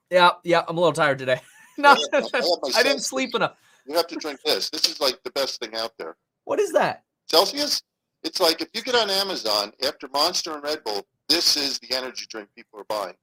Yeah, 0.09 0.31
yeah, 0.43 0.63
I'm 0.67 0.77
a 0.77 0.79
little 0.79 0.93
tired 0.93 1.19
today. 1.19 1.39
no, 1.77 1.91
I 1.91 1.93
I 2.13 2.17
have 2.17 2.31
my 2.33 2.71
I 2.75 2.83
didn't 2.83 3.01
sleep 3.01 3.33
enough. 3.33 3.55
You 3.87 3.95
have 3.95 4.07
to 4.07 4.15
drink 4.15 4.39
this. 4.45 4.69
This 4.69 4.87
is 4.89 4.99
like 4.99 5.21
the 5.23 5.31
best 5.31 5.59
thing 5.59 5.75
out 5.75 5.91
there. 5.97 6.17
What 6.43 6.59
is 6.59 6.71
that? 6.73 7.03
Celsius. 7.29 7.81
It's 8.23 8.39
like 8.39 8.61
if 8.61 8.69
you 8.73 8.81
get 8.83 8.93
on 8.93 9.09
Amazon 9.09 9.71
after 9.83 10.07
Monster 10.09 10.53
and 10.53 10.63
Red 10.63 10.83
Bull, 10.83 11.07
this 11.27 11.57
is 11.57 11.79
the 11.79 11.95
energy 11.95 12.25
drink 12.29 12.49
people 12.55 12.79
are 12.79 12.83
buying. 12.83 13.15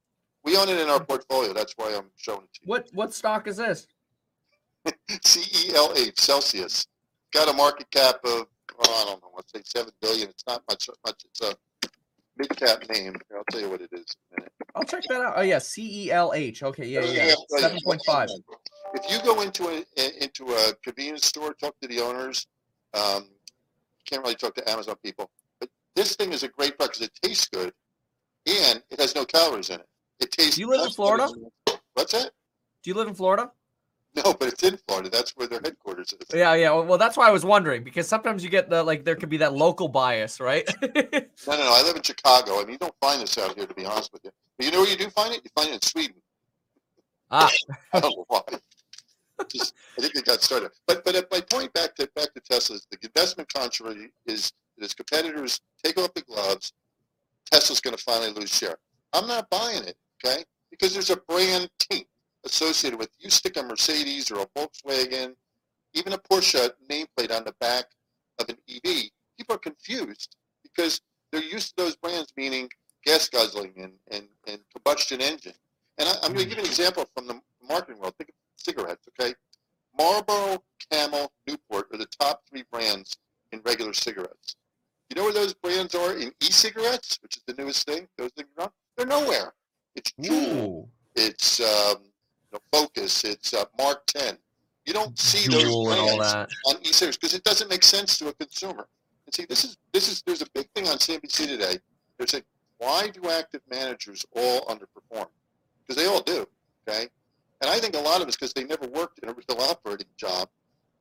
We 0.43 0.57
own 0.57 0.67
it 0.67 0.79
in 0.79 0.89
our 0.89 0.99
hmm. 0.99 1.05
portfolio. 1.05 1.53
That's 1.53 1.73
why 1.77 1.95
I'm 1.95 2.09
showing 2.17 2.43
it 2.43 2.53
to 2.55 2.59
you. 2.63 2.67
What 2.67 2.89
what 2.93 3.13
stock 3.13 3.47
is 3.47 3.57
this? 3.57 3.87
CELH 5.09 6.19
Celsius 6.19 6.87
got 7.33 7.49
a 7.49 7.53
market 7.53 7.89
cap 7.91 8.15
of 8.23 8.47
oh, 8.87 9.01
I 9.01 9.05
don't 9.05 9.21
know, 9.21 9.31
let's 9.35 9.51
say 9.51 9.61
seven 9.65 9.91
billion. 10.01 10.29
It's 10.29 10.45
not 10.47 10.63
much. 10.69 10.89
Much. 11.05 11.23
It's 11.25 11.41
a 11.41 11.53
mid 12.37 12.49
cap 12.55 12.83
name. 12.89 13.15
I'll 13.35 13.43
tell 13.51 13.61
you 13.61 13.69
what 13.69 13.81
it 13.81 13.89
is 13.91 14.05
in 14.31 14.37
a 14.37 14.41
minute. 14.41 14.53
I'll 14.75 14.83
check 14.83 15.03
that 15.09 15.21
out. 15.21 15.33
Oh 15.37 15.41
yeah, 15.41 15.59
C 15.59 16.05
E 16.05 16.11
L 16.11 16.33
H. 16.33 16.63
Okay, 16.63 16.87
yeah, 16.87 17.01
yeah, 17.01 17.27
yeah. 17.27 17.59
Seven 17.59 17.79
point 17.83 18.01
five. 18.05 18.29
If 18.93 19.11
you 19.11 19.21
go 19.23 19.41
into 19.41 19.67
a 19.67 20.23
into 20.23 20.51
a 20.53 20.73
convenience 20.83 21.25
store, 21.25 21.53
talk 21.53 21.75
to 21.81 21.87
the 21.87 21.99
owners. 21.99 22.47
Um, 22.93 23.27
can't 24.05 24.23
really 24.23 24.35
talk 24.35 24.55
to 24.55 24.69
Amazon 24.69 24.95
people, 25.03 25.29
but 25.59 25.69
this 25.95 26.15
thing 26.15 26.33
is 26.33 26.43
a 26.43 26.47
great 26.47 26.77
product 26.77 26.99
because 26.99 27.07
it 27.07 27.27
tastes 27.27 27.47
good, 27.47 27.71
and 28.47 28.81
it 28.89 28.99
has 28.99 29.13
no 29.13 29.25
calories 29.25 29.69
in 29.69 29.79
it. 29.79 29.87
It 30.19 30.31
tastes. 30.31 30.55
Do 30.55 30.61
you 30.61 30.69
live 30.69 30.85
in 30.85 30.91
Florida? 30.91 31.29
What's 31.93 32.13
that? 32.13 32.31
Do 32.81 32.89
you 32.89 32.95
live 32.95 33.07
in 33.07 33.13
Florida? 33.13 33.51
No, 34.25 34.33
but 34.33 34.49
it's 34.49 34.63
in 34.63 34.77
Florida. 34.87 35.09
That's 35.09 35.31
where 35.31 35.47
their 35.47 35.61
headquarters 35.63 36.13
is. 36.13 36.27
Yeah, 36.33 36.53
yeah. 36.55 36.71
Well, 36.71 36.97
that's 36.97 37.15
why 37.15 37.27
I 37.27 37.31
was 37.31 37.45
wondering 37.45 37.83
because 37.83 38.07
sometimes 38.07 38.43
you 38.43 38.49
get 38.49 38.69
the 38.69 38.83
like 38.83 39.05
there 39.05 39.15
could 39.15 39.29
be 39.29 39.37
that 39.37 39.53
local 39.53 39.87
bias, 39.87 40.39
right? 40.39 40.67
No, 41.47 41.55
no, 41.55 41.63
no. 41.63 41.73
I 41.73 41.81
live 41.83 41.95
in 41.95 42.03
Chicago. 42.03 42.57
I 42.57 42.63
mean, 42.63 42.73
you 42.73 42.77
don't 42.77 42.93
find 42.99 43.21
this 43.21 43.37
out 43.37 43.55
here, 43.55 43.65
to 43.65 43.73
be 43.73 43.85
honest 43.85 44.11
with 44.11 44.23
you. 44.25 44.31
But 44.57 44.65
you 44.65 44.71
know 44.71 44.81
where 44.81 44.89
you 44.89 44.97
do 44.97 45.09
find 45.09 45.33
it? 45.33 45.41
You 45.43 45.49
find 45.55 45.69
it 45.69 45.75
in 45.75 45.81
Sweden. 45.81 46.15
ah, 47.31 47.49
I 47.93 47.99
don't 48.01 48.15
know 48.15 48.25
why. 48.27 48.41
Just, 49.47 49.73
I 49.97 50.01
think 50.01 50.13
they 50.13 50.21
got 50.21 50.41
started. 50.41 50.71
But 50.85 51.03
but 51.05 51.15
my 51.31 51.41
point 51.41 51.73
back 51.73 51.95
to 51.95 52.09
back 52.15 52.33
to 52.33 52.41
Tesla 52.41 52.75
is 52.75 52.87
the 52.91 52.97
investment 53.01 53.51
controversy 53.51 54.11
is 54.25 54.51
that 54.77 54.85
as 54.85 54.93
competitors 54.93 55.61
take 55.83 55.97
off 55.97 56.13
the 56.13 56.21
gloves, 56.23 56.73
Tesla's 57.51 57.79
going 57.79 57.95
to 57.95 58.03
finally 58.03 58.31
lose 58.31 58.53
share. 58.53 58.75
I'm 59.13 59.27
not 59.27 59.49
buying 59.49 59.83
it, 59.83 59.95
okay? 60.23 60.43
Because 60.69 60.93
there's 60.93 61.09
a 61.09 61.17
brand 61.17 61.69
taint 61.79 62.07
associated 62.45 62.99
with 62.99 63.09
you 63.19 63.29
stick 63.29 63.57
a 63.57 63.63
Mercedes 63.63 64.31
or 64.31 64.41
a 64.41 64.45
Volkswagen, 64.47 65.35
even 65.93 66.13
a 66.13 66.17
Porsche 66.17 66.69
nameplate 66.89 67.35
on 67.35 67.43
the 67.43 67.55
back 67.59 67.85
of 68.39 68.49
an 68.49 68.57
EV, 68.69 69.09
people 69.37 69.55
are 69.55 69.59
confused 69.59 70.35
because 70.63 71.01
they're 71.31 71.43
used 71.43 71.69
to 71.69 71.83
those 71.83 71.95
brands 71.95 72.33
meaning 72.37 72.69
gas 73.05 73.29
guzzling 73.29 73.73
and, 73.77 73.93
and, 74.11 74.27
and 74.47 74.59
combustion 74.73 75.21
engine. 75.21 75.53
And 75.97 76.07
I, 76.07 76.13
I'm 76.23 76.33
going 76.33 76.43
to 76.43 76.49
give 76.49 76.57
you 76.57 76.63
an 76.63 76.69
example 76.69 77.05
from 77.15 77.27
the 77.27 77.39
marketing 77.67 77.99
world. 77.99 78.15
Think 78.17 78.29
of 78.29 78.35
cigarettes, 78.57 79.07
okay? 79.19 79.33
Marlboro, 79.97 80.63
Camel, 80.91 81.31
Newport 81.47 81.87
are 81.91 81.97
the 81.97 82.07
top 82.19 82.43
three 82.49 82.63
brands 82.71 83.17
in 83.51 83.61
regular 83.65 83.93
cigarettes. 83.93 84.55
You 85.09 85.15
know 85.15 85.23
where 85.23 85.33
those 85.33 85.53
brands 85.53 85.95
are 85.95 86.13
in 86.13 86.31
e-cigarettes, 86.41 87.17
which 87.21 87.37
is 87.37 87.43
the 87.47 87.61
newest 87.61 87.87
thing? 87.87 88.07
Those 88.17 88.31
things 88.31 88.49
are 88.57 88.65
on? 88.65 88.69
They're 88.95 89.07
nowhere. 89.07 89.53
It's 89.95 90.11
Juul, 90.21 90.87
it's 91.15 91.59
um, 91.59 92.03
know, 92.53 92.59
Focus, 92.71 93.23
it's 93.23 93.53
uh, 93.53 93.65
Mark 93.77 94.05
10. 94.07 94.37
You 94.85 94.93
don't 94.93 95.17
see 95.19 95.47
those 95.47 95.85
brands 95.85 96.33
on 96.65 96.75
e-cigarettes 96.81 97.17
because 97.17 97.35
it 97.35 97.43
doesn't 97.43 97.69
make 97.69 97.83
sense 97.83 98.17
to 98.17 98.29
a 98.29 98.33
consumer. 98.33 98.87
And 99.25 99.35
see, 99.35 99.45
this 99.45 99.63
is 99.63 99.77
this 99.93 100.09
is 100.09 100.23
there's 100.25 100.41
a 100.41 100.47
big 100.55 100.67
thing 100.73 100.87
on 100.87 100.97
CNBC 100.97 101.45
today. 101.45 101.77
They're 102.17 102.25
saying, 102.25 102.45
why 102.79 103.09
do 103.09 103.29
active 103.29 103.61
managers 103.69 104.25
all 104.35 104.65
underperform? 104.65 105.27
Because 105.85 106.01
they 106.01 106.07
all 106.07 106.21
do. 106.21 106.47
Okay, 106.87 107.07
and 107.61 107.69
I 107.69 107.77
think 107.77 107.95
a 107.95 107.99
lot 107.99 108.21
of 108.21 108.27
it's 108.27 108.35
because 108.35 108.53
they 108.53 108.63
never 108.63 108.87
worked 108.87 109.19
in 109.19 109.29
a 109.29 109.33
real 109.33 109.61
operating 109.61 110.07
job. 110.17 110.49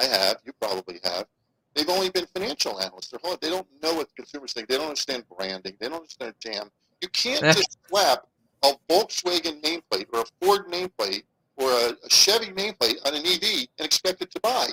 I 0.00 0.04
have. 0.04 0.36
You 0.44 0.52
probably 0.60 1.00
have. 1.04 1.26
They've 1.74 1.88
only 1.88 2.10
been 2.10 2.26
financial 2.34 2.80
analysts. 2.80 3.08
Their 3.08 3.20
whole, 3.22 3.38
they 3.40 3.48
don't 3.48 3.66
know 3.82 3.94
what 3.94 4.14
consumers 4.16 4.52
think. 4.52 4.68
They 4.68 4.76
don't 4.76 4.88
understand 4.88 5.24
branding. 5.34 5.76
They 5.80 5.88
don't 5.88 5.98
understand 5.98 6.34
jam. 6.40 6.70
You 7.00 7.08
can't 7.08 7.40
just 7.56 7.78
slap 7.88 8.26
a 8.64 8.72
Volkswagen 8.90 9.62
nameplate 9.62 10.06
or 10.12 10.20
a 10.20 10.44
Ford 10.44 10.66
nameplate 10.68 11.22
or 11.58 11.70
a, 11.70 11.96
a 12.04 12.10
Chevy 12.10 12.46
nameplate 12.46 12.96
on 13.06 13.14
an 13.14 13.26
EV 13.26 13.66
and 13.78 13.86
expect 13.86 14.22
it 14.22 14.30
to 14.30 14.40
buy. 14.40 14.68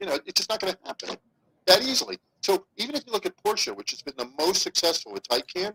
You 0.00 0.06
know, 0.06 0.18
it's 0.26 0.34
just 0.34 0.48
not 0.50 0.60
going 0.60 0.72
to 0.72 0.78
happen 0.84 1.16
that 1.66 1.82
easily. 1.82 2.18
So 2.40 2.66
even 2.76 2.94
if 2.94 3.04
you 3.06 3.12
look 3.12 3.26
at 3.26 3.34
Porsche, 3.42 3.76
which 3.76 3.90
has 3.90 4.02
been 4.02 4.14
the 4.16 4.30
most 4.38 4.62
successful 4.62 5.12
with 5.12 5.28
Taycan, 5.28 5.74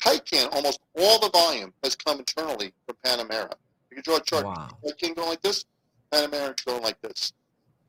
Taycan, 0.00 0.52
almost 0.52 0.80
all 0.98 1.18
the 1.18 1.30
volume 1.30 1.72
has 1.82 1.96
come 1.96 2.18
internally 2.18 2.72
from 2.86 2.96
Panamera. 3.04 3.52
You 3.90 3.96
can 3.96 4.02
draw 4.04 4.16
a 4.16 4.22
chart. 4.22 4.44
Wow. 4.44 4.68
Taycan 4.84 5.16
going 5.16 5.28
like 5.28 5.42
this, 5.42 5.64
Panamera 6.12 6.64
going 6.64 6.82
like 6.82 7.00
this. 7.00 7.32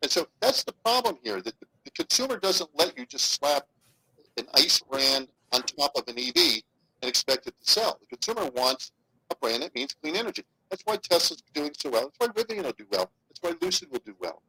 And 0.02 0.10
so 0.10 0.28
that's 0.40 0.64
the 0.64 0.74
problem 0.84 1.18
here, 1.24 1.42
that 1.42 1.60
the, 1.60 1.66
the 1.84 1.92
consumer 1.92 2.38
doesn't 2.38 2.70
let 2.74 2.98
you 2.98 3.06
just 3.06 3.34
slap 3.34 3.68
an 4.38 4.46
ICE 4.56 4.80
brand 4.90 5.28
on 5.52 5.62
top 5.64 5.92
of 5.96 6.04
an 6.08 6.18
EV 6.18 6.62
and 7.02 7.10
expect 7.10 7.48
it 7.48 7.54
to 7.64 7.72
sell. 7.72 8.00
The 8.00 8.16
consumer 8.16 8.50
wants 8.56 8.92
a 9.30 9.36
brand 9.36 9.64
that 9.64 9.76
means 9.76 9.96
clean 10.02 10.16
energy. 10.16 10.44
That's 10.70 10.84
why 10.84 10.98
Tesla's 10.98 11.44
doing 11.54 11.72
so 11.78 11.90
well. 11.90 12.12
That's 12.20 12.36
why 12.36 12.44
Rivian 12.44 12.64
will 12.64 12.72
do 12.74 12.86
well. 12.92 13.12
That's 13.30 13.42
why 13.42 13.54
Lucid 13.62 13.92
will 13.92 14.02
do 14.06 14.16
well. 14.20 14.42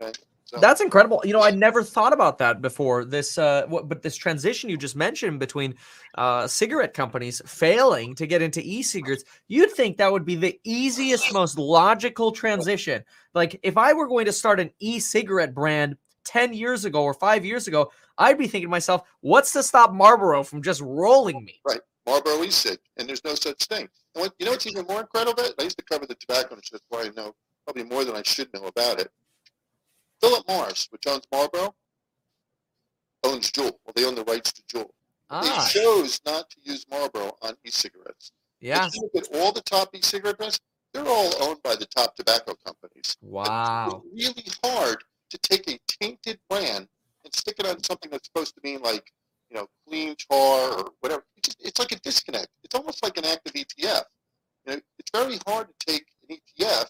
Okay? 0.00 0.12
So, 0.44 0.58
That's 0.58 0.82
incredible. 0.82 1.22
You 1.24 1.32
know, 1.32 1.42
I 1.42 1.50
never 1.50 1.82
thought 1.82 2.12
about 2.12 2.36
that 2.38 2.60
before. 2.60 3.06
This, 3.06 3.38
uh, 3.38 3.64
what, 3.68 3.88
but 3.88 4.02
this 4.02 4.16
transition 4.16 4.68
you 4.68 4.76
just 4.76 4.94
mentioned 4.94 5.38
between 5.40 5.74
uh, 6.16 6.46
cigarette 6.46 6.92
companies 6.92 7.40
failing 7.46 8.14
to 8.16 8.26
get 8.26 8.42
into 8.42 8.60
e-cigarettes, 8.62 9.24
you'd 9.48 9.70
think 9.70 9.96
that 9.96 10.12
would 10.12 10.26
be 10.26 10.34
the 10.34 10.60
easiest, 10.64 11.32
most 11.32 11.58
logical 11.58 12.32
transition. 12.32 13.02
Like 13.34 13.58
if 13.62 13.78
I 13.78 13.94
were 13.94 14.06
going 14.06 14.26
to 14.26 14.32
start 14.32 14.60
an 14.60 14.70
e-cigarette 14.78 15.54
brand 15.54 15.96
ten 16.24 16.52
years 16.52 16.84
ago 16.84 17.02
or 17.02 17.14
five 17.14 17.44
years 17.46 17.66
ago, 17.66 17.90
I'd 18.18 18.38
be 18.38 18.46
thinking 18.46 18.68
to 18.68 18.70
myself, 18.70 19.08
"What's 19.20 19.52
to 19.52 19.62
stop 19.62 19.92
Marlboro 19.92 20.42
from 20.42 20.62
just 20.62 20.82
rolling 20.82 21.44
me?" 21.44 21.62
Marlboro 22.06 22.42
e-cig, 22.42 22.78
and 22.96 23.08
there's 23.08 23.24
no 23.24 23.34
such 23.34 23.64
thing. 23.66 23.88
And 24.14 24.22
what, 24.22 24.32
you 24.38 24.46
know 24.46 24.52
what's 24.52 24.66
even 24.66 24.86
more 24.86 25.00
incredible? 25.00 25.42
I 25.58 25.62
used 25.62 25.78
to 25.78 25.84
cover 25.84 26.06
the 26.06 26.14
tobacco 26.16 26.50
industry, 26.50 26.78
that's 26.78 26.84
why 26.88 27.06
I 27.08 27.10
know 27.20 27.34
probably 27.64 27.84
more 27.84 28.04
than 28.04 28.16
I 28.16 28.22
should 28.24 28.52
know 28.52 28.64
about 28.66 29.00
it. 29.00 29.10
Philip 30.20 30.46
Morris, 30.48 30.88
which 30.90 31.06
owns 31.06 31.24
Marlboro, 31.32 31.74
owns 33.24 33.50
Juul. 33.52 33.72
Well, 33.84 33.92
they 33.94 34.04
own 34.04 34.14
the 34.14 34.24
rights 34.24 34.52
to 34.52 34.62
Juul. 34.62 34.90
Ah, 35.30 35.42
They 35.72 35.80
chose 35.80 36.20
not 36.26 36.50
to 36.50 36.56
use 36.62 36.84
Marlboro 36.90 37.36
on 37.42 37.54
e-cigarettes. 37.64 38.32
yeah. 38.60 38.86
If 38.86 38.94
you 38.94 39.08
look 39.14 39.24
at 39.24 39.36
all 39.36 39.52
the 39.52 39.62
top 39.62 39.94
e-cigarette 39.94 40.38
brands, 40.38 40.60
they're 40.92 41.06
all 41.06 41.32
owned 41.42 41.62
by 41.62 41.74
the 41.76 41.86
top 41.86 42.16
tobacco 42.16 42.54
companies. 42.66 43.16
Wow. 43.22 44.02
It's 44.12 44.26
really 44.26 44.46
hard 44.64 45.02
to 45.30 45.38
take 45.38 45.68
a 45.70 45.78
tainted 45.86 46.38
brand 46.50 46.88
and 47.24 47.34
stick 47.34 47.56
it 47.58 47.66
on 47.66 47.82
something 47.82 48.10
that's 48.10 48.26
supposed 48.28 48.54
to 48.56 48.60
mean 48.62 48.82
like, 48.82 49.12
you 49.52 49.58
know, 49.58 49.66
clean 49.86 50.16
tar 50.16 50.78
or 50.78 50.92
whatever. 51.00 51.24
It's, 51.36 51.54
it's 51.60 51.78
like 51.78 51.92
a 51.92 51.96
disconnect. 51.96 52.48
It's 52.64 52.74
almost 52.74 53.02
like 53.02 53.18
an 53.18 53.26
active 53.26 53.52
ETF. 53.52 54.04
You 54.66 54.72
know, 54.72 54.80
it's 54.98 55.10
very 55.14 55.38
hard 55.46 55.68
to 55.68 55.86
take 55.86 56.06
an 56.28 56.36
ETF 56.36 56.86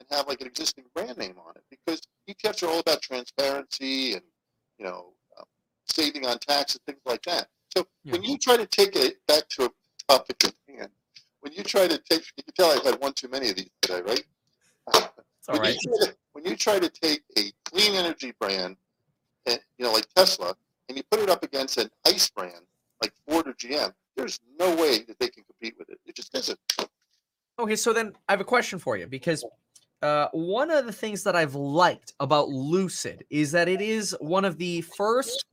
and 0.00 0.08
have 0.10 0.28
like 0.28 0.40
an 0.40 0.46
existing 0.46 0.84
brand 0.94 1.18
name 1.18 1.34
on 1.44 1.54
it 1.56 1.64
because 1.70 2.02
ETFs 2.30 2.62
are 2.62 2.68
all 2.70 2.78
about 2.78 3.02
transparency 3.02 4.12
and, 4.12 4.22
you 4.78 4.84
know, 4.84 5.14
um, 5.38 5.44
saving 5.86 6.26
on 6.26 6.38
tax 6.38 6.76
and 6.76 6.82
things 6.86 7.02
like 7.06 7.22
that. 7.22 7.48
So 7.76 7.86
when 8.04 8.22
you 8.22 8.38
try 8.38 8.56
to 8.56 8.66
take 8.66 8.94
it 8.94 9.16
back 9.26 9.48
to 9.50 9.64
a 9.64 9.70
topic 10.08 10.44
at 10.44 10.54
hand, 10.68 10.90
when 11.40 11.52
you 11.52 11.64
try 11.64 11.88
to 11.88 11.98
take, 11.98 12.24
you 12.36 12.44
can 12.44 12.54
tell 12.54 12.70
I've 12.70 12.84
had 12.84 13.00
one 13.00 13.14
too 13.14 13.28
many 13.28 13.50
of 13.50 13.56
these 13.56 13.70
today, 13.82 14.02
right? 14.02 14.24
It's 14.94 15.48
all 15.48 15.54
when, 15.54 15.62
right. 15.62 15.76
you 15.80 15.92
try 15.92 16.06
to, 16.06 16.16
when 16.32 16.44
you 16.44 16.56
try 16.56 16.78
to 16.78 16.88
take 16.88 17.22
a 17.36 17.52
clean 17.64 17.94
energy 17.94 18.32
brand, 18.40 18.76
and, 19.46 19.60
you 19.78 19.84
know, 19.84 19.92
like 19.92 20.06
Tesla, 20.14 20.56
and 20.88 20.96
you 20.96 21.02
put 21.10 21.20
it 21.20 21.30
up 21.30 21.42
against 21.42 21.78
an 21.78 21.90
ICE 22.06 22.30
brand 22.30 22.64
like 23.02 23.12
Ford 23.28 23.48
or 23.48 23.52
GM, 23.54 23.92
there's 24.16 24.40
no 24.58 24.74
way 24.74 25.02
that 25.02 25.18
they 25.18 25.28
can 25.28 25.44
compete 25.44 25.74
with 25.78 25.90
it. 25.90 25.98
It 26.06 26.16
just 26.16 26.34
isn't. 26.34 26.58
Okay, 27.58 27.76
so 27.76 27.92
then 27.92 28.12
I 28.28 28.32
have 28.32 28.40
a 28.40 28.44
question 28.44 28.78
for 28.78 28.96
you 28.96 29.06
because 29.06 29.44
uh, 30.02 30.28
one 30.32 30.70
of 30.70 30.86
the 30.86 30.92
things 30.92 31.22
that 31.24 31.36
I've 31.36 31.54
liked 31.54 32.12
about 32.20 32.48
Lucid 32.48 33.24
is 33.30 33.52
that 33.52 33.68
it 33.68 33.80
is 33.80 34.16
one 34.20 34.44
of 34.44 34.58
the 34.58 34.82
first 34.82 35.46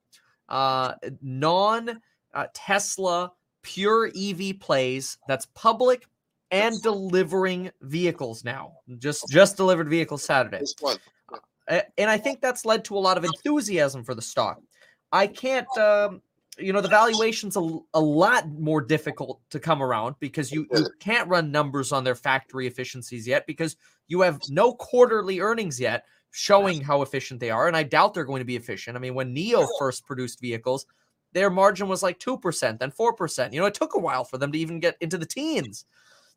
uh, 0.49 0.93
non 1.21 2.01
uh, 2.33 2.47
Tesla 2.53 3.31
pure 3.61 4.11
EV 4.15 4.59
plays 4.59 5.17
that's 5.27 5.47
public 5.55 6.05
and 6.51 6.81
delivering 6.81 7.71
vehicles 7.81 8.43
now. 8.43 8.73
Just 8.99 9.27
just 9.29 9.57
delivered 9.57 9.89
vehicles 9.89 10.23
Saturday. 10.23 10.61
A- 11.69 11.99
and 11.99 12.09
I 12.09 12.17
think 12.17 12.41
that's 12.41 12.65
led 12.65 12.83
to 12.85 12.97
a 12.97 12.99
lot 12.99 13.17
of 13.17 13.23
enthusiasm 13.23 14.03
for 14.03 14.13
the 14.13 14.21
stock. 14.21 14.59
I 15.13 15.27
can't, 15.27 15.67
um, 15.77 16.21
you 16.57 16.73
know, 16.73 16.81
the 16.81 16.89
valuation's 16.89 17.55
a, 17.55 17.79
a 17.93 18.01
lot 18.01 18.49
more 18.49 18.81
difficult 18.81 19.39
to 19.51 19.59
come 19.59 19.81
around 19.81 20.15
because 20.19 20.51
you, 20.51 20.67
you 20.73 20.89
can't 20.99 21.29
run 21.29 21.51
numbers 21.51 21.91
on 21.91 22.03
their 22.03 22.15
factory 22.15 22.65
efficiencies 22.65 23.27
yet 23.27 23.45
because 23.45 23.77
you 24.07 24.21
have 24.21 24.41
no 24.49 24.73
quarterly 24.73 25.39
earnings 25.39 25.79
yet 25.79 26.05
showing 26.31 26.81
how 26.81 27.03
efficient 27.03 27.39
they 27.39 27.51
are. 27.51 27.67
And 27.67 27.77
I 27.77 27.83
doubt 27.83 28.15
they're 28.15 28.25
going 28.25 28.41
to 28.41 28.45
be 28.45 28.55
efficient. 28.55 28.97
I 28.97 28.99
mean, 28.99 29.13
when 29.13 29.35
NIO 29.35 29.67
first 29.77 30.03
produced 30.05 30.41
vehicles, 30.41 30.87
their 31.31 31.51
margin 31.51 31.87
was 31.87 32.01
like 32.01 32.19
2%, 32.19 32.79
then 32.79 32.91
4%. 32.91 33.53
You 33.53 33.59
know, 33.59 33.67
it 33.67 33.75
took 33.75 33.93
a 33.95 33.99
while 33.99 34.23
for 34.23 34.39
them 34.39 34.51
to 34.51 34.57
even 34.57 34.79
get 34.79 34.97
into 34.99 35.19
the 35.19 35.27
teens. 35.27 35.85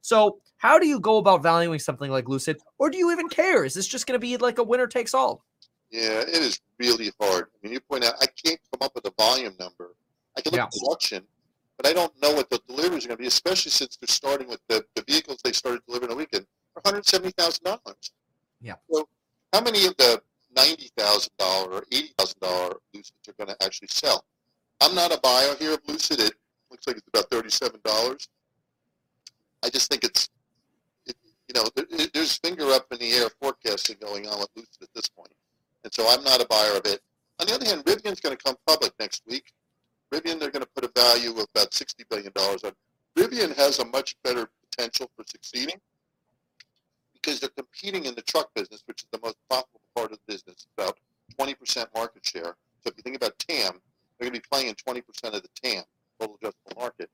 So, 0.03 0.39
how 0.59 0.79
do 0.79 0.87
you 0.87 1.01
go 1.01 1.17
about 1.17 1.43
valuing 1.43 1.79
something 1.79 2.11
like 2.11 2.29
Lucid, 2.29 2.59
or 2.79 2.91
do 2.91 2.99
you 2.99 3.11
even 3.11 3.29
care? 3.29 3.65
Is 3.65 3.75
this 3.75 3.89
just 3.89 4.07
going 4.07 4.15
to 4.15 4.25
be 4.25 4.37
like 4.37 4.59
a 4.59 4.63
winner 4.63 4.87
takes 4.87 5.15
all? 5.15 5.45
Yeah, 5.91 6.21
it 6.21 6.29
is 6.29 6.61
really 6.79 7.13
hard. 7.21 7.47
I 7.55 7.57
mean, 7.63 7.73
you 7.73 7.81
point 7.81 8.05
out 8.05 8.15
I 8.21 8.27
can't 8.27 8.59
come 8.73 8.85
up 8.85 8.95
with 8.95 9.07
a 9.07 9.13
volume 9.19 9.55
number. 9.59 9.95
I 10.37 10.41
can 10.41 10.53
look 10.53 10.59
Yeah. 10.59 10.65
at 10.65 10.73
production, 10.73 11.25
but 11.77 11.87
I 11.87 11.93
don't 11.93 12.13
know 12.21 12.33
what 12.35 12.51
the 12.51 12.61
deliveries 12.67 13.05
are 13.05 13.09
going 13.09 13.19
to 13.19 13.23
be, 13.23 13.29
especially 13.29 13.71
since 13.71 13.97
they're 13.97 14.09
starting 14.09 14.49
with 14.49 14.61
the, 14.69 14.85
the 14.95 15.03
vehicles 15.07 15.39
they 15.45 15.53
started 15.53 15.81
delivering 15.87 16.13
a 16.13 16.17
weekend 16.17 16.47
for 16.75 16.83
$170,000. 16.83 18.11
Yeah. 18.61 18.75
So 18.91 19.09
how 19.53 19.61
many 19.63 19.87
of 19.87 19.97
the 19.97 20.21
$90,000 20.57 21.29
or 21.73 21.83
$80,000 21.93 22.75
Lucids 22.95 23.29
are 23.29 23.33
going 23.39 23.49
to 23.49 23.65
actually 23.65 23.89
sell? 23.89 24.25
I'm 24.81 24.95
not 24.95 25.15
a 25.15 25.21
buyer 25.21 25.55
here 25.59 25.75
of 25.75 25.81
Lucid. 25.87 26.21
It 26.21 26.35
looks 26.71 26.87
like 26.87 26.97
it's 26.97 27.09
about 27.09 27.31
$37. 27.31 28.29
I 29.63 29.71
just 29.71 29.91
think 29.91 30.05
it's, 30.05 30.29
it, 31.07 31.17
you 31.49 31.55
know, 31.55 31.69
there, 31.75 32.07
there's 32.13 32.37
finger 32.39 32.71
up 32.73 32.87
in 32.93 32.99
the 32.99 33.11
air 33.13 33.29
forecasting 33.41 33.97
going 34.01 34.27
on 34.27 34.39
with 34.41 34.49
Lucid 34.57 34.83
at 34.83 34.89
this 34.95 35.09
point. 35.09 35.33
And 35.87 35.95
so 35.95 36.05
I'm 36.11 36.25
not 36.25 36.43
a 36.43 36.47
buyer 36.47 36.73
of 36.73 36.85
it. 36.85 37.01
On 37.39 37.47
the 37.47 37.55
other 37.55 37.65
hand, 37.65 37.85
Rivian's 37.85 38.19
going 38.19 38.37
to 38.37 38.43
come 38.43 38.57
public 38.67 38.93
next 38.99 39.23
week. 39.29 39.53
Rivian, 40.13 40.41
they're 40.41 40.51
going 40.51 40.65
to 40.65 40.69
put 40.75 40.83
a 40.83 40.91
value 41.01 41.31
of 41.31 41.47
about 41.55 41.71
$60 41.71 42.03
billion 42.11 42.33
on. 42.37 42.73
Rivian 43.17 43.55
has 43.55 43.79
a 43.79 43.85
much 43.85 44.17
better 44.25 44.51
potential 44.69 45.09
for 45.15 45.25
succeeding 45.29 45.77
because 47.13 47.39
they're 47.39 47.51
competing 47.51 48.07
in 48.07 48.17
the 48.17 48.23
truck 48.23 48.53
business, 48.55 48.83
which 48.87 49.03
is 49.03 49.09
the 49.13 49.21
most 49.23 49.37
profitable 49.49 49.81
part 49.95 50.11
of 50.11 50.19
the 50.27 50.33
business, 50.33 50.67
about 50.77 50.99
20% 51.39 51.87
market 51.95 52.27
share. 52.27 52.57
So 52.83 52.91
if 52.91 52.95
you 52.97 53.05
think 53.05 53.15
about 53.15 53.39
TAM, 53.39 53.81
they're 54.19 54.29
going 54.29 54.33
to 54.33 54.41
be 54.41 54.45
playing 54.51 54.67
in 54.67 54.75
20% 54.75 55.03
of 55.35 55.43
the 55.43 55.49
TAM, 55.63 55.85
total 56.19 56.37
addressable 56.43 56.81
market. 56.81 57.11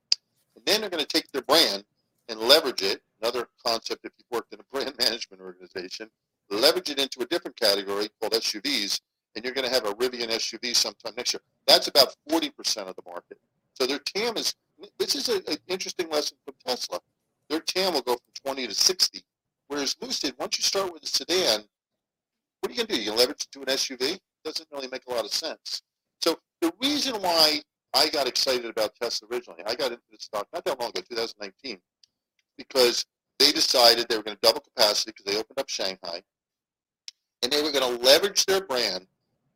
And 0.56 0.64
then 0.64 0.80
they're 0.80 0.88
going 0.88 1.04
to 1.04 1.06
take 1.06 1.30
their 1.32 1.42
brand 1.42 1.84
and 2.30 2.40
leverage 2.40 2.80
it, 2.80 3.02
another 3.20 3.48
concept 3.66 4.06
if 4.06 4.12
you've 4.16 4.30
worked 4.30 4.54
in 4.54 4.60
a 4.60 4.74
brand 4.74 4.96
management 4.98 5.42
organization, 5.42 6.08
leverage 6.56 6.90
it 6.90 6.98
into 6.98 7.20
a 7.20 7.26
different 7.26 7.56
category 7.56 8.08
called 8.20 8.32
SUVs, 8.32 9.00
and 9.34 9.44
you're 9.44 9.54
going 9.54 9.66
to 9.66 9.72
have 9.72 9.86
a 9.86 9.94
Rivian 9.94 10.28
SUV 10.28 10.74
sometime 10.74 11.12
next 11.16 11.32
year. 11.34 11.40
That's 11.66 11.88
about 11.88 12.14
40% 12.30 12.50
of 12.88 12.96
the 12.96 13.02
market. 13.06 13.38
So 13.74 13.86
their 13.86 13.98
TAM 14.00 14.36
is, 14.36 14.54
this 14.98 15.14
is 15.14 15.28
an 15.28 15.42
interesting 15.68 16.10
lesson 16.10 16.36
from 16.44 16.54
Tesla. 16.66 17.00
Their 17.48 17.60
TAM 17.60 17.94
will 17.94 18.02
go 18.02 18.14
from 18.14 18.54
20 18.54 18.66
to 18.68 18.74
60 18.74 19.22
Whereas 19.72 19.96
Lucid, 20.02 20.34
once 20.38 20.58
you 20.58 20.64
start 20.64 20.92
with 20.92 21.02
a 21.02 21.06
sedan, 21.06 21.64
what 22.60 22.70
are 22.70 22.74
you 22.74 22.76
going 22.76 22.88
to 22.88 22.94
do? 22.94 23.02
You 23.02 23.12
leverage 23.12 23.46
it 23.46 23.52
to 23.52 23.60
an 23.60 23.68
SUV? 23.68 24.18
Doesn't 24.44 24.68
really 24.70 24.88
make 24.92 25.06
a 25.08 25.10
lot 25.10 25.24
of 25.24 25.32
sense. 25.32 25.80
So 26.20 26.38
the 26.60 26.74
reason 26.82 27.14
why 27.22 27.62
I 27.94 28.10
got 28.10 28.28
excited 28.28 28.66
about 28.66 28.94
Tesla 29.00 29.28
originally, 29.32 29.62
I 29.66 29.74
got 29.74 29.90
into 29.92 30.02
the 30.10 30.18
stock 30.18 30.46
not 30.52 30.66
that 30.66 30.78
long 30.78 30.90
ago, 30.90 31.00
2019, 31.08 31.78
because 32.58 33.06
they 33.38 33.50
decided 33.50 34.10
they 34.10 34.18
were 34.18 34.22
going 34.22 34.36
to 34.36 34.46
double 34.46 34.60
capacity 34.60 35.12
because 35.16 35.24
they 35.24 35.40
opened 35.40 35.58
up 35.58 35.70
Shanghai, 35.70 36.22
and 37.42 37.52
they 37.52 37.62
were 37.62 37.72
going 37.72 37.96
to 37.96 38.04
leverage 38.04 38.46
their 38.46 38.64
brand 38.64 39.06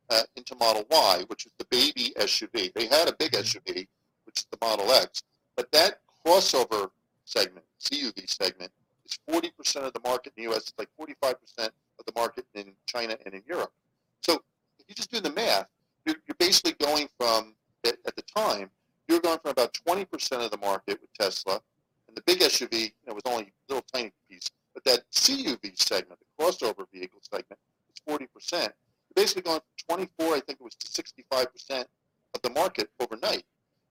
uh, 0.09 0.21
into 0.35 0.55
Model 0.55 0.85
Y, 0.89 1.23
which 1.27 1.45
is 1.45 1.51
the 1.57 1.65
baby 1.65 2.13
SUV. 2.17 2.73
They 2.73 2.87
had 2.87 3.07
a 3.09 3.13
big 3.13 3.31
SUV, 3.31 3.87
which 4.25 4.39
is 4.39 4.47
the 4.51 4.57
Model 4.61 4.91
X, 4.91 5.23
but 5.55 5.71
that 5.71 5.99
crossover 6.25 6.89
segment, 7.25 7.65
CUV 7.81 8.29
segment, 8.29 8.71
is 9.05 9.17
40% 9.29 9.51
of 9.77 9.93
the 9.93 9.99
market 10.03 10.33
in 10.35 10.43
the 10.43 10.49
U.S. 10.51 10.69
It's 10.69 10.73
like 10.77 10.89
45% 10.99 11.69
of 11.99 12.05
the 12.05 12.13
market 12.15 12.45
in 12.53 12.73
China 12.85 13.17
and 13.25 13.33
in 13.33 13.41
Europe. 13.47 13.71
So 14.21 14.41
if 14.79 14.85
you 14.87 14.95
just 14.95 15.11
do 15.11 15.19
the 15.19 15.31
math, 15.31 15.67
you're, 16.05 16.15
you're 16.27 16.35
basically 16.39 16.73
going 16.85 17.07
from, 17.19 17.53
at, 17.85 18.15
the 18.15 18.21
time, 18.21 18.69
you're 19.07 19.19
going 19.19 19.39
from 19.39 19.51
about 19.51 19.77
20% 19.87 20.05
of 20.43 20.51
the 20.51 20.57
market 20.57 20.99
with 21.01 21.13
Tesla, 21.13 21.61
and 22.07 22.15
the 22.15 22.21
big 22.21 22.39
SUV 22.39 22.73
you 22.73 22.91
know, 23.07 23.13
was 23.13 23.23
only 23.25 23.43
a 23.43 23.73
little 23.73 23.85
tiny 23.93 24.11
piece. 24.29 24.49
But 24.73 24.83
that 24.85 25.09
CUV 25.11 25.77
segment, 25.81 26.19
the 26.19 26.43
crossover 26.43 26.85
vehicle 26.93 27.19
segment, 27.21 27.59
40%. 28.07 28.27
You're 28.51 28.69
basically 29.15 29.43
going 29.43 29.59
from 29.87 29.97
24, 29.97 30.35
I 30.35 30.39
think 30.41 30.59
it 30.59 30.63
was 30.63 30.75
to 30.75 30.87
65% 30.87 31.85
of 32.33 32.41
the 32.41 32.49
market 32.51 32.89
overnight. 32.99 33.43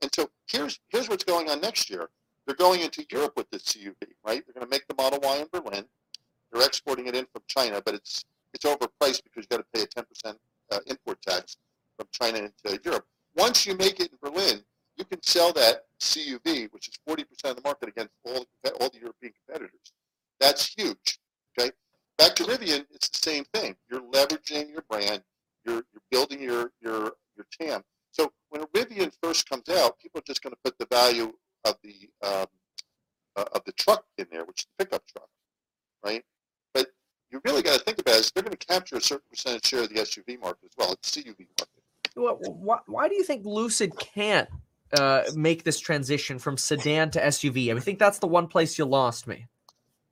And 0.03 0.11
so 0.15 0.31
here's 0.51 0.79
here's 0.89 1.09
what's 1.09 1.25
going 1.25 1.49
on 1.49 1.61
next 1.61 1.89
year. 1.89 2.09
They're 2.47 2.55
going 2.55 2.81
into 2.81 3.05
Europe 3.11 3.33
with 3.37 3.51
this 3.51 3.65
CUV, 3.65 3.95
right? 4.25 4.43
They're 4.45 4.55
going 4.55 4.67
to 4.67 4.71
make 4.71 4.87
the 4.89 4.95
Model 4.95 5.19
Y 5.23 5.39
in 5.39 5.49
Berlin. 5.51 5.85
They're 6.53 6.67
exporting 6.67 7.07
it 7.07 7.17
in 7.17 7.27
from 7.33 7.43
China, 7.49 7.83
but 7.85 7.95
it's 7.95 8.25
it's 8.55 8.65
overpriced 8.65 9.23
because 9.25 9.45
you've 9.45 9.49
got 9.49 9.59
to 9.59 9.67
pay 9.75 9.83
a 9.83 9.87
10% 9.87 10.37
uh, 10.73 10.79
import 10.87 11.21
tax 11.23 11.57
from 11.97 12.07
China 12.13 12.39
into 12.39 12.81
Europe. 12.85 13.07
Once 13.37 13.67
you 13.67 13.77
make 13.77 14.01
it 14.01 14.11
in 14.13 14.19
Berlin, 14.23 14.63
you 14.97 15.05
can 15.05 15.23
sell 15.23 15.53
that 15.53 15.85
CUV, 16.01 16.73
which 16.73 16.89
is 16.89 16.99
40% 17.09 17.23
of 17.51 17.57
the 17.57 17.63
market 17.63 17.89
against 17.89 18.13
all, 18.25 18.47
all 18.81 18.89
the 18.89 18.99
European 18.99 19.33
competitors. 19.45 19.93
That's 20.41 20.73
huge. 20.75 21.19
Okay. 21.59 21.71
Back 22.19 22.35
to 22.37 22.45
Rivian, 22.45 22.87
it's 22.95 23.09
the 23.09 23.19
same 23.19 23.45
thing. 23.53 23.77
You're 23.91 24.01
leveraging 24.01 24.71
your 24.71 24.83
brand. 24.89 25.23
You're, 25.65 25.85
you're 25.93 26.03
building 26.11 26.41
your 26.41 26.73
your 26.81 27.13
your 27.37 27.47
TAM. 27.61 27.83
So 28.13 28.33
when 28.49 28.63
a 28.63 28.67
Rivian 28.69 29.13
first 29.23 29.49
comes 29.49 29.69
out, 29.69 29.99
people 29.99 30.21
are 30.21 30.25
just 30.27 30.43
going 30.43 30.55
to 30.55 30.59
put 30.65 30.79
the 30.79 30.87
value 30.87 31.33
of 31.65 31.77
the 31.83 32.09
um, 32.27 32.47
uh, 33.37 33.45
of 33.53 33.63
the 33.67 33.73
truck 33.73 34.05
in 34.17 34.27
there, 34.31 34.45
which 34.45 34.61
is 34.63 34.67
the 34.79 34.85
pickup 34.85 35.07
truck, 35.07 35.29
right? 36.05 36.25
But 36.73 36.89
you 37.31 37.41
really 37.45 37.63
got 37.63 37.79
to 37.79 37.85
think 37.85 37.99
about 37.99 38.15
it. 38.15 38.21
Is 38.21 38.33
they're 38.33 38.43
going 38.43 38.57
to 38.57 38.67
capture 38.67 38.97
a 38.97 39.01
certain 39.01 39.27
percentage 39.29 39.67
share 39.67 39.83
of 39.83 39.91
the 39.91 39.97
SUV 39.97 40.41
market 40.41 40.65
as 40.65 40.73
well. 40.79 40.93
It's 40.93 41.11
the 41.11 41.23
CUV 41.23 41.47
market. 41.59 41.69
Well, 42.17 42.39
why, 42.41 42.79
why 42.87 43.09
do 43.09 43.15
you 43.15 43.25
think 43.25 43.45
Lucid 43.45 43.99
can't 43.99 44.49
uh, 44.99 45.25
make 45.35 45.65
this 45.65 45.79
transition 45.79 46.39
from 46.39 46.57
sedan 46.57 47.11
to 47.11 47.21
SUV? 47.21 47.65
I 47.65 47.69
mean, 47.69 47.77
I 47.77 47.81
think 47.81 47.99
that's 47.99 48.21
the 48.21 48.27
one 48.27 48.47
place 48.47 48.79
you 48.79 48.87
lost 48.87 49.27
me. 49.27 49.47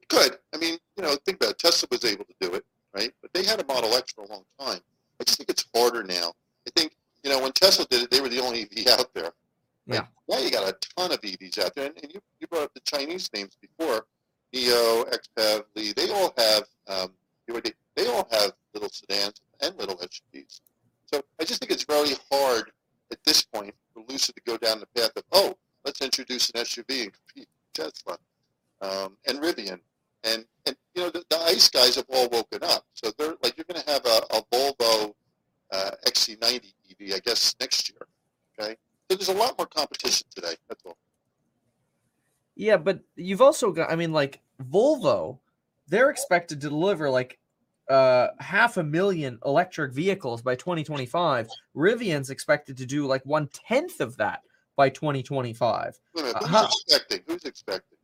Good. 0.08 0.36
I 0.54 0.58
mean, 0.58 0.76
you 0.96 1.02
know, 1.02 1.16
think 1.24 1.38
about 1.38 1.50
it. 1.52 1.58
Tesla 1.58 1.88
was 1.90 2.04
able 2.04 2.24
to 2.24 2.34
do 2.40 2.54
it, 2.54 2.64
right? 2.94 3.12
But 3.22 3.32
they 3.32 3.44
had 3.44 3.60
a 3.60 3.64
Model 3.66 3.94
X 3.94 4.12
for 4.12 4.24
a 4.24 4.28
long 4.28 4.44
time. 4.58 4.80
I 5.20 5.24
just 5.24 5.38
think 5.38 5.50
it's 5.50 5.66
harder 5.74 6.02
now. 6.02 6.32
I 6.66 6.70
think, 6.76 6.92
you 7.22 7.30
know, 7.30 7.40
when 7.40 7.52
Tesla 7.52 7.86
did 7.86 8.02
it, 8.02 8.10
they 8.10 8.20
were 8.20 8.28
the 8.28 8.40
only 8.40 8.68
EV 8.76 8.86
out 8.88 9.12
there. 9.14 9.32
Yeah. 9.86 10.06
Now 10.28 10.38
you 10.38 10.50
got 10.50 10.68
a 10.68 10.76
ton 10.96 11.12
of 11.12 11.20
EVs 11.20 11.58
out 11.58 11.74
there, 11.74 11.86
and, 11.86 11.98
and 12.02 12.12
you, 12.12 12.20
you 12.40 12.46
brought 12.46 12.64
up 12.64 12.74
the 12.74 12.80
Chinese 12.80 13.28
names 13.34 13.56
before, 13.60 14.06
NIO, 14.54 15.10
XPEV, 15.12 15.64
Li. 15.74 15.92
They 15.92 16.10
all 16.10 16.32
have 16.38 16.64
um, 16.88 17.10
they 17.96 18.06
all 18.06 18.26
have 18.30 18.52
little 18.72 18.88
sedans 18.88 19.40
and 19.60 19.76
little 19.78 19.96
SUVs. 19.96 20.60
So 21.06 21.22
I 21.40 21.44
just 21.44 21.60
think 21.60 21.70
it's 21.70 21.84
very 21.84 22.12
hard 22.30 22.70
at 23.12 23.22
this 23.24 23.42
point 23.42 23.74
for 23.92 24.02
Lucid 24.08 24.34
to 24.36 24.42
go 24.42 24.56
down 24.56 24.80
the 24.80 25.00
path 25.00 25.12
of 25.16 25.24
oh, 25.32 25.56
let's 25.84 26.00
introduce 26.00 26.50
an 26.50 26.62
SUV 26.62 27.04
and 27.04 27.12
compete 27.12 27.48
with 27.48 27.72
Tesla 27.72 28.18
um, 28.80 29.16
and 29.26 29.38
Rivian. 29.40 29.80
And, 30.24 30.44
and 30.66 30.76
you 30.94 31.02
know 31.02 31.10
the, 31.10 31.24
the 31.28 31.38
ICE 31.38 31.68
guys 31.70 31.96
have 31.96 32.06
all 32.08 32.28
woken 32.30 32.60
up, 32.62 32.84
so 32.94 33.12
they're 33.18 33.34
like 33.42 33.56
you're 33.56 33.66
going 33.70 33.82
to 33.84 33.90
have 33.90 34.04
a, 34.06 34.36
a 34.36 34.42
Volvo 34.52 35.12
uh, 35.72 35.90
XC90 36.06 36.72
EV, 36.90 37.14
I 37.14 37.18
guess, 37.18 37.54
next 37.60 37.90
year. 37.90 38.06
Okay, 38.58 38.76
so 39.10 39.16
there's 39.16 39.28
a 39.28 39.34
lot 39.34 39.58
more 39.58 39.66
competition 39.66 40.26
today. 40.34 40.54
That's 40.68 40.82
all. 40.86 40.96
Yeah, 42.56 42.76
but 42.76 43.00
you've 43.16 43.42
also 43.42 43.72
got, 43.72 43.90
I 43.90 43.96
mean, 43.96 44.12
like 44.12 44.40
Volvo, 44.62 45.38
they're 45.88 46.10
expected 46.10 46.60
to 46.60 46.68
deliver 46.68 47.10
like 47.10 47.38
uh 47.90 48.28
half 48.40 48.78
a 48.78 48.82
million 48.82 49.38
electric 49.44 49.92
vehicles 49.92 50.40
by 50.40 50.54
2025. 50.54 51.48
Rivian's 51.76 52.30
expected 52.30 52.78
to 52.78 52.86
do 52.86 53.06
like 53.06 53.26
one 53.26 53.48
tenth 53.52 54.00
of 54.00 54.16
that 54.16 54.40
by 54.76 54.88
2025. 54.88 55.98
Wait 56.14 56.22
a 56.22 56.24
minute, 56.24 56.42
who's 56.42 56.54
uh, 56.54 56.68
expecting? 56.70 57.20
Who's 57.26 57.44
expecting? 57.44 57.98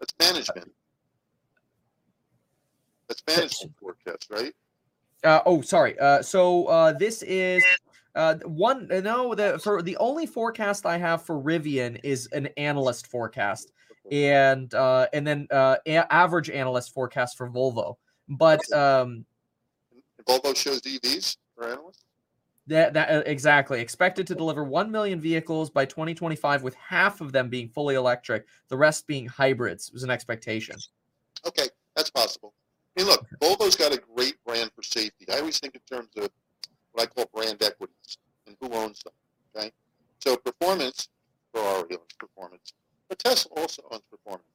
That's 0.00 0.14
management. 0.18 0.72
That's 3.08 3.22
management 3.26 3.74
forecast, 3.78 4.26
right? 4.30 4.52
Uh, 5.24 5.40
oh, 5.46 5.60
sorry. 5.60 5.98
Uh, 5.98 6.22
so 6.22 6.66
uh, 6.66 6.92
this 6.92 7.22
is 7.22 7.64
uh, 8.14 8.36
one 8.44 8.90
uh, 8.90 9.00
no, 9.00 9.34
the 9.34 9.58
for 9.58 9.82
the 9.82 9.96
only 9.98 10.26
forecast 10.26 10.86
I 10.86 10.98
have 10.98 11.22
for 11.22 11.40
Rivian 11.40 12.00
is 12.02 12.28
an 12.32 12.48
analyst 12.56 13.06
forecast, 13.06 13.72
and 14.10 14.72
uh, 14.74 15.06
and 15.12 15.26
then 15.26 15.46
uh, 15.50 15.76
a- 15.86 16.12
average 16.12 16.50
analyst 16.50 16.92
forecast 16.94 17.36
for 17.36 17.48
Volvo. 17.48 17.96
But 18.28 18.60
um, 18.72 19.24
Volvo 20.28 20.56
shows 20.56 20.80
EVs 20.80 21.36
for 21.54 21.68
analysts. 21.68 22.04
That 22.68 22.94
that 22.94 23.10
uh, 23.10 23.22
exactly 23.26 23.80
expected 23.80 24.26
to 24.26 24.34
deliver 24.34 24.64
one 24.64 24.90
million 24.90 25.20
vehicles 25.20 25.70
by 25.70 25.84
2025, 25.84 26.62
with 26.62 26.74
half 26.74 27.20
of 27.20 27.32
them 27.32 27.48
being 27.48 27.68
fully 27.68 27.94
electric, 27.94 28.46
the 28.68 28.76
rest 28.76 29.06
being 29.06 29.26
hybrids. 29.26 29.92
Was 29.92 30.02
an 30.02 30.10
expectation. 30.10 30.76
Okay, 31.46 31.68
that's 31.94 32.10
possible. 32.10 32.54
Mean, 32.96 33.06
look, 33.06 33.26
Volvo's 33.40 33.76
got 33.76 33.92
a 33.92 34.00
great 34.14 34.36
brand 34.44 34.70
for 34.74 34.82
safety. 34.82 35.26
I 35.30 35.38
always 35.38 35.58
think 35.58 35.74
in 35.74 35.82
terms 35.82 36.08
of 36.16 36.30
what 36.92 37.02
I 37.02 37.06
call 37.06 37.28
brand 37.34 37.62
equities 37.62 38.18
and 38.46 38.56
who 38.60 38.72
owns 38.72 39.02
them. 39.02 39.12
Okay, 39.54 39.70
so 40.18 40.36
performance, 40.36 41.08
Ferrari 41.52 41.92
owns 41.92 42.12
performance, 42.18 42.72
but 43.08 43.18
Tesla 43.18 43.52
also 43.56 43.82
owns 43.90 44.02
performance. 44.10 44.48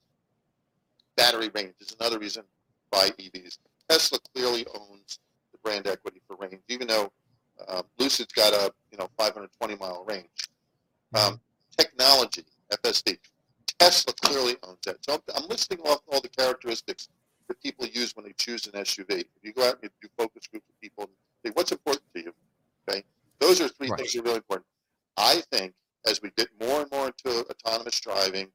Battery 1.16 1.50
range 1.54 1.76
is 1.80 1.96
another 2.00 2.18
reason 2.18 2.44
buy 2.92 3.10
EVs. 3.20 3.58
Tesla 3.90 4.20
clearly 4.34 4.66
owns 4.74 5.20
the 5.52 5.58
brand 5.64 5.88
equity 5.88 6.22
for 6.28 6.36
range, 6.38 6.62
even 6.68 6.88
though 6.88 7.12
uh, 7.68 7.84
Lucid's 8.00 8.34
got 8.34 8.54
a 8.54 8.72
you 8.92 8.98
know 8.98 9.10
520 9.18 9.76
mile 9.76 10.04
range. 10.08 10.28
Um, 11.14 11.40
technology, 11.78 12.44
FSD, 12.72 13.18
Tesla 13.80 14.14
clearly 14.14 14.56
owns 14.64 14.80
that. 14.86 14.98
So 15.04 15.22
I'm 15.36 15.48
listing 15.48 15.80
off 15.82 16.02
all 16.12 16.22
the 16.22 16.30
characteristics 16.30 17.10
that 17.52 17.62
people 17.62 17.86
use 17.86 18.16
when 18.16 18.26
they 18.26 18.34
choose 18.38 18.66
an 18.68 18.74
SUV. 18.74 19.10
If 19.10 19.28
you 19.44 19.52
go 19.52 19.68
out 19.68 19.80
and 19.82 19.92
do 20.02 20.08
focus 20.18 20.48
groups 20.48 20.68
of 20.70 20.82
people, 20.82 21.10
say, 21.46 21.52
what's 21.54 21.72
important 21.72 22.04
to 22.16 22.24
you? 22.24 22.34
Okay, 22.88 23.04
those 23.40 23.60
are 23.60 23.68
three 23.68 23.90
right. 23.90 24.00
things 24.00 24.14
that 24.14 24.20
are 24.20 24.24
really 24.24 24.38
important. 24.38 24.66
I 25.18 25.42
think 25.52 25.74
as 26.08 26.22
we 26.22 26.32
get 26.38 26.48
more 26.60 26.82
and 26.82 26.92
more 26.92 27.08
into 27.08 27.46
autonomous 27.50 28.00
driving, 28.00 28.48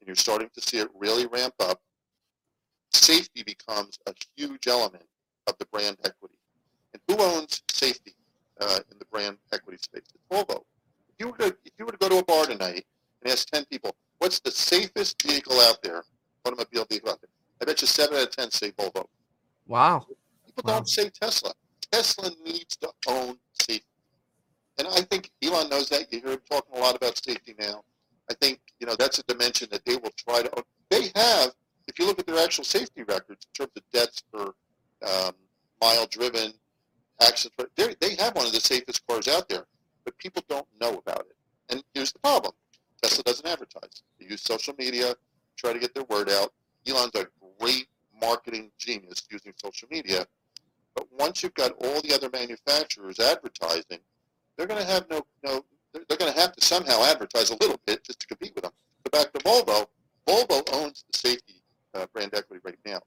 and 0.00 0.06
you're 0.06 0.14
starting 0.14 0.50
to 0.54 0.60
see 0.60 0.78
it 0.78 0.88
really 0.94 1.26
ramp 1.26 1.54
up, 1.60 1.80
safety 2.92 3.42
becomes 3.42 3.98
a 4.06 4.12
huge 4.36 4.66
element 4.66 5.06
of 5.46 5.56
the 5.58 5.66
brand 5.66 5.96
equity. 6.04 6.36
And 6.92 7.02
who 7.08 7.22
owns 7.22 7.62
safety 7.70 8.14
uh, 8.60 8.80
in 8.92 8.98
the 8.98 9.06
brand 9.06 9.38
equity 9.52 9.78
space? 9.78 10.02
It's 10.14 10.24
Volvo. 10.30 10.62
If 11.08 11.14
you 11.18 11.30
were 11.30 11.38
to 11.38 11.56
if 11.64 11.72
you 11.78 11.86
were 11.86 11.92
to 11.92 11.98
go 11.98 12.08
to 12.10 12.18
a 12.18 12.24
bar 12.24 12.44
tonight 12.46 12.84
and 13.22 13.32
ask 13.32 13.48
ten 13.48 13.64
people, 13.64 13.96
what's 14.18 14.40
the 14.40 14.50
safest 14.50 15.22
vehicle 15.22 15.58
out 15.60 15.82
there, 15.82 16.04
automobile 16.44 16.84
vehicle 16.84 17.10
out 17.10 17.20
there? 17.22 17.30
I 17.60 17.64
bet 17.64 17.80
you 17.80 17.86
seven 17.86 18.16
out 18.16 18.24
of 18.24 18.30
ten 18.30 18.50
say 18.50 18.70
Volvo. 18.72 19.06
Wow. 19.66 20.06
People 20.46 20.62
Wow. 20.64 20.74
don't 20.78 20.88
say 20.88 21.10
Tesla. 21.10 21.52
Tesla 21.90 22.30
needs 22.44 22.76
to 22.78 22.90
own 23.06 23.38
safety. 23.60 23.84
And 24.78 24.88
I 24.88 25.02
think 25.02 25.30
Elon 25.42 25.68
knows 25.68 25.88
that. 25.90 26.12
You 26.12 26.20
hear 26.20 26.32
him 26.32 26.40
talking 26.50 26.76
a 26.76 26.80
lot 26.80 26.96
about 26.96 27.16
safety 27.24 27.54
now. 27.58 27.84
I 28.30 28.34
think, 28.34 28.60
you 28.80 28.86
know, 28.86 28.96
that's 28.98 29.18
a 29.18 29.22
dimension 29.24 29.68
that 29.70 29.84
they 29.84 29.96
will 29.96 30.12
try 30.16 30.42
to 30.42 30.56
own. 30.56 30.64
They 30.90 31.10
have, 31.14 31.52
if 31.86 31.98
you 31.98 32.06
look 32.06 32.18
at 32.18 32.26
their 32.26 32.38
actual 32.42 32.64
safety 32.64 33.02
records 33.04 33.46
in 33.46 33.64
terms 33.64 33.72
of 33.76 33.82
deaths 33.92 34.22
per 34.32 34.52
um, 35.06 35.34
mile 35.80 36.06
driven, 36.06 36.52
accidents, 37.20 37.70
they 37.76 38.16
have 38.16 38.34
one 38.34 38.46
of 38.46 38.52
the 38.52 38.60
safest 38.60 39.06
cars 39.06 39.28
out 39.28 39.48
there, 39.48 39.66
but 40.04 40.16
people 40.18 40.42
don't 40.48 40.66
know 40.80 40.98
about 41.06 41.20
it. 41.20 41.36
And 41.70 41.82
here's 41.94 42.12
the 42.12 42.18
problem. 42.18 42.52
Tesla 43.02 43.22
doesn't 43.24 43.46
advertise. 43.46 44.02
They 44.18 44.26
use 44.26 44.42
social 44.42 44.74
media, 44.78 45.14
try 45.56 45.72
to 45.72 45.78
get 45.78 45.94
their 45.94 46.04
word 46.04 46.30
out. 46.30 46.52
Elon's 46.86 47.14
a 47.14 47.26
great 47.58 47.86
marketing 48.20 48.70
genius 48.78 49.22
using 49.30 49.52
social 49.56 49.88
media. 49.90 50.26
But 50.94 51.06
once 51.18 51.42
you've 51.42 51.54
got 51.54 51.72
all 51.72 52.00
the 52.02 52.14
other 52.14 52.30
manufacturers 52.32 53.18
advertising, 53.18 53.98
they're 54.56 54.66
going 54.66 54.80
to 54.80 54.86
have 54.86 55.06
no, 55.10 55.26
no 55.42 55.64
they're, 55.92 56.02
they're 56.08 56.18
going 56.18 56.32
to 56.32 56.40
have 56.40 56.52
to 56.52 56.64
somehow 56.64 57.02
advertise 57.04 57.50
a 57.50 57.56
little 57.60 57.80
bit 57.86 58.04
just 58.04 58.20
to 58.20 58.26
compete 58.26 58.54
with 58.54 58.64
them. 58.64 58.72
But 59.02 59.12
back 59.12 59.32
to 59.32 59.38
Volvo, 59.40 59.86
Volvo 60.26 60.62
owns 60.72 61.04
the 61.10 61.18
safety 61.18 61.62
uh, 61.94 62.06
brand 62.12 62.34
equity 62.34 62.60
right 62.64 62.78
now. 62.84 63.00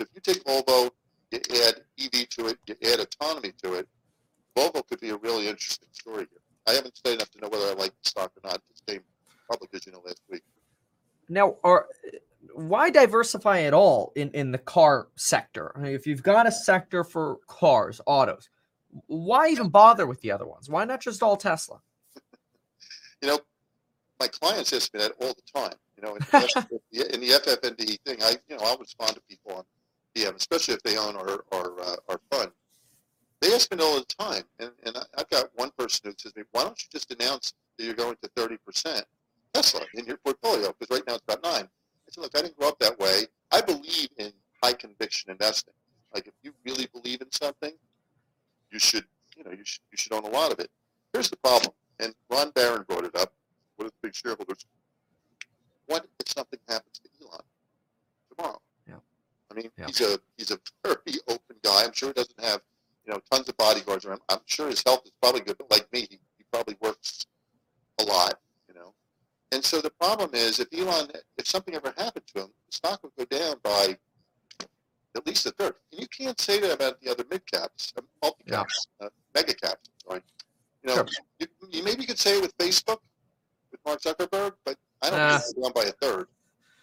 If 0.00 0.08
you 0.14 0.20
take 0.20 0.44
Volvo, 0.44 0.90
you 1.30 1.40
add 1.66 1.82
EV 1.98 2.28
to 2.30 2.46
it, 2.46 2.58
you 2.66 2.76
add 2.92 3.00
autonomy 3.00 3.52
to 3.62 3.74
it, 3.74 3.88
Volvo 4.56 4.86
could 4.86 5.00
be 5.00 5.10
a 5.10 5.16
really 5.16 5.48
interesting 5.48 5.88
story 5.92 6.26
here. 6.30 6.40
I 6.66 6.72
haven't 6.72 6.96
studied 6.96 7.16
enough 7.16 7.30
to 7.32 7.40
know 7.40 7.48
whether 7.48 7.66
I 7.66 7.74
like 7.74 7.92
the 8.02 8.10
stock 8.10 8.32
or 8.36 8.48
not. 8.48 8.62
It's 8.70 8.80
came 8.86 9.00
public, 9.50 9.70
as 9.74 9.86
you 9.86 9.92
know, 9.92 10.02
last 10.04 10.22
week. 10.30 10.42
Now, 11.28 11.56
are 11.64 11.86
why 12.54 12.90
diversify 12.90 13.62
at 13.62 13.74
all 13.74 14.12
in, 14.16 14.30
in 14.32 14.52
the 14.52 14.58
car 14.58 15.08
sector? 15.16 15.72
I 15.76 15.80
mean, 15.80 15.92
if 15.92 16.06
you've 16.06 16.22
got 16.22 16.46
a 16.46 16.52
sector 16.52 17.04
for 17.04 17.38
cars, 17.46 18.00
autos, 18.06 18.48
why 19.06 19.48
even 19.48 19.70
bother 19.70 20.06
with 20.06 20.20
the 20.20 20.30
other 20.32 20.46
ones? 20.46 20.68
Why 20.68 20.84
not 20.84 21.00
just 21.00 21.22
all 21.22 21.36
Tesla? 21.36 21.80
you 23.22 23.28
know, 23.28 23.38
my 24.20 24.28
clients 24.28 24.72
ask 24.72 24.92
me 24.94 25.00
that 25.00 25.12
all 25.20 25.34
the 25.34 25.60
time. 25.60 25.74
You 25.96 26.04
know, 26.04 26.14
in 26.16 26.20
the, 26.30 26.78
in 27.14 27.20
the 27.20 27.28
FFND 27.28 27.98
thing, 28.04 28.22
I 28.22 28.36
you 28.48 28.56
know 28.56 28.62
I'll 28.64 28.78
respond 28.78 29.14
to 29.14 29.20
people 29.28 29.52
on 29.52 29.64
DM, 30.14 30.36
especially 30.36 30.74
if 30.74 30.82
they 30.82 30.96
own 30.96 31.16
our 31.16 31.44
our, 31.52 31.80
uh, 31.80 31.96
our 32.08 32.20
fund. 32.30 32.50
They 33.40 33.52
ask 33.52 33.70
me 33.74 33.82
all 33.82 33.96
the 33.96 34.06
time, 34.18 34.44
and, 34.58 34.70
and 34.86 34.96
I- 34.96 35.06
I've 35.18 35.28
got 35.30 35.46
one 35.56 35.70
person 35.76 36.00
who 36.04 36.14
says 36.18 36.32
to 36.32 36.40
me, 36.40 36.46
"Why 36.52 36.62
don't 36.62 36.80
you 36.82 36.88
just 36.92 37.12
announce 37.12 37.52
that 37.78 37.84
you're 37.84 37.94
going 37.94 38.16
to 38.22 38.30
30 38.36 38.56
percent 38.64 39.04
Tesla 39.52 39.82
in 39.94 40.06
your 40.06 40.16
portfolio? 40.18 40.74
Because 40.78 40.96
right 40.96 41.06
now 41.06 41.14
it's 41.14 41.24
about 41.28 41.42
nine. 41.42 41.68
"Look, 42.16 42.32
I 42.36 42.42
didn't 42.42 42.56
grow 42.58 42.68
up 42.68 42.78
that 42.80 42.98
way. 42.98 43.26
I 43.52 43.60
believe 43.60 44.08
in 44.18 44.32
high 44.62 44.72
conviction 44.72 45.30
investing. 45.30 45.74
Like 46.14 46.26
if 46.26 46.34
you 46.42 46.52
really 46.64 46.86
believe 46.92 47.20
in 47.20 47.30
something, 47.32 47.72
you 48.70 48.78
should 48.78 49.04
you 49.36 49.44
know 49.44 49.50
you 49.50 49.64
should 49.64 49.82
you 49.90 49.96
should 49.98 50.12
own 50.12 50.24
a 50.24 50.28
lot 50.28 50.52
of 50.52 50.58
it. 50.60 50.70
Here's 51.12 51.30
the 51.30 51.36
problem, 51.36 51.72
and 52.00 52.14
Ron 52.30 52.50
Barron 52.50 52.84
brought 52.88 53.04
it 53.04 53.14
up 53.16 53.32
one 53.76 53.86
of 53.86 53.92
the 53.92 54.08
big 54.08 54.14
shareholders. 54.14 54.64
What 55.86 56.06
if 56.20 56.28
something 56.32 56.58
happens 56.68 57.00
to 57.00 57.08
Elon 57.24 57.40
tomorrow? 58.36 58.60
Yeah. 58.88 58.94
I 59.50 59.54
mean, 59.54 59.70
Yeah. 59.76 59.86
he's 59.86 60.00
a 60.00 60.18
he's 60.36 60.50
a 60.50 60.58
very 60.84 61.18
open 61.28 61.56
guy. 61.62 61.84
I'm 61.84 61.92
sure 61.92 62.08
he 62.10 62.14
doesn't 62.14 62.40
have 62.42 62.60
you 63.06 63.12
know 63.12 63.20
tons 63.30 63.48
of 63.48 63.56
bodyguards 63.56 64.04
around. 64.04 64.20
I'm 64.28 64.40
sure 64.46 64.68
his 64.68 64.82
health 64.84 65.02
is 65.04 65.12
probably 65.20 65.42
good, 65.42 65.58
but 65.58 65.70
like 65.70 65.92
me, 65.92 66.00
he, 66.10 66.18
he 66.38 66.44
probably 66.52 66.76
works 66.80 67.26
a 68.00 68.04
lot. 68.04 68.40
And 69.54 69.64
so 69.64 69.80
the 69.80 69.90
problem 69.90 70.30
is 70.34 70.58
if 70.58 70.66
Elon, 70.76 71.08
if 71.38 71.46
something 71.46 71.74
ever 71.74 71.94
happened 71.96 72.26
to 72.34 72.42
him, 72.42 72.48
the 72.66 72.72
stock 72.72 73.00
would 73.04 73.12
go 73.16 73.24
down 73.38 73.54
by 73.62 73.96
at 75.16 75.24
least 75.26 75.46
a 75.46 75.52
third. 75.52 75.74
And 75.92 76.00
you 76.00 76.08
can't 76.08 76.40
say 76.40 76.58
that 76.60 76.72
about 76.72 77.00
the 77.00 77.08
other 77.10 77.24
mid 77.30 77.46
caps, 77.50 77.92
uh, 77.96 78.02
multi 78.20 78.44
caps, 78.50 78.88
uh, 79.00 79.08
mega 79.34 79.54
caps. 79.54 79.88
Sorry. 80.04 80.20
You 80.82 80.88
know, 80.88 80.94
Sure. 80.96 81.06
you, 81.38 81.46
you 81.70 81.82
maybe 81.84 82.04
could 82.04 82.18
say 82.18 82.36
it 82.38 82.42
with 82.42 82.56
Facebook, 82.58 82.98
with 83.70 83.80
Mark 83.86 84.02
Zuckerberg, 84.02 84.54
but 84.64 84.76
I 85.02 85.10
don't 85.10 85.18
Nah. 85.20 85.38
think 85.38 85.42
it's 85.42 85.52
down 85.62 85.72
by 85.72 85.82
a 85.88 85.92
third. 86.02 86.26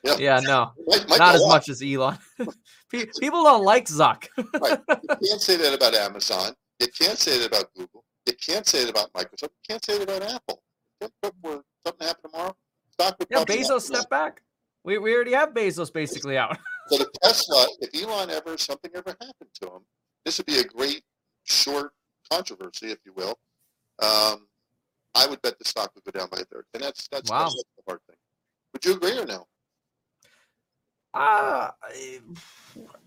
Yeah, 0.04 0.40
no, 0.40 0.72
might- 0.88 1.10
might 1.10 1.20
not 1.20 1.36
as 1.36 1.42
up. 1.42 1.48
much 1.50 1.70
as 1.70 1.82
Elon. 1.84 2.18
People 2.90 3.44
don't 3.44 3.64
like 3.66 3.86
Zuck. 3.88 4.28
Right. 4.62 4.80
You 5.22 5.30
can't 5.30 5.42
say 5.42 5.58
that 5.58 5.74
about 5.76 5.94
Amazon. 5.94 6.54
You 6.80 6.88
can't 6.88 7.20
say 7.20 7.38
that 7.40 7.48
about 7.48 7.72
Google. 7.76 8.04
You 8.26 8.34
can't 8.34 8.66
say 8.66 8.86
that 8.86 8.90
about 8.90 9.12
Microsoft. 9.14 9.50
You 9.60 9.68
can't 9.68 9.84
say 9.86 9.98
that 10.00 10.04
about 10.04 10.24
Apple. 10.24 10.64
Tim 11.02 11.10
Cook 11.24 11.36
were 11.44 11.62
something 11.86 12.08
happened 12.08 12.32
tomorrow, 12.32 12.56
stock 12.94 13.16
would 13.20 13.28
Yeah, 13.32 13.44
Bezos 13.44 13.82
step 13.82 14.10
back. 14.10 14.42
We, 14.84 14.98
we 14.98 15.14
already 15.14 15.34
have 15.34 15.54
Bezos 15.54 15.92
basically 15.92 16.38
out. 16.38 16.58
So 16.90 16.98
the 16.98 17.10
Tesla, 17.24 17.68
if 17.80 18.04
Elon 18.04 18.30
ever 18.32 18.58
something 18.58 18.92
ever 18.94 19.12
happened 19.12 19.50
to 19.62 19.68
him, 19.68 19.82
this 20.26 20.38
would 20.40 20.46
be 20.46 20.60
a 20.60 20.64
great 20.64 21.04
short 21.46 21.94
controversy, 22.30 22.88
if 22.88 22.98
you 23.06 23.14
will. 23.16 23.40
Um, 24.02 24.48
I 25.16 25.26
would 25.28 25.42
bet 25.42 25.58
the 25.58 25.64
stock 25.64 25.94
would 25.96 26.04
go 26.04 26.20
down 26.20 26.28
by 26.30 26.40
a 26.40 26.44
third, 26.46 26.66
and 26.74 26.84
that's 26.84 27.08
that's, 27.08 27.30
Wow. 27.30 27.44
that's 27.44 27.54
the 27.54 27.84
hard 27.88 28.00
thing. 28.10 28.18
Would 28.74 28.84
you 28.84 28.96
agree 28.96 29.18
or 29.18 29.26
no? 29.26 29.48
Uh, 31.14 31.70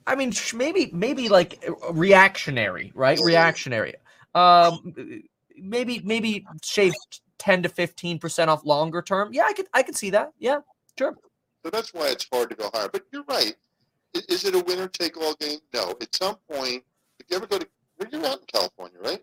I 0.07 0.14
mean, 0.14 0.32
maybe 0.55 0.90
maybe 0.95 1.28
like 1.28 1.62
uh, 1.68 1.92
reactionary, 1.92 2.90
right? 2.95 3.18
Reactionary. 3.22 3.95
Um, 4.34 4.95
maybe 5.57 6.01
maybe 6.05 6.47
shave 6.62 6.95
ten 7.39 7.62
to 7.62 7.68
fifteen 7.68 8.18
percent 8.18 8.51
off 8.51 8.64
longer 8.64 9.03
term. 9.03 9.32
Yeah, 9.32 9.45
I 9.47 9.53
could 9.53 9.66
I 9.72 9.82
could 9.82 9.97
see 9.97 10.11
that. 10.11 10.32
Yeah, 10.39 10.61
sure. 10.99 11.16
So 11.64 11.70
that's 11.70 11.95
why 11.95 12.09
it's 12.09 12.26
hard 12.30 12.51
to 12.51 12.57
go 12.57 12.70
higher. 12.74 12.89
But 12.93 13.05
you're 13.12 13.24
right. 13.24 13.55
Is 14.28 14.45
it 14.45 14.55
a 14.55 14.61
winner 14.61 14.87
take 14.87 15.16
all 15.16 15.35
game? 15.35 15.59
No. 15.72 15.95
At 16.01 16.14
some 16.14 16.37
point, 16.51 16.85
if 17.18 17.26
you 17.28 17.37
ever 17.37 17.47
go 17.47 17.59
to, 17.59 17.66
you're 18.12 18.24
out 18.26 18.41
in 18.41 18.47
California, 18.47 18.99
right? 19.01 19.22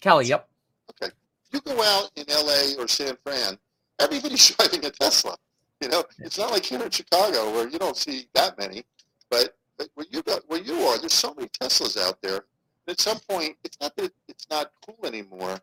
Kelly. 0.00 0.26
Yep. 0.26 0.48
Okay. 0.90 1.12
You 1.52 1.60
go 1.62 1.82
out 1.82 2.10
in 2.16 2.24
LA 2.28 2.80
or 2.80 2.86
San 2.86 3.16
Fran, 3.24 3.58
everybody's 3.98 4.48
driving 4.56 4.84
a 4.84 4.90
Tesla. 4.90 5.36
You 5.80 5.88
know, 5.88 6.04
it's 6.18 6.38
not 6.38 6.50
like 6.50 6.64
here 6.64 6.82
in 6.82 6.90
Chicago 6.90 7.52
where 7.52 7.68
you 7.68 7.78
don't 7.78 7.96
see 7.96 8.28
that 8.34 8.58
many, 8.58 8.84
but, 9.30 9.56
but 9.78 9.88
where 9.94 10.06
you 10.10 10.22
got 10.22 10.42
where 10.48 10.60
you 10.60 10.74
are, 10.82 10.98
there's 10.98 11.14
so 11.14 11.34
many 11.34 11.48
Teslas 11.48 11.96
out 11.96 12.20
there. 12.22 12.44
And 12.86 12.88
at 12.88 13.00
some 13.00 13.18
point, 13.28 13.56
it's 13.64 13.80
not 13.80 13.96
that 13.96 14.12
it's 14.28 14.46
not 14.50 14.72
cool 14.86 15.06
anymore. 15.06 15.58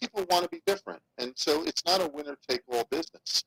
People 0.00 0.24
want 0.30 0.44
to 0.44 0.48
be 0.50 0.62
different, 0.66 1.00
and 1.18 1.32
so 1.36 1.62
it's 1.64 1.84
not 1.86 2.00
a 2.02 2.08
winner 2.08 2.36
take 2.48 2.62
all 2.72 2.84
business. 2.90 3.44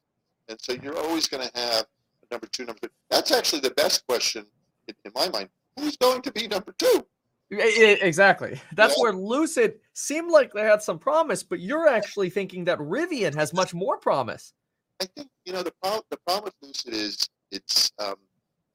And 0.49 0.59
so 0.61 0.73
you're 0.73 0.97
always 0.97 1.27
going 1.27 1.47
to 1.47 1.59
have 1.59 1.85
a 2.23 2.33
number 2.33 2.47
two, 2.47 2.65
number 2.65 2.79
three. 2.79 2.89
That's 3.09 3.31
actually 3.31 3.59
the 3.61 3.71
best 3.71 4.05
question 4.07 4.45
in, 4.87 4.95
in 5.05 5.11
my 5.13 5.27
mind. 5.29 5.49
Who's 5.77 5.97
going 5.97 6.21
to 6.23 6.31
be 6.31 6.47
number 6.47 6.73
two? 6.77 7.05
Exactly. 7.49 8.59
That's 8.73 8.97
Yeah. 8.97 9.03
where 9.03 9.13
Lucid 9.13 9.79
seemed 9.93 10.31
like 10.31 10.51
they 10.53 10.63
had 10.63 10.81
some 10.81 10.99
promise, 10.99 11.43
but 11.43 11.59
you're 11.59 11.87
actually 11.87 12.29
thinking 12.29 12.65
that 12.65 12.79
Rivian 12.79 13.35
has 13.35 13.53
much 13.53 13.73
more 13.73 13.97
promise. 13.97 14.53
I 15.01 15.05
think 15.05 15.29
you 15.45 15.53
know 15.53 15.63
the 15.63 15.73
problem. 15.81 16.03
The 16.09 16.17
problem 16.25 16.45
with 16.45 16.55
Lucid 16.61 16.93
is 16.93 17.29
it's 17.51 17.91
um, 17.99 18.15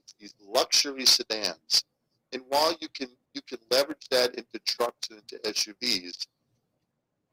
it's 0.00 0.14
these 0.20 0.34
luxury 0.46 1.04
sedans, 1.04 1.84
and 2.32 2.42
while 2.48 2.72
you 2.80 2.88
can 2.88 3.08
you 3.34 3.42
can 3.42 3.58
leverage 3.70 4.08
that 4.10 4.34
into 4.36 4.58
trucks 4.64 5.08
and 5.10 5.18
into 5.20 5.38
SUVs, 5.50 6.26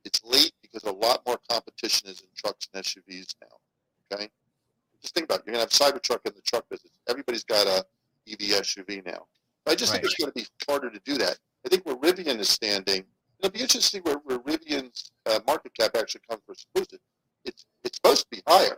it's 0.09 0.23
late 0.23 0.53
because 0.61 0.83
a 0.83 0.91
lot 0.91 1.21
more 1.25 1.39
competition 1.49 2.09
is 2.09 2.21
in 2.21 2.27
trucks 2.35 2.67
and 2.73 2.83
SUVs 2.83 3.35
now. 3.41 4.15
Okay, 4.17 4.29
just 5.01 5.13
think 5.13 5.25
about 5.25 5.39
it. 5.39 5.43
You're 5.45 5.53
gonna 5.53 5.63
have 5.63 5.69
Cybertruck 5.69 6.25
in 6.25 6.33
the 6.35 6.41
truck 6.41 6.67
business. 6.69 6.91
Everybody's 7.07 7.43
got 7.43 7.67
a 7.67 7.85
EV 8.31 8.61
SUV 8.61 9.05
now. 9.05 9.25
I 9.67 9.75
just 9.75 9.91
think 9.91 10.03
it's 10.03 10.15
going 10.15 10.31
to 10.31 10.33
be 10.33 10.47
harder 10.67 10.89
to 10.89 10.99
do 11.05 11.17
that. 11.19 11.37
I 11.65 11.69
think 11.69 11.85
where 11.85 11.95
Rivian 11.95 12.39
is 12.39 12.49
standing, 12.49 13.03
it'll 13.39 13.51
be 13.51 13.59
interesting 13.59 14.01
where, 14.01 14.17
where 14.23 14.39
Rivian's 14.39 15.11
uh, 15.25 15.39
market 15.45 15.73
cap 15.77 15.91
actually 15.95 16.21
comes 16.27 16.41
versus 16.47 16.65
Lucid. 16.75 16.99
It's 17.45 17.65
it's 17.83 17.97
supposed 17.97 18.21
to 18.23 18.27
be 18.31 18.41
higher. 18.47 18.77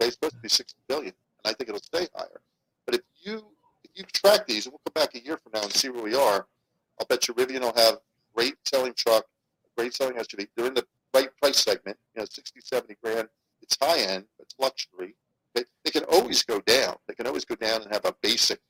Okay, 0.00 0.08
it's 0.08 0.14
supposed 0.14 0.34
to 0.34 0.40
be 0.40 0.48
60 0.48 0.78
billion, 0.88 1.12
and 1.44 1.52
I 1.52 1.52
think 1.52 1.68
it'll 1.68 1.82
stay 1.82 2.06
higher. 2.14 2.40
But 2.86 2.94
if 2.94 3.00
you 3.20 3.44
if 3.84 3.90
you 3.94 4.04
track 4.04 4.46
these, 4.46 4.66
and 4.66 4.72
we'll 4.72 4.80
come 4.86 5.02
back 5.02 5.14
a 5.14 5.24
year 5.24 5.36
from 5.36 5.52
now 5.54 5.62
and 5.62 5.72
see 5.72 5.88
where 5.88 6.02
we 6.02 6.14
are, 6.14 6.46
I'll 6.98 7.06
bet 7.06 7.26
you 7.26 7.34
Rivian 7.34 7.60
will 7.60 7.74
have 7.76 7.98
great 8.34 8.54
selling 8.64 8.94
truck, 8.94 9.24
great 9.80 9.94
selling. 9.94 10.14
They're 10.56 10.66
in 10.66 10.74
the 10.74 10.86
right 11.14 11.28
price 11.40 11.58
segment, 11.58 11.96
you 12.14 12.20
know, 12.20 12.26
60, 12.30 12.60
70 12.62 12.96
grand. 13.02 13.28
It's 13.62 13.76
high 13.80 13.98
end, 14.00 14.24
but 14.38 14.44
it's 14.44 14.54
luxury. 14.58 15.14
They, 15.54 15.64
they 15.84 15.90
can 15.90 16.04
always 16.04 16.42
go 16.42 16.60
down. 16.60 16.96
They 17.08 17.14
can 17.14 17.26
always 17.26 17.44
go 17.44 17.54
down 17.54 17.82
and 17.82 17.92
have 17.92 18.04
a 18.04 18.14
basic 18.22 18.60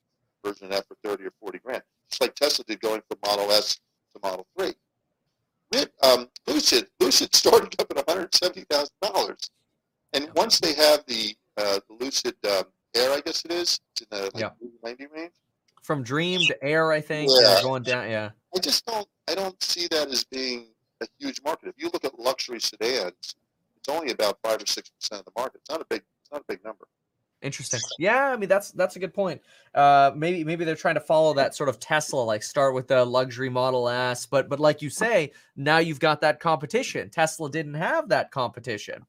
version 0.45 0.65
of 0.67 0.71
that 0.73 0.87
for 0.89 0.97
30 1.05 1.25
or 1.25 1.33
40 1.41 1.59
grand. 1.59 1.83
It's 2.09 2.21
like 2.21 2.35
Tesla 2.35 2.65
did 2.65 2.81
going 2.81 3.03
from 3.09 3.19
Model 3.25 3.51
S 3.53 3.79
to 4.15 4.21
Model 4.23 4.47
3. 4.59 4.73
Rid- 5.75 5.91
Um, 6.03 6.29
Lucid, 6.47 6.89
Lucid 7.01 7.35
started 7.43 7.75
up 7.81 7.91
at 7.97 8.07
$170,000. 8.07 9.51
And 10.13 10.29
once 10.35 10.59
they 10.59 10.75
have 10.75 11.05
the 11.07 11.37
uh, 11.57 11.79
the 11.89 12.05
Lucid 12.05 12.35
um, 12.49 12.65
Air, 12.97 13.13
I 13.13 13.21
guess 13.21 13.45
it 13.45 13.53
is, 13.53 13.81
it's 13.93 14.01
in 14.03 14.07
the 14.11 14.25
like, 14.35 14.41
Yeah. 14.41 14.51
90 14.83 15.07
range. 15.15 15.33
From 15.83 16.03
Dream 16.03 16.41
to 16.49 16.65
Air, 16.65 16.91
I 16.93 17.01
think. 17.01 17.31
they're 17.31 17.43
Yeah. 17.57 17.63
going 17.63 17.83
down. 17.85 18.09
Yeah. 18.11 18.31
I 18.57 18.59
just 18.59 18.85
don't 18.87 19.07
I 19.29 19.35
don't 19.35 19.63
see 19.63 19.87
that 19.89 20.09
as 20.09 20.25
being 20.25 20.67
a 21.01 21.07
huge 21.19 21.41
market. 21.45 21.69
If 21.69 21.75
you 21.79 21.91
look 21.93 22.05
at 22.05 22.19
luxury 22.19 22.61
sedans, 22.61 23.37
it's 23.77 23.89
only 23.89 24.13
about 24.13 24.39
five 24.43 24.63
or 24.63 24.67
six 24.67 24.91
percent 24.91 25.21
of 25.21 25.25
the 25.27 25.33
market. 25.37 25.61
It's 25.61 25.71
not 25.71 25.81
a 25.81 25.85
big 25.85 26.03
it's 26.23 26.31
not 26.31 26.43
a 26.43 26.45
big 26.47 26.65
number. 26.65 26.87
Interesting. 27.43 27.81
Yeah, 27.99 28.27
I 28.27 28.37
mean 28.37 28.51
that's 28.51 28.71
that's 28.73 28.97
a 28.97 28.99
good 28.99 29.15
point. 29.15 29.41
Uh, 29.75 30.11
maybe 30.15 30.45
maybe 30.45 30.67
they're 30.67 30.75
trying 30.75 30.97
to 30.97 31.01
follow 31.01 31.33
that 31.35 31.55
sort 31.55 31.71
of 31.71 31.81
Tesla, 31.81 32.21
like 32.21 32.43
start 32.43 32.75
with 32.75 32.87
the 32.87 33.03
luxury 33.03 33.49
Model 33.49 33.89
S, 33.89 34.27
but 34.27 34.51
but 34.51 34.61
like 34.61 34.83
you 34.83 34.91
say, 34.91 35.33
now 35.57 35.79
you've 35.79 36.01
got 36.01 36.21
that 36.21 36.39
competition. 36.39 37.09
Tesla 37.09 37.51
didn't 37.51 37.75
have 37.75 38.11
that 38.11 38.31
competition, 38.31 39.07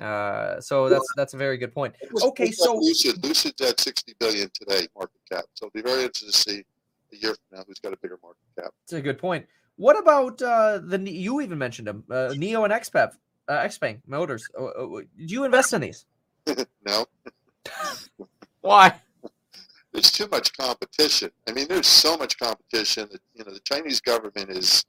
uh, 0.00 0.60
so 0.60 0.88
that's 0.88 1.06
that's 1.16 1.34
a 1.34 1.36
very 1.36 1.56
good 1.56 1.72
point. 1.72 1.94
Okay, 2.20 2.46
like 2.46 2.54
so- 2.54 2.74
Lucid 2.76 3.24
Lucid's 3.24 3.60
at 3.60 3.78
sixty 3.78 4.12
billion 4.18 4.50
today 4.52 4.88
market 4.96 5.20
cap. 5.30 5.44
So 5.54 5.66
it'll 5.66 5.80
be 5.80 5.88
very 5.88 6.02
interesting 6.02 6.32
to 6.32 6.36
see 6.36 6.64
a 7.12 7.16
year 7.16 7.34
from 7.34 7.58
now 7.58 7.64
who's 7.64 7.78
got 7.78 7.92
a 7.92 7.96
bigger 7.98 8.18
market 8.20 8.42
cap. 8.58 8.72
That's 8.88 8.94
a 8.94 9.00
good 9.00 9.18
point. 9.18 9.46
What 9.78 9.96
about 9.96 10.42
uh, 10.42 10.80
the 10.82 10.98
you 11.08 11.40
even 11.40 11.56
mentioned 11.56 11.86
them, 11.86 12.02
uh, 12.10 12.34
NIO 12.34 12.64
and 12.64 12.72
XPEV, 12.72 13.12
uh, 13.46 13.58
XPeng 13.60 14.00
Motors? 14.08 14.44
Uh, 14.58 14.64
uh, 14.64 15.00
did 15.16 15.30
you 15.30 15.44
invest 15.44 15.72
in 15.72 15.80
these? 15.80 16.04
no, 16.84 17.06
Why? 18.60 19.00
there's 19.92 20.10
too 20.10 20.26
much 20.28 20.52
competition. 20.56 21.30
I 21.48 21.52
mean, 21.52 21.68
there's 21.68 21.86
so 21.86 22.16
much 22.16 22.38
competition 22.38 23.08
that 23.12 23.20
you 23.34 23.44
know 23.44 23.52
the 23.52 23.60
Chinese 23.60 24.00
government 24.00 24.50
is 24.50 24.84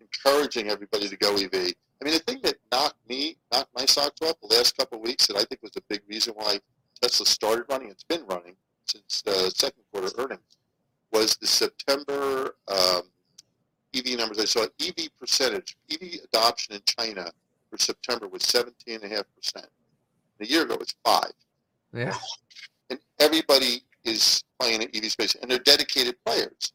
encouraging 0.00 0.70
everybody 0.70 1.06
to 1.08 1.16
go 1.18 1.34
EV. 1.34 1.52
I 1.54 2.04
mean, 2.04 2.14
the 2.14 2.22
thing 2.26 2.40
that 2.44 2.56
knocked 2.72 3.06
me, 3.06 3.36
knocked 3.52 3.74
my 3.74 3.84
stocks 3.84 4.22
off 4.22 4.40
the 4.40 4.56
last 4.56 4.74
couple 4.76 4.98
of 4.98 5.04
weeks, 5.04 5.26
that 5.26 5.36
I 5.36 5.44
think 5.44 5.62
was 5.62 5.72
a 5.76 5.82
big 5.90 6.00
reason 6.08 6.32
why 6.34 6.60
Tesla 7.02 7.26
started 7.26 7.66
running. 7.68 7.90
It's 7.90 8.04
been 8.04 8.24
running 8.26 8.56
since 8.86 9.20
the 9.20 9.50
second 9.54 9.82
quarter 9.92 10.10
earnings. 10.16 10.56
Was 11.12 11.36
the 11.36 11.46
September 11.46 12.56
um, 12.68 13.02
EV 13.94 14.18
numbers 14.18 14.38
I 14.38 14.44
saw? 14.44 14.66
EV 14.80 15.08
percentage, 15.18 15.76
EV 15.90 16.20
adoption 16.24 16.74
in 16.76 16.82
China 16.86 17.30
for 17.70 17.78
September 17.78 18.28
was 18.28 18.42
17.5 18.42 19.22
percent. 19.36 19.66
A 20.40 20.46
year 20.46 20.62
ago, 20.62 20.74
it 20.74 20.80
was 20.80 20.94
five 21.04 21.32
Yeah. 21.92 22.16
and 22.90 22.98
everybody 23.20 23.82
is 24.04 24.42
playing 24.58 24.82
in 24.82 24.88
EV 24.94 25.10
space, 25.10 25.34
and 25.36 25.50
they're 25.50 25.58
dedicated 25.60 26.16
players, 26.24 26.72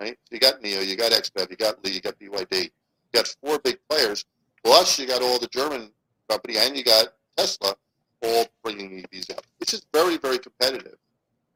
right? 0.00 0.18
You 0.30 0.40
got 0.40 0.60
NIO, 0.62 0.86
you 0.86 0.96
got 0.96 1.12
XPEV, 1.12 1.50
you 1.50 1.56
got 1.56 1.84
Li, 1.84 1.92
you 1.92 2.00
got 2.00 2.18
BYD, 2.18 2.64
you 2.64 2.70
got 3.12 3.28
four 3.44 3.58
big 3.60 3.78
players. 3.88 4.24
Plus, 4.64 4.98
you 4.98 5.06
got 5.06 5.22
all 5.22 5.38
the 5.38 5.46
German 5.48 5.90
company, 6.28 6.56
and 6.58 6.76
you 6.76 6.82
got 6.84 7.08
Tesla, 7.36 7.76
all 8.22 8.46
bringing 8.64 9.02
EVs 9.02 9.30
out. 9.32 9.44
It's 9.60 9.70
just 9.72 9.86
very, 9.92 10.16
very 10.16 10.38
competitive, 10.38 10.96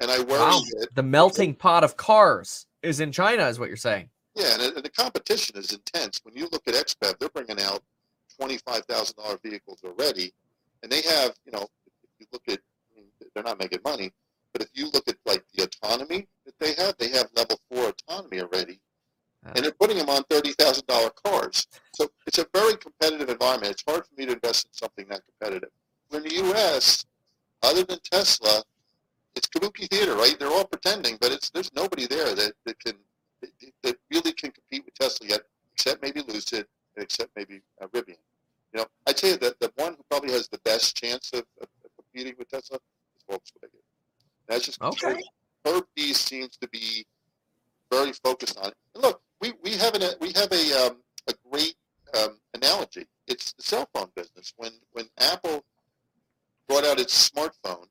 and 0.01 0.11
I 0.11 0.19
worry 0.21 0.39
Wow. 0.41 0.61
that 0.81 0.89
The 0.95 1.03
melting 1.03 1.55
pot 1.55 1.83
of 1.85 1.97
cars 1.97 2.67
is 2.83 3.01
in 3.01 3.11
China, 3.13 3.47
is 3.49 3.59
what 3.59 3.69
you're 3.69 3.77
saying. 3.77 4.11
Yeah, 4.37 4.55
and, 4.55 4.77
and 4.77 4.85
the 4.85 4.91
competition 4.91 5.57
is 5.57 5.73
intense. 5.73 6.21
When 6.23 6.37
you 6.37 6.49
look 6.53 6.63
at 6.69 6.75
XPEV, 6.75 7.19
they're 7.19 7.31
bringing 7.31 7.61
out 7.61 7.83
twenty-five 8.39 8.85
thousand 8.85 9.17
dollar 9.17 9.39
vehicles 9.43 9.81
already, 9.85 10.33
and 10.83 10.93
they 10.93 11.01
have, 11.03 11.35
you 11.47 11.53
know, 11.53 11.67
if 11.87 12.11
you 12.21 12.27
look 12.33 12.43
at, 12.49 12.59
I 12.93 13.01
mean, 13.01 13.07
they're 13.35 13.43
not 13.43 13.59
making 13.59 13.81
money, 13.83 14.13
but 14.53 14.61
if 14.63 14.69
you 14.75 14.91
look 14.93 15.09
at 15.09 15.17
like 15.25 15.43
the 15.55 15.65
autonomy 15.65 16.29
that 16.45 16.55
they 16.61 16.75
have, 16.75 16.97
they 16.99 17.09
have 17.09 17.29
level 17.35 17.59
four 17.71 17.89
autonomy 17.89 18.41
already, 18.43 18.79
and 19.55 19.65
they're 19.65 19.73
putting 19.73 19.97
them 19.97 20.11
on 20.11 20.23
thirty 20.25 20.53
thousand 20.53 20.87
dollar 20.87 21.11
cars. 21.25 21.67
So 21.95 22.09
it's 22.27 22.39
a 22.39 22.47
very 22.53 22.77
competitive 22.77 23.31
environment. 23.31 23.73
It's 23.73 23.85
hard 23.89 24.07
for 24.07 24.15
me 24.21 24.27
to 24.27 24.33
invest 24.33 24.67
in 24.67 24.73
something 24.75 25.07
that 25.09 25.23
competitive. 25.41 25.71
In 26.13 26.23
the 26.23 26.35
U.S., 26.35 27.07
other 27.63 27.85
than 27.85 27.99
Tesla, 28.11 28.63
it's 29.35 29.49
kabuki 29.49 29.89
theater, 29.89 30.15
right? 30.15 30.37
They're 30.39 30.51
all 30.51 30.67
pretending, 30.67 31.17
but 31.21 31.33
it's 31.33 31.49
there's 31.51 31.73
nobody 31.75 32.07
there 32.07 32.35
that, 32.35 32.53
that 32.67 32.79
can 32.81 32.97
that, 33.41 33.51
that 33.83 33.97
really 34.11 34.33
can 34.33 34.51
compete 34.51 34.85
with 34.85 34.95
Tesla 34.95 35.29
yet, 35.29 35.41
except 35.75 36.03
maybe 36.03 36.23
Lucid 36.23 36.67
and 36.97 37.05
except 37.05 37.31
maybe 37.37 37.61
uh, 37.81 37.87
Rivian. 37.89 38.17
You 38.73 38.81
know, 38.81 38.87
I'd 39.07 39.19
say 39.19 39.37
that 39.37 39.61
the 39.61 39.73
one 39.77 39.95
who 39.95 40.05
probably 40.11 40.33
has 40.33 40.49
the 40.49 40.59
best 40.59 40.97
chance 40.97 41.31
of, 41.33 41.45
of, 41.61 41.69
of 41.85 41.91
competing 41.97 42.35
with 42.39 42.49
Tesla 42.49 42.79
is 43.17 43.25
Volkswagen. 43.31 43.81
That's 44.49 44.65
just 44.65 44.81
Okay. 44.83 45.23
Herbert 45.65 45.89
Diess 45.97 46.15
seems 46.15 46.57
to 46.59 46.69
be 46.69 47.07
very 47.91 48.13
focused 48.13 48.59
on 48.59 48.69
it. 48.69 48.75
And 48.95 49.03
look, 49.03 49.21
we, 49.41 49.53
we 49.63 49.73
have 49.73 49.95
an, 49.95 50.03
we 50.21 50.33
have 50.33 50.53
a 50.53 50.87
um, 50.87 50.99
a 51.29 51.35
great 51.51 51.75
um, 52.17 52.39
analogy. 52.55 53.07
It's 53.27 53.53
the 53.53 53.63
cell 53.63 53.89
phone 53.93 54.11
business. 54.15 54.53
When 54.57 54.73
when 54.93 55.07
Apple 55.19 55.65
brought 56.69 56.85
out 56.85 57.01
its 57.01 57.31
smartphone, 57.31 57.87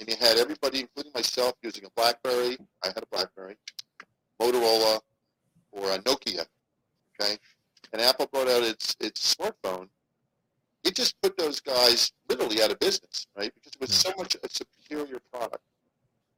and 0.00 0.08
you 0.08 0.16
had 0.20 0.38
everybody, 0.38 0.80
including 0.80 1.12
myself, 1.14 1.54
using 1.62 1.84
a 1.84 1.90
BlackBerry. 1.96 2.58
I 2.82 2.88
had 2.88 2.98
a 2.98 3.06
BlackBerry, 3.10 3.56
Motorola, 4.40 5.00
or 5.72 5.90
a 5.90 5.98
Nokia. 6.00 6.46
Okay, 7.20 7.38
and 7.92 8.02
Apple 8.02 8.26
brought 8.26 8.48
out 8.48 8.62
its 8.62 8.96
its 9.00 9.34
smartphone. 9.34 9.88
It 10.84 10.94
just 10.94 11.20
put 11.22 11.36
those 11.38 11.60
guys 11.60 12.12
literally 12.28 12.62
out 12.62 12.70
of 12.70 12.78
business, 12.78 13.26
right? 13.36 13.52
Because 13.54 13.72
it 13.74 13.80
was 13.80 13.94
so 13.94 14.12
much 14.18 14.36
a 14.42 14.48
superior 14.48 15.20
product, 15.32 15.62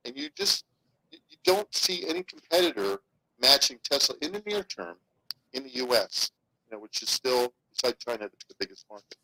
and 0.05 0.16
you 0.16 0.28
just 0.36 0.64
you 1.10 1.36
don't 1.44 1.73
see 1.74 2.06
any 2.09 2.23
competitor 2.23 3.01
matching 3.40 3.78
Tesla 3.82 4.16
in 4.23 4.32
the 4.32 4.43
near 4.47 4.62
term 4.62 4.97
in 5.52 5.64
the 5.64 5.70
U.S. 5.77 6.31
You 6.66 6.77
know, 6.77 6.82
which 6.82 7.02
is 7.02 7.10
still 7.10 7.52
besides 7.73 7.97
China 8.05 8.28
the 8.28 8.55
biggest 8.59 8.86
market. 8.90 9.16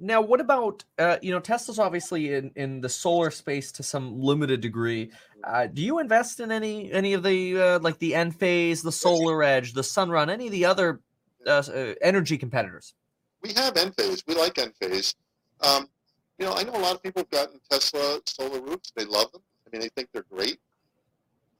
Now, 0.00 0.20
what 0.20 0.40
about 0.40 0.84
uh, 0.98 1.18
you 1.22 1.30
know 1.30 1.40
Tesla's 1.40 1.78
obviously 1.78 2.34
in 2.34 2.50
in 2.56 2.80
the 2.80 2.88
solar 2.88 3.30
space 3.30 3.70
to 3.72 3.82
some 3.82 4.20
limited 4.20 4.60
degree. 4.60 5.10
Uh, 5.44 5.66
do 5.66 5.82
you 5.82 5.98
invest 5.98 6.40
in 6.40 6.50
any 6.50 6.90
any 6.92 7.12
of 7.12 7.22
the 7.22 7.60
uh, 7.60 7.78
like 7.80 7.98
the 7.98 8.12
Enphase, 8.12 8.82
the 8.82 8.90
SolarEdge, 8.90 9.74
the 9.74 9.82
Sunrun, 9.82 10.30
any 10.30 10.46
of 10.46 10.52
the 10.52 10.64
other 10.64 11.00
uh, 11.46 11.62
uh, 11.68 11.94
energy 12.02 12.38
competitors? 12.38 12.94
we 13.42 13.52
have 13.54 13.74
Enphase. 13.74 14.22
We 14.26 14.34
like 14.34 14.54
Enphase. 14.54 15.14
Um, 15.60 15.88
you 16.38 16.46
know, 16.46 16.54
I 16.54 16.62
know 16.62 16.72
a 16.72 16.78
lot 16.78 16.94
of 16.94 17.02
people 17.02 17.22
have 17.22 17.30
gotten 17.30 17.60
Tesla 17.70 18.20
solar 18.26 18.60
roofs. 18.60 18.92
They 18.94 19.04
love 19.04 19.32
them. 19.32 19.42
I 19.66 19.70
mean, 19.70 19.82
they 19.82 19.88
think 19.88 20.08
they're 20.12 20.24
great. 20.30 20.58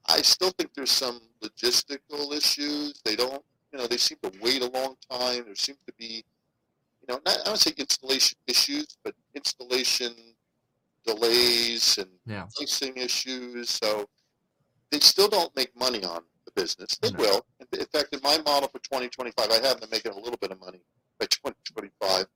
I 0.07 0.21
still 0.21 0.51
think 0.51 0.73
there's 0.73 0.91
some 0.91 1.21
logistical 1.43 2.33
issues. 2.35 2.99
They 3.05 3.15
don't, 3.15 3.43
you 3.71 3.79
know, 3.79 3.87
they 3.87 3.97
seem 3.97 4.17
to 4.23 4.31
wait 4.41 4.63
a 4.63 4.69
long 4.69 4.95
time. 5.09 5.45
There 5.45 5.55
seems 5.55 5.77
to 5.85 5.93
be, 5.97 6.23
know, 7.11 7.19
not, 7.25 7.39
I 7.41 7.43
don't 7.45 7.57
say 7.57 7.73
installation 7.77 8.37
issues, 8.47 8.97
but 9.03 9.13
installation 9.35 10.13
delays 11.05 11.97
and 11.97 12.09
Yeah. 12.25 12.47
pricing 12.55 12.95
issues. 12.97 13.69
So 13.69 14.07
they 14.91 14.99
still 14.99 15.27
don't 15.27 15.55
make 15.55 15.75
money 15.75 16.03
on 16.03 16.23
the 16.45 16.51
business. 16.51 16.97
They 17.01 17.11
No. 17.11 17.17
will. 17.19 17.45
In 17.71 17.85
fact, 17.85 18.13
in 18.13 18.21
my 18.21 18.37
model 18.39 18.69
for 18.69 18.79
2025, 18.79 19.51
I 19.51 19.65
have 19.67 19.79
them 19.81 19.89
making 19.89 20.11
a 20.11 20.19
little 20.19 20.37
bit 20.37 20.51
of 20.51 20.59
money 20.59 20.81
by 21.19 21.25
2025. 21.27 22.27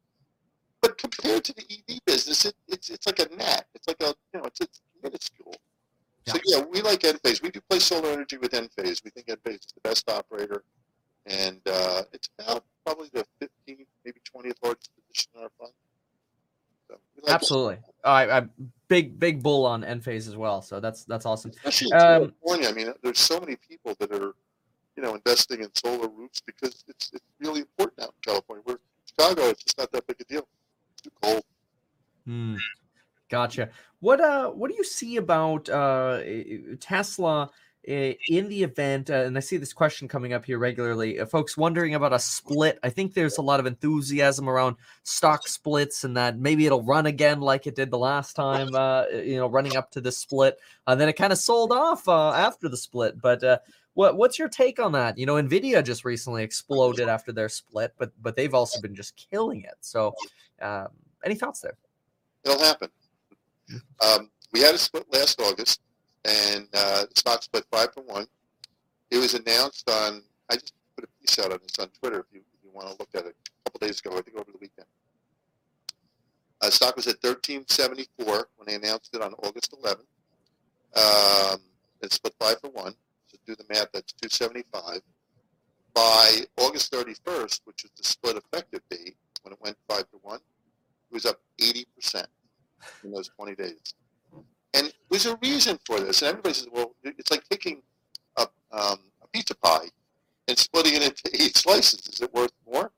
But 0.81 0.97
compared 0.97 1.43
to 1.45 1.53
the 1.53 1.63
EV 1.63 1.99
business, 2.05 2.45
it, 2.45 2.55
it's 2.67 2.89
it's 2.89 3.07
like 3.07 3.19
a 3.19 3.27
gnat. 3.35 3.67
It's 3.73 3.87
like 3.87 4.01
a 4.01 4.13
you 4.33 4.39
know 4.39 4.45
it's, 4.45 4.61
it's 4.61 4.81
minuscule. 5.01 5.55
So 6.27 6.37
yeah, 6.45 6.61
we 6.63 6.81
like 6.81 7.01
Enphase. 7.01 7.41
We 7.41 7.49
do 7.49 7.61
play 7.69 7.79
solar 7.79 8.09
energy 8.09 8.37
with 8.37 8.51
Enphase. 8.51 9.03
We 9.03 9.11
think 9.11 9.27
Enphase 9.27 9.65
is 9.65 9.73
the 9.73 9.81
best 9.81 10.09
operator, 10.09 10.63
and 11.25 11.61
uh, 11.67 12.03
it's 12.13 12.29
about 12.39 12.63
probably 12.85 13.09
the 13.13 13.25
15th, 13.41 13.85
maybe 14.05 14.19
20th 14.35 14.55
largest 14.63 14.91
position 14.95 15.31
in 15.35 15.41
our 15.43 15.49
fund. 15.59 15.71
So 16.87 16.97
like. 17.23 17.33
Absolutely. 17.33 17.77
I, 18.03 18.29
I'm 18.29 18.51
big 18.87 19.19
big 19.19 19.41
bull 19.41 19.65
on 19.65 19.81
Enphase 19.81 20.27
as 20.27 20.35
well. 20.37 20.61
So 20.61 20.79
that's 20.79 21.03
that's 21.05 21.25
awesome. 21.25 21.51
Especially 21.51 21.87
in 21.91 21.93
Um, 21.95 22.01
California. 22.43 22.69
I 22.69 22.73
mean, 22.73 22.93
there's 23.01 23.19
so 23.19 23.39
many 23.39 23.55
people 23.55 23.95
that 23.99 24.11
are, 24.11 24.35
you 24.95 25.01
know, 25.03 25.15
investing 25.15 25.61
in 25.63 25.69
solar 25.75 26.07
roofs 26.07 26.41
because 26.41 26.83
it's 26.87 27.11
it's 27.13 27.25
really 27.39 27.61
important 27.61 28.01
out 28.03 28.09
in 28.09 28.31
California. 28.31 28.61
Where 28.65 28.77
Chicago, 29.07 29.43
it's 29.49 29.63
just 29.63 29.77
not 29.79 29.91
that 29.93 30.05
big 30.05 30.17
a 30.21 30.23
deal. 30.25 30.47
It's 30.93 31.01
too 31.01 31.11
cold. 31.21 31.43
Hmm. 32.25 32.55
Gotcha. 33.29 33.69
What 33.99 34.21
uh 34.21 34.51
what 34.51 34.69
do 34.69 34.77
you 34.77 34.83
see 34.83 35.17
about 35.17 35.67
uh 35.69 36.19
i- 36.21 36.45
i- 36.71 36.75
Tesla 36.79 37.49
i- 37.49 37.49
in 37.87 38.49
the 38.49 38.63
event 38.63 39.09
uh, 39.09 39.23
and 39.25 39.37
I 39.37 39.39
see 39.39 39.57
this 39.57 39.73
question 39.73 40.07
coming 40.07 40.33
up 40.33 40.45
here 40.45 40.57
regularly. 40.57 41.19
Uh, 41.19 41.25
folks 41.25 41.55
wondering 41.55 41.95
about 41.95 42.13
a 42.13 42.19
split. 42.19 42.79
I 42.83 42.89
think 42.89 43.13
there's 43.13 43.37
a 43.37 43.41
lot 43.41 43.59
of 43.59 43.65
enthusiasm 43.65 44.49
around 44.49 44.77
stock 45.03 45.47
splits 45.47 46.03
and 46.03 46.17
that 46.17 46.39
maybe 46.39 46.65
it'll 46.65 46.83
run 46.83 47.05
again 47.05 47.41
like 47.41 47.67
it 47.67 47.75
did 47.75 47.91
the 47.91 47.97
last 47.97 48.35
time 48.35 48.73
uh 48.73 49.05
you 49.07 49.37
know 49.37 49.47
running 49.47 49.75
up 49.75 49.91
to 49.91 50.01
the 50.01 50.11
split. 50.11 50.57
And 50.87 50.99
then 50.99 51.09
it 51.09 51.13
kind 51.13 51.31
of 51.31 51.39
sold 51.39 51.71
off 51.71 52.07
uh, 52.07 52.31
after 52.31 52.69
the 52.69 52.77
split. 52.77 53.21
But 53.21 53.43
uh 53.43 53.59
what 53.93 54.17
what's 54.17 54.39
your 54.39 54.49
take 54.49 54.79
on 54.79 54.91
that? 54.93 55.17
You 55.17 55.25
know, 55.25 55.35
Nvidia 55.35 55.83
just 55.83 56.05
recently 56.05 56.43
exploded 56.43 57.07
after 57.07 57.31
their 57.31 57.49
split, 57.49 57.93
but 57.97 58.11
but 58.21 58.35
they've 58.35 58.53
also 58.53 58.81
been 58.81 58.95
just 58.95 59.15
killing 59.29 59.61
it. 59.61 59.75
So 59.81 60.13
um 60.61 60.89
any 61.23 61.35
thoughts 61.35 61.61
there? 61.61 61.77
It'll 62.43 62.59
happen. 62.59 62.89
Um, 64.05 64.29
we 64.51 64.61
had 64.61 64.75
a 64.75 64.77
split 64.77 65.11
last 65.11 65.41
August, 65.41 65.81
and 66.25 66.67
uh, 66.73 67.05
the 67.05 67.15
stock 67.15 67.43
split 67.43 67.65
five 67.71 67.91
to 67.93 68.01
one. 68.01 68.27
It 69.11 69.17
was 69.17 69.33
announced 69.33 69.89
on. 69.89 70.21
I 70.49 70.55
just 70.55 70.73
put 70.95 71.05
a 71.05 71.07
piece 71.21 71.37
out 71.39 71.51
on 71.51 71.59
this 71.61 71.77
on 71.79 71.89
Twitter. 71.99 72.19
If 72.19 72.25
you, 72.33 72.39
if 72.39 72.63
you 72.63 72.69
want 72.73 72.87
to 72.89 72.95
look 72.99 73.09
at 73.13 73.25
it, 73.25 73.35
a 73.35 73.69
couple 73.69 73.87
days 73.87 73.99
ago, 73.99 74.11
I 74.17 74.21
think 74.21 74.37
over 74.37 74.51
the 74.51 74.57
weekend. 74.59 74.87
Uh, 76.61 76.69
stock 76.69 76.95
was 76.95 77.07
at 77.07 77.21
1374 77.21 78.47
when 78.55 78.67
they 78.67 78.75
announced 78.75 79.13
it 79.13 79.21
on 79.21 79.33
August 79.43 79.75
11th. 79.83 79.99
Um, 80.95 81.59
it 82.01 82.13
split 82.13 82.33
five 82.39 82.59
for 82.59 82.69
one. 82.69 82.93
So 83.27 83.37
do 83.45 83.55
the 83.55 83.65
math. 83.69 83.89
That's 83.93 84.13
275. 84.13 85.01
By 85.93 86.39
August 86.57 86.91
31st, 86.91 87.61
which 87.65 87.83
was 87.83 87.91
the 87.97 88.03
split 88.03 88.37
effective 88.37 88.81
date, 88.89 89.15
when 89.43 89.53
it 89.53 89.59
went 89.61 89.77
five 89.87 90.09
to 90.09 90.17
one, 90.21 90.39
it 90.39 91.13
was 91.13 91.25
up 91.25 91.39
80% 91.61 92.25
in 93.03 93.11
those 93.11 93.29
20 93.29 93.55
days. 93.55 93.93
And 94.75 94.93
there's 95.09 95.25
a 95.25 95.37
reason 95.41 95.79
for 95.85 95.99
this. 95.99 96.21
And 96.21 96.29
everybody 96.29 96.53
says, 96.53 96.67
well, 96.71 96.93
it's 97.03 97.31
like 97.31 97.47
taking 97.49 97.81
a, 98.37 98.43
um, 98.71 98.99
a 99.21 99.27
pizza 99.31 99.55
pie 99.55 99.87
and 100.47 100.57
splitting 100.57 100.93
it 100.95 101.03
into 101.03 101.29
eight 101.41 101.55
slices. 101.55 102.07
Is 102.07 102.21
it 102.21 102.33
worth 102.33 102.51
more? 102.69 102.91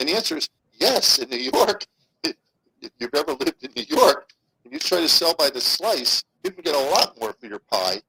And 0.00 0.08
the 0.08 0.14
answer 0.14 0.36
is 0.36 0.48
yes. 0.80 1.18
In 1.18 1.30
New 1.30 1.38
York, 1.38 1.86
if 2.24 2.90
you've 2.98 3.14
ever 3.14 3.32
lived 3.32 3.62
in 3.62 3.70
New 3.76 3.84
York 3.96 4.32
and 4.64 4.72
you 4.72 4.78
try 4.78 5.00
to 5.00 5.08
sell 5.08 5.34
by 5.34 5.50
the 5.50 5.60
slice, 5.60 6.24
you 6.42 6.50
can 6.50 6.62
get 6.62 6.74
a 6.74 6.90
lot 6.90 7.18
more 7.20 7.32
for 7.32 7.46
your 7.46 7.60
pie 7.60 8.02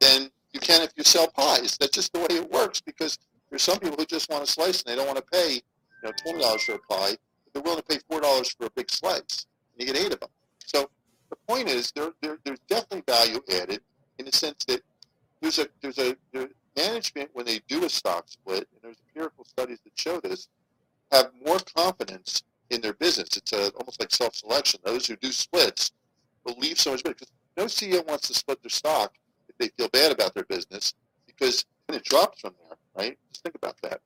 than 0.00 0.28
you 0.52 0.60
can 0.60 0.82
if 0.82 0.92
you 0.96 1.04
sell 1.04 1.28
pies. 1.28 1.76
That's 1.78 1.92
just 1.92 2.12
the 2.12 2.20
way 2.20 2.26
it 2.30 2.50
works 2.50 2.80
because 2.80 3.18
there's 3.48 3.62
some 3.62 3.78
people 3.78 3.96
who 3.96 4.06
just 4.06 4.30
want 4.30 4.42
a 4.42 4.46
slice 4.46 4.82
and 4.82 4.92
they 4.92 4.96
don't 4.96 5.06
want 5.06 5.18
to 5.18 5.24
pay, 5.32 5.54
you 5.54 5.60
know, 6.02 6.12
twenty 6.22 6.40
dollars 6.40 6.64
for 6.64 6.74
a 6.74 6.78
pie. 6.78 7.16
They're 7.52 7.62
willing 7.62 7.78
to 7.78 7.84
pay 7.84 8.00
four 8.10 8.20
dollars 8.20 8.50
for 8.50 8.66
a 8.66 8.70
big 8.70 8.90
slice, 8.90 9.46
and 9.78 9.86
you 9.86 9.92
get 9.92 9.96
eight 9.96 10.12
of 10.12 10.20
them. 10.20 10.28
So 10.66 10.90
the 11.34 11.52
point 11.52 11.68
is, 11.68 11.90
there, 11.92 12.12
there 12.20 12.38
there's 12.44 12.60
definitely 12.68 13.02
value 13.06 13.40
added 13.50 13.80
in 14.18 14.26
the 14.26 14.32
sense 14.32 14.64
that 14.66 14.82
there's 15.40 15.58
a 15.58 15.66
there's 15.82 15.98
a 15.98 16.16
there, 16.32 16.48
management 16.76 17.30
when 17.32 17.46
they 17.46 17.60
do 17.68 17.84
a 17.84 17.88
stock 17.88 18.28
split, 18.28 18.68
and 18.72 18.80
there's 18.82 18.96
empirical 19.08 19.44
studies 19.44 19.78
that 19.84 19.92
show 19.96 20.20
this, 20.20 20.48
have 21.12 21.30
more 21.44 21.58
confidence 21.76 22.42
in 22.70 22.80
their 22.80 22.94
business. 22.94 23.28
It's 23.36 23.52
a, 23.52 23.70
almost 23.72 24.00
like 24.00 24.10
self-selection. 24.10 24.80
Those 24.84 25.06
who 25.06 25.16
do 25.16 25.30
splits 25.30 25.92
believe 26.44 26.78
so 26.78 26.92
much 26.92 27.04
better 27.04 27.14
because 27.14 27.32
no 27.56 27.64
CEO 27.66 28.06
wants 28.06 28.28
to 28.28 28.34
split 28.34 28.62
their 28.62 28.70
stock 28.70 29.14
if 29.48 29.56
they 29.58 29.68
feel 29.76 29.88
bad 29.88 30.12
about 30.12 30.34
their 30.34 30.44
business 30.44 30.94
because 31.26 31.64
then 31.86 31.96
it 31.96 32.04
drops 32.04 32.40
from 32.40 32.54
there, 32.68 32.76
right? 32.96 33.18
Just 33.32 33.44
think 33.44 33.54
about 33.54 33.80
that. 33.82 34.00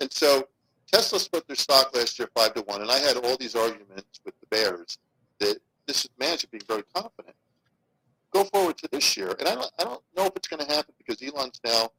And 0.00 0.12
so 0.12 0.48
Tesla 0.92 1.18
split 1.18 1.46
their 1.46 1.56
stock 1.56 1.94
last 1.96 2.18
year 2.18 2.28
five 2.34 2.54
to 2.54 2.62
one, 2.62 2.82
and 2.82 2.90
I 2.90 2.98
had 2.98 3.16
all 3.16 3.36
these 3.36 3.54
arguments 3.54 4.20
with 4.24 4.34
the 4.40 4.46
bears 4.48 4.98
that 5.40 5.58
this 5.86 6.04
is 6.04 6.10
management 6.18 6.52
being 6.52 6.62
very 6.68 6.82
confident. 6.94 7.34
Go 8.32 8.44
forward 8.44 8.76
to 8.78 8.88
this 8.92 9.16
year, 9.16 9.34
and 9.38 9.48
I 9.48 9.54
don't, 9.54 9.70
I 9.78 9.84
don't 9.84 10.02
know 10.16 10.24
if 10.26 10.32
it's 10.36 10.48
going 10.48 10.64
to 10.66 10.72
happen 10.72 10.94
because 10.98 11.22
Elon's 11.22 11.60
now 11.64 11.90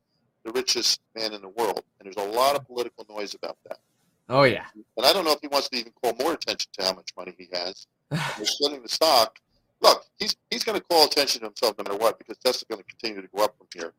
the 0.43 0.51
richest 0.51 1.01
man 1.15 1.33
in 1.33 1.41
the 1.41 1.49
world, 1.49 1.83
and 1.99 2.05
there's 2.05 2.15
a 2.27 2.29
lot 2.31 2.55
of 2.55 2.65
political 2.67 3.05
noise 3.09 3.33
about 3.33 3.57
that. 3.67 3.79
Oh 4.29 4.43
yeah. 4.43 4.65
And 4.97 5.05
I 5.05 5.13
don't 5.13 5.23
know 5.25 5.31
if 5.31 5.39
he 5.41 5.47
wants 5.47 5.69
to 5.69 5.77
even 5.77 5.93
call 6.03 6.13
more 6.19 6.33
attention 6.33 6.69
to 6.77 6.83
how 6.85 6.93
much 6.93 7.09
money 7.17 7.33
he 7.37 7.47
has. 7.53 7.87
They're 8.11 8.45
splitting 8.45 8.83
the 8.83 8.89
stock. 8.89 9.39
Look, 9.81 10.03
he's 10.19 10.35
he's 10.51 10.63
going 10.63 10.77
to 10.77 10.83
call 10.85 11.05
attention 11.05 11.41
to 11.41 11.47
himself 11.47 11.75
no 11.77 11.83
matter 11.85 11.97
what 11.97 12.17
because 12.17 12.37
Tesla's 12.39 12.65
going 12.69 12.81
to 12.83 12.87
continue 12.87 13.21
to 13.21 13.27
go 13.35 13.43
up 13.43 13.55
from 13.57 13.67
here. 13.73 13.93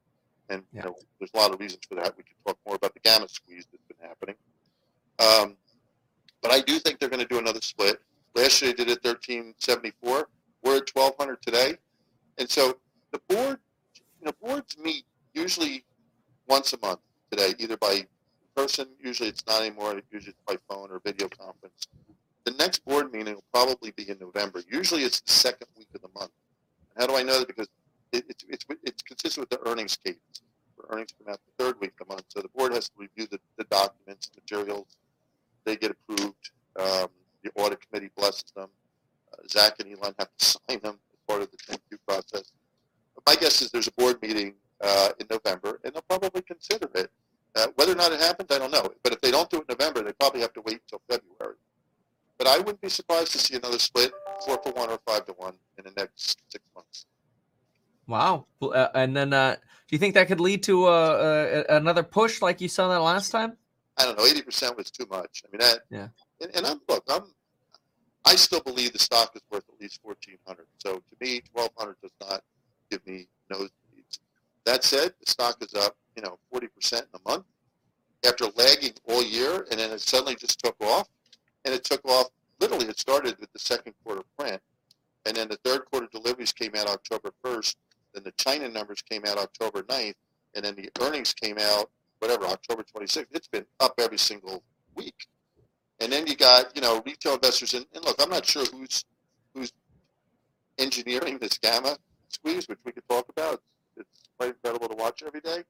And 0.51 0.63
Yeah. 0.73 0.81
you 0.85 0.91
know, 0.91 0.97
there's 1.19 1.31
a 1.35 1.37
lot 1.39 1.53
of 1.53 1.61
reasons 1.61 1.81
for 1.89 1.95
that. 1.97 2.17
We 2.17 2.25
can 2.25 2.35
talk 2.47 2.59
more 2.67 2.77
about 2.77 2.93
the 2.95 3.01
gamma 3.01 3.29
squeeze 3.29 3.67
that's 3.71 3.83
been 3.85 4.07
happening. 4.09 4.35
Um, 5.19 5.57
but 6.43 6.53
I 6.53 6.61
do 6.61 6.79
think 6.79 6.99
they're 6.99 7.09
going 7.09 7.23
to 7.23 7.27
do 7.29 7.39
another 7.39 7.61
split. 7.63 8.01
Last 8.39 8.63
year 8.63 8.71
they 8.71 8.85
did 8.85 8.91
it 8.91 9.05
1374. 9.05 10.29
We're 10.63 10.77
at 10.77 10.95
1200 10.95 11.43
today. 11.43 11.75
And 12.39 12.49
so 12.49 12.79
the 13.11 13.21
board, 13.29 13.59
you 14.21 14.27
know, 14.27 14.33
boards 14.41 14.79
meet 14.79 15.05
usually 15.35 15.85
once 16.47 16.73
a 16.73 16.79
month 16.79 17.01
today, 17.33 17.55
either 17.59 17.77
by 17.77 18.07
person. 18.55 18.87
Usually 19.03 19.29
it's 19.29 19.45
not 19.49 19.63
anymore. 19.63 20.01
Usually 20.13 20.31
it's 20.31 20.43
by 20.47 20.55
phone 20.73 20.93
or 20.93 21.01
video 21.05 21.29
conference. 21.29 21.89
The 22.45 22.53
next 22.53 22.85
board 22.85 23.13
meeting 23.13 23.35
will 23.35 23.45
probably 23.53 23.91
be 23.91 24.09
in 24.09 24.19
November. 24.21 24.63
Usually 24.71 25.03
it's 25.03 25.21
the 25.21 25.33
second 25.33 25.67
week 25.77 25.89
of 25.97 26.03
the 26.03 26.09
month. 26.15 26.31
How 26.97 27.09
do 27.09 27.17
I 27.17 27.25
know 27.25 27.41
that? 27.41 27.49
Because 27.49 27.69
it, 28.13 28.25
it's, 28.29 28.45
it's, 28.49 28.65
it's 28.85 29.03
consistent 29.03 29.51
with 29.51 29.61
the 29.61 29.69
earnings 29.69 29.99
cadence. 30.05 30.43
The 30.77 30.85
earnings 30.91 31.13
come 31.19 31.33
out 31.33 31.41
the 31.45 31.65
third 31.65 31.81
week 31.81 31.95
of 32.01 32.07
the 32.07 32.15
month. 32.15 32.27
So 32.29 32.41
the 32.41 32.49
board 32.51 32.73
has 32.73 32.89
to 32.91 32.95
review 32.99 33.27
the, 33.29 33.41
the 33.57 33.65
documents, 33.65 34.31
materials. 34.37 34.97
They 35.65 35.75
get 35.75 35.91
approved. 35.91 36.51
Um, 36.79 37.09
the 37.43 37.51
audit 37.57 37.81
committee 37.87 38.11
blesses 38.17 38.51
them. 38.55 38.69
Uh, 39.33 39.47
Zach 39.49 39.75
and 39.81 39.89
Elon 39.93 40.15
have 40.19 40.29
to 40.37 40.45
sign 40.69 40.81
them 40.83 40.99
as 41.13 41.19
part 41.27 41.43
of 41.43 41.51
the 41.51 41.57
10Q 41.57 41.99
process. 42.07 42.53
But 43.15 43.25
my 43.27 43.41
guess 43.41 43.63
is 43.63 43.71
there's 43.71 43.89
a 43.89 43.93
board 43.93 44.21
meeting 44.23 44.55
uh, 44.81 45.11
in 45.19 45.27
November, 45.31 45.81
and 45.85 45.95
they'll 45.95 46.03
probably 46.03 46.43
consider 46.43 46.89
it. 46.95 47.11
Uh, 47.57 47.67
whether 47.77 47.93
or 47.93 47.97
not 47.97 48.13
it 48.13 48.21
happens, 48.21 48.51
I 48.51 48.59
don't 48.59 48.71
know. 48.71 48.89
But 49.03 49.13
if 49.13 49.21
they 49.21 49.31
don't 49.31 49.49
do 49.51 49.59
it 49.59 49.65
in 49.69 49.77
November, 49.79 50.03
they 50.03 50.13
probably 50.13 50.41
have 50.43 50.53
to 50.55 50.61
wait 50.63 50.81
until 50.85 51.01
February. 51.09 51.57
But 52.39 52.47
I 52.47 52.59
wouldn't 52.59 52.81
be 52.81 52.89
surprised 52.89 53.33
to 53.33 53.39
see 53.39 53.57
another 53.57 53.79
split, 53.81 54.13
four 54.47 54.61
for 54.63 54.73
one 54.73 54.91
or 54.91 54.99
five 55.07 55.25
to 55.27 55.33
one, 55.33 55.55
in 55.77 55.85
the 55.85 55.93
next 55.97 56.39
six 56.49 56.65
months. 56.75 57.07
Wow. 58.07 58.47
Well, 58.61 58.73
Uh, 58.75 58.89
and 58.95 59.17
then, 59.17 59.33
uh, 59.33 59.57
do 59.57 59.97
you 59.97 59.99
think 59.99 60.15
that 60.15 60.29
could 60.29 60.41
lead 60.41 60.63
to 60.65 60.87
uh, 60.87 60.91
uh, 60.91 61.75
another 61.77 62.03
push 62.03 62.41
like 62.41 62.61
you 62.61 62.69
saw 62.69 62.89
that 62.89 63.01
last 63.01 63.31
time? 63.31 63.57
I 63.97 64.05
don't 64.05 64.17
know. 64.17 64.25
Eighty 64.27 64.43
percent 64.43 64.77
was 64.77 64.91
too 64.91 65.07
much. 65.11 65.43
I 65.45 65.51
mean 65.51 65.59
that. 65.59 65.81
Yeah. 65.91 66.09
And, 66.41 66.55
and 66.55 66.67
I'm 66.67 66.81
look. 66.89 67.05
I'm. 67.09 67.25
I 68.25 68.35
still 68.35 68.61
believe 68.61 68.93
the 68.93 68.99
stock 68.99 69.35
is 69.35 69.43
worth 69.51 69.65
at 69.73 69.81
least 69.81 70.01
fourteen 70.03 70.39
hundred. 70.47 70.67
So 70.79 70.97
to 70.97 71.17
me, 71.21 71.43
twelve 71.53 71.71
hundred 71.77 71.97
does 72.03 72.13
not 72.21 72.43
give 72.91 73.07
me 73.07 73.29
nosebleeds. 73.53 74.19
That 74.65 74.85
said, 74.85 75.15
the 75.21 75.31
stock 75.31 75.57
is 75.63 75.75
up, 75.75 75.97
you 76.17 76.23
know, 76.23 76.39
forty 76.51 76.69
percent 76.69 77.07
in 77.13 77.21
a 77.25 77.31
month 77.31 77.45
after 78.27 78.47
lagging 78.57 78.95
all 79.09 79.23
year, 79.23 79.67
and 79.71 79.79
then 79.79 79.91
it 79.91 80.01
suddenly 80.01 80.35
just 80.35 80.59
took 80.63 80.77
off. 80.83 81.09
And 81.65 81.75
it 81.75 81.85
took 81.85 82.05
off. 82.05 82.29
Literally, 82.61 82.87
it 82.87 82.99
started 82.99 83.39
with 83.39 83.53
the 83.53 83.59
second 83.59 83.95
quarter 84.05 84.23
print, 84.37 84.61
and 85.27 85.37
then 85.37 85.49
the 85.49 85.59
third 85.65 85.85
quarter 85.87 86.09
deliveries 86.11 86.53
came 86.53 86.73
out 86.77 86.89
October 86.89 87.31
first. 87.43 87.77
Then 88.15 88.25
the 88.25 88.33
China 88.33 88.69
numbers 88.69 89.03
came 89.03 89.25
out 89.27 89.39
October 89.39 89.83
9th, 89.83 90.15
and 90.55 90.65
then 90.65 90.75
the 90.75 90.91
earnings 91.01 91.35
came 91.35 91.57
out 91.61 91.91
whatever, 92.19 92.47
October 92.47 92.83
26th. 92.83 93.27
It's 93.33 93.49
been 93.49 93.67
up 93.81 93.95
every 93.99 94.19
single 94.19 94.63
week. 94.95 95.27
And 96.01 96.13
then 96.13 96.27
you 96.27 96.37
got, 96.37 96.75
you 96.77 96.83
know, 96.83 97.03
retail 97.05 97.35
investors. 97.35 97.75
And, 97.75 97.87
and 97.95 98.05
look, 98.05 98.17
I'm 98.23 98.31
not 98.31 98.47
sure 98.47 98.65
who's 98.67 99.05
who's 99.55 99.73
engineering 100.79 101.39
this 101.39 101.59
gamma 101.59 101.97
squeeze, 102.29 102.69
which 102.69 102.79
we 102.85 102.93
could 102.93 103.09
talk 103.09 103.29
about. 103.29 103.63
It's 103.97 104.29
quite 104.39 104.51
incredible 104.51 104.89
to 104.89 104.97
watch 104.97 105.23
every 105.27 105.41
day. 105.41 105.65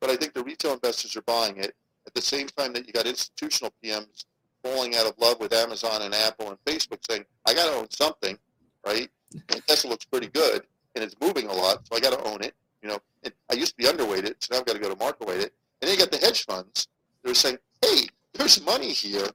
But 0.00 0.10
I 0.10 0.16
think 0.16 0.32
the 0.32 0.42
retail 0.42 0.72
investors 0.72 1.14
are 1.16 1.22
buying 1.22 1.58
it 1.58 1.74
at 2.06 2.14
the 2.14 2.22
same 2.22 2.46
time 2.48 2.72
that 2.72 2.86
you 2.86 2.92
got 2.92 3.06
institutional 3.06 3.72
PMs 3.84 4.24
falling 4.62 4.96
out 4.96 5.06
of 5.06 5.14
love 5.18 5.40
with 5.40 5.52
Amazon 5.52 6.02
and 6.02 6.14
Apple 6.14 6.48
and 6.48 6.58
Facebook 6.64 7.00
saying, 7.08 7.24
I 7.46 7.54
got 7.54 7.66
to 7.66 7.72
own 7.72 7.90
something, 7.90 8.38
right? 8.86 9.08
And 9.50 9.66
Tesla 9.66 9.90
looks 9.90 10.04
pretty 10.04 10.28
good 10.28 10.62
and 10.94 11.04
it's 11.04 11.14
moving 11.20 11.46
a 11.46 11.52
lot, 11.52 11.86
so 11.86 11.96
I 11.96 12.00
got 12.00 12.18
to 12.18 12.24
own 12.24 12.42
it. 12.42 12.54
You 12.82 12.88
know, 12.88 12.98
and 13.22 13.32
I 13.50 13.54
used 13.54 13.76
to 13.76 13.76
be 13.76 13.84
underweighted, 13.84 14.34
so 14.38 14.54
now 14.54 14.60
I've 14.60 14.66
got 14.66 14.72
to 14.72 14.78
go 14.78 14.88
to 14.88 14.96
market 14.96 15.26
weight 15.26 15.40
it. 15.40 15.54
And 15.80 15.88
then 15.88 15.90
you 15.90 15.98
got 15.98 16.10
the 16.10 16.18
hedge 16.18 16.46
funds. 16.46 16.88
They're 17.22 17.34
saying, 17.34 17.58
hey, 17.82 18.08
there's 18.34 18.64
money 18.64 18.92
here 18.92 19.26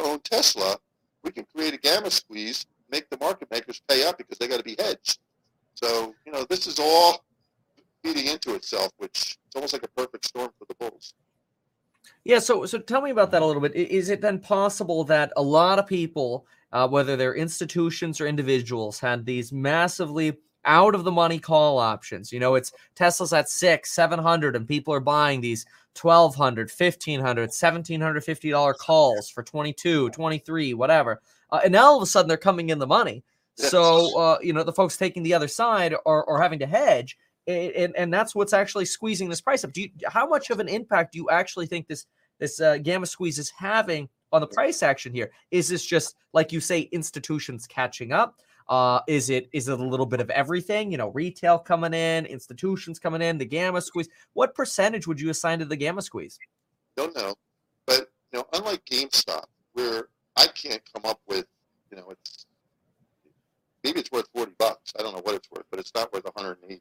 own 0.00 0.20
Tesla. 0.20 0.76
We 1.22 1.30
can 1.30 1.46
create 1.54 1.74
a 1.74 1.78
gamma 1.78 2.10
squeeze, 2.10 2.66
make 2.90 3.08
the 3.10 3.18
market 3.18 3.50
makers 3.50 3.82
pay 3.88 4.04
up 4.06 4.18
because 4.18 4.38
they 4.38 4.48
got 4.48 4.58
to 4.58 4.64
be 4.64 4.76
hedged. 4.78 5.18
So, 5.74 6.14
you 6.26 6.32
know, 6.32 6.44
this 6.48 6.66
is 6.66 6.78
all 6.78 7.24
feeding 8.02 8.26
into 8.26 8.54
itself, 8.54 8.90
which 8.98 9.38
it's 9.46 9.56
almost 9.56 9.72
like 9.72 9.84
a 9.84 9.88
perfect 9.88 10.26
storm 10.26 10.50
for 10.58 10.64
the 10.66 10.74
bulls. 10.74 11.14
Yeah. 12.24 12.38
So, 12.38 12.66
so 12.66 12.78
tell 12.78 13.00
me 13.00 13.10
about 13.10 13.30
that 13.32 13.42
a 13.42 13.46
little 13.46 13.62
bit. 13.62 13.74
Is 13.74 14.08
it 14.08 14.20
then 14.20 14.38
possible 14.38 15.04
that 15.04 15.32
a 15.36 15.42
lot 15.42 15.78
of 15.78 15.86
people, 15.86 16.46
uh, 16.72 16.88
whether 16.88 17.16
they're 17.16 17.34
institutions 17.34 18.20
or 18.20 18.26
individuals, 18.26 19.00
had 19.00 19.24
these 19.24 19.52
massively 19.52 20.38
out 20.64 20.94
of 20.94 21.04
the 21.04 21.10
money 21.10 21.38
call 21.38 21.78
options? 21.78 22.32
You 22.32 22.40
know, 22.40 22.54
it's 22.54 22.72
Tesla's 22.94 23.32
at 23.32 23.48
six, 23.48 23.92
700, 23.92 24.56
and 24.56 24.66
people 24.66 24.94
are 24.94 25.00
buying 25.00 25.40
these 25.40 25.66
1200 26.00 26.70
1500 26.70 27.42
1750 27.42 28.50
dollar 28.50 28.72
calls 28.72 29.28
for 29.28 29.42
22 29.42 30.10
23 30.10 30.74
whatever. 30.74 31.20
Uh, 31.50 31.60
and 31.64 31.72
now 31.72 31.84
all 31.84 31.96
of 31.98 32.02
a 32.02 32.06
sudden 32.06 32.28
they're 32.28 32.38
coming 32.38 32.70
in 32.70 32.78
the 32.78 32.86
money. 32.86 33.22
So 33.56 34.18
uh, 34.18 34.38
you 34.40 34.52
know 34.54 34.62
the 34.62 34.72
folks 34.72 34.96
taking 34.96 35.22
the 35.22 35.34
other 35.34 35.48
side 35.48 35.94
are, 36.06 36.28
are 36.28 36.40
having 36.40 36.58
to 36.60 36.66
hedge 36.66 37.18
and 37.46 37.94
and 37.96 38.12
that's 38.12 38.34
what's 38.34 38.52
actually 38.52 38.84
squeezing 38.84 39.28
this 39.28 39.40
price 39.40 39.64
up. 39.64 39.72
Do 39.72 39.82
you 39.82 39.90
how 40.06 40.26
much 40.26 40.50
of 40.50 40.60
an 40.60 40.68
impact 40.68 41.12
do 41.12 41.18
you 41.18 41.30
actually 41.30 41.66
think 41.66 41.88
this 41.88 42.06
this 42.38 42.60
uh, 42.60 42.78
gamma 42.78 43.06
squeeze 43.06 43.38
is 43.38 43.50
having 43.50 44.08
on 44.32 44.40
the 44.40 44.46
price 44.46 44.82
action 44.82 45.12
here? 45.12 45.30
Is 45.50 45.68
this 45.68 45.84
just 45.84 46.16
like 46.32 46.52
you 46.52 46.60
say 46.60 46.82
institutions 46.92 47.66
catching 47.66 48.12
up 48.12 48.40
uh, 48.72 49.02
is 49.06 49.28
it 49.28 49.50
is 49.52 49.68
it 49.68 49.78
a 49.78 49.84
little 49.84 50.06
bit 50.06 50.18
of 50.18 50.30
everything? 50.30 50.90
You 50.90 50.96
know, 50.96 51.10
retail 51.10 51.58
coming 51.58 51.92
in, 51.92 52.24
institutions 52.24 52.98
coming 52.98 53.20
in, 53.20 53.36
the 53.36 53.44
gamma 53.44 53.82
squeeze. 53.82 54.08
What 54.32 54.54
percentage 54.54 55.06
would 55.06 55.20
you 55.20 55.28
assign 55.28 55.58
to 55.58 55.66
the 55.66 55.76
gamma 55.76 56.00
squeeze? 56.00 56.38
Don't 56.96 57.14
know. 57.14 57.34
But, 57.86 58.08
you 58.32 58.38
know, 58.38 58.46
unlike 58.54 58.82
GameStop, 58.86 59.44
where 59.74 60.08
I 60.38 60.46
can't 60.46 60.80
come 60.94 61.04
up 61.04 61.20
with, 61.28 61.44
you 61.90 61.98
know, 61.98 62.08
it's 62.08 62.46
maybe 63.84 64.00
it's 64.00 64.10
worth 64.10 64.28
40 64.34 64.52
bucks. 64.58 64.94
I 64.98 65.02
don't 65.02 65.14
know 65.14 65.20
what 65.22 65.34
it's 65.34 65.50
worth, 65.50 65.66
but 65.70 65.78
it's 65.78 65.92
not 65.94 66.10
worth 66.10 66.24
180. 66.24 66.80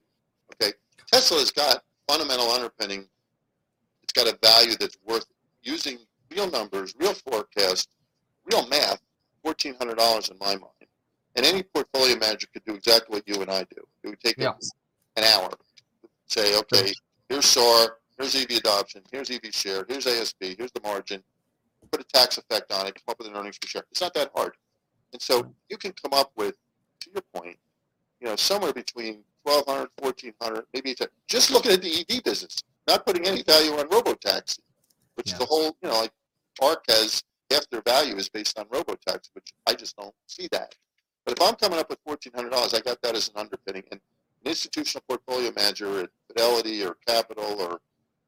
Okay. 0.54 0.72
Tesla's 1.12 1.52
got 1.52 1.84
fundamental 2.08 2.50
underpinning. 2.52 3.06
It's 4.04 4.14
got 4.14 4.28
a 4.28 4.40
value 4.42 4.78
that's 4.80 4.98
worth 5.06 5.26
using 5.62 5.98
real 6.34 6.50
numbers, 6.50 6.96
real 6.98 7.14
forecast, 7.14 7.90
real 8.50 8.66
math 8.70 9.02
fourteen 9.44 9.76
hundred 9.76 9.98
dollars 9.98 10.30
in 10.30 10.38
my 10.40 10.56
mind. 10.56 10.72
And 11.36 11.46
any 11.46 11.64
portfolio 11.64 12.18
manager 12.18 12.48
could 12.54 12.64
do 12.66 12.74
exactly 12.76 13.16
what 13.16 13.24
you 13.28 13.42
and 13.42 13.50
I 13.50 13.60
do. 13.64 13.82
It 14.04 14.10
would 14.10 14.20
take 14.20 14.38
Yeah. 14.38 14.54
an 15.16 15.24
hour. 15.24 15.50
Say, 16.28 16.58
okay, 16.58 16.94
here's 17.30 17.46
SAAR, 17.46 17.98
here's 18.18 18.36
EV 18.36 18.52
adoption, 18.58 19.04
here's 19.12 19.30
EV 19.30 19.54
share, 19.54 19.86
here's 19.88 20.08
ASP, 20.08 20.56
here's 20.58 20.72
the 20.72 20.82
margin. 20.82 21.24
Put 21.92 22.02
a 22.02 22.06
tax 22.06 22.38
effect 22.38 22.72
on 22.72 22.88
it, 22.88 22.96
come 22.96 23.04
up 23.14 23.18
with 23.20 23.28
an 23.28 23.36
earnings 23.36 23.58
per 23.58 23.68
share. 23.68 23.84
It's 23.92 24.02
not 24.02 24.14
that 24.14 24.32
hard. 24.36 24.56
And 25.14 25.22
so 25.22 25.54
you 25.70 25.78
can 25.78 25.92
come 25.94 26.14
up 26.14 26.32
with, 26.38 26.56
to 27.02 27.10
your 27.14 27.24
point, 27.34 27.58
you 28.22 28.28
know, 28.28 28.36
somewhere 28.36 28.72
between 28.72 29.24
1200 29.44 29.90
1400 30.00 30.66
maybe 30.74 30.92
it's 30.92 31.02
a, 31.02 31.08
just 31.28 31.50
looking 31.52 31.72
at 31.72 31.82
the 31.82 32.06
EV 32.10 32.24
business, 32.24 32.56
not 32.88 33.06
putting 33.06 33.26
any 33.26 33.42
value 33.44 33.72
on 33.74 33.90
robotaxi, 33.90 34.60
which 35.16 35.30
Yeah. 35.30 35.34
is 35.34 35.40
the 35.40 35.46
whole, 35.46 35.76
you 35.82 35.90
know, 35.90 36.00
like 36.00 36.12
ARK 36.62 36.84
has 36.90 37.24
half 37.50 37.68
their 37.70 37.82
value 37.82 38.16
is 38.16 38.30
based 38.30 38.58
on 38.58 38.66
robotaxi, 38.68 39.30
which 39.34 39.52
I 39.68 39.74
just 39.74 39.98
don't 39.98 40.14
see 40.28 40.48
that. 40.52 40.76
But 41.26 41.38
if 41.38 41.48
I'm 41.48 41.56
coming 41.56 41.80
up 41.80 41.90
with 41.90 42.00
fourteen 42.06 42.34
hundred 42.36 42.52
dollars, 42.52 42.74
I 42.74 42.80
got 42.82 43.02
that 43.04 43.16
as 43.16 43.30
an 43.30 43.36
underpinning. 43.38 43.84
And 43.92 44.00
an 44.44 44.50
institutional 44.50 45.04
portfolio 45.08 45.52
manager 45.56 46.02
at 46.02 46.10
Fidelity 46.28 46.84
or 46.84 46.98
Capital 47.08 47.62
or 47.62 47.80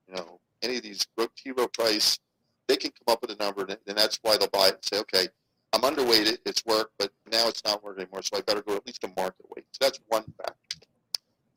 you 0.08 0.16
know 0.16 0.40
any 0.62 0.78
of 0.78 0.84
these 0.84 1.06
T. 1.36 1.52
Rowe 1.52 1.68
Price, 1.68 2.20
they 2.68 2.76
can 2.78 2.92
come 2.92 3.12
up 3.14 3.22
with 3.22 3.32
a 3.32 3.44
number, 3.44 3.62
and, 3.62 3.78
and 3.88 3.98
that's 3.98 4.20
why 4.22 4.38
they'll 4.38 4.48
buy 4.50 4.68
it 4.68 4.76
and 4.76 4.86
say, 4.86 5.00
okay, 5.00 5.28
I'm 5.74 5.82
underweight 5.82 6.26
it, 6.32 6.40
it's 6.46 6.64
worked, 6.66 6.94
but 6.98 7.12
now 7.32 7.48
it's 7.50 7.64
not 7.66 7.84
working 7.84 8.04
anymore, 8.04 8.22
so 8.22 8.38
I 8.38 8.42
better 8.42 8.62
go 8.62 8.76
at 8.76 8.86
least 8.86 9.04
a 9.04 9.08
market 9.18 9.46
weight. 9.54 9.66
So 9.72 9.80
that's 9.82 10.00
one 10.08 10.24
factor. 10.38 10.88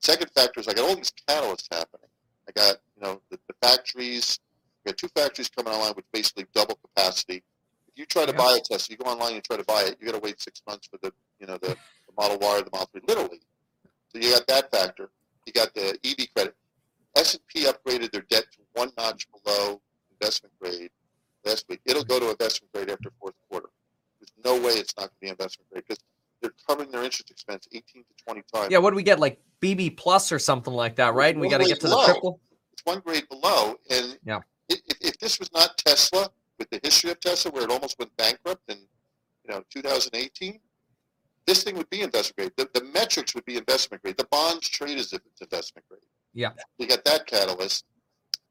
Second 0.00 0.30
factor 0.34 0.60
is 0.60 0.68
I 0.68 0.72
got 0.74 0.88
all 0.88 0.96
these 0.96 1.12
catalysts 1.28 1.68
happening. 1.72 2.08
I 2.48 2.52
got 2.52 2.76
you 2.96 3.02
know 3.02 3.20
the, 3.30 3.38
the 3.48 3.54
factories. 3.62 4.38
I 4.84 4.90
got 4.90 4.96
two 4.98 5.08
factories 5.08 5.48
coming 5.48 5.72
online 5.72 5.92
with 5.96 6.04
basically 6.12 6.46
double 6.54 6.76
capacity. 6.76 7.42
If 7.88 7.94
you 7.96 8.06
try 8.06 8.24
to 8.24 8.32
Yeah. 8.32 8.38
buy 8.38 8.56
a 8.56 8.60
Tesla, 8.60 8.92
you 8.92 8.96
go 8.96 9.10
online 9.10 9.34
and 9.34 9.44
try 9.44 9.56
to 9.56 9.64
buy 9.64 9.82
it, 9.82 9.96
you 10.00 10.06
got 10.06 10.14
to 10.14 10.20
wait 10.20 10.40
six 10.40 10.62
months 10.66 10.86
for 10.88 10.98
the 11.02 11.12
you 11.40 11.46
know 11.46 11.58
the, 11.58 11.68
the 11.68 12.12
Model 12.16 12.38
Y 12.40 12.58
or 12.58 12.62
the 12.62 12.70
Model 12.72 12.88
3, 12.92 13.02
literally. 13.08 13.40
So 14.12 14.18
you 14.18 14.32
got 14.32 14.46
that 14.48 14.70
factor. 14.70 15.10
You 15.46 15.52
got 15.52 15.74
the 15.74 15.98
EV 16.04 16.26
credit. 16.34 16.54
S&P 17.16 17.64
upgraded 17.64 18.10
their 18.12 18.22
debt 18.28 18.44
to 18.52 18.58
one 18.74 18.90
notch 18.98 19.26
below 19.44 19.80
investment 20.20 20.52
grade 20.60 20.90
last 21.44 21.64
week. 21.68 21.80
It'll 21.86 22.04
go 22.04 22.20
to 22.20 22.30
investment 22.30 22.72
grade 22.72 22.90
after 22.90 23.10
fourth 23.20 23.34
quarter. 23.48 23.68
There's 24.20 24.32
no 24.44 24.60
way 24.66 24.74
it's 24.74 24.94
not 24.96 25.04
going 25.04 25.08
to 25.08 25.20
be 25.22 25.28
investment 25.28 25.70
grade 25.70 25.84
because 25.88 26.02
they're 26.42 26.52
covering 26.68 26.90
their 26.90 27.02
interest 27.04 27.30
expense 27.30 27.66
18 27.72 28.02
to 28.02 28.24
20 28.24 28.42
times. 28.52 28.68
Yeah, 28.70 28.78
what 28.78 28.90
do 28.90 28.96
we 28.96 29.02
get? 29.02 29.18
Like 29.18 29.40
BB 29.62 29.96
plus 29.96 30.30
or 30.30 30.38
something 30.38 30.74
like 30.74 30.96
that, 30.96 31.14
right? 31.14 31.34
And 31.34 31.40
we 31.40 31.48
got 31.48 31.58
to 31.58 31.66
get 31.66 31.80
to 31.80 31.88
the 31.88 32.02
triple. 32.04 32.40
It's 32.72 32.82
one 32.84 33.00
grade 33.00 33.26
below. 33.30 33.76
And 33.90 34.18
Yeah. 34.24 34.40
if, 34.68 34.80
if- 34.88 34.96
if 35.00 35.18
this 35.18 35.38
was 35.38 35.50
not 35.52 35.78
Tesla, 35.78 36.28
with 36.58 36.68
the 36.70 36.80
history 36.82 37.10
of 37.10 37.20
Tesla, 37.20 37.50
where 37.52 37.64
it 37.64 37.70
almost 37.70 37.98
went 37.98 38.14
bankrupt 38.16 38.62
in 38.68 38.76
you 38.78 39.50
know 39.54 39.62
2018, 39.70 40.58
this 41.46 41.62
thing 41.62 41.76
would 41.76 41.90
be 41.90 42.02
investment 42.02 42.36
grade. 42.36 42.52
The, 42.56 42.80
the 42.80 42.86
metrics 42.86 43.34
would 43.34 43.44
be 43.44 43.56
investment 43.56 44.02
grade. 44.02 44.16
The 44.16 44.26
bonds 44.30 44.68
trade 44.68 44.98
as 44.98 45.12
if 45.12 45.20
it's 45.26 45.40
investment 45.40 45.86
grade. 45.88 46.02
Yeah. 46.34 46.50
You 46.78 46.86
got 46.86 47.04
that 47.04 47.26
catalyst. 47.26 47.84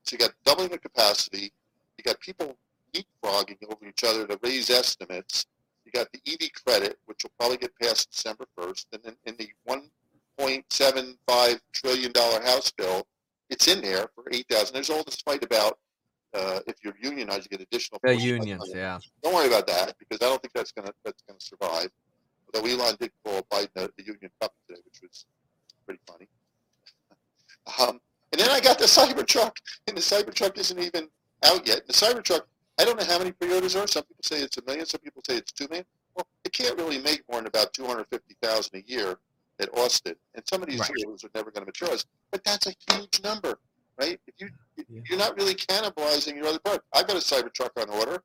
So 0.04 0.14
you 0.14 0.18
got 0.20 0.32
doubling 0.46 0.70
the 0.70 0.78
capacity. 0.78 1.52
You 1.98 2.04
got 2.04 2.20
people 2.20 2.56
leapfrogging 2.94 3.58
over 3.70 3.86
each 3.88 4.04
other 4.04 4.26
to 4.28 4.40
raise 4.42 4.70
estimates. 4.70 5.46
You 5.86 5.92
got 5.92 6.08
the 6.12 6.20
EV 6.26 6.50
credit, 6.66 6.98
which 7.06 7.24
will 7.24 7.32
probably 7.38 7.58
get 7.58 7.72
passed 7.82 8.12
December 8.12 8.46
1st. 8.58 8.86
And 8.94 9.04
then 9.04 9.16
in 9.26 9.36
the 9.38 9.50
$1.75 10.40 11.60
trillion 11.74 12.12
House 12.16 12.72
bill, 12.72 13.06
it's 13.50 13.68
in 13.68 13.82
there 13.82 14.08
for 14.16 14.24
8000 14.32 14.74
There's 14.74 14.90
all 14.90 15.04
this 15.04 15.22
fight 15.22 15.44
about 15.44 15.78
uh, 16.34 16.60
if 16.68 16.76
you're 16.84 16.96
unionized, 17.02 17.48
you 17.50 17.58
get 17.58 17.62
additional. 17.62 18.00
The 18.04 18.16
unions, 18.16 18.70
yeah. 18.74 19.00
Don't 19.24 19.34
worry 19.34 19.48
about 19.48 19.68
that 19.68 19.96
because 20.00 20.18
I 20.22 20.30
don't 20.30 20.42
think 20.42 20.54
that's 20.54 20.74
gonna 20.74 20.92
that's 21.06 21.24
gonna 21.28 21.40
survive. 21.40 21.90
Although 22.54 22.68
Elon 22.68 22.96
did 23.00 23.12
call 23.24 23.42
Biden 23.52 23.70
the, 23.76 23.92
the 23.98 24.04
union 24.06 24.30
puppet 24.40 24.56
today, 24.68 24.82
which 24.86 25.02
was 25.02 25.26
pretty 25.86 26.02
funny. 26.08 26.28
Um, 27.80 28.00
and 28.32 28.40
then 28.40 28.50
I 28.52 28.60
got 28.60 28.78
the 28.78 28.86
Cybertruck, 28.86 29.54
and 29.88 29.98
the 29.98 30.02
Cybertruck 30.02 30.56
isn't 30.58 30.78
even 30.80 31.08
out 31.44 31.66
yet. 31.68 31.88
The 31.88 31.94
Cybertruck, 31.94 32.42
I 32.80 32.86
don't 32.86 33.00
know 33.00 33.06
how 33.06 33.18
many 33.18 33.32
pre-orders 33.32 33.76
are. 33.76 33.88
Some 33.88 34.04
people 34.04 34.22
say 34.24 34.40
it's 34.42 34.58
a 34.58 34.62
million. 34.68 34.86
Some 34.86 35.02
people 35.02 35.24
say 35.28 35.38
it's 35.38 35.52
two 35.52 35.68
million. 35.70 35.86
Well, 36.16 36.28
it 36.44 36.54
can't 36.54 36.78
really 36.78 37.00
make 37.00 37.24
more 37.30 37.40
than 37.40 37.48
about 37.48 37.74
two 37.74 37.86
hundred 37.86 38.06
fifty 38.12 38.36
thousand 38.44 38.84
a 38.84 38.84
year 38.92 39.18
at 39.60 39.70
Austin, 39.78 40.16
and 40.36 40.44
some 40.48 40.62
of 40.62 40.70
these 40.70 40.80
Right. 40.80 40.90
are 40.92 41.30
never 41.34 41.50
going 41.50 41.62
to 41.64 41.66
materialize. 41.66 42.06
But 42.30 42.44
that's 42.44 42.68
a 42.68 42.74
huge 42.92 43.22
number, 43.24 43.58
right? 44.00 44.20
If 44.28 44.36
you 44.40 44.50
Yeah. 44.90 45.02
you're 45.10 45.18
not 45.20 45.36
really 45.38 45.56
cannibalizing 45.56 46.36
your 46.36 46.48
other 46.48 46.60
product. 46.60 46.86
I've 46.94 47.08
got 47.08 47.16
a 47.16 47.20
Cybertruck 47.20 47.72
on 47.82 47.90
order, 47.90 48.22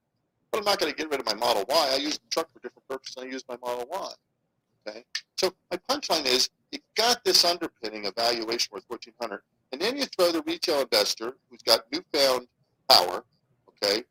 but 0.50 0.58
I'm 0.58 0.64
not 0.64 0.78
going 0.78 0.92
to 0.92 0.96
get 0.96 1.10
rid 1.10 1.20
of 1.20 1.26
my 1.26 1.34
Model 1.34 1.64
Y. 1.68 1.90
I 1.92 1.96
use 1.96 2.18
the 2.18 2.28
truck 2.30 2.52
for 2.52 2.60
different 2.60 2.86
purposes 2.88 3.16
I 3.18 3.24
use 3.26 3.44
my 3.48 3.56
Model 3.62 3.86
Y. 3.90 4.12
Okay, 4.88 5.04
so 5.36 5.52
my 5.70 5.78
punchline 5.88 6.26
is 6.26 6.48
you've 6.72 6.82
got 6.96 7.22
this 7.24 7.44
underpinning 7.44 8.06
of 8.06 8.14
valuation 8.14 8.70
worth 8.72 8.84
1400 8.88 9.42
and 9.72 9.80
then 9.80 9.96
you 9.96 10.04
throw 10.06 10.32
the 10.32 10.42
retail 10.42 10.80
investor 10.80 11.36
who's 11.48 11.62
got 11.62 11.84
newfound 11.92 12.48
power, 12.88 13.24
okay, 13.68 14.02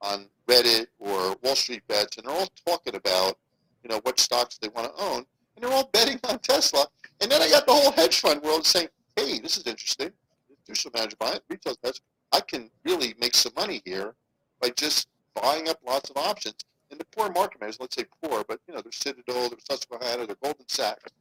on 0.00 0.26
Reddit 0.46 0.86
or 0.98 1.36
Wall 1.42 1.56
Street 1.56 1.82
bets, 1.88 2.16
and 2.16 2.26
they're 2.26 2.34
all 2.34 2.48
talking 2.66 2.94
about, 2.94 3.36
you 3.82 3.90
know, 3.90 4.00
what 4.04 4.20
stocks 4.20 4.58
they 4.58 4.68
want 4.68 4.94
to 4.94 5.02
own, 5.02 5.24
and 5.56 5.64
they're 5.64 5.72
all 5.72 5.90
betting 5.92 6.20
on 6.24 6.38
Tesla. 6.38 6.86
And 7.20 7.30
then 7.30 7.42
I 7.42 7.48
got 7.50 7.66
the 7.66 7.72
whole 7.72 7.90
hedge 7.92 8.20
fund 8.20 8.42
world 8.42 8.64
saying, 8.64 8.88
hey, 9.16 9.40
this 9.40 9.56
is 9.56 9.66
interesting. 9.66 10.10
Institutional 10.48 11.00
manager 11.00 11.16
buy 11.18 11.32
it, 11.32 11.42
retail 11.48 11.74
investor. 11.82 12.04
I 12.32 12.40
can 12.40 12.70
really 12.84 13.14
make 13.20 13.34
some 13.34 13.52
money 13.56 13.82
here 13.84 14.14
by 14.60 14.70
just 14.70 15.08
buying 15.40 15.68
up 15.68 15.78
lots 15.86 16.10
of 16.10 16.16
options. 16.16 16.56
And 16.90 16.98
the 16.98 17.04
poor 17.16 17.30
market 17.30 17.60
makers, 17.60 17.78
let's 17.80 17.96
say 17.96 18.04
poor, 18.22 18.44
but 18.48 18.60
you 18.66 18.74
know, 18.74 18.80
they're 18.80 18.92
Citadel, 18.92 19.50
they're 19.50 19.58
Susquehanna, 19.58 20.26
they're 20.26 20.36
Goldman 20.42 20.68
Sachs. 20.68 21.12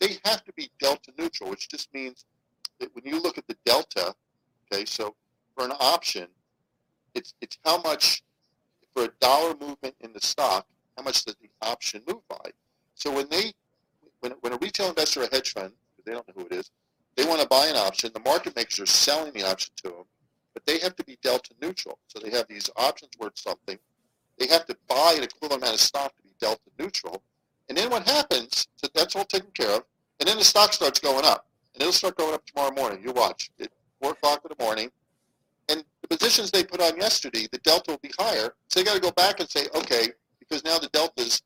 They 0.00 0.18
have 0.24 0.42
to 0.44 0.52
be 0.54 0.70
delta 0.80 1.12
neutral, 1.18 1.50
which 1.50 1.68
just 1.68 1.92
means 1.92 2.24
that 2.80 2.94
when 2.94 3.04
you 3.04 3.20
look 3.20 3.38
at 3.38 3.46
the 3.46 3.56
delta, 3.64 4.14
okay, 4.72 4.84
so 4.84 5.14
for 5.54 5.64
an 5.64 5.72
option, 5.80 6.28
it's 7.14 7.34
it's 7.40 7.58
how 7.64 7.80
much 7.82 8.22
for 8.94 9.04
a 9.04 9.08
dollar 9.20 9.54
movement 9.60 9.94
in 10.00 10.12
the 10.12 10.20
stock, 10.20 10.66
how 10.96 11.04
much 11.04 11.24
does 11.24 11.36
the 11.36 11.48
option 11.60 12.02
move 12.08 12.26
by? 12.28 12.50
So 12.94 13.14
when 13.14 13.28
they 13.28 13.52
when, 14.20 14.32
when 14.40 14.52
a 14.54 14.58
retail 14.58 14.88
investor 14.88 15.20
or 15.20 15.24
a 15.24 15.30
hedge 15.30 15.52
fund, 15.52 15.72
they 16.04 16.12
don't 16.12 16.26
know 16.26 16.34
who 16.36 16.46
it 16.46 16.52
is, 16.52 16.70
they 17.16 17.24
want 17.24 17.40
to 17.40 17.48
buy 17.48 17.66
an 17.66 17.76
option, 17.76 18.10
the 18.14 18.20
market 18.20 18.56
makers 18.56 18.80
are 18.80 18.86
selling 18.86 19.32
the 19.32 19.48
option 19.48 19.72
to 19.84 19.90
them, 19.90 20.04
but 20.54 20.64
they 20.66 20.78
have 20.78 20.96
to 20.96 21.04
be 21.04 21.18
delta 21.22 21.50
neutral. 21.60 21.98
So 22.08 22.18
they 22.18 22.30
have 22.30 22.46
these 22.48 22.70
options 22.76 23.12
worth 23.18 23.38
something. 23.38 23.78
They 24.38 24.46
have 24.48 24.66
to 24.66 24.76
buy 24.88 25.14
an 25.16 25.22
equivalent 25.22 25.62
amount 25.62 25.74
of 25.74 25.80
stock 25.80 26.16
to 26.16 26.22
be 26.22 26.30
delta 26.40 26.60
neutral. 26.78 27.22
And 27.68 27.78
then 27.78 27.90
what 27.90 28.06
happens, 28.08 28.66
so 28.76 28.88
that's 28.94 29.14
all 29.16 29.24
taken 29.24 29.50
care 29.54 29.76
of, 29.76 29.84
and 30.20 30.28
then 30.28 30.38
the 30.38 30.44
stock 30.44 30.72
starts 30.72 31.00
going 31.00 31.24
up. 31.24 31.46
And 31.74 31.82
it'll 31.82 31.92
start 31.92 32.16
going 32.16 32.34
up 32.34 32.44
tomorrow 32.46 32.72
morning. 32.74 33.02
You 33.02 33.12
watch. 33.12 33.50
At 33.60 33.70
4 34.02 34.12
o'clock 34.12 34.42
in 34.44 34.54
the 34.56 34.62
morning. 34.62 34.90
And 35.68 35.84
the 36.02 36.08
positions 36.08 36.50
they 36.50 36.64
put 36.64 36.82
on 36.82 36.96
yesterday, 36.96 37.46
the 37.50 37.58
delta 37.58 37.92
will 37.92 37.98
be 38.02 38.12
higher. 38.18 38.54
So 38.68 38.80
they 38.80 38.84
got 38.84 38.94
to 38.94 39.00
go 39.00 39.12
back 39.12 39.40
and 39.40 39.48
say, 39.48 39.66
okay, 39.74 40.08
because 40.38 40.64
now 40.64 40.78
the 40.78 40.88
delta's 40.88 41.40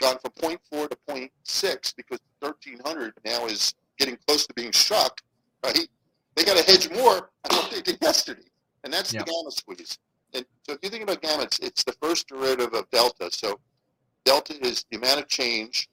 gone 0.00 0.16
from 0.18 0.32
0.4 0.32 0.90
to 0.90 0.98
0.6 1.08 1.94
because 1.96 2.18
1300 2.40 3.14
now 3.24 3.46
is 3.46 3.74
getting 3.98 4.16
close 4.26 4.46
to 4.46 4.54
being 4.54 4.72
struck, 4.72 5.20
right? 5.64 5.88
They 6.36 6.44
got 6.44 6.56
to 6.56 6.64
hedge 6.64 6.90
more 6.90 7.30
on 7.50 7.56
what 7.56 7.70
they 7.70 7.80
did 7.82 7.98
yesterday. 8.02 8.42
And 8.82 8.92
that's 8.92 9.12
Yeah. 9.12 9.22
the 9.22 9.32
gamma 9.32 9.50
squeeze. 9.50 9.98
And 10.34 10.44
so 10.66 10.72
if 10.74 10.78
you 10.82 10.90
think 10.90 11.04
about 11.04 11.22
gamma, 11.22 11.44
it's, 11.44 11.58
it's 11.60 11.84
the 11.84 11.94
first 12.02 12.28
derivative 12.28 12.74
of 12.74 12.90
delta. 12.90 13.30
So 13.32 13.60
delta 14.24 14.54
is 14.66 14.84
the 14.90 14.96
amount 14.96 15.20
of 15.20 15.28
change 15.28 15.88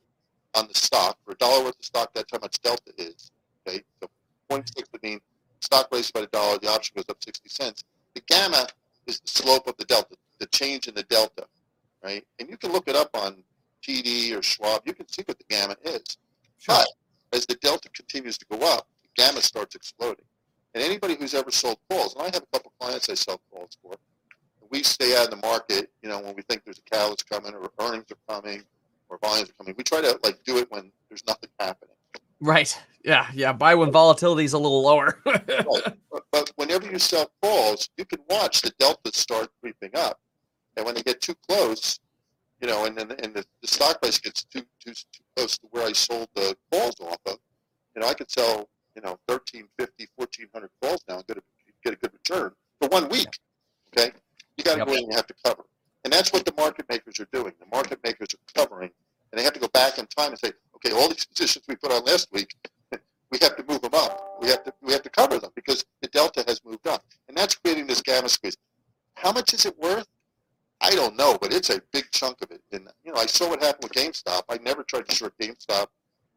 on 0.56 0.68
the 0.68 0.74
stock. 0.74 1.18
For 1.26 1.32
a 1.32 1.36
dollar 1.36 1.64
worth 1.66 1.80
of 1.80 1.86
stock, 1.86 2.12
that's 2.14 2.32
how 2.32 2.40
much 2.40 2.60
delta 2.62 2.92
is. 2.98 3.32
Okay, 3.68 3.84
so 4.02 4.10
0.6 4.50 4.92
would 4.92 5.04
mean 5.04 5.22
stock 5.60 5.88
raises 5.92 6.12
by 6.12 6.22
a 6.22 6.28
dollar, 6.28 6.58
the 6.58 6.68
option 6.70 6.96
goes 6.96 7.06
up 7.10 7.24
60 7.24 7.48
cents. 7.50 7.84
The 8.16 8.22
gamma 8.28 8.68
is 9.06 9.20
the 9.20 9.28
slope 9.30 9.68
of 9.68 9.78
the 9.78 9.86
delta, 9.86 10.16
the 10.40 10.48
change 10.48 10.88
in 10.88 10.96
the 10.96 11.04
delta, 11.04 11.46
right? 12.04 12.26
And 12.40 12.50
you 12.50 12.58
can 12.58 12.72
look 12.72 12.88
it 12.88 12.96
up 12.96 13.12
on 13.14 13.44
TD 13.84 14.36
or 14.38 14.42
Schwab. 14.42 14.82
You 14.86 14.94
can 14.94 15.08
see 15.08 15.22
what 15.26 15.38
the 15.38 15.46
gamma 15.50 15.76
is. 15.84 16.04
Sure. 16.58 16.76
But 16.76 16.88
as 17.34 17.46
the 17.46 17.56
delta 17.56 17.90
continues 17.90 18.38
to 18.40 18.46
go 18.52 18.58
up, 18.68 18.88
the 19.04 19.24
gamma 19.24 19.42
starts 19.42 19.76
exploding. 19.76 20.26
And 20.73 20.84
anybody 20.84 21.15
who's 21.15 21.34
ever 21.34 21.52
sold 21.52 21.77
calls, 21.89 22.15
and 22.15 22.23
I 22.23 22.26
have 22.27 22.43
a 22.43 22.57
couple 22.57 22.72
clients 22.80 23.10
I 23.10 23.14
sell 23.14 23.41
calls 23.52 23.77
for, 23.81 23.95
we 24.69 24.84
stay 24.84 25.18
out 25.18 25.26
of 25.26 25.31
the 25.31 25.48
market, 25.48 25.91
you 26.02 26.10
know, 26.10 26.19
when 26.19 26.34
we 26.35 26.41
think 26.43 26.64
there's 26.64 26.80
a 26.80 26.89
catalyst 26.89 27.30
coming 27.30 27.53
or 27.53 27.69
earnings 27.80 28.06
are 28.11 28.34
coming 28.34 28.64
or 29.10 29.19
volumes 29.22 29.49
are 29.49 29.53
coming. 29.53 29.76
We 29.77 29.84
try 29.84 30.02
to 30.02 30.18
like 30.23 30.41
do 30.45 30.57
it 30.57 30.72
when 30.72 30.91
there's 31.10 31.26
nothing 31.27 31.49
happening. 31.60 31.95
Right. 32.39 32.76
Yeah. 33.03 33.27
Yeah. 33.34 33.53
Buy 33.53 33.76
when 33.76 33.91
volatility 33.91 34.45
is 34.45 34.53
a 34.53 34.57
little 34.57 34.81
lower. 34.81 35.22
But, 36.11 36.26
but 36.31 36.52
whenever 36.56 36.89
you 36.89 36.99
sell 36.99 37.31
calls, 37.41 37.89
you 37.98 38.06
can 38.06 38.19
watch 38.30 38.61
the 38.61 38.72
deltas 38.80 39.15
start 39.15 39.49
creeping 39.61 39.91
up. 39.95 40.19
And 40.76 40.85
when 40.85 40.95
they 40.95 41.02
get 41.02 41.22
too 41.22 41.35
close, 41.48 41.99
you 42.61 42.68
know, 42.68 42.85
and 42.85 42.98
then 42.98 43.11
and 43.11 43.34
the, 43.34 43.45
the 43.61 43.68
stock 43.68 44.02
price 44.02 44.18
gets 44.18 44.43
too, 44.43 44.61
too 44.80 44.93
too 44.93 45.23
close 45.35 45.57
to 45.57 45.68
where 45.72 45.88
I 45.88 45.93
sold 45.93 46.27
the 46.35 46.56
calls 46.72 46.95
off 47.02 47.18
of, 47.26 47.38
you 47.95 48.02
know, 48.02 48.07
I 48.07 48.14
could 48.14 48.30
sell, 48.30 48.69
you 48.96 49.02
know, 49.02 49.18
1350, 49.28 50.08
1400 50.16 50.70
calls 50.82 51.04
now 51.08 51.18
and 51.18 51.28
get 51.28 51.38
a, 51.38 51.42
get 51.84 51.94
a 51.94 51.98
good 51.98 52.14
return 52.14 52.52
for 52.80 52.90
one 52.90 53.10
week. 53.10 53.28
Okay? 53.90 54.12
You 54.58 54.64
got 54.64 54.74
to 54.74 54.80
Yep. 54.80 54.88
go 54.88 54.94
in 54.94 55.00
and 55.00 55.08
you 55.10 55.16
have 55.16 55.28
to 55.28 55.36
cover. 55.44 55.64
And 56.04 56.12
that's 56.12 56.34
what 56.34 56.46
the 56.46 56.54
market 56.58 56.86
makers 56.90 57.20
are 57.20 57.28
doing. 57.32 57.54
The 57.60 57.68
market 57.72 58.00
makers 58.04 58.30
are 58.34 58.62
covering 58.66 58.92
and 59.32 59.40
they 59.40 59.44
have 59.44 59.54
to 59.54 59.60
go 59.60 59.68
back 59.70 59.98
in 59.98 60.06
time 60.08 60.30
and 60.32 60.40
say, 60.40 60.52
okay, 60.76 60.92
all 60.92 61.08
these 61.08 61.26
positions 61.26 61.66
we 61.68 61.76
put 61.76 61.92
on 61.92 62.04
last 62.06 62.32
week, 62.32 62.54
we 63.32 63.38
have 63.42 63.56
to 63.56 63.64
move 63.68 63.82
them 63.82 63.94
up. 63.94 64.38
We 64.42 64.50
have 64.50 64.64
to 64.64 64.74
we 64.82 64.92
have 64.94 65.04
to 65.04 65.10
cover 65.10 65.40
them 65.40 65.52
because 65.56 65.86
the 66.02 66.08
delta 66.10 66.44
has 66.48 66.60
moved 66.66 66.88
up, 66.88 67.04
and 67.28 67.38
that's 67.38 67.56
creating 67.56 67.88
this 67.88 68.02
gamma 68.02 68.28
squeeze. 68.30 68.58
How 69.16 69.32
much 69.32 69.54
is 69.54 69.66
it 69.66 69.78
worth? 69.78 70.08
I 70.82 70.96
don't 70.96 71.16
know, 71.16 71.38
but 71.40 71.54
it's 71.54 71.70
a 71.70 71.82
big 71.94 72.06
chunk 72.12 72.42
of 72.42 72.52
it. 72.52 72.62
And 72.72 72.90
you 73.04 73.14
know, 73.14 73.20
I 73.20 73.28
saw 73.28 73.50
what 73.50 73.62
happened 73.62 73.84
with 73.84 73.94
GameStop. 73.94 74.42
I 74.50 74.58
never 74.58 74.84
tried 74.84 75.08
to 75.08 75.16
short 75.16 75.34
GameStop 75.40 75.88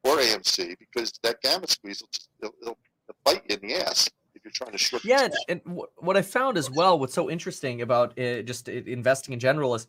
or 0.05 0.19
AMC 0.19 0.77
because 0.79 1.13
that 1.23 1.41
gamma 1.43 1.67
squeeze 1.67 2.01
will 2.01 2.09
just, 2.13 2.29
it'll, 2.41 2.55
it'll, 2.63 2.79
bite 3.25 3.43
you 3.49 3.57
in 3.61 3.69
the 3.69 3.75
ass 3.75 4.09
if 4.35 4.45
you're 4.45 4.53
trying 4.53 4.73
to 4.73 4.79
short. 4.79 5.05
Yeah, 5.05 5.29
and, 5.49 5.61
wh- 5.67 6.03
what 6.03 6.17
I 6.17 6.23
found 6.23 6.59
as 6.59 6.71
well, 6.71 6.99
what's 6.99 7.15
so 7.15 7.31
interesting 7.31 7.83
about 7.83 8.19
uh, 8.19 8.43
just 8.43 8.69
uh, 8.69 8.73
investing 8.73 9.33
in 9.33 9.41
general 9.41 9.75
is, 9.75 9.87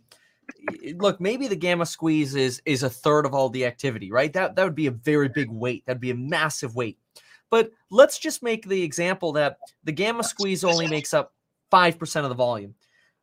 look, 0.96 1.20
maybe 1.20 1.48
the 1.48 1.56
gamma 1.56 1.86
squeeze 1.86 2.36
is 2.36 2.62
is 2.66 2.84
a 2.84 2.90
third 2.90 3.26
of 3.26 3.34
all 3.34 3.50
the 3.50 3.66
activity, 3.66 4.12
right? 4.12 4.32
That 4.32 4.56
that 4.56 4.64
would 4.64 4.76
be 4.76 4.88
a 4.88 4.92
very 4.92 5.28
big 5.28 5.50
weight. 5.50 5.84
That'd 5.86 6.02
be 6.02 6.12
a 6.12 6.16
massive 6.16 6.76
weight. 6.76 6.98
But 7.50 7.72
let's 7.90 8.20
just 8.20 8.44
make 8.44 8.68
the 8.68 8.84
example 8.84 9.32
that 9.34 9.58
the 9.84 9.92
gamma 9.92 10.24
squeeze 10.24 10.64
only 10.64 10.88
makes 10.88 11.14
up 11.14 11.34
five 11.72 11.98
percent 11.98 12.26
of 12.26 12.30
the 12.30 12.36
volume. 12.36 12.76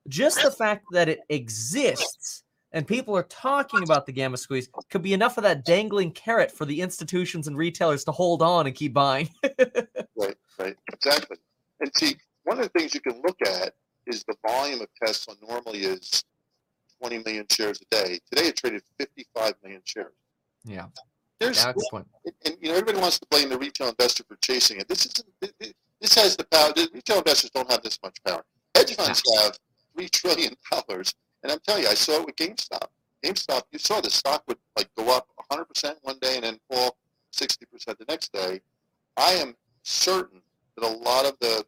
Just 0.09 0.43
the 0.43 0.51
fact 0.51 0.85
that 0.93 1.09
it 1.09 1.20
exists 1.28 2.43
and 2.72 2.86
people 2.86 3.16
are 3.16 3.22
talking 3.24 3.82
about 3.82 4.06
the 4.06 4.12
gamma 4.12 4.36
squeeze 4.36 4.68
could 4.90 5.02
be 5.02 5.12
enough 5.12 5.36
of 5.36 5.42
that 5.44 5.64
dangling 5.64 6.10
carrot 6.12 6.50
for 6.50 6.64
the 6.64 6.80
institutions 6.80 7.46
and 7.48 7.56
retailers 7.56 8.04
to 8.04 8.12
hold 8.12 8.42
on 8.42 8.66
and 8.66 8.74
keep 8.74 8.92
buying. 8.94 9.28
Right, 10.16 10.36
right, 10.58 10.76
exactly. 10.92 11.36
And 11.80 11.90
see, 11.96 12.16
one 12.44 12.58
of 12.60 12.64
the 12.70 12.78
things 12.78 12.94
you 12.94 13.00
can 13.00 13.20
look 13.22 13.36
at 13.44 13.74
is 14.06 14.22
the 14.24 14.36
volume 14.46 14.80
of 14.80 14.86
Tesla 15.04 15.34
normally 15.48 15.80
is 15.80 16.22
20 17.00 17.18
million 17.24 17.44
shares 17.50 17.80
a 17.80 17.84
day. 17.94 18.20
Today 18.30 18.48
it 18.48 18.56
traded 18.56 18.82
55 19.00 19.54
million 19.64 19.80
shares. 19.84 20.12
yeah, 20.64 20.86
There's, 21.40 21.64
that's 21.64 21.90
one. 21.92 22.04
and, 22.24 22.34
and 22.44 22.56
you 22.60 22.68
know, 22.68 22.74
everybody 22.74 22.98
wants 23.00 23.18
to 23.18 23.26
blame 23.30 23.48
the 23.48 23.58
retail 23.58 23.88
investor 23.88 24.22
for 24.28 24.36
chasing 24.44 24.78
it. 24.78 24.88
This 24.88 25.06
isn't. 25.06 25.26
it- 25.40 25.54
it- 25.58 25.76
This 26.00 26.14
has 26.14 26.36
the 26.36 26.44
power. 26.44 26.72
The 26.72 26.88
retail 26.94 27.18
investors 27.18 27.50
don't 27.50 27.70
have 27.70 27.82
this 27.82 27.98
much 28.02 28.16
power. 28.24 28.44
Hedge 28.76 28.94
funds 28.94 29.22
have 29.42 29.58
three 29.94 30.08
trillion 30.08 30.54
dollars, 30.70 31.14
and 31.43 31.52
I'm 31.52 31.59
telling 31.60 31.82
you, 31.85 31.89
I 31.89 31.94
saw 31.94 32.20
it 32.20 32.27
with 32.27 32.36
GameStop. 32.36 32.86
GameStop, 33.24 33.62
you 33.70 33.78
saw 33.78 34.01
the 34.01 34.10
stock 34.10 34.43
would 34.48 34.59
like 34.77 34.89
go 34.97 35.14
up 35.14 35.28
100 35.48 35.64
percent 35.66 35.98
one 36.02 36.19
day 36.20 36.35
and 36.36 36.44
then 36.44 36.59
fall 36.70 36.97
60 37.31 37.66
percent 37.66 37.98
the 37.98 38.05
next 38.09 38.32
day. 38.32 38.60
I 39.16 39.32
am 39.32 39.55
certain 39.82 40.40
that 40.77 40.85
a 40.85 40.89
lot 40.89 41.27
of 41.27 41.39
the 41.40 41.64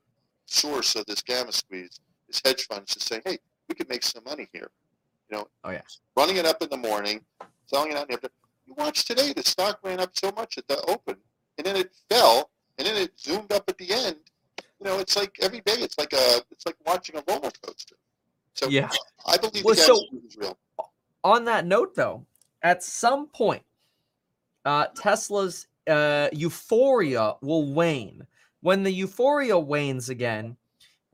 source 0.46 0.94
of 0.96 1.06
this 1.06 1.22
gamma 1.22 1.52
squeeze 1.52 2.00
is 2.28 2.40
hedge 2.44 2.66
funds 2.66 2.94
just 2.94 3.06
saying, 3.08 3.22
"Hey, 3.24 3.38
we 3.68 3.74
could 3.74 3.88
make 3.88 4.02
some 4.02 4.24
money 4.24 4.48
here." 4.52 4.70
You 5.30 5.38
know, 5.38 5.48
Oh, 5.64 5.70
yeah. 5.70 5.82
running 6.16 6.36
it 6.36 6.44
up 6.46 6.60
in 6.62 6.68
the 6.70 6.76
morning, 6.76 7.24
selling 7.66 7.90
it 7.92 7.96
out 7.96 8.02
in 8.02 8.08
the 8.08 8.14
afternoon. 8.14 8.32
You 8.66 8.74
watch 8.74 9.04
today, 9.04 9.32
the 9.32 9.42
stock 9.42 9.78
ran 9.82 10.00
up 10.00 10.10
so 10.16 10.32
much 10.32 10.58
at 10.58 10.66
the 10.68 10.80
open, 10.90 11.16
and 11.58 11.66
then 11.66 11.76
it 11.76 11.92
fell, 12.10 12.50
and 12.78 12.86
then 12.86 12.96
it 12.96 13.18
zoomed 13.18 13.52
up 13.52 13.64
at 13.68 13.78
the 13.78 13.92
end. 13.92 14.16
You 14.80 14.86
know, 14.86 14.98
it's 14.98 15.16
like 15.16 15.36
every 15.40 15.60
day, 15.60 15.74
it's 15.78 15.96
like 15.98 16.12
a, 16.12 16.42
it's 16.50 16.66
like 16.66 16.76
watching 16.86 17.16
a 17.16 17.24
roller 17.28 17.50
coaster. 17.62 17.96
So 18.54 18.68
Yeah. 18.68 18.90
I 19.26 19.36
believe 19.36 19.64
Well, 19.64 19.74
so- 19.74 20.00
is 20.26 20.36
real. 20.36 20.56
on 21.22 21.44
that 21.46 21.66
note, 21.66 21.94
though, 21.94 22.24
at 22.62 22.82
some 22.82 23.26
point, 23.28 23.64
uh, 24.64 24.86
Tesla's 24.96 25.66
uh, 25.86 26.28
euphoria 26.32 27.34
will 27.42 27.72
wane. 27.74 28.26
When 28.62 28.82
the 28.82 28.90
euphoria 28.90 29.58
wanes 29.58 30.08
again, 30.08 30.56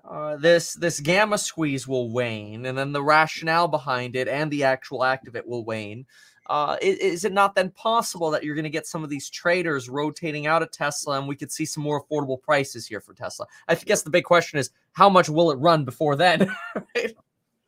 uh, 0.04 0.36
this 0.36 0.74
this 0.74 1.00
gamma 1.00 1.38
squeeze 1.38 1.88
will 1.88 2.10
wane, 2.12 2.64
and 2.66 2.78
then 2.78 2.92
the 2.92 3.02
rationale 3.02 3.66
behind 3.68 4.14
it 4.14 4.28
and 4.28 4.48
the 4.50 4.62
actual 4.64 5.02
act 5.04 5.26
of 5.26 5.34
it 5.34 5.46
will 5.46 5.64
wane. 5.64 6.06
Uh, 6.48 6.76
i- 6.82 6.84
is, 6.84 7.24
it 7.24 7.32
not 7.32 7.54
then 7.56 7.70
possible 7.70 8.30
that 8.30 8.42
you're 8.44 8.54
going 8.54 8.62
to 8.64 8.70
get 8.70 8.86
some 8.86 9.02
of 9.04 9.10
these 9.10 9.28
traders 9.30 9.88
rotating 9.88 10.46
out 10.46 10.62
of 10.62 10.70
Tesla, 10.70 11.18
and 11.18 11.28
we 11.28 11.36
could 11.36 11.50
see 11.52 11.64
some 11.64 11.82
more 11.82 12.04
affordable 12.04 12.40
prices 12.40 12.86
here 12.86 13.00
for 13.00 13.12
Tesla? 13.14 13.46
I 13.68 13.74
guess 13.74 14.02
the 14.02 14.10
big 14.10 14.24
question 14.24 14.58
is 14.58 14.70
how 14.92 15.08
much 15.08 15.28
will 15.28 15.50
it 15.50 15.56
run 15.56 15.84
before 15.84 16.14
then? 16.16 16.48
It- 16.94 17.16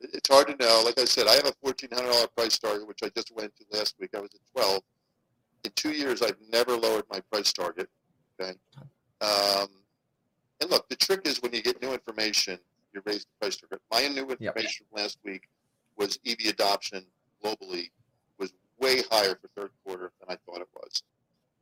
It's 0.03 0.29
hard 0.29 0.49
to 0.49 0.57
know. 0.57 0.83
Like 0.85 0.99
I 0.99 1.05
said, 1.05 1.27
I 1.29 1.35
have 1.35 1.47
a 1.47 1.53
fourteen 1.63 1.91
hundred 1.93 2.11
dollar 2.13 2.27
price 2.37 2.59
target, 2.59 2.87
which 2.87 3.01
I 3.03 3.09
just 3.11 3.35
went 3.35 3.53
to 3.57 3.79
last 3.79 3.95
week. 4.01 4.11
I 4.15 4.21
was 4.21 4.31
at 4.35 4.41
twelve. 4.55 4.83
In 5.65 5.71
two 5.77 5.93
years, 5.93 6.23
I've 6.23 6.37
never 6.51 6.77
lowered 6.77 7.05
my 7.11 7.21
price 7.31 7.53
target. 7.53 7.89
Okay. 8.41 8.55
Um, 9.21 9.69
and 10.61 10.71
look, 10.71 10.89
the 10.89 10.97
trick 10.97 11.27
is 11.27 11.41
when 11.41 11.53
you 11.53 11.63
get 11.63 11.81
new 11.81 11.93
information, 11.93 12.59
you 12.93 13.03
raise 13.05 13.21
the 13.25 13.31
price 13.41 13.57
target. 13.57 13.81
My 13.91 14.09
new 14.09 14.29
information 14.29 14.87
from 14.91 15.03
last 15.03 15.19
week 15.25 15.49
was 15.97 16.19
EV 16.27 16.49
adoption 16.49 17.05
globally 17.45 17.91
was 18.39 18.53
way 18.81 19.03
higher 19.11 19.37
for 19.41 19.49
third 19.57 19.71
quarter 19.85 20.11
than 20.21 20.35
I 20.35 20.39
thought 20.47 20.61
it 20.61 20.69
was, 20.75 21.03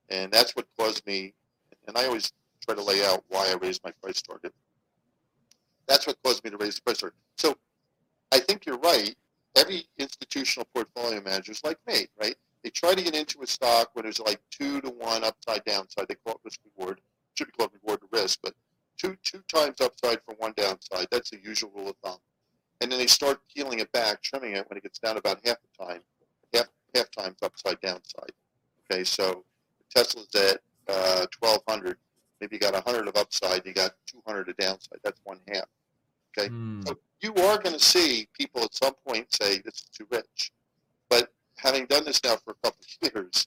and 0.08 0.32
that's 0.32 0.56
what 0.56 0.66
caused 0.78 1.06
me. 1.06 1.34
And 1.86 1.96
I 1.96 2.06
always 2.06 2.32
try 2.64 2.74
to 2.74 2.82
lay 2.82 3.04
out 3.04 3.24
why 3.28 3.50
I 3.50 3.56
raised 3.60 3.82
my 3.84 3.90
price 4.02 4.22
target. 4.22 4.54
That's 5.86 6.06
what 6.06 6.16
caused 6.22 6.44
me 6.44 6.50
to 6.50 6.56
raise 6.56 6.76
the 6.76 6.82
price 6.82 6.98
target. 6.98 7.18
So 7.36 7.56
I 8.32 8.38
think 8.38 8.66
you're 8.66 8.78
right. 8.78 9.14
Every 9.56 9.84
institutional 9.98 10.66
portfolio 10.74 11.20
manager 11.20 11.52
is 11.52 11.64
like 11.64 11.78
me, 11.86 12.06
right? 12.20 12.36
They 12.62 12.70
try 12.70 12.94
to 12.94 13.02
get 13.02 13.14
into 13.14 13.42
a 13.42 13.46
stock 13.46 13.90
when 13.94 14.04
there's 14.04 14.20
like 14.20 14.40
two 14.50 14.80
to 14.82 14.90
one 14.90 15.24
upside 15.24 15.64
downside. 15.64 16.06
They 16.08 16.14
call 16.14 16.34
it 16.34 16.40
risk 16.44 16.60
reward. 16.76 17.00
Should 17.34 17.48
be 17.48 17.52
called 17.52 17.70
reward 17.82 18.00
to 18.00 18.06
risk, 18.12 18.40
but 18.42 18.54
two 18.98 19.16
two 19.22 19.42
times 19.52 19.80
upside 19.80 20.20
for 20.24 20.34
one 20.38 20.52
downside. 20.56 21.06
That's 21.10 21.30
the 21.30 21.40
usual 21.42 21.70
rule 21.74 21.88
of 21.88 21.96
thumb. 22.04 22.18
And 22.80 22.90
then 22.90 22.98
they 22.98 23.06
start 23.06 23.40
peeling 23.54 23.80
it 23.80 23.90
back, 23.92 24.22
trimming 24.22 24.52
it 24.56 24.68
when 24.68 24.76
it 24.76 24.82
gets 24.82 24.98
down 24.98 25.16
about 25.16 25.40
half 25.44 25.56
the 25.62 25.84
time, 25.84 26.00
half 26.54 26.68
half 26.94 27.10
times 27.10 27.36
upside 27.42 27.80
downside. 27.80 28.32
Okay, 28.90 29.04
so 29.04 29.44
Tesla's 29.94 30.34
at 30.34 30.60
uh, 30.88 31.26
1200. 31.38 31.96
Maybe 32.40 32.56
you 32.56 32.60
got 32.60 32.72
100 32.72 33.06
of 33.06 33.16
upside, 33.16 33.66
you 33.66 33.74
got 33.74 33.92
200 34.06 34.48
of 34.48 34.56
downside. 34.56 34.98
That's 35.02 35.20
one 35.24 35.38
half. 35.52 35.66
Okay. 36.38 36.48
Hmm. 36.48 36.82
So 36.86 36.98
you 37.20 37.34
are 37.34 37.58
going 37.58 37.76
to 37.76 37.84
see 37.84 38.28
people 38.38 38.62
at 38.62 38.74
some 38.74 38.94
point 39.06 39.26
say 39.34 39.58
this 39.58 39.74
is 39.74 39.88
too 39.96 40.06
rich. 40.10 40.52
But 41.08 41.32
having 41.56 41.86
done 41.86 42.04
this 42.04 42.22
now 42.24 42.36
for 42.36 42.52
a 42.52 42.54
couple 42.62 42.80
of 43.02 43.12
years, 43.14 43.46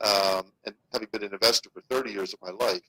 um, 0.00 0.52
and 0.64 0.74
having 0.92 1.08
been 1.12 1.24
an 1.24 1.32
investor 1.32 1.68
for 1.74 1.82
30 1.82 2.10
years 2.12 2.32
of 2.32 2.40
my 2.40 2.50
life, 2.64 2.80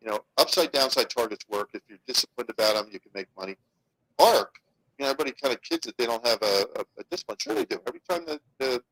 you 0.00 0.08
know, 0.10 0.20
upside 0.38 0.72
downside 0.72 1.10
targets 1.10 1.44
work. 1.48 1.70
If 1.74 1.82
you're 1.88 1.98
disciplined 2.06 2.50
about 2.50 2.74
them, 2.74 2.88
you 2.92 3.00
can 3.00 3.10
make 3.14 3.26
money. 3.36 3.56
ARK, 4.18 4.54
you 4.98 5.04
know, 5.04 5.10
everybody 5.10 5.32
kind 5.32 5.54
of 5.54 5.60
kids 5.62 5.86
that 5.86 5.96
they 5.98 6.06
don't 6.06 6.26
have 6.26 6.40
a, 6.42 6.66
a, 6.76 6.80
a 6.98 7.04
discipline. 7.10 7.36
Sure, 7.40 7.54
they 7.54 7.64
do. 7.64 7.80
Every 7.86 8.00
time 8.08 8.24
the, 8.26 8.40
the 8.58 8.82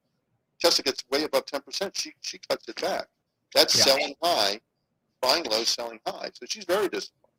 Tesla 0.61 0.83
gets 0.85 1.05
way 1.11 1.25
above 1.25 1.45
10%, 1.47 1.91
she, 1.95 2.13
she 2.21 2.39
cuts 2.49 2.69
it 2.69 2.81
back. 2.81 3.07
That's 3.55 3.77
Yeah. 3.77 3.85
selling 3.85 4.15
high, 4.23 4.61
buying 5.21 5.45
low, 5.45 5.65
selling 5.65 6.01
high. 6.07 6.31
So 6.35 6.47
she's 6.49 6.65
very 6.65 6.89
disciplined. 6.89 7.33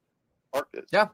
ARK 0.53 0.67
is. 0.73 0.85
Yeah. 0.91 1.07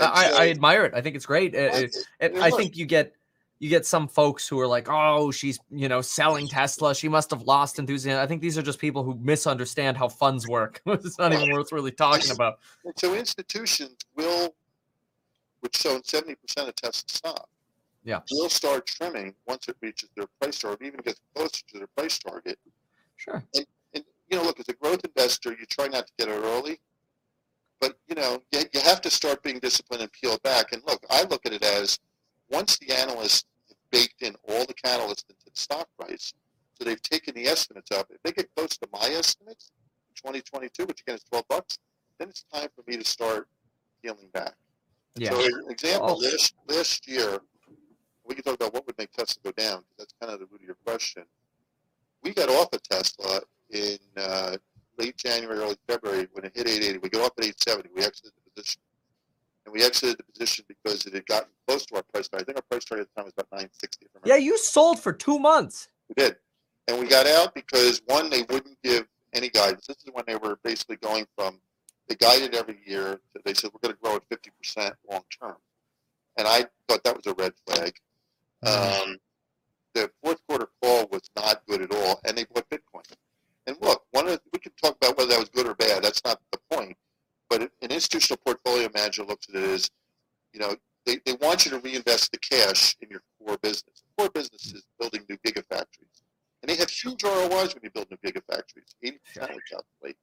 And 0.00 0.10
I, 0.12 0.44
I 0.44 0.48
admire 0.50 0.84
it. 0.84 0.94
I 0.94 1.00
think 1.00 1.16
it's 1.16 1.26
great. 1.26 1.54
It- 1.54 1.94
it- 2.20 2.36
I 2.36 2.50
think 2.50 2.76
you 2.76 2.86
get 2.86 3.14
you 3.58 3.68
get 3.68 3.84
some 3.84 4.08
folks 4.08 4.48
who 4.48 4.58
are 4.58 4.66
like, 4.66 4.86
"Oh, 4.88 5.30
she's 5.30 5.58
you 5.70 5.88
know 5.88 6.00
selling 6.00 6.48
Tesla. 6.48 6.94
She 6.94 7.08
must 7.08 7.30
have 7.30 7.42
lost 7.42 7.78
enthusiasm." 7.78 8.22
I 8.22 8.26
think 8.26 8.40
these 8.40 8.56
are 8.56 8.62
just 8.62 8.78
people 8.78 9.02
who 9.04 9.14
misunderstand 9.20 9.98
how 9.98 10.08
funds 10.08 10.48
work. 10.48 10.80
it's 10.86 11.18
not 11.18 11.32
even 11.34 11.52
worth 11.52 11.70
really 11.70 11.92
talking 11.92 12.30
about. 12.30 12.58
So 12.96 13.14
institutions 13.14 13.96
will, 14.16 14.54
which 15.60 15.84
own 15.84 16.02
seventy 16.04 16.36
percent 16.36 16.68
of 16.70 16.74
Tesla 16.76 17.04
stock, 17.08 17.48
Yeah. 18.02 18.20
will 18.30 18.48
start 18.48 18.86
trimming 18.86 19.34
once 19.46 19.68
it 19.68 19.76
reaches 19.82 20.08
their 20.16 20.26
price 20.40 20.58
target, 20.58 20.86
even 20.86 21.00
gets 21.00 21.20
closer 21.34 21.62
to 21.72 21.78
their 21.78 21.86
price 21.88 22.18
target. 22.18 22.58
Sure. 23.16 23.44
And 23.54 23.66
you 23.94 24.38
know, 24.38 24.44
look, 24.44 24.58
as 24.60 24.68
a 24.70 24.72
growth 24.74 25.04
investor, 25.04 25.50
you 25.50 25.66
try 25.66 25.88
not 25.88 26.06
to 26.06 26.12
get 26.18 26.28
it 26.28 26.32
early, 26.40 26.80
but 27.80 27.98
you 28.08 28.14
know, 28.14 28.42
you, 28.52 28.60
you 28.72 28.80
have 28.80 29.00
to 29.02 29.10
start 29.10 29.42
being 29.42 29.58
disciplined 29.58 30.02
and 30.02 30.12
peel 30.12 30.38
back. 30.44 30.72
And 30.72 30.82
look, 30.86 31.04
I 31.10 31.24
look 31.24 31.46
at 31.46 31.52
it 31.52 31.64
as 31.64 31.98
once 32.50 32.78
the 32.78 32.92
analysts 32.94 33.44
have 33.68 33.76
baked 33.90 34.22
in 34.22 34.34
all 34.48 34.64
the 34.66 34.74
catalysts 34.74 35.28
into 35.28 35.44
the 35.46 35.52
stock 35.54 35.88
price, 35.98 36.34
so 36.74 36.84
they've 36.84 37.02
taken 37.02 37.34
the 37.34 37.46
estimates 37.46 37.90
up. 37.90 38.08
If 38.10 38.22
they 38.22 38.32
get 38.32 38.54
close 38.54 38.76
to 38.78 38.88
my 38.92 39.08
estimates 39.08 39.70
in 40.08 40.14
2022, 40.16 40.86
which 40.86 41.00
again 41.02 41.16
is 41.16 41.24
12 41.24 41.48
bucks, 41.48 41.78
then 42.18 42.28
it's 42.28 42.44
time 42.52 42.68
for 42.74 42.84
me 42.86 42.96
to 42.96 43.04
start 43.04 43.48
peeling 44.02 44.28
back. 44.32 44.54
Yeah. 45.16 45.30
So, 45.30 45.40
an 45.40 45.70
example, 45.70 46.06
Well- 46.06 46.20
last, 46.20 46.54
last 46.68 47.08
year, 47.08 47.40
we 48.24 48.34
can 48.34 48.44
talk 48.44 48.54
about 48.54 48.72
what 48.72 48.86
would 48.86 48.96
make 48.98 49.10
Tesla 49.12 49.42
go 49.42 49.52
down, 49.52 49.84
that's 49.98 50.14
kind 50.20 50.32
of 50.32 50.38
the 50.38 50.46
root 50.46 50.60
of 50.60 50.66
your 50.66 50.76
question. 50.86 51.24
We 52.22 52.32
got 52.32 52.48
off 52.48 52.68
of 52.72 52.82
Tesla 52.82 53.40
in 53.70 53.98
uh, 54.16 54.56
late 55.00 55.16
January, 55.16 55.58
early 55.58 55.76
February 55.88 56.28
when 56.32 56.44
it 56.44 56.52
hit 56.54 56.68
880. 56.68 56.98
We 56.98 57.08
got 57.08 57.26
up 57.26 57.32
at 57.38 57.44
870. 57.44 57.90
We 57.94 58.04
exited 58.04 58.32
the 58.36 58.50
position. 58.50 58.80
And 59.66 59.72
we 59.74 59.82
exited 59.82 60.18
the 60.18 60.24
position 60.32 60.64
because 60.68 61.06
it 61.06 61.14
had 61.14 61.26
gotten 61.26 61.48
close 61.66 61.86
to 61.86 61.96
our 61.96 62.02
price 62.02 62.28
target. 62.28 62.44
I 62.44 62.52
think 62.52 62.58
our 62.58 62.62
price 62.70 62.84
target 62.84 63.06
at 63.08 63.14
the 63.14 63.20
time 63.20 63.24
was 63.26 63.32
about 63.34 63.48
960. 63.52 64.06
If 64.06 64.22
I 64.24 64.28
Yeah, 64.28 64.36
you 64.36 64.58
sold 64.58 65.00
for 65.00 65.12
two 65.12 65.38
months. 65.38 65.88
we 66.08 66.14
did. 66.22 66.36
And 66.88 66.98
we 66.98 67.06
got 67.06 67.26
out 67.26 67.54
because 67.54 68.02
one, 68.06 68.30
they 68.30 68.42
wouldn't 68.42 68.76
give 68.82 69.06
any 69.32 69.48
guidance. 69.48 69.86
This 69.86 69.98
is 69.98 70.10
when 70.12 70.24
they 70.26 70.36
were 70.36 70.58
basically 70.64 70.96
going 70.96 71.26
from 71.36 71.60
they 72.08 72.16
guided 72.16 72.56
every 72.56 72.78
year. 72.84 73.20
To, 73.34 73.40
they 73.44 73.54
said 73.54 73.70
we're 73.72 73.78
going 73.80 73.94
to 73.94 74.00
grow 74.02 74.16
at 74.16 74.22
fifty 74.28 74.50
percent 74.58 74.96
long 75.08 75.22
term, 75.40 75.54
and 76.36 76.48
I 76.48 76.64
thought 76.88 77.04
that 77.04 77.14
was 77.16 77.26
a 77.28 77.34
red 77.34 77.52
flag. 77.64 77.94
Um, 78.64 79.18
the 79.94 80.10
fourth 80.20 80.40
quarter 80.48 80.68
call 80.82 81.06
was 81.12 81.22
not 81.36 81.62
good 81.68 81.82
at 81.82 81.94
all, 81.94 82.20
and 82.24 82.36
they 82.36 82.44
bought 82.52 82.68
Bitcoin. 82.68 83.04
And 83.66 83.76
look, 83.80 84.04
one 84.10 84.26
of 84.26 84.32
the, 84.32 84.40
we 84.52 84.58
can 84.58 84.72
talk 84.82 84.96
about 84.96 85.16
whether 85.16 85.30
that 85.30 85.38
was 85.38 85.48
good 85.48 85.66
or 85.66 85.74
bad. 85.74 86.02
That's 86.02 86.22
not 86.24 86.40
the 86.50 86.58
point. 86.70 86.96
But 87.48 87.62
an 87.62 87.90
institutional 87.90 88.38
portfolio 88.44 88.88
manager 88.94 89.24
looks 89.24 89.48
at 89.48 89.56
it 89.56 89.64
as, 89.64 89.90
you 90.52 90.60
know, 90.60 90.76
they, 91.06 91.18
they 91.26 91.32
want 91.40 91.64
you 91.64 91.70
to 91.72 91.78
reinvest 91.80 92.32
the 92.32 92.38
cash 92.38 92.96
in 93.00 93.08
your 93.10 93.22
core 93.38 93.58
business. 93.62 94.02
The 94.16 94.22
core 94.22 94.30
business 94.30 94.72
is 94.72 94.84
building 94.98 95.22
new 95.28 95.36
gigafactories. 95.38 96.22
And 96.62 96.68
they 96.68 96.76
have 96.76 96.90
huge 96.90 97.22
ROIs 97.22 97.74
when 97.74 97.82
you 97.82 97.90
build 97.90 98.08
new 98.10 98.18
gigafactories. 98.18 98.94
80% 99.04 99.54
would 99.54 99.62
calculate. 99.66 100.16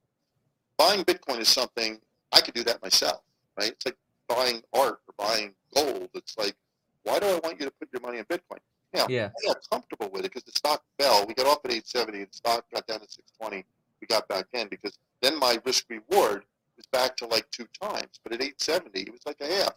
Buying 0.76 1.04
Bitcoin 1.04 1.40
is 1.40 1.48
something, 1.48 1.98
I 2.32 2.40
could 2.40 2.54
do 2.54 2.64
that 2.64 2.80
myself, 2.82 3.22
right? 3.58 3.70
It's 3.70 3.84
like 3.84 3.96
buying 4.28 4.62
art 4.72 5.00
or 5.08 5.14
buying 5.16 5.54
gold. 5.74 6.10
It's 6.14 6.38
like, 6.38 6.54
why 7.02 7.18
do 7.18 7.26
I 7.26 7.40
want 7.42 7.58
you 7.58 7.66
to 7.66 7.72
put 7.72 7.88
your 7.92 8.02
money 8.02 8.18
in 8.18 8.24
Bitcoin? 8.24 8.58
Yeah. 8.92 9.06
I 9.36 9.46
got 9.46 9.58
comfortable 9.70 10.08
with 10.12 10.24
it 10.24 10.32
because 10.32 10.44
the 10.44 10.52
stock 10.52 10.82
fell. 10.98 11.26
We 11.26 11.34
got 11.34 11.46
off 11.46 11.60
at 11.64 11.72
870 11.72 12.18
and 12.18 12.28
the 12.30 12.36
stock 12.36 12.64
got 12.72 12.86
down 12.86 13.00
to 13.00 13.06
620. 13.06 13.64
We 14.00 14.06
got 14.06 14.28
back 14.28 14.46
in 14.52 14.68
because 14.68 14.98
then 15.20 15.38
my 15.38 15.58
risk 15.64 15.86
reward 15.90 16.44
was 16.76 16.86
back 16.86 17.16
to 17.18 17.26
like 17.26 17.50
two 17.50 17.66
times. 17.80 18.20
But 18.22 18.32
at 18.32 18.42
870, 18.42 19.00
it 19.00 19.12
was 19.12 19.26
like 19.26 19.40
a 19.40 19.46
half. 19.46 19.74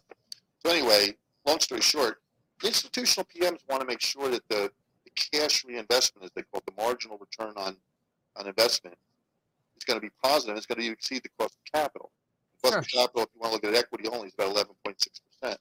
So 0.64 0.72
anyway, 0.72 1.16
long 1.46 1.60
story 1.60 1.80
short, 1.80 2.20
institutional 2.64 3.26
PMs 3.34 3.60
want 3.68 3.80
to 3.80 3.86
make 3.86 4.00
sure 4.00 4.30
that 4.30 4.48
the, 4.48 4.70
the 5.04 5.10
cash 5.10 5.64
reinvestment, 5.64 6.24
as 6.24 6.30
they 6.34 6.42
call 6.42 6.62
it, 6.66 6.74
the 6.74 6.82
marginal 6.82 7.18
return 7.18 7.52
on, 7.56 7.76
on 8.36 8.46
investment, 8.46 8.96
is 9.76 9.84
going 9.84 9.98
to 9.98 10.00
be 10.00 10.12
positive. 10.22 10.56
It's 10.56 10.66
going 10.66 10.80
to 10.80 10.92
exceed 10.92 11.22
the 11.24 11.30
cost 11.38 11.56
of 11.56 11.72
capital. 11.72 12.10
The 12.62 12.70
cost 12.70 12.78
of 12.78 12.88
capital, 12.88 13.22
if 13.22 13.28
you 13.34 13.40
want 13.40 13.62
to 13.62 13.68
look 13.68 13.76
at 13.76 13.78
equity 13.78 14.08
only, 14.08 14.28
is 14.28 14.34
about 14.34 14.54
11.6%. 14.54 15.56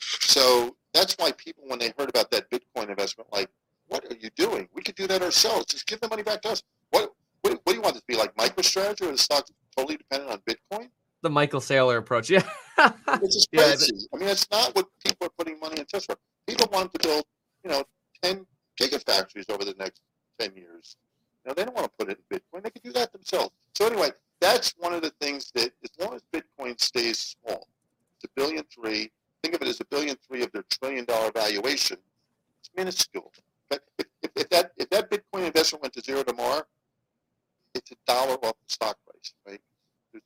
So 0.00 0.76
that's 0.94 1.14
why 1.14 1.32
people, 1.32 1.64
when 1.66 1.78
they 1.78 1.92
heard 1.98 2.08
about 2.08 2.30
that 2.30 2.50
Bitcoin 2.50 2.88
investment, 2.88 3.28
like, 3.32 3.48
what 3.88 4.04
are 4.10 4.16
you 4.16 4.30
doing? 4.36 4.68
We 4.74 4.82
could 4.82 4.94
do 4.94 5.06
that 5.06 5.22
ourselves. 5.22 5.66
Just 5.66 5.86
give 5.86 6.00
the 6.00 6.08
money 6.08 6.22
back 6.22 6.42
to 6.42 6.50
us. 6.50 6.62
What, 6.90 7.12
what, 7.42 7.52
what 7.52 7.66
do 7.66 7.74
you 7.74 7.80
want 7.80 7.94
this 7.94 8.02
to 8.02 8.06
be 8.06 8.16
like 8.16 8.34
MicroStrategy 8.36 9.02
or 9.02 9.12
the 9.12 9.18
stock's 9.18 9.52
totally 9.76 9.96
dependent 9.96 10.32
on 10.32 10.40
Bitcoin? 10.40 10.88
The 11.22 11.30
Michael 11.30 11.60
Saylor 11.60 11.98
approach. 11.98 12.30
Yeah. 12.30 12.42
Which 13.20 13.36
is 13.36 13.46
Yeah, 13.52 13.62
crazy. 13.62 14.06
I 14.12 14.16
mean, 14.16 14.26
that's 14.26 14.50
not 14.50 14.74
what 14.74 14.86
people 15.04 15.26
are 15.26 15.30
putting 15.38 15.58
money 15.60 15.80
into 15.80 16.00
for. 16.00 16.16
People 16.46 16.68
want 16.72 16.92
to 16.94 16.98
build, 17.00 17.24
you 17.64 17.70
know, 17.70 17.84
10 18.22 18.46
gigafactories 18.80 19.50
over 19.50 19.64
the 19.64 19.74
next 19.78 20.00
10 20.40 20.54
years. 20.56 20.96
You 21.44 21.50
know, 21.50 21.54
they 21.54 21.64
don't 21.64 21.74
want 21.74 21.86
to 21.86 21.92
put 21.98 22.10
it 22.10 22.18
in 22.30 22.38
Bitcoin. 22.38 22.62
They 22.64 22.70
can 22.70 22.82
do 22.82 22.92
that 22.92 23.12
themselves. 23.12 23.50
So 23.74 23.86
anyway, 23.86 24.10
that's 24.40 24.74
one 24.78 24.92
of 24.92 25.02
the 25.02 25.12
things 25.20 25.50
that, 25.54 25.72
as 25.82 25.90
long 25.98 26.14
as 26.14 26.22
Bitcoin 26.32 26.80
stays 26.80 27.36
small, 27.44 27.68
it's 28.16 28.24
a 28.24 28.28
billion 28.34 28.64
three. 28.72 29.10
Think 29.46 29.62
of 29.62 29.62
it 29.62 29.68
as 29.68 29.80
a 29.80 29.84
billion 29.84 30.16
three 30.26 30.42
of 30.42 30.50
their 30.50 30.64
trillion 30.68 31.04
dollar 31.04 31.30
valuation. 31.30 31.98
It's 32.58 32.70
minuscule. 32.76 33.32
But 33.70 33.80
if, 33.96 34.06
if, 34.24 34.30
if 34.34 34.50
that 34.50 34.72
if 34.76 34.90
that 34.90 35.08
Bitcoin 35.08 35.46
investment 35.46 35.82
went 35.82 35.94
to 35.94 36.00
zero 36.00 36.24
tomorrow, 36.24 36.62
it's 37.72 37.92
a 37.92 37.94
dollar 38.08 38.34
off 38.44 38.54
the 38.54 38.66
stock 38.66 38.98
price, 39.06 39.34
right? 39.46 39.60
There's, 40.10 40.24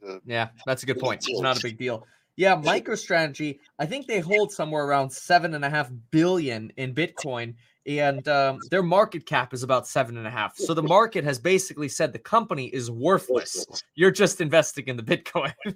there's, 0.00 0.14
a, 0.14 0.20
Yeah, 0.24 0.50
that's 0.64 0.84
a 0.84 0.86
good 0.86 1.00
point. 1.00 1.24
It's 1.26 1.40
not 1.40 1.58
a 1.58 1.62
big 1.64 1.78
deal. 1.78 2.06
Yeah, 2.36 2.54
MicroStrategy, 2.54 3.58
I 3.80 3.86
think 3.86 4.06
they 4.06 4.20
hold 4.20 4.52
somewhere 4.52 4.84
around 4.84 5.10
seven 5.10 5.54
and 5.54 5.64
a 5.64 5.70
half 5.70 5.90
billion 6.12 6.72
in 6.76 6.94
Bitcoin, 6.94 7.56
and 7.88 8.26
um, 8.28 8.60
their 8.70 8.84
market 8.84 9.26
cap 9.26 9.52
is 9.52 9.64
about 9.64 9.88
seven 9.88 10.16
and 10.16 10.28
a 10.28 10.30
half. 10.30 10.56
So 10.56 10.74
the 10.74 10.82
market 10.84 11.24
has 11.24 11.40
basically 11.40 11.88
said 11.88 12.12
the 12.12 12.20
company 12.20 12.66
is 12.66 12.88
worthless. 12.88 13.66
You're 13.96 14.12
just 14.12 14.40
investing 14.40 14.86
in 14.86 14.96
the 14.96 15.02
Bitcoin. 15.02 15.54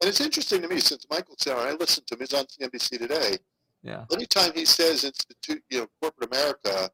And 0.00 0.08
it's 0.08 0.20
interesting 0.20 0.62
to 0.62 0.68
me 0.68 0.78
since 0.78 1.06
Michael 1.10 1.36
Saylor, 1.36 1.66
I 1.66 1.72
listened 1.72 2.06
to 2.08 2.14
him. 2.14 2.20
He's 2.20 2.32
on 2.34 2.44
CNBC 2.44 2.98
today. 2.98 3.36
yeah. 3.82 4.04
Anytime 4.12 4.52
he 4.54 4.64
says 4.64 5.04
institute, 5.04 5.62
you 5.70 5.80
know, 5.80 5.86
corporate 6.00 6.32
America, 6.32 6.90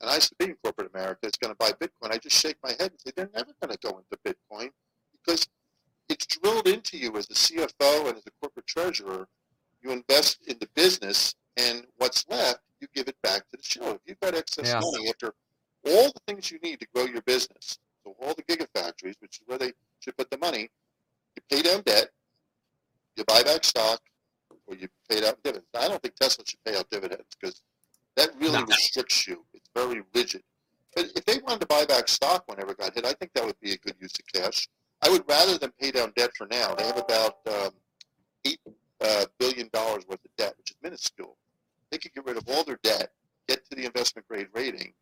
and 0.00 0.10
I 0.10 0.14
used 0.14 0.32
to 0.38 0.54
corporate 0.64 0.90
America, 0.94 1.26
is 1.26 1.32
going 1.42 1.52
to 1.52 1.56
buy 1.58 1.72
Bitcoin, 1.72 2.10
I 2.12 2.16
just 2.18 2.36
shake 2.36 2.56
my 2.62 2.70
head 2.70 2.90
and 2.92 3.00
say 3.00 3.12
they're 3.14 3.28
never 3.34 3.52
going 3.60 3.76
to 3.76 3.78
go 3.86 3.98
into 3.98 4.16
Bitcoin 4.24 4.70
because 5.12 5.46
it's 6.08 6.26
drilled 6.26 6.66
into 6.66 6.96
you 6.96 7.14
as 7.16 7.26
a 7.30 7.34
CFO 7.34 8.08
and 8.08 8.16
as 8.16 8.24
a 8.26 8.30
corporate 8.40 8.66
treasurer. 8.66 9.28
You 9.82 9.90
invest 9.92 10.38
in 10.46 10.56
the 10.60 10.68
business, 10.74 11.34
and 11.56 11.86
what's 11.96 12.26
left, 12.28 12.60
you 12.80 12.88
give 12.94 13.08
it 13.08 13.16
back 13.22 13.48
to 13.50 13.56
the 13.56 13.62
shareholder. 13.62 13.96
If 14.04 14.10
you've 14.10 14.20
got 14.20 14.34
excess 14.34 14.68
Yeah. 14.68 14.80
money 14.80 15.08
after 15.08 15.34
all 15.86 16.10
the 16.12 16.20
things 16.26 16.50
you 16.50 16.58
need 16.62 16.80
to 16.80 16.86
grow 16.94 17.04
your 17.04 17.22
business, 17.22 17.78
so 18.04 18.14
all 18.20 18.34
the 18.34 18.42
gigafactories, 18.42 19.14
which 19.20 19.40
is 19.40 19.42
where 19.46 19.58
they 19.58 19.72
should 20.00 20.16
put 20.16 20.30
the 20.30 20.38
money, 20.38 20.70
you 21.36 21.42
pay 21.50 21.62
down 21.62 21.82
debt, 21.82 22.10
you 23.16 23.24
buy 23.24 23.42
back 23.42 23.64
stock, 23.64 24.00
or 24.66 24.74
you 24.76 24.88
pay 25.08 25.26
out 25.26 25.42
dividends. 25.42 25.66
Now, 25.74 25.80
I 25.80 25.88
don't 25.88 26.02
think 26.02 26.14
Tesla 26.16 26.44
should 26.46 26.62
pay 26.64 26.76
out 26.76 26.88
dividends 26.90 27.26
because 27.40 27.62
that 28.16 28.30
really 28.36 28.58
No. 28.60 28.64
restricts 28.66 29.26
you. 29.26 29.44
It's 29.52 29.68
very 29.74 30.02
rigid. 30.14 30.42
But 30.94 31.06
if 31.16 31.24
they 31.24 31.38
wanted 31.38 31.60
to 31.62 31.66
buy 31.66 31.84
back 31.84 32.08
stock 32.08 32.44
whenever 32.48 32.72
it 32.72 32.78
got 32.78 32.94
hit, 32.94 33.04
I 33.04 33.12
think 33.14 33.32
that 33.34 33.44
would 33.44 33.58
be 33.60 33.72
a 33.72 33.76
good 33.78 33.96
use 34.00 34.12
of 34.18 34.26
cash. 34.26 34.68
I 35.02 35.08
would 35.08 35.26
rather 35.28 35.56
than 35.56 35.70
pay 35.72 35.90
down 35.92 36.12
debt 36.16 36.30
for 36.36 36.46
now. 36.50 36.74
They 36.74 36.84
have 36.84 36.98
about 36.98 37.38
um, 37.46 37.70
eight 38.44 38.60
uh, 39.00 39.26
billion 39.38 39.68
dollars 39.72 40.04
worth 40.06 40.24
of 40.24 40.36
debt, 40.36 40.54
which 40.58 40.72
is 40.72 40.76
minuscule. 40.82 41.36
They 41.90 41.98
could 41.98 42.12
get 42.12 42.24
rid 42.26 42.36
of 42.36 42.44
all 42.48 42.64
their 42.64 42.78
debt, 42.82 43.12
get 43.48 43.64
to 43.70 43.76
the 43.76 43.86
investment 43.86 44.28
grade 44.28 44.48
rating, 44.52 44.92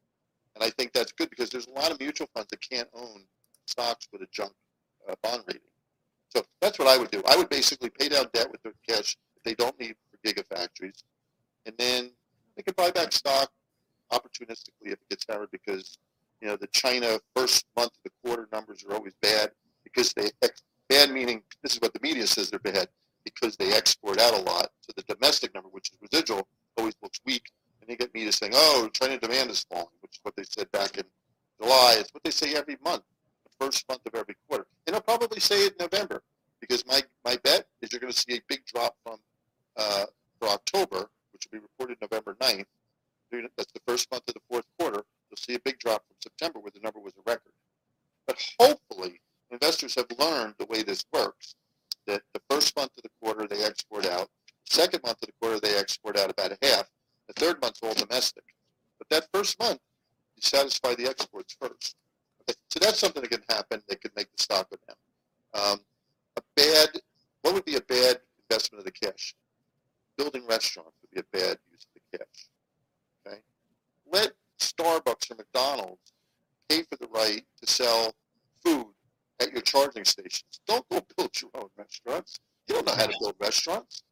and 0.55 0.63
I 0.65 0.71
think 0.71 0.93
that's 0.93 1.13
good 1.13 1.31
because 1.31 1.51
there's 1.51 1.67
a 1.67 1.71
lot 1.71 1.91
of 1.91 1.99
mutual 2.01 2.29
funds 2.35 2.49
that 2.51 2.61
can't 2.61 2.89
own 2.95 3.25
stocks 3.67 4.09
with 4.13 4.23
a 4.23 4.27
junk 4.31 4.53
uh, 5.09 5.15
bond 5.23 5.43
rating. 5.47 5.63
So 6.29 6.43
that's 6.61 6.79
what 6.79 6.89
I 6.89 6.99
would 6.99 7.11
do. 7.11 7.23
I 7.27 7.37
would 7.37 7.49
basically 7.49 7.91
pay 7.91 8.09
down 8.09 8.27
debt 8.33 8.51
with 8.51 8.63
the 8.63 8.73
cash 8.87 9.17
that 9.35 9.45
they 9.45 9.55
don't 9.55 9.79
need 9.81 9.95
for 10.11 10.19
gigafactories, 10.27 11.03
and 11.67 11.75
then 11.79 12.11
they 12.57 12.63
could 12.63 12.77
buy 12.77 12.91
back 12.91 13.13
stock 13.13 13.51
opportunistically 14.13 14.87
if 14.87 14.95
it 14.95 15.09
gets 15.11 15.27
hammered 15.29 15.51
because 15.51 15.99
you 16.41 16.49
know 16.49 16.57
the 16.57 16.67
China 16.69 17.19
first 17.35 17.67
month 17.77 17.93
of 17.93 18.03
the 18.05 18.11
quarter 18.23 18.49
numbers 18.53 18.85
are 18.85 18.95
always 18.95 19.15
bad 19.23 19.51
because 19.85 20.13
they 20.13 20.31
bad 20.89 21.11
meaning 21.11 21.43
this 21.63 21.75
is 21.75 21.81
what 21.81 21.93
the 21.93 22.01
media 22.03 22.27
says 22.27 22.51
they're 22.51 22.59
bad 22.59 22.89
because 23.25 23.57
they 23.57 23.73
export 23.73 24.21
out 24.21 24.35
a 24.35 24.43
lot. 24.43 24.71
So 24.81 24.93
the 24.97 25.03
domestic 25.15 25.55
number, 25.55 25.69
which 25.69 25.91
is 25.91 25.99
residual, 26.01 26.49
always 26.77 26.95
looks 27.03 27.21
weak, 27.27 27.51
and 27.81 27.91
they 27.91 27.97
get 27.97 28.13
media 28.15 28.33
saying, 28.33 28.53
"Oh, 28.55 28.89
China 28.93 29.19
demand 29.19 29.51
is 29.51 29.65
falling," 29.71 29.89
which 30.01 30.17
is 30.17 30.21
what 30.23 30.37
they 30.37 30.45
said 30.45 30.71
back 30.73 30.97
in 30.97 31.05
July. 31.61 31.97
It's 31.99 32.13
what 32.13 32.23
they 32.25 32.31
say 32.31 32.55
every 32.55 32.77
month, 32.83 33.03
first 33.61 33.89
month 33.89 34.03
of 34.07 34.15
every 34.15 34.37
quarter, 34.49 34.67
and 34.87 34.95
they'll 34.95 35.01
probably 35.01 35.41
say 35.41 35.67
it 35.67 35.75
in 35.79 35.87
November 35.91 36.23
because 36.61 36.85
my 36.87 37.03
my 37.25 37.37
bet 37.43 37.67
is 37.83 37.93
you're 37.93 38.01
going 38.01 38.13
to 38.13 38.19
see 38.19 38.37
a 38.37 38.41
big 38.49 38.65
drop 38.65 38.97
from 39.05 39.19
uh, 39.77 40.07
for 40.39 40.49
October, 40.49 41.11
which 41.33 41.47
will 41.51 41.59
be 41.59 41.63
reported 41.63 41.99
November 42.01 42.37
9th. 42.41 42.67
That's 43.57 43.73
the 43.73 43.81
first 43.87 44.11
month 44.11 44.25
of 44.29 44.35
the 44.35 44.41
fourth 44.49 44.65
quarter. 44.79 45.03
You'll 45.31 45.37
see 45.37 45.55
a 45.55 45.61
big 45.61 45.79
drop 45.79 46.05
from 46.07 46.17
September 46.21 46.59
where 46.61 46.71
the 46.71 46.81
number 46.81 46.99
was 46.99 47.13
a 47.17 47.31
record. 47.31 47.53
But 48.27 48.39
hopefully, 48.59 49.21
investors 49.51 49.95
have 49.97 50.07
learned 50.19 50.55
the 50.59 50.67
way 50.67 50.83
this 50.83 51.05
works. 51.13 51.55
That 52.07 52.23
the 52.33 52.41
first 52.49 52.75
month 52.77 52.93
of 52.97 53.03
the 53.03 53.11
quarter 53.21 53.47
they 53.47 53.65
export 53.65 54.07
out, 54.07 54.29
second 54.65 55.03
month 55.05 55.23
of 55.23 55.29
the 55.29 55.35
quarter 55.41 55.61
they 55.61 55.77
export 55.77 56.19
out 56.19 56.31
about 56.31 56.53
a 56.53 56.59
half, 56.63 56.89
the 57.27 57.35
third 57.35 57.61
month's 57.61 57.81
all 57.83 57.95
domestic. 57.95 58.45
But 58.99 59.09
that 59.11 59.29
first 59.33 59.59
month, 59.59 59.81
you 60.37 60.43
satisfy 60.43 60.95
the 60.95 61.07
exports 61.09 61.57
first. 61.61 61.97
So 62.71 62.79
that's 62.81 62.99
something 62.99 63.23
that 63.23 63.31
can 63.31 63.43
happen 63.49 63.83
that 63.89 64.01
could 64.01 64.13
make 64.17 64.29
the 64.37 64.43
stock 64.43 64.69
go 64.71 64.77
down. 64.87 65.73
Um, 65.73 65.81
a 66.37 66.43
bad, 66.57 66.89
what 67.43 67.55
would 67.55 67.65
be 67.65 67.77
a 67.77 67.81
bad 67.81 68.21
investment 68.49 68.81
of 68.81 68.85
the 68.85 69.07
cash? 69.07 69.35
Building 70.17 70.47
restaurants 70.49 70.97
would 71.03 71.11
be 71.11 71.21
a 71.21 71.39
bad 71.39 71.59
use 71.71 71.87
of 71.95 72.01
the 72.13 72.19
cash. 72.19 72.49
Okay, 73.27 73.39
let 74.11 74.33
Starbucks 74.59 75.31
or 75.31 75.37
McDonald's 75.37 76.13
pay 76.69 76.83
for 76.83 76.97
the 76.97 77.09
right 77.09 77.45
to 77.61 77.73
sell 77.73 78.15
food 78.65 78.87
at 79.41 79.53
your 79.53 79.63
charging 79.63 80.05
stations. 80.05 80.61
Don't 80.67 80.89
go 80.89 81.01
build 81.17 81.31
your 81.41 81.51
own 81.55 81.69
restaurants. 81.77 82.39
You 82.67 82.75
don't 82.75 82.87
know 82.87 82.95
how 82.95 83.07
to 83.07 83.17
build 83.21 83.35
restaurants. 83.41 84.03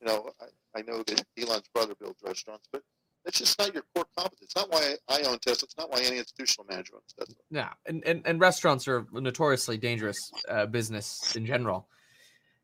You 0.00 0.08
know, 0.08 0.30
I, 0.40 0.78
I 0.78 0.82
know 0.82 1.02
that 1.02 1.24
Elon's 1.38 1.68
brother 1.74 1.94
builds 1.98 2.22
restaurants, 2.22 2.68
but 2.70 2.82
that's 3.26 3.40
just 3.40 3.58
not 3.58 3.74
your 3.74 3.82
core 3.92 4.06
competence. 4.16 4.42
It's 4.42 4.56
not 4.56 4.70
why 4.70 4.94
I 5.08 5.22
own 5.22 5.40
Tesla. 5.40 5.64
It's 5.66 5.76
not 5.76 5.90
why 5.90 6.00
any 6.00 6.18
institutional 6.18 6.64
manager 6.70 6.94
owns 6.94 7.12
Tesla. 7.18 7.34
Yeah, 7.50 7.70
and, 7.84 8.04
and, 8.06 8.22
and 8.24 8.40
restaurants 8.40 8.86
are 8.86 9.04
notoriously 9.12 9.78
dangerous 9.78 10.30
uh, 10.48 10.66
business 10.66 11.34
in 11.34 11.44
general. 11.44 11.88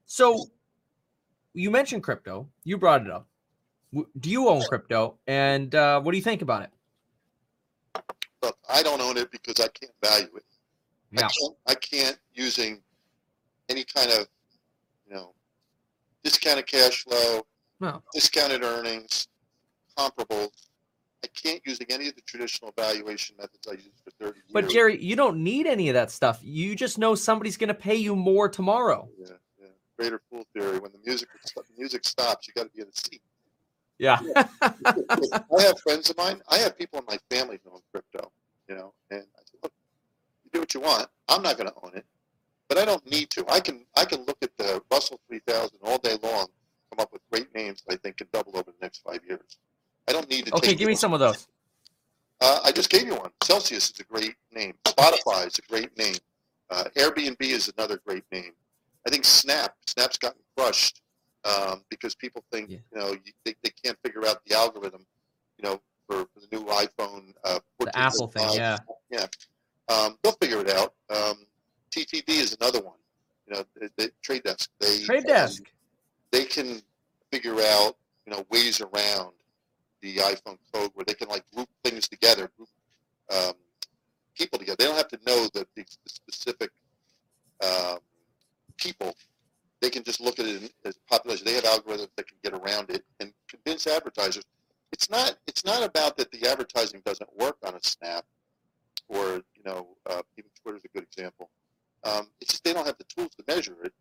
So 0.07 0.47
you 1.53 1.73
mentioned 1.73 2.05
crypto. 2.05 2.49
You 2.63 2.79
brought 2.79 3.03
it 3.03 3.11
up. 3.11 3.27
Do 3.93 4.31
you 4.31 4.49
own 4.49 4.63
crypto? 4.63 5.19
And 5.27 5.75
uh, 5.75 6.01
what 6.01 6.13
do 6.13 6.17
you 6.17 6.23
think 6.23 6.43
about 6.43 6.63
it? 6.63 8.03
Look, 8.41 8.57
I 8.71 8.85
don't 8.85 9.01
own 9.01 9.17
it 9.17 9.33
because 9.33 9.59
I 9.59 9.67
can't 9.69 9.93
value 10.03 10.31
it. 10.37 10.45
Yeah. 11.11 11.27
I 11.27 11.29
can't, 11.29 11.57
I 11.67 11.75
can't 11.75 12.19
using 12.33 12.83
any 13.69 13.85
kind 13.85 14.11
of, 14.13 14.29
you 15.09 15.15
know, 15.15 15.35
discounted 16.23 16.69
cash 16.69 17.03
flow, 17.03 17.43
No. 17.81 18.01
discounted 18.15 18.63
earnings, 18.63 19.27
comparables. 19.99 20.69
I 21.25 21.29
can't 21.29 21.61
using 21.65 21.87
any 21.91 22.09
of 22.09 22.17
the 22.17 22.23
traditional 22.23 22.73
valuation 22.77 23.37
methods 23.39 23.67
I 23.69 23.75
used 23.75 24.03
for 24.05 24.11
30 24.19 24.39
years. 24.39 24.45
But 24.53 24.69
Jerry, 24.69 25.03
you 25.03 25.15
don't 25.15 25.43
need 25.43 25.67
any 25.67 25.89
of 25.89 25.95
that 25.95 26.11
stuff. 26.11 26.41
You 26.43 26.75
just 26.75 26.99
know 26.99 27.15
somebody's 27.15 27.57
going 27.57 27.69
to 27.69 27.75
pay 27.75 27.95
you 27.95 28.17
more 28.17 28.49
tomorrow. 28.49 29.09
Yeah, 29.17 29.27
yeah. 29.61 29.67
Greater 29.97 30.21
fool 30.29 30.45
theory. 30.53 30.81
When 30.81 30.91
the 30.91 30.99
music 31.05 31.29
the 31.55 31.63
music 31.79 32.05
stops, 32.05 32.49
you 32.49 32.55
got 32.55 32.65
to 32.65 32.71
be 32.71 32.83
in 32.83 32.89
the 32.89 33.01
seat. 33.01 33.23
Yeah. 33.99 34.19
I 34.63 35.63
have 35.63 35.79
friends 35.81 36.11
of 36.11 36.17
mine. 36.17 36.43
I 36.49 36.59
have 36.59 36.77
people 36.77 36.99
in 36.99 37.05
my 37.07 37.19
family 37.31 37.61
who 37.63 37.71
own 37.71 37.81
crypto. 37.93 38.33
You 38.69 38.75
know, 38.77 38.95
and 39.11 39.21
I 39.21 39.43
said, 39.45 39.59
look, 39.63 39.73
you 40.45 40.51
do 40.53 40.61
what 40.61 40.75
you 40.75 40.81
want. 40.81 41.09
I'm 41.29 41.43
not 41.43 41.57
going 41.57 41.69
to 41.69 41.75
own 41.85 41.93
it, 41.95 42.05
but 42.69 42.79
I 42.79 42.85
don't 42.85 43.05
need 43.09 43.31
to. 43.31 43.45
I 43.49 43.61
can 43.61 43.85
I 43.97 44.05
can 44.05 44.25
look 44.25 44.39
at 44.43 44.57
the 44.57 44.83
Russell 44.91 45.21
3000 45.29 45.79
all 45.85 45.99
day 45.99 46.17
long, 46.23 46.49
come 46.91 46.99
up 47.01 47.13
with 47.13 47.23
great 47.31 47.55
names 47.55 47.83
that 47.87 47.95
I 47.95 47.97
think 47.97 48.17
can 48.17 48.29
double 48.33 48.57
over 48.57 48.71
the 48.73 48.83
next 48.83 49.03
five 49.07 49.21
years. 49.29 49.59
I 50.09 50.13
don't 50.13 50.29
need 50.29 50.47
to. 50.47 50.55
Okay, 50.57 50.75
give 50.75 50.87
me 50.87 50.95
it. 50.95 50.99
some 50.99 51.13
of 51.13 51.21
those. 51.21 51.47
Uh, 52.41 52.59
I 52.65 52.73
just 52.73 52.91
gave 52.91 53.07
you 53.07 53.15
one. 53.15 53.31
Celsius 53.45 53.91
is 53.91 54.01
a 54.01 54.05
great 54.05 54.35
name. 54.53 54.75
Spotify 54.85 55.47
is 55.47 55.59
a 55.59 55.63
great 55.71 55.97
name. 55.97 56.17
Uh, 56.71 56.85
Airbnb 56.97 57.37
is 57.41 57.73
another 57.77 58.01
great 58.05 58.25
name. 58.33 58.53
I 59.07 59.11
think 59.11 59.25
Snap. 59.25 59.75
Snap's 59.87 60.19
gotten 60.19 60.41
crushed 60.57 61.03
um, 61.45 61.83
because 61.89 62.15
people 62.15 62.45
think 62.51 62.71
Yeah. 62.71 62.79
you 62.93 62.99
know 62.99 63.13
you, 63.13 63.33
they, 63.45 63.55
they 63.63 63.71
can't 63.85 63.97
figure 64.05 64.27
out 64.27 64.45
the 64.47 64.57
algorithm. 64.57 65.07
You 65.59 65.69
know, 65.69 65.81
for, 66.09 66.25
for 66.35 66.41
the 66.41 66.49
new 66.57 66.65
iPhone. 66.65 67.33
Uh, 67.45 67.61
The 67.79 67.97
Apple 67.97 68.27
thing, 68.27 68.43
14, 68.43 68.59
yeah. 68.61 68.79
yeah. 69.11 69.27
Um, 69.89 70.17
they'll 70.23 70.33
figure 70.41 70.61
it 70.61 70.71
out. 70.71 70.95
Um, 71.11 71.47
TTD 71.95 72.29
is 72.29 72.57
another 72.61 72.81
one. 72.81 72.97
You 73.47 73.55
know, 73.57 73.65
they, 73.81 73.89
they, 73.97 74.09
Trade 74.23 74.43
Desk. 74.45 74.71
They 74.81 75.01
Trade 75.01 75.25
desk. 75.25 75.63
they 76.33 76.45
can 76.45 76.81
figure 77.31 77.61
out 77.61 77.97
you 78.27 78.33
know 78.33 78.45
ways 78.51 78.81
around 78.81 79.33
the 80.03 80.17
iPhone 80.17 80.59
code 80.73 80.91
where 80.95 81.05
they 81.07 81.15
can 81.15 81.29
like 81.29 81.45
group 81.55 81.69
things 81.85 82.09
together, 82.09 82.51
group 82.57 82.69
um, 83.33 83.55
people 84.37 84.59
together. 84.59 84.77
They 84.79 84.85
don't 84.87 84.97
have 84.97 85.09
to 85.09 85.19
know 85.27 85.49
the, 85.55 85.67
the 85.77 85.85
specific 86.07 86.71
um, 87.65 87.99
people. 88.77 89.15
They 89.81 89.91
can 89.91 90.03
just 90.05 90.21
look 90.21 90.39
at 90.39 90.47
it 90.47 90.73
as 90.85 90.99
population. 91.09 91.47
They 91.47 91.55
have 91.55 91.65
algorithms 91.65 92.11
that 92.17 92.27
can 92.27 92.37
get 92.43 92.53
around 92.53 92.91
it 92.91 93.05
and 93.21 93.33
convince 93.49 93.87
advertisers. 93.87 94.45
It's 94.93 95.09
not. 95.09 95.39
It's 95.47 95.65
not 95.65 95.83
about 95.83 96.17
that 96.19 96.31
the 96.31 96.47
advertising 96.49 97.01
doesn't 97.05 97.31
work 97.37 97.57
on 97.65 97.75
a 97.75 97.81
Snap, 97.83 98.25
or 99.09 99.37
you 99.55 99.63
know, 99.65 99.97
uh, 100.09 100.23
even 100.37 100.51
Twitter's 100.63 100.85
a 100.85 100.89
good 100.89 101.03
example. 101.05 101.51
Um, 102.05 102.29
it's 102.41 102.53
just 102.53 102.65
they 102.65 102.73
don't 102.73 102.87
have 102.87 102.99
the 102.99 103.05
tools 103.05 103.31
to 103.37 103.45
measure 103.49 103.77
it, 103.85 103.93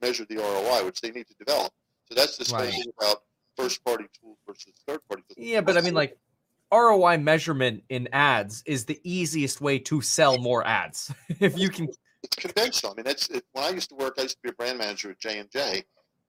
measure 0.00 0.24
the 0.24 0.36
ROI, 0.36 0.84
which 0.86 1.00
they 1.00 1.10
need 1.10 1.26
to 1.28 1.34
develop. 1.34 1.72
So 2.06 2.14
that's 2.14 2.36
this 2.36 2.50
whole 2.50 2.60
Right. 2.60 2.72
thing 2.72 2.84
about 3.00 3.22
first 3.56 3.84
party 3.84 4.04
tools 4.20 4.38
versus 4.46 4.72
third 4.86 5.00
party 5.08 5.22
tools. 5.28 5.46
Yeah, 5.46 5.60
but 5.60 5.76
I 5.76 5.80
mean, 5.80 5.94
like 5.94 6.16
ROI 6.72 7.18
measurement 7.18 7.84
in 7.88 8.08
ads 8.12 8.62
is 8.66 8.84
the 8.86 8.98
easiest 9.04 9.60
way 9.60 9.78
to 9.80 10.00
sell 10.00 10.38
more 10.38 10.66
ads. 10.66 11.12
if 11.40 11.58
you 11.58 11.68
can, 11.68 11.88
it's 12.22 12.36
conventional. 12.36 12.92
I 12.92 12.94
mean, 12.96 13.04
that's 13.04 13.28
it, 13.28 13.44
when 13.52 13.64
I 13.64 13.70
used 13.70 13.90
to 13.90 13.94
work. 13.96 14.14
I 14.18 14.22
used 14.22 14.36
to 14.36 14.42
be 14.42 14.50
a 14.50 14.54
brand 14.54 14.78
manager 14.78 15.10
at 15.10 15.18
J 15.20 15.38
and 15.38 15.50
J. 15.50 15.84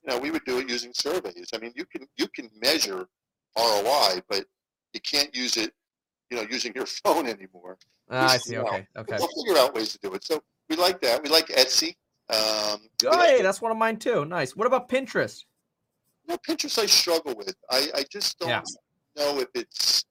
You 0.06 0.14
know, 0.14 0.20
we 0.20 0.32
would 0.32 0.44
do 0.45 0.60
it 0.60 0.70
using 0.70 0.91
surveys. 0.94 1.50
I 1.54 1.60
mean, 1.60 1.72
you 1.76 1.86
can 1.86 2.06
you 2.18 2.28
can 2.28 2.50
measure 2.62 3.08
ROI, 3.58 4.22
but 4.30 4.45
you 4.94 5.00
can't 5.02 5.34
use 5.36 5.58
it. 5.58 5.72
You 6.30 6.38
know, 6.38 6.48
using 6.50 6.74
your 6.76 6.86
phone 7.06 7.28
anymore. 7.28 7.78
Ah, 8.10 8.32
I 8.32 8.38
see. 8.38 8.58
Okay, 8.58 8.86
okay. 8.98 9.18
We'll 9.18 9.45
figure 9.45 9.62
out 9.62 9.74
ways 9.74 9.94
to 9.94 10.00
do 10.00 10.14
it. 10.14 10.26
So 10.26 10.41
we 10.70 10.76
like 10.76 11.00
that. 11.02 11.24
We 11.24 11.30
like 11.30 11.48
Etsy. 11.48 11.95
Um, 12.30 12.82
Oh, 13.06 13.10
like- 13.10 13.30
hey, 13.30 13.41
that's 13.41 13.62
one 13.62 13.72
of 13.72 13.78
mine 13.78 13.98
too. 13.98 14.26
Nice. 14.26 14.56
What 14.56 14.68
about 14.68 14.90
Pinterest? 14.90 15.44
You 16.28 16.34
know, 16.34 16.38
Pinterest 16.48 16.80
I 16.80 16.86
struggle 16.86 17.36
with. 17.36 17.54
I, 17.70 17.88
I 17.95 18.04
just 18.10 18.40
don't 18.40 18.50
Yeah. 18.50 18.62
know 19.18 19.40
if 19.40 19.50
it's 19.56 20.06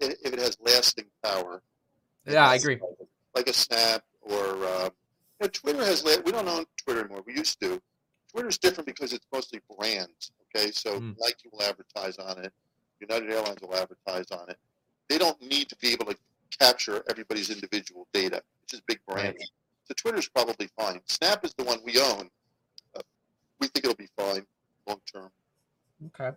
if 0.00 0.32
it 0.32 0.38
has 0.38 0.56
lasting 0.60 1.04
power. 1.22 1.62
Yeah, 2.26 2.48
I 2.48 2.54
agree. 2.54 2.80
Like 3.34 3.48
a 3.48 3.52
Snap 3.52 4.02
or 4.22 4.54
um, 4.66 4.90
you 5.38 5.42
know, 5.42 5.48
Twitter 5.48 5.84
has. 5.84 6.04
la- 6.04 6.20
We 6.24 6.32
don't 6.32 6.48
own 6.48 6.64
Twitter 6.82 7.00
anymore. 7.00 7.22
We 7.26 7.34
used 7.36 7.60
to. 7.60 7.80
Twitter's 8.32 8.58
different 8.58 8.86
because 8.86 9.12
it's 9.12 9.26
mostly 9.32 9.60
brands. 9.76 10.30
Okay, 10.54 10.70
so 10.70 11.00
Mm. 11.00 11.16
Nike 11.18 11.48
will 11.52 11.62
advertise 11.62 12.16
on 12.18 12.38
it. 12.44 12.52
United 13.00 13.30
Airlines 13.30 13.60
will 13.60 13.74
advertise 13.74 14.30
on 14.30 14.48
it. 14.50 14.56
They 15.08 15.18
don't 15.18 15.40
need 15.42 15.68
to 15.68 15.76
be 15.76 15.92
able 15.92 16.06
to 16.06 16.16
capture 16.58 17.02
everybody's 17.10 17.50
individual 17.50 18.06
data. 18.12 18.42
It's 18.62 18.72
just 18.72 18.86
big 18.86 19.00
brand. 19.06 19.36
Right. 19.38 19.50
So 19.84 19.94
Twitter's 19.96 20.28
probably 20.28 20.68
fine. 20.78 21.00
Snap 21.06 21.44
is 21.44 21.54
the 21.54 21.64
one 21.64 21.80
we 21.84 21.98
own. 22.00 22.30
Uh, 22.96 23.00
we 23.58 23.66
think 23.68 23.84
it'll 23.84 23.96
be 23.96 24.08
fine 24.16 24.46
long 24.86 25.00
term. 25.12 25.30
Okay. 26.06 26.36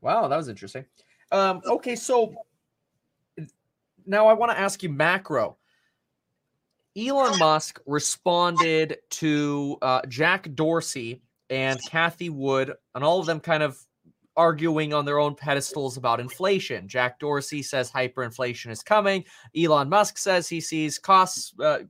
Wow, 0.00 0.28
that 0.28 0.36
was 0.36 0.48
interesting. 0.48 0.84
Um, 1.32 1.60
okay, 1.66 1.96
so 1.96 2.34
now 4.06 4.26
I 4.26 4.32
want 4.32 4.52
to 4.52 4.58
ask 4.58 4.82
you 4.82 4.88
macro. 4.88 5.56
Elon 6.96 7.38
Musk 7.38 7.80
responded 7.86 8.98
to 9.10 9.78
uh, 9.82 10.00
Jack 10.08 10.52
Dorsey 10.54 11.22
and 11.50 11.80
Cathie 11.88 12.30
Wood, 12.30 12.74
and 12.94 13.04
all 13.04 13.20
of 13.20 13.26
them 13.26 13.40
kind 13.40 13.62
of 13.62 13.78
arguing 14.38 14.94
on 14.94 15.04
their 15.04 15.18
own 15.18 15.34
pedestals 15.34 15.96
about 15.96 16.20
inflation. 16.20 16.86
Jack 16.86 17.18
Dorsey 17.18 17.60
says 17.60 17.90
hyperinflation 17.90 18.70
is 18.70 18.82
coming. 18.82 19.24
Elon 19.56 19.88
Musk 19.88 20.16
says 20.16 20.48
he 20.48 20.60
sees 20.60 20.96
costs 20.96 21.52
uh, 21.60 21.80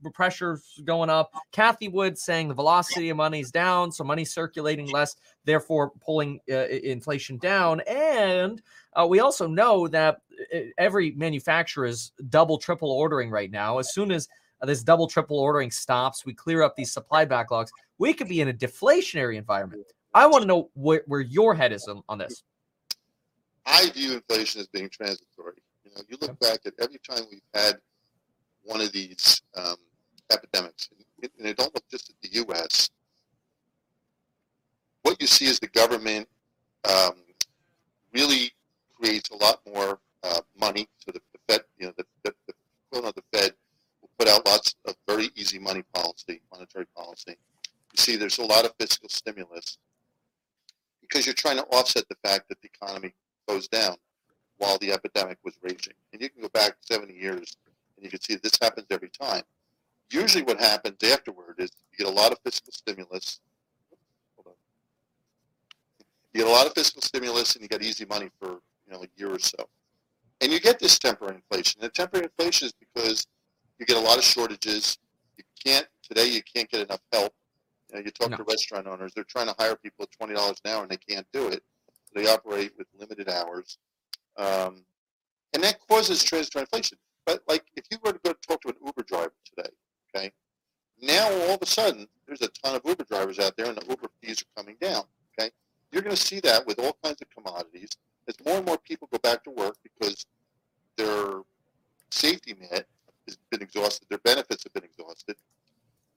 going 0.85 1.11
up. 1.11 1.31
Cathie 1.53 1.89
Wood 1.89 2.17
saying 2.17 2.49
the 2.49 2.55
velocity 2.55 3.11
of 3.11 3.19
money 3.19 3.41
is 3.41 3.51
down, 3.51 3.93
so 3.93 4.03
money's 4.03 4.33
circulating 4.33 4.91
less, 4.91 5.15
therefore 5.45 5.93
pulling 6.01 6.41
uh, 6.51 6.67
inflation 6.69 7.37
down. 7.37 7.83
And 7.83 8.63
uh, 8.95 9.07
we 9.07 9.21
also 9.21 9.47
know 9.47 9.87
that 9.89 10.23
uh, 10.55 10.61
every 10.79 11.11
manufacturer 11.13 11.85
is 11.85 12.13
double, 12.31 12.57
triple 12.57 12.91
ordering 12.91 13.31
right 13.31 13.51
now. 13.51 13.79
As 13.79 13.93
soon 13.93 14.11
as 14.11 14.27
this 14.63 14.83
double, 14.83 15.07
triple 15.07 15.39
ordering 15.39 15.71
stops, 15.71 16.25
we 16.25 16.33
clear 16.33 16.63
up 16.63 16.75
these 16.77 16.93
supply 16.93 17.27
backlogs. 17.27 17.69
We 17.99 18.15
could 18.15 18.29
be 18.29 18.41
in 18.41 18.49
a 18.49 18.55
deflationary 18.55 19.37
environment. 19.37 19.93
I 20.15 20.27
want 20.27 20.43
to 20.43 20.49
know 20.49 20.71
where, 20.75 21.03
where 21.07 21.21
your 21.21 21.55
head 21.55 21.73
is 21.73 21.87
on, 21.87 22.03
on 22.09 22.19
this. 22.19 22.43
I 23.67 23.91
view 23.91 24.15
inflation 24.15 24.61
as 24.61 24.67
being 24.69 24.89
transitory. 24.89 25.57
You 25.85 25.91
know, 25.95 26.03
you 26.09 26.17
look 26.21 26.39
back 26.41 26.61
at 26.65 26.73
every 26.81 26.99
time 27.09 27.25
we've 27.31 27.41
had 27.53 27.79
one 28.63 28.81
of 28.81 28.93
these 28.93 29.43
um, 29.57 29.77
epidemics, 30.33 30.89
and, 30.97 31.31
and 31.37 31.47
they 31.47 31.53
don't 31.53 31.75
look 31.75 31.85
just 31.91 32.11
at 32.11 32.17
the 32.23 32.37
U.S. 32.41 32.91
What 35.03 35.21
you 35.21 35.27
see 35.27 35.47
is 35.47 35.59
the 35.59 35.69
government 35.69 36.29
um, 36.89 37.13
really 38.15 38.53
creates 38.99 39.31
a 39.31 39.37
lot 39.37 39.61
more 39.67 40.01
uh, 40.23 40.41
money. 40.59 40.89
So 40.99 41.13
the, 41.13 41.21
the 41.33 41.53
Fed, 41.53 41.61
you 41.79 41.87
know, 41.87 41.93
the, 41.97 42.05
the, 42.25 42.35
the 42.47 42.55
equivalent 42.87 43.17
of 43.17 43.23
the 43.31 43.39
Fed 43.39 43.53
will 44.01 44.11
put 44.19 44.29
out 44.29 44.47
lots 44.47 44.75
of 44.87 44.97
very 45.07 45.31
easy 45.35 45.59
money 45.59 45.83
policy, 45.95 46.41
monetary 46.53 46.87
policy. 46.97 47.37
You 47.93 48.03
see, 48.03 48.17
there's 48.17 48.39
a 48.39 48.45
lot 48.45 48.65
of 48.65 48.73
fiscal 48.79 49.09
stimulus 49.09 49.79
because 51.09 51.27
you're 51.27 51.35
trying 51.35 51.57
to 51.57 51.65
offset 51.65 52.09
the 52.09 52.17
fact 52.23 52.49
that 52.49 52.61
the 52.61 52.69
economy 52.75 53.15
goes 53.49 53.69
down 53.69 53.97
while 54.59 54.79
the 54.79 54.93
epidemic 54.93 55.39
was 55.45 55.55
raging. 55.63 55.95
And 56.13 56.21
you 56.21 56.29
can 56.29 56.43
go 56.43 56.49
back 56.49 56.77
70 56.81 57.15
years 57.15 57.57
and 57.97 58.05
you 58.05 58.11
can 58.11 58.21
see 58.21 58.37
this 58.37 58.59
happens 58.61 58.87
every 58.91 59.11
time. 59.11 59.43
Usually 60.11 60.43
what 60.43 60.61
happens 60.61 61.03
afterward 61.03 61.57
is 61.59 61.71
you 61.93 62.05
get 62.05 62.13
a 62.13 62.17
lot 62.17 62.33
of 62.33 62.39
fiscal 62.45 62.73
stimulus. 62.73 63.41
You 66.33 66.45
get 66.45 66.47
a 66.47 66.53
lot 66.53 66.67
of 66.67 66.75
fiscal 66.75 67.03
stimulus 67.03 67.55
and 67.55 67.63
you 67.63 67.69
get 67.69 67.83
easy 67.83 68.05
money 68.05 68.29
for 68.41 68.49
you 68.87 68.93
know 68.93 69.03
a 69.03 69.09
year 69.17 69.33
or 69.35 69.39
so. 69.39 69.69
And 70.41 70.53
you 70.53 70.61
get 70.61 70.79
this 70.79 70.99
temporary 70.99 71.37
inflation. 71.37 71.83
And 71.83 71.93
temporary 71.93 72.27
inflation 72.27 72.67
is 72.67 72.75
because 72.75 73.27
you 73.79 73.87
get 73.87 73.97
a 73.97 74.01
lot 74.01 74.19
of 74.19 74.25
shortages. 74.25 74.99
You 75.37 75.45
can't 75.65 75.87
today 76.03 76.29
you 76.29 76.43
can't 76.43 76.71
get 76.71 76.83
enough 76.83 77.01
help. 77.13 77.33
You, 77.91 77.99
know, 77.99 78.05
you 78.05 78.11
talk 78.11 78.31
No. 78.31 78.37
to 78.39 78.43
restaurant 78.45 78.87
owners, 78.87 79.13
they're 79.15 79.25
trying 79.25 79.47
to 79.47 79.55
hire 79.59 79.77
people 79.77 80.03
at 80.05 80.11
twenty 80.13 80.35
dollars 80.35 80.61
an 80.65 80.71
hour 80.73 80.83
and 80.83 80.91
they 80.91 80.97
can't 80.97 81.27
do 81.33 81.49
it. 81.49 81.63
They 82.15 82.27
operate 82.27 82.73
with 82.77 82.87
limited 82.99 83.29
hours, 83.29 83.79
um, 84.37 84.85
and 85.53 85.63
that 85.63 85.79
causes 85.89 86.23
transitory 86.23 86.63
inflation. 86.63 86.99
But 87.27 87.43
like, 87.49 87.65
if 87.77 87.85
you 87.91 87.99
were 88.05 88.13
to 88.13 88.21
go 88.25 88.33
talk 88.47 88.63
to 88.63 88.69
an 88.69 88.77
Uber 88.85 89.03
driver 89.03 89.33
today, 89.45 89.69
okay, 90.15 90.33
now 91.01 91.31
all 91.31 91.55
of 91.55 91.63
a 91.63 91.67
sudden 91.67 92.07
there's 92.27 92.43
a 92.43 92.49
ton 92.49 92.75
of 92.77 92.83
Uber 92.85 93.05
drivers 93.05 93.39
out 93.39 93.57
there, 93.57 93.67
and 93.67 93.77
the 93.77 93.87
Uber 93.89 94.09
fees 94.23 94.43
are 94.43 94.63
coming 94.63 94.77
down. 94.81 95.05
Okay, 95.39 95.51
you're 95.93 96.03
going 96.03 96.17
to 96.17 96.21
see 96.23 96.41
that 96.41 96.67
with 96.67 96.79
all 96.79 96.97
kinds 97.03 97.21
of 97.23 97.29
commodities 97.31 97.91
as 98.27 98.35
more 98.45 98.57
and 98.57 98.67
more 98.67 98.79
people 98.79 99.09
go 99.13 99.19
back 99.19 99.45
to 99.45 99.51
work 99.51 99.77
because 99.83 100.27
their 100.97 101.43
safety 102.11 102.55
net 102.59 102.87
has 103.27 103.39
been 103.51 103.63
exhausted, 103.63 104.09
their 104.09 104.19
benefits 104.19 104.65
have 104.65 104.73
been 104.73 104.85
exhausted. 104.85 105.37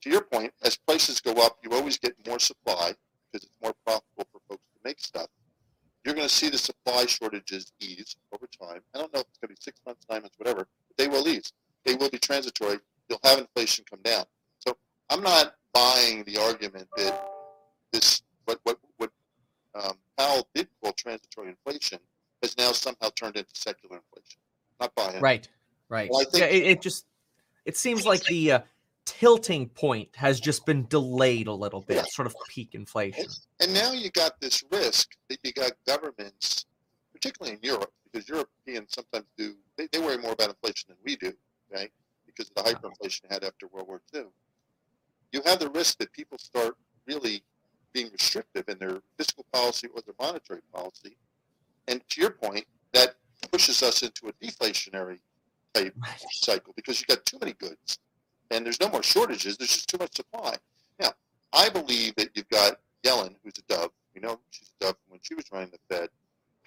To 0.02 0.10
your 0.10 0.22
point, 0.22 0.52
as 0.64 0.78
prices 0.78 1.20
go 1.20 1.34
up, 1.34 1.60
you 1.64 1.70
always 1.92 1.98
get 2.00 2.28
more 2.28 2.40
supply 2.40 2.94
because 3.32 3.46
it's 3.46 3.56
more 3.62 3.74
profitable 3.86 4.28
for 4.32 4.40
folks 4.50 4.64
to 4.74 4.80
make 4.84 5.00
stuff 5.00 5.28
you're 6.04 6.16
going 6.16 6.28
to 6.28 6.34
see 6.34 6.50
the 6.50 6.58
supply 6.58 7.06
shortages 7.06 7.72
ease 7.80 8.16
over 8.34 8.48
time. 8.48 8.82
I 8.96 8.98
don't 8.98 9.14
know 9.14 9.20
if 9.20 9.28
it's 9.28 9.38
going 9.38 9.50
to 9.50 9.56
be 9.56 9.58
six 9.60 9.80
months, 9.86 10.06
nine 10.10 10.22
months, 10.22 10.36
whatever, 10.38 10.68
but 10.88 10.98
they 10.98 11.08
will 11.08 11.28
ease. 11.28 11.54
They 11.86 11.94
will 11.94 12.10
be 12.10 12.18
transitory. 12.18 12.80
You'll 13.08 13.20
have 13.24 13.40
inflation 13.40 13.86
come 13.90 14.00
down. 14.04 14.26
So 14.60 14.76
I'm 15.10 15.22
not 15.22 15.56
buying 15.74 16.24
the 16.24 16.38
argument 16.38 16.88
that 16.98 17.24
this 17.92 18.24
what 18.46 18.60
what 18.64 18.80
what 18.98 19.12
um, 19.76 19.94
Powell 20.18 20.48
did 20.56 20.68
call 20.82 20.94
transitory 20.94 21.50
inflation 21.50 22.00
has 22.42 22.58
now 22.58 22.72
somehow 22.72 23.10
turned 23.16 23.36
into 23.36 23.52
secular 23.54 23.98
inflation. 23.98 24.40
Not 24.80 24.96
buying. 24.96 25.18
it. 25.18 25.22
Right, 25.22 25.48
right. 25.88 26.10
Well, 26.12 26.22
I 26.22 26.38
yeah, 26.38 26.46
it, 26.46 26.64
it 26.64 26.82
just 26.82 27.06
it 27.66 27.78
seems 27.78 28.08
like 28.08 28.24
the 28.24 28.54
uh, 28.54 28.60
tilting 29.22 29.70
point 29.70 30.10
has 30.16 30.40
just 30.40 30.66
been 30.66 30.88
delayed 30.88 31.46
a 31.46 31.54
little 31.54 31.82
bit, 31.82 31.98
Yeah. 31.98 32.06
sort 32.10 32.26
of 32.26 32.36
peak 32.50 32.74
inflation. 32.74 33.28
And 33.60 33.72
now 33.72 33.92
you 33.92 34.10
got 34.10 34.42
this 34.42 34.64
risk 34.72 35.16
that 35.30 35.38
you 35.44 35.54
got 35.54 35.74
governments, 35.86 36.66
particularly 37.14 37.56
in 37.56 37.62
Europe, 37.62 37.94
because 38.04 38.28
Europeans 38.28 38.96
sometimes 38.96 39.28
do, 39.38 39.56
they, 39.76 39.88
they 39.92 40.00
worry 40.00 40.18
more 40.18 40.32
about 40.32 40.50
inflation 40.50 40.88
than 40.88 40.98
we 41.06 41.18
do, 41.18 41.34
okay, 41.72 41.92
because 42.26 42.50
of 42.50 42.56
the 42.56 42.64
hyperinflation 42.64 43.22
they 43.30 43.36
had 43.36 43.44
after 43.44 43.68
World 43.68 43.90
War 43.90 44.02
II. 44.12 44.24
You 45.32 45.44
have 45.46 45.60
the 45.60 45.70
risk 45.70 46.00
that 46.00 46.12
people 46.14 46.40
start 46.40 46.76
really 47.06 47.44
being 47.94 48.10
restrictive 48.12 48.68
in 48.70 48.80
their 48.80 49.04
fiscal 49.20 49.46
policy 49.54 49.88
or 49.94 50.02
their 50.02 50.16
monetary 50.20 50.62
policy. 50.74 51.16
And 51.88 52.02
to 52.10 52.22
your 52.22 52.32
point, 52.32 52.66
that 52.94 53.18
pushes 53.52 53.84
us 53.84 54.02
into 54.02 54.30
a 54.30 54.34
deflationary 54.44 55.20
type 55.76 55.96
cycle 56.32 56.74
because 56.76 57.00
you've 57.00 57.08
got 57.08 57.24
too 57.24 57.38
many 57.40 57.54
goods 57.54 58.00
and 58.52 58.66
there's 58.66 58.80
no 58.80 58.90
more 58.90 59.02
shortages. 59.02 59.58
There's 59.58 59.74
just 59.74 59.90
too 59.90 59.98
much 59.98 60.16
supply. 60.16 60.56
Now, 61.00 61.12
I 61.54 61.70
believe 61.70 62.16
that 62.16 62.30
you've 62.36 62.50
got 62.50 62.80
Yellen, 63.04 63.36
who's 63.44 63.54
a 63.58 63.74
dove. 63.74 63.92
You 64.14 64.22
know, 64.22 64.40
she's 64.52 64.72
a 64.80 64.86
dove 64.86 64.96
when 65.08 65.20
she 65.24 65.36
was 65.36 65.46
running 65.52 65.72
the 65.72 65.96
Fed. 65.96 66.10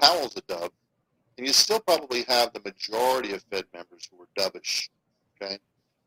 Powell's 0.01 0.37
a 0.37 0.41
dove. 0.43 0.71
And 1.37 1.47
you 1.47 1.53
still 1.53 1.81
probably 1.81 2.23
have 2.23 2.53
the 2.53 2.61
majority 2.65 3.33
of 3.33 3.45
Fed 3.51 3.65
members 3.75 4.09
who 4.11 4.23
are 4.23 4.29
dovish. 4.51 4.89
Okay? 5.41 5.59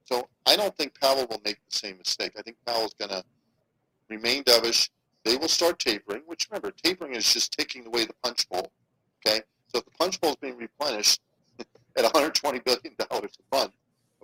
So 0.05 0.27
I 0.45 0.55
don't 0.55 0.75
think 0.75 0.99
Powell 0.99 1.27
will 1.29 1.41
make 1.45 1.59
the 1.69 1.77
same 1.77 1.97
mistake. 1.97 2.31
I 2.37 2.41
think 2.41 2.57
Powell's 2.65 2.93
going 2.93 3.11
to 3.11 3.23
remain 4.09 4.43
dovish. 4.43 4.89
They 5.25 5.35
will 5.35 5.49
start 5.49 5.79
tapering, 5.79 6.23
which 6.25 6.47
remember, 6.49 6.71
tapering 6.71 7.13
is 7.13 7.31
just 7.31 7.51
taking 7.51 7.85
away 7.85 8.05
the 8.05 8.15
punch 8.23 8.49
bowl. 8.49 8.71
Okay? 9.25 9.41
So 9.67 9.79
if 9.79 9.85
the 9.85 9.91
punch 9.91 10.19
bowl 10.21 10.31
is 10.31 10.37
being 10.37 10.57
replenished 10.57 11.21
at 11.59 12.05
$120 12.05 12.63
billion 12.63 12.95
a 12.99 13.55
month, 13.55 13.73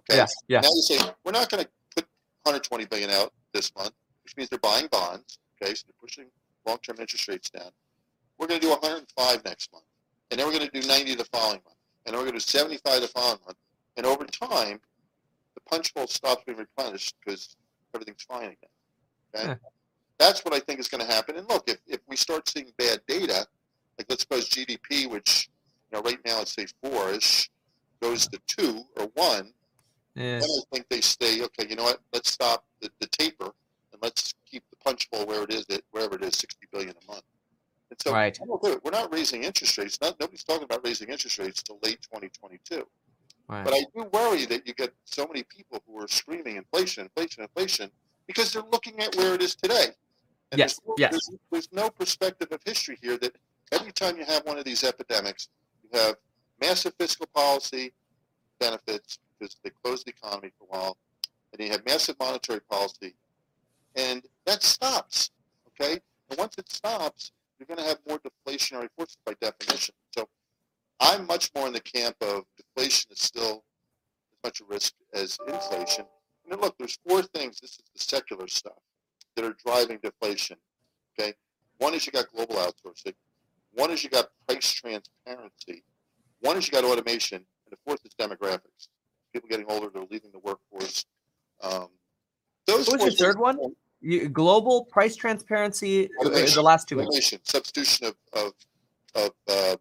okay? 0.09 0.19
Yeah, 0.19 0.25
yeah. 0.47 0.61
Now 0.61 0.69
you 0.69 0.81
say 0.81 0.97
we're 1.23 1.31
not 1.31 1.49
going 1.49 1.63
to 1.63 1.69
put 1.95 2.05
120 2.43 2.85
billion 2.85 3.09
out 3.09 3.33
this 3.53 3.71
month, 3.75 3.91
which 4.23 4.35
means 4.37 4.49
they're 4.49 4.59
buying 4.59 4.87
bonds. 4.91 5.39
Okay, 5.61 5.73
so 5.73 5.83
they're 5.87 5.95
pushing 6.01 6.25
long-term 6.65 6.97
interest 6.99 7.27
rates 7.27 7.49
down. 7.49 7.71
We're 8.37 8.47
going 8.47 8.59
to 8.59 8.65
do 8.65 8.71
105 8.71 9.45
next 9.45 9.71
month, 9.71 9.85
and 10.31 10.39
then 10.39 10.47
we're 10.47 10.53
going 10.57 10.67
to 10.69 10.81
do 10.81 10.87
90 10.87 11.15
the 11.15 11.25
following 11.25 11.61
month, 11.65 11.77
and 12.05 12.13
then 12.13 12.19
we're 12.19 12.29
going 12.29 12.39
to 12.39 12.45
do 12.45 12.51
75 12.51 13.01
the 13.01 13.07
following 13.07 13.39
month. 13.45 13.57
And 13.95 14.05
over 14.05 14.25
time, 14.25 14.79
the 15.55 15.61
punch 15.69 15.93
bowl 15.93 16.07
stops 16.07 16.43
being 16.45 16.57
replenished 16.57 17.15
because 17.23 17.55
everything's 17.93 18.23
fine 18.23 18.45
again. 18.45 18.55
Okay, 19.35 19.47
Yeah. 19.49 19.55
that's 20.17 20.43
what 20.43 20.53
I 20.53 20.59
think 20.59 20.79
is 20.79 20.87
going 20.87 21.05
to 21.05 21.11
happen. 21.11 21.37
And 21.37 21.47
look, 21.47 21.69
if, 21.69 21.77
if 21.87 21.99
we 22.07 22.15
start 22.15 22.49
seeing 22.49 22.71
bad 22.77 23.01
data, 23.07 23.45
like 23.99 24.07
let's 24.09 24.23
suppose 24.23 24.49
GDP, 24.49 25.09
which 25.09 25.49
you 25.91 25.97
know 25.97 26.01
right 26.03 26.19
now 26.25 26.41
it's 26.41 26.53
say 26.53 26.65
four-ish, 26.83 27.49
goes 28.01 28.27
to 28.27 28.39
two 28.47 28.83
or 28.97 29.11
one, 29.13 29.53
Yeah. 30.15 30.39
then 30.39 30.49
I 30.49 30.61
think 30.71 30.89
they 30.89 31.01
stay, 31.01 31.41
okay, 31.43 31.67
you 31.69 31.75
know 31.75 31.83
what, 31.83 31.99
let's 32.13 32.31
stop 32.31 32.65
the, 32.81 32.89
the 32.99 33.07
taper 33.07 33.45
and 33.91 34.01
let's 34.01 34.33
keep 34.45 34.63
the 34.69 34.75
punch 34.77 35.09
bowl 35.09 35.25
where 35.25 35.43
it 35.43 35.51
is, 35.51 35.65
at 35.71 35.81
wherever 35.91 36.15
it 36.15 36.23
is, 36.23 36.35
60 36.35 36.67
billion 36.71 36.91
a 36.91 37.11
month. 37.11 37.23
And 37.89 38.01
so 38.01 38.13
Right. 38.13 38.37
I'm 38.41 38.51
okay 38.51 38.69
with 38.69 38.77
it. 38.77 38.83
we're 38.83 38.91
not 38.91 39.13
raising 39.13 39.43
interest 39.43 39.77
rates. 39.77 39.99
Not, 40.01 40.19
nobody's 40.19 40.43
talking 40.43 40.63
about 40.63 40.85
raising 40.85 41.09
interest 41.09 41.37
rates 41.39 41.63
till 41.63 41.79
late 41.83 42.01
2022. 42.03 42.87
Right. 43.47 43.65
But 43.65 43.73
I 43.73 43.85
do 43.95 44.09
worry 44.13 44.45
that 44.45 44.67
you 44.67 44.73
get 44.73 44.93
so 45.05 45.27
many 45.27 45.43
people 45.43 45.81
who 45.87 46.01
are 46.01 46.07
screaming 46.07 46.57
inflation, 46.57 47.03
inflation, 47.03 47.43
inflation, 47.43 47.89
because 48.27 48.53
they're 48.53 48.63
looking 48.71 48.99
at 48.99 49.15
where 49.15 49.33
it 49.33 49.41
is 49.41 49.55
today. 49.55 49.87
And 50.51 50.59
Yes, 50.59 50.79
there's, 50.85 50.99
yes. 50.99 51.11
There's, 51.11 51.39
there's 51.51 51.69
no 51.71 51.89
perspective 51.89 52.49
of 52.51 52.59
history 52.65 52.97
here 53.01 53.17
that 53.17 53.35
every 53.71 53.91
time 53.91 54.17
you 54.17 54.25
have 54.25 54.45
one 54.45 54.57
of 54.57 54.65
these 54.65 54.83
epidemics, 54.83 55.49
you 55.83 55.99
have 55.99 56.15
massive 56.61 56.93
fiscal 56.99 57.27
policy 57.33 57.93
benefits 58.59 59.19
because 59.43 59.59
they 59.63 59.71
close 59.83 60.03
the 60.03 60.11
economy 60.11 60.51
for 60.57 60.65
a 60.65 60.77
while, 60.77 60.97
and 61.51 61.65
you 61.65 61.71
have 61.71 61.85
massive 61.85 62.15
monetary 62.19 62.61
policy, 62.61 63.13
and 63.95 64.23
that 64.45 64.63
stops. 64.63 65.31
Okay, 65.69 65.99
and 66.29 66.39
once 66.39 66.57
it 66.57 66.69
stops, 66.69 67.31
you're 67.57 67.67
going 67.67 67.79
to 67.79 67.85
have 67.85 67.99
more 68.07 68.19
deflationary 68.19 68.87
forces 68.95 69.17
by 69.25 69.33
definition. 69.41 69.95
So 70.15 70.27
I'm 70.99 71.25
much 71.27 71.51
more 71.55 71.67
in 71.67 71.73
the 71.73 71.81
camp 71.81 72.15
of 72.21 72.43
deflation 72.57 73.11
is 73.11 73.19
still 73.19 73.63
as 74.31 74.37
much 74.43 74.61
a 74.61 74.65
risk 74.65 74.93
as 75.13 75.37
inflation. 75.47 76.05
And 76.49 76.61
look, 76.61 76.77
there's 76.77 76.99
four 77.07 77.21
things. 77.21 77.59
This 77.59 77.71
is 77.71 77.83
the 77.93 77.99
secular 77.99 78.47
stuff 78.47 78.73
that 79.35 79.45
are 79.45 79.55
driving 79.65 79.99
deflation. 80.03 80.57
Okay, 81.19 81.33
one 81.77 81.93
is 81.93 82.05
you 82.05 82.11
got 82.11 82.31
global 82.31 82.55
outsourcing. 82.55 83.13
One 83.73 83.91
is 83.91 84.03
you 84.03 84.09
got 84.09 84.29
price 84.47 84.71
transparency. 84.71 85.83
One 86.41 86.57
is 86.57 86.67
you 86.67 86.73
got 86.73 86.83
automation, 86.83 87.37
and 87.37 87.71
the 87.71 87.77
fourth 87.85 88.05
is 88.05 88.13
demographics. 88.13 88.89
People 89.33 89.49
getting 89.49 89.65
older, 89.67 89.89
they're 89.93 90.03
leaving 90.09 90.31
the 90.31 90.39
workforce. 90.39 91.05
Um, 91.61 91.87
those 92.67 92.87
What 92.87 93.01
was 93.01 93.19
your 93.19 93.27
third 93.27 93.39
one? 93.39 93.57
You, 94.01 94.29
global 94.29 94.85
price 94.85 95.15
transparency. 95.15 96.09
Automation. 96.19 96.55
The 96.55 96.61
last 96.61 96.87
two. 96.87 97.01
Automation, 97.01 97.39
substitution 97.43 98.07
of 98.07 98.15
of, 98.33 98.53
of 99.15 99.31
uh, 99.47 99.75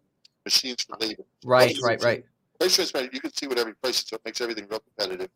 machines 0.45 0.83
for 0.83 0.97
labor. 0.99 1.23
Right, 1.43 1.77
right, 1.83 2.01
right. 2.01 2.25
Price 2.59 2.75
transparent, 2.75 3.13
you 3.13 3.19
can 3.19 3.33
see 3.33 3.47
what 3.47 3.57
every 3.57 3.75
price 3.75 3.99
is, 3.99 4.07
so 4.07 4.15
it 4.15 4.21
makes 4.25 4.39
everything 4.41 4.67
real 4.69 4.79
competitive. 4.79 5.29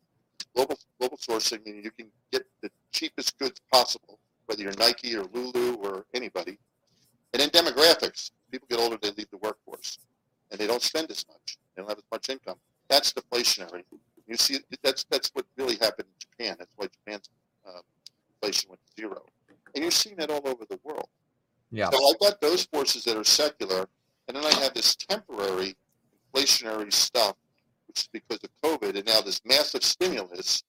Global 0.54 0.78
global 0.98 1.18
sourcing, 1.18 1.64
meaning 1.64 1.84
you 1.84 1.90
can 1.90 2.06
get 2.32 2.42
the 2.62 2.70
cheapest 2.92 3.38
goods 3.38 3.60
possible, 3.72 4.18
whether 4.46 4.62
you're 4.62 4.72
Nike 4.78 5.16
or 5.16 5.24
Lulu 5.32 5.74
or 5.76 6.06
anybody. 6.14 6.58
And 7.34 7.42
then 7.42 7.50
demographics. 7.50 8.30
People 8.50 8.66
get 8.70 8.80
older, 8.80 8.96
they 9.00 9.10
leave 9.10 9.28
the 9.30 9.36
workforce, 9.36 9.98
and 10.50 10.58
they 10.58 10.66
don't 10.66 10.82
spend 10.82 11.10
as 11.10 11.26
much. 11.28 11.58
They 11.76 11.82
don't 11.82 11.88
have 11.88 11.98
as 11.98 12.04
much 12.10 12.30
income. 12.30 12.56
That's 12.88 13.12
deflationary. 13.12 13.84
You 14.28 14.36
see, 14.36 14.58
that's 14.82 15.04
that's 15.04 15.30
what 15.32 15.46
really 15.56 15.76
happened 15.76 16.08
in 16.08 16.18
Japan. 16.20 16.56
That's 16.58 16.72
why 16.76 16.86
Japan's 16.86 17.30
uh, 17.66 17.80
inflation 18.34 18.70
went 18.70 18.80
to 18.84 19.00
zero. 19.00 19.22
And 19.74 19.82
you're 19.82 19.90
seeing 19.90 20.16
that 20.16 20.30
all 20.30 20.46
over 20.46 20.64
the 20.68 20.78
world. 20.84 21.08
Yeah. 21.70 21.90
So 21.90 21.98
I've 22.08 22.18
got 22.20 22.40
those 22.40 22.64
forces 22.64 23.04
that 23.04 23.16
are 23.16 23.24
secular, 23.24 23.88
and 24.26 24.36
then 24.36 24.44
I 24.44 24.54
have 24.60 24.74
this 24.74 24.96
temporary 24.96 25.76
inflationary 26.34 26.92
stuff, 26.92 27.36
which 27.86 28.00
is 28.00 28.08
because 28.12 28.38
of 28.44 28.50
COVID, 28.62 28.96
and 28.96 29.06
now 29.06 29.20
this 29.20 29.40
massive 29.44 29.82
stimulus. 29.82 30.62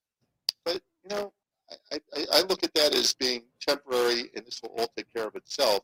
But 0.64 0.82
you 1.04 1.10
know, 1.10 1.34
I, 1.92 2.00
I, 2.16 2.26
I 2.34 2.42
look 2.42 2.64
at 2.64 2.74
that 2.76 2.94
as 2.96 3.14
being 3.14 3.44
temporary, 3.66 4.32
and 4.36 4.46
this 4.46 4.62
will 4.62 4.74
all 4.78 4.88
take 4.96 5.14
care 5.14 5.28
of 5.28 5.36
itself 5.36 5.84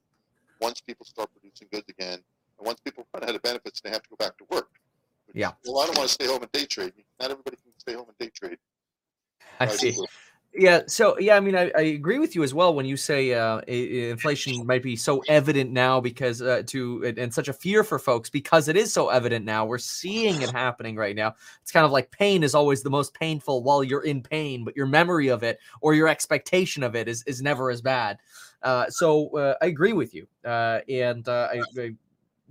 once 0.62 0.82
people 0.82 1.06
start 1.06 1.30
producing 1.34 1.68
goods 1.72 1.90
again, 1.90 2.20
and 2.58 2.66
once 2.66 2.80
people 2.80 3.06
run 3.14 3.24
out 3.24 3.36
of 3.36 3.42
benefits, 3.42 3.82
they 3.82 3.90
have 3.90 4.04
to 4.04 4.10
go 4.10 4.16
back 4.18 4.38
to 4.38 4.46
work. 4.50 4.70
Which, 5.28 5.36
Yeah. 5.36 5.52
Well, 5.66 5.84
I 5.84 5.88
don't 5.88 5.98
want 5.98 6.10
to 6.10 6.14
stay 6.14 6.28
home 6.28 6.42
and 6.42 6.52
day 6.52 6.66
trade. 6.66 6.94
Not 7.20 7.32
everybody 7.32 7.58
can 7.58 7.72
stay 7.78 7.94
home 7.94 8.08
and 8.08 8.18
day 8.18 8.32
trade. 8.34 8.58
I 9.60 9.68
see. 9.68 9.96
Yeah. 10.58 10.84
So 10.88 11.20
yeah, 11.20 11.36
I 11.36 11.42
mean, 11.42 11.56
I, 11.56 11.70
I 11.76 11.82
agree 11.82 12.18
with 12.18 12.34
you 12.34 12.42
as 12.42 12.54
well 12.54 12.74
when 12.74 12.86
you 12.86 12.96
say 12.96 13.34
uh, 13.34 13.60
inflation 13.68 14.66
might 14.66 14.84
be 14.84 14.96
so 14.96 15.22
evident 15.28 15.72
now 15.72 16.00
because 16.00 16.42
uh, 16.42 16.64
to 16.68 17.04
and, 17.06 17.18
and 17.18 17.34
such 17.34 17.50
a 17.50 17.54
fear 17.54 17.84
for 17.84 18.00
folks 18.00 18.30
because 18.30 18.70
it 18.70 18.78
is 18.78 18.94
so 18.94 19.10
evident 19.10 19.44
now. 19.44 19.66
We're 19.66 19.78
seeing 19.78 20.42
it 20.42 20.52
happening 20.52 20.96
right 20.96 21.16
now. 21.16 21.36
It's 21.62 21.72
kind 21.72 21.86
of 21.86 21.92
like 21.92 22.10
pain 22.10 22.42
is 22.42 22.56
always 22.56 22.84
the 22.84 22.90
most 22.90 23.14
painful 23.14 23.64
while 23.64 23.84
you're 23.84 24.06
in 24.06 24.22
pain, 24.22 24.64
but 24.64 24.78
your 24.78 24.86
memory 24.86 25.28
of 25.28 25.44
it 25.44 25.60
or 25.82 25.94
your 25.94 26.08
expectation 26.08 26.84
of 26.84 26.96
it 26.96 27.10
is 27.10 27.24
is 27.24 27.42
never 27.42 27.70
as 27.70 27.82
bad. 27.82 28.18
Uh, 28.62 28.90
so 28.90 29.38
uh, 29.38 29.56
I 29.62 29.66
agree 29.66 29.94
with 29.94 30.14
you, 30.14 30.26
uh, 30.46 30.80
and 30.88 31.28
uh, 31.28 31.50
I, 31.52 31.62
I 31.78 31.96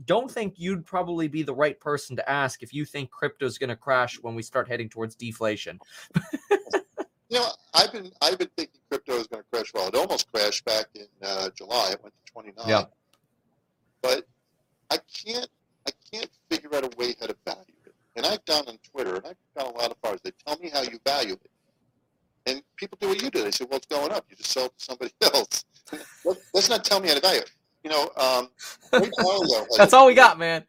don't 0.05 0.31
think 0.31 0.55
you'd 0.57 0.85
probably 0.85 1.29
be 1.29 1.43
the 1.43 1.55
right 1.55 1.79
person 1.79 2.17
to 2.17 2.31
ask 2.31 2.63
if 2.63 2.75
you 2.75 2.85
think 2.85 3.11
crypto's 3.11 3.59
going 3.59 3.71
to 3.71 3.77
crash 3.77 4.17
when 4.21 4.35
we 4.35 4.43
start 4.43 4.69
heading 4.69 4.89
towards 4.89 5.15
deflation. 5.15 5.79
You 7.31 7.41
know, 7.41 7.49
I've 7.73 7.91
been 7.91 8.13
I've 8.21 8.39
been 8.39 8.51
thinking 8.57 8.81
crypto 8.89 9.15
is 9.15 9.27
going 9.27 9.43
to 9.43 9.49
crash. 9.51 9.73
Well, 9.75 9.89
it 9.89 9.95
almost 9.97 10.31
crashed 10.31 10.65
back 10.67 10.87
in 10.95 11.07
uh, 11.21 11.49
July. 11.57 11.89
It 11.91 12.01
went 12.01 12.15
to 12.27 12.33
29. 12.33 12.69
Yeah. 12.69 12.85
But 14.03 14.25
I 14.91 14.99
can't 15.13 15.49
I 15.89 15.91
can't 16.13 16.31
figure 16.49 16.73
out 16.77 16.85
a 16.85 16.97
way 16.97 17.17
how 17.19 17.27
to 17.27 17.37
value 17.45 17.65
it. 17.87 17.95
And 18.15 18.25
I've 18.25 18.45
done 18.45 18.69
on 18.69 18.79
Twitter, 18.89 19.17
and 19.17 19.27
I've 19.27 19.37
got 19.57 19.67
a 19.67 19.77
lot 19.77 19.91
of 19.91 19.97
followers. 20.01 20.21
They 20.23 20.31
tell 20.47 20.57
me 20.59 20.71
how 20.71 20.83
you 20.83 21.01
value 21.05 21.33
it, 21.33 21.51
and 22.47 22.63
people 22.77 22.99
do 23.01 23.09
what 23.09 23.21
you 23.21 23.31
do. 23.31 23.43
They 23.43 23.51
say, 23.51 23.65
"Well, 23.69 23.79
it's 23.79 23.87
going 23.87 24.13
up. 24.13 24.27
You 24.31 24.37
just 24.37 24.53
sell 24.53 24.67
it 24.67 24.79
to 24.79 24.85
somebody 24.85 25.13
else." 25.23 25.65
Let- 26.25 26.39
Let's 26.53 26.69
not 26.69 26.85
tell 26.85 27.01
me 27.01 27.09
how 27.09 27.15
to 27.15 27.21
value 27.21 27.41
it. 27.41 27.51
You 27.85 27.91
know, 27.91 28.11
um, 28.17 28.51
Ray 28.99 29.11
Dalio 29.23 29.67
has 29.73 29.79
That's 29.79 29.93
all 29.95 30.07
we 30.07 30.15
got, 30.15 30.39
man. 30.39 30.65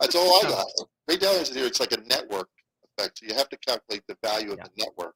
That's 0.00 0.14
all 0.14 0.44
I 0.46 0.48
got. 0.50 0.66
Ray 1.08 1.16
Dalio's 1.16 1.50
here. 1.54 1.66
It's 1.66 1.80
like 1.80 1.92
a 1.92 2.00
network 2.08 2.48
effect. 2.98 3.18
So 3.18 3.26
you 3.26 3.34
have 3.34 3.48
to 3.50 3.58
calculate 3.58 4.02
the 4.08 4.16
value 4.22 4.52
of 4.52 4.58
Yeah. 4.58 4.64
the 4.64 4.70
network, 4.84 5.14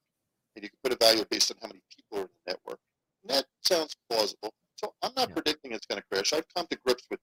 and 0.55 0.63
you 0.63 0.69
can 0.69 0.79
put 0.83 0.93
a 0.93 0.97
value 0.97 1.25
based 1.29 1.51
on 1.51 1.57
how 1.61 1.67
many 1.67 1.81
people 1.95 2.19
are 2.19 2.23
in 2.23 2.29
the 2.45 2.53
network. 2.53 2.79
And 3.23 3.31
that 3.37 3.45
sounds 3.63 3.95
plausible. 4.09 4.53
So 4.77 4.93
I'm 5.03 5.13
not 5.15 5.29
Yeah. 5.29 5.35
predicting 5.35 5.73
it's 5.73 5.85
going 5.87 6.01
to 6.01 6.07
crash. 6.11 6.33
I've 6.33 6.47
come 6.55 6.67
to 6.71 6.77
grips 6.85 7.05
with 7.11 7.19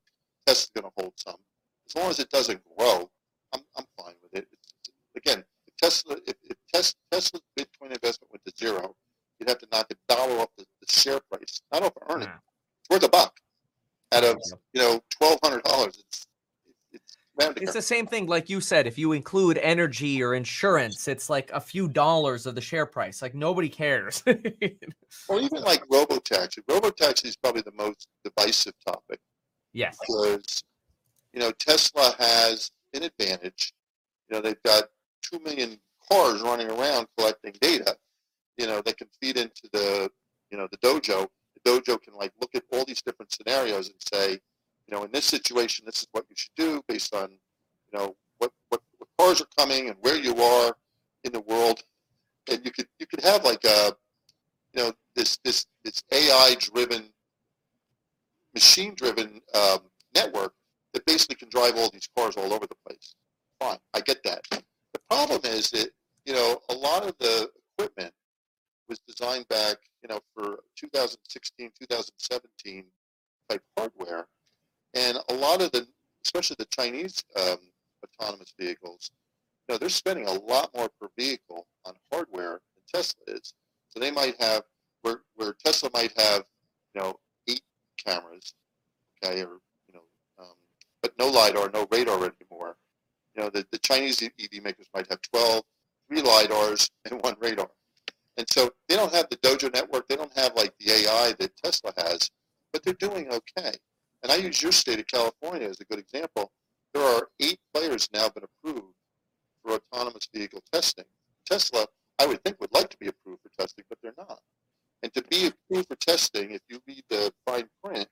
Tesla's 0.46 0.70
going 0.74 0.84
to 0.90 1.02
hold 1.02 1.14
some. 1.18 1.38
As 1.88 1.96
long 1.96 2.10
as 2.10 2.20
it 2.20 2.30
doesn't 2.30 2.62
grow, 2.76 3.10
I'm, 3.54 3.62
I'm 3.76 3.86
fine 3.98 4.14
with 4.22 4.42
it. 4.42 4.48
It's, 4.52 4.90
again, 5.16 5.44
if 5.68 5.76
Tesla, 5.76 6.16
if, 6.26 6.36
if 6.44 6.56
Tes- 6.74 6.94
Tesla's 7.12 7.42
Bitcoin 7.58 7.92
investment 7.92 8.30
went 8.32 8.44
to 8.46 8.52
zero, 8.58 8.96
you'd 9.40 9.48
have 9.48 9.58
to 9.58 9.68
knock 9.72 9.86
a 9.92 10.14
dollar 10.14 10.40
off 10.40 10.50
the, 10.58 10.66
the 10.82 10.92
share 10.92 11.20
price, 11.32 11.62
not 11.72 11.82
off 11.82 11.92
earnings. 12.10 12.26
Yeah. 12.26 12.38
It's 12.82 12.90
worth 12.90 13.04
a 13.04 13.08
buck 13.08 13.34
out 14.12 14.24
of 14.24 14.36
you 14.72 14.80
know 14.80 15.00
twelve 15.10 15.38
hundred 15.42 15.62
dollars. 15.64 15.98
It's, 15.98 16.26
it's 16.92 17.16
It's 17.38 17.72
the 17.72 17.82
same 17.82 18.06
thing, 18.06 18.26
like 18.26 18.48
you 18.48 18.60
said. 18.60 18.86
If 18.86 18.98
you 18.98 19.12
include 19.12 19.58
energy 19.58 20.22
or 20.22 20.34
insurance, 20.34 21.08
it's 21.08 21.28
like 21.28 21.50
a 21.52 21.60
few 21.60 21.88
dollars 21.88 22.46
of 22.46 22.54
the 22.54 22.60
share 22.60 22.86
price. 22.86 23.22
Like 23.22 23.34
nobody 23.34 23.68
cares. 23.68 24.22
Or 25.28 25.40
even 25.40 25.62
like 25.62 25.84
robotaxi. 25.88 26.58
Robotaxi 26.68 27.26
is 27.26 27.36
probably 27.36 27.62
the 27.62 27.72
most 27.72 28.06
divisive 28.22 28.74
topic 28.86 29.18
yes. 29.72 29.98
because, 30.00 30.62
you 31.32 31.40
know, 31.40 31.50
Tesla 31.52 32.14
has 32.18 32.70
an 32.94 33.02
advantage. 33.02 33.72
You 34.28 34.36
know, 34.36 34.42
they've 34.42 34.62
got 34.64 34.84
2 35.22 35.40
million 35.40 35.78
cars 36.10 36.42
running 36.42 36.70
around 36.70 37.06
collecting 37.16 37.54
data. 37.60 37.96
You 38.56 38.66
know, 38.66 38.82
they 38.82 38.92
can 38.92 39.08
feed 39.20 39.36
into 39.36 39.68
the, 39.72 40.10
you 40.50 40.58
know, 40.58 40.68
the 40.70 40.78
dojo. 40.78 41.28
Dojo 41.66 42.00
can 42.00 42.14
like 42.14 42.32
look 42.40 42.54
at 42.54 42.62
all 42.72 42.84
these 42.84 43.02
different 43.02 43.32
scenarios 43.32 43.88
and 43.88 43.96
say, 44.12 44.32
you 44.32 44.96
know, 44.96 45.02
in 45.02 45.10
this 45.10 45.24
situation, 45.24 45.84
this 45.84 46.02
is 46.02 46.08
what 46.12 46.24
you 46.30 46.36
should 46.36 46.54
do 46.56 46.82
based 46.86 47.14
on, 47.14 47.30
you 47.30 47.98
know, 47.98 48.16
what, 48.38 48.52
what, 48.68 48.80
what 48.98 49.08
cars 49.18 49.40
are 49.40 49.48
coming 49.58 49.88
and 49.88 49.96
where 50.00 50.16
you 50.16 50.36
are 50.36 50.76
in 51.24 51.32
the 51.32 51.40
world. 51.40 51.82
And 52.50 52.64
you 52.64 52.70
could, 52.70 52.86
you 53.00 53.06
could 53.06 53.22
have 53.22 53.44
like 53.44 53.64
a, 53.64 53.92
you 54.72 54.82
know, 54.82 54.92
this, 55.16 55.38
this, 55.44 55.66
this 55.84 56.02
AI 56.12 56.54
driven, 56.60 57.04
machine 58.54 58.94
driven 58.94 59.40
um, 59.54 59.80
network 60.14 60.54
that 60.92 61.04
basically 61.04 61.36
can 61.36 61.48
drive 61.48 61.76
all 61.76 61.90
these 61.92 62.08
cars 62.16 62.36
all 62.36 62.52
over 62.52 62.66
the 62.66 62.76
place. 62.86 63.14
Fine, 63.60 63.78
I 63.92 64.00
get 64.00 64.22
that. 64.24 64.40
The 64.50 65.00
problem 65.10 65.40
is 65.44 65.70
that 65.70 65.90
you 66.24 66.32
know 66.32 66.60
a 66.70 66.74
lot 66.74 67.06
of 67.06 67.16
the 67.18 67.50
equipment 67.78 68.12
was 68.88 69.00
designed 69.00 69.48
back, 69.48 69.76
you 70.02 70.08
know, 70.08 70.20
for 70.34 70.58
2016, 70.76 71.70
2017 71.80 72.84
type 73.50 73.62
hardware, 73.76 74.26
and 74.94 75.18
a 75.28 75.34
lot 75.34 75.62
of 75.62 75.70
the, 75.72 75.86
especially 76.24 76.56
the 76.58 76.66
Chinese 76.66 77.22
um, 77.36 77.58
autonomous 78.04 78.54
vehicles, 78.58 79.10
you 79.68 79.74
know, 79.74 79.78
they're 79.78 79.88
spending 79.88 80.26
a 80.26 80.32
lot 80.32 80.70
more 80.74 80.88
per 81.00 81.08
vehicle 81.18 81.66
on 81.84 81.94
hardware 82.12 82.60
than 82.74 82.84
Tesla 82.92 83.20
is. 83.28 83.54
So 83.88 84.00
they 84.00 84.10
might 84.10 84.40
have 84.40 84.62
where 85.02 85.20
where 85.34 85.54
Tesla 85.64 85.90
might 85.92 86.12
have, 86.20 86.44
you 86.94 87.00
know, 87.00 87.14
eight 87.48 87.62
cameras, 88.04 88.54
okay, 89.24 89.40
or 89.40 89.58
you 89.88 89.94
know, 89.94 90.02
um, 90.38 90.54
but 91.02 91.12
no 91.18 91.28
lidar, 91.28 91.70
no 91.72 91.86
radar 91.90 92.16
anymore. 92.16 92.76
You 93.34 93.42
know, 93.42 93.50
the, 93.50 93.66
the 93.70 93.78
Chinese 93.78 94.22
EV 94.22 94.62
makers 94.62 94.86
might 94.94 95.08
have 95.10 95.20
12, 95.20 95.62
three 96.08 96.22
lidars 96.22 96.90
and 97.10 97.20
one 97.22 97.36
radar. 97.38 97.68
And 98.36 98.46
so 98.50 98.70
they 98.88 98.96
don't 98.96 99.14
have 99.14 99.28
the 99.30 99.36
Dojo 99.36 99.72
network. 99.72 100.08
They 100.08 100.16
don't 100.16 100.36
have 100.36 100.54
like 100.56 100.74
the 100.78 100.92
AI 100.92 101.34
that 101.38 101.56
Tesla 101.56 101.92
has, 101.96 102.30
but 102.72 102.82
they're 102.82 102.94
doing 102.94 103.28
okay. 103.28 103.72
And 104.22 104.32
I 104.32 104.36
use 104.36 104.60
your 104.60 104.72
state 104.72 104.98
of 104.98 105.06
California 105.06 105.68
as 105.68 105.80
a 105.80 105.84
good 105.84 105.98
example. 105.98 106.50
There 106.92 107.02
are 107.02 107.28
eight 107.40 107.58
players 107.72 108.08
now 108.12 108.28
been 108.28 108.44
approved 108.44 108.94
for 109.62 109.78
autonomous 109.92 110.28
vehicle 110.34 110.62
testing. 110.72 111.04
Tesla, 111.44 111.86
I 112.18 112.26
would 112.26 112.42
think, 112.44 112.60
would 112.60 112.72
like 112.72 112.88
to 112.90 112.96
be 112.98 113.08
approved 113.08 113.42
for 113.42 113.50
testing, 113.58 113.84
but 113.88 113.98
they're 114.02 114.14
not. 114.18 114.40
And 115.02 115.12
to 115.14 115.22
be 115.22 115.46
approved 115.46 115.88
for 115.88 115.96
testing, 115.96 116.52
if 116.52 116.62
you 116.68 116.80
read 116.86 117.04
the 117.10 117.32
fine 117.46 117.68
print, 117.84 118.08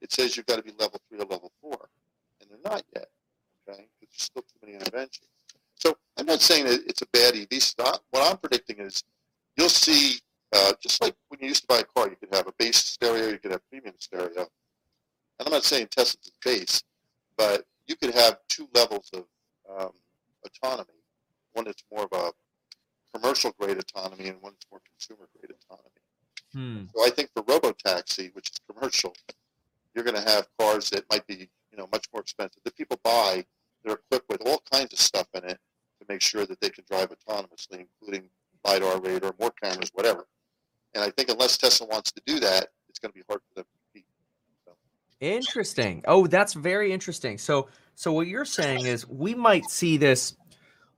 it 0.00 0.12
says 0.12 0.36
you've 0.36 0.46
got 0.46 0.56
to 0.56 0.62
be 0.62 0.72
level 0.78 1.00
three 1.08 1.18
or 1.18 1.26
level 1.26 1.52
four, 1.60 1.88
and 2.40 2.50
they're 2.50 2.72
not 2.72 2.82
yet. 2.94 3.08
Okay, 3.68 3.86
because 4.00 4.14
there's 4.16 4.22
still 4.22 4.42
too 4.42 4.58
many 4.64 4.74
interventions. 4.74 5.28
So 5.76 5.96
I'm 6.16 6.26
not 6.26 6.40
saying 6.40 6.66
that 6.66 6.80
it's 6.86 7.02
a 7.02 7.06
bad 7.12 7.34
EV 7.36 7.62
stop. 7.62 8.02
What 8.10 8.28
I'm 8.28 8.38
predicting 8.38 8.78
is 8.78 9.02
you'll 9.56 9.68
see, 9.68 10.18
uh, 10.54 10.72
just 10.82 11.02
like 11.02 11.14
when 11.28 11.40
you 11.40 11.48
used 11.48 11.62
to 11.62 11.66
buy 11.66 11.78
a 11.78 11.84
car, 11.84 12.08
you 12.08 12.16
could 12.16 12.34
have 12.34 12.46
a 12.46 12.52
base 12.58 12.76
stereo, 12.76 13.28
you 13.28 13.38
could 13.38 13.52
have 13.52 13.68
premium 13.68 13.94
stereo. 13.98 14.48
And 15.38 15.46
I'm 15.46 15.52
not 15.52 15.64
saying 15.64 15.88
Tesla's 15.90 16.26
is 16.26 16.32
base, 16.44 16.82
but 17.36 17.64
you 17.86 17.96
could 17.96 18.14
have 18.14 18.38
two 18.48 18.68
levels 18.74 19.10
of 19.12 19.24
um, 19.68 19.92
autonomy. 20.44 20.88
One 21.52 21.64
that's 21.64 21.84
more 21.92 22.04
of 22.04 22.12
a 22.12 22.32
commercial 23.16 23.54
grade 23.58 23.78
autonomy, 23.78 24.28
and 24.28 24.40
one 24.40 24.52
that's 24.52 24.66
more 24.70 24.80
consumer 24.88 25.28
grade 25.38 25.52
autonomy. 25.68 25.88
Hmm. 26.52 26.84
So 26.94 27.04
I 27.04 27.10
think 27.10 27.30
for 27.34 27.42
robotaxi, 27.42 28.34
which 28.34 28.50
is 28.50 28.60
commercial, 28.70 29.14
you're 29.94 30.04
going 30.04 30.22
to 30.22 30.30
have 30.30 30.46
cars 30.58 30.90
that 30.90 31.04
might 31.10 31.26
be, 31.26 31.50
you 31.70 31.78
know, 31.78 31.88
much 31.92 32.06
more 32.12 32.22
expensive. 32.22 32.62
That 32.64 32.76
people 32.76 32.98
buy, 33.02 33.44
they're 33.84 33.94
equipped 33.94 34.28
with 34.28 34.42
all 34.46 34.62
kinds 34.70 34.92
of 34.92 34.98
stuff 34.98 35.26
in 35.34 35.44
it 35.44 35.58
to 36.00 36.06
make 36.08 36.22
sure 36.22 36.46
that 36.46 36.60
they 36.60 36.70
can 36.70 36.84
drive 36.90 37.10
autonomously, 37.10 37.86
including 37.86 38.28
lidar, 38.64 39.00
radar, 39.00 39.34
more 39.40 39.52
cameras, 39.62 39.90
whatever. 39.94 40.26
And 40.94 41.02
I 41.02 41.10
think 41.10 41.30
unless 41.30 41.56
Tesla 41.56 41.86
wants 41.86 42.12
to 42.12 42.22
do 42.26 42.38
that, 42.40 42.68
it's 42.88 42.98
going 42.98 43.12
to 43.12 43.18
be 43.18 43.24
hard 43.28 43.40
for 43.48 43.54
them 43.54 43.64
to 43.64 43.78
compete. 44.00 44.06
Interesting. 45.20 46.02
Oh, 46.06 46.26
that's 46.26 46.52
very 46.52 46.92
interesting. 46.92 47.38
So, 47.38 47.68
so 47.94 48.12
what 48.12 48.26
you're 48.26 48.44
saying 48.44 48.86
is 48.86 49.08
we 49.08 49.34
might 49.34 49.70
see 49.70 49.96
this. 49.96 50.36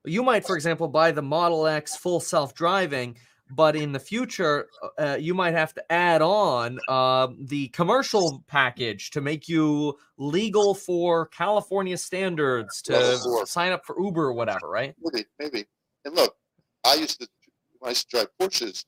You 0.05 0.23
might, 0.23 0.47
for 0.47 0.57
example, 0.57 0.89
buy 0.89 1.13
the 1.13 1.23
Model 1.23 1.67
X 1.67 1.97
full 1.97 2.21
self-driving, 2.21 3.17
but 3.51 3.77
in 3.77 3.93
the 3.93 4.01
future, 4.01 4.69
uh, 4.99 5.17
you 5.21 5.35
might 5.35 5.55
have 5.55 5.75
to 5.75 5.93
add 5.93 6.23
on 6.23 6.79
uh, 6.89 7.29
the 7.39 7.69
commercial 7.69 8.43
package 8.47 9.11
to 9.11 9.21
make 9.21 9.49
you 9.49 9.95
legal 10.17 10.75
for 10.75 11.27
California 11.27 11.97
standards 11.97 12.83
to 12.83 13.19
sign 13.47 13.73
up 13.73 13.85
for 13.85 13.95
Uber 14.01 14.25
or 14.25 14.33
whatever, 14.33 14.69
right? 14.69 14.95
Maybe, 15.03 15.27
maybe. 15.39 15.67
And 16.05 16.15
look, 16.15 16.35
I 16.85 16.95
used 16.95 17.21
to 17.21 17.29
I 17.85 17.91
used 17.91 18.11
to 18.11 18.17
drive 18.17 18.29
Porsches. 18.41 18.85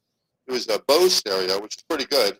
It 0.47 0.53
was 0.53 0.69
a 0.69 0.79
Bose 0.87 1.15
stereo, 1.15 1.61
which 1.61 1.77
is 1.77 1.83
pretty 1.83 2.07
good. 2.07 2.39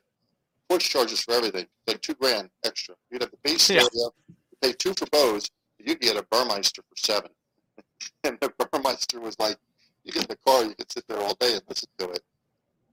Porsche 0.71 0.89
charges 0.89 1.21
for 1.21 1.33
everything, 1.35 1.67
like 1.87 2.01
two 2.01 2.15
grand 2.15 2.51
extra. 2.65 2.95
You'd 3.11 3.23
have 3.23 3.31
the 3.31 3.37
base 3.45 3.69
Yeah. 3.71 3.83
stereo, 3.83 4.13
you 4.29 4.35
pay 4.61 4.73
two 4.73 4.95
for 4.95 5.07
Bose, 5.07 5.51
you'd 5.79 6.01
get 6.01 6.17
a 6.17 6.23
Burmester 6.23 6.79
for 6.79 6.97
seven. 6.97 7.31
and 8.25 8.39
the 8.41 8.49
Burmester 8.49 9.21
was 9.21 9.39
like, 9.39 9.57
you 10.05 10.13
get 10.13 10.23
in 10.23 10.29
the 10.29 10.39
car, 10.47 10.65
you 10.65 10.75
could 10.75 10.91
sit 10.91 11.07
there 11.09 11.19
all 11.19 11.35
day 11.35 11.53
and 11.55 11.63
listen 11.69 11.89
to 11.99 12.11
it. 12.11 12.23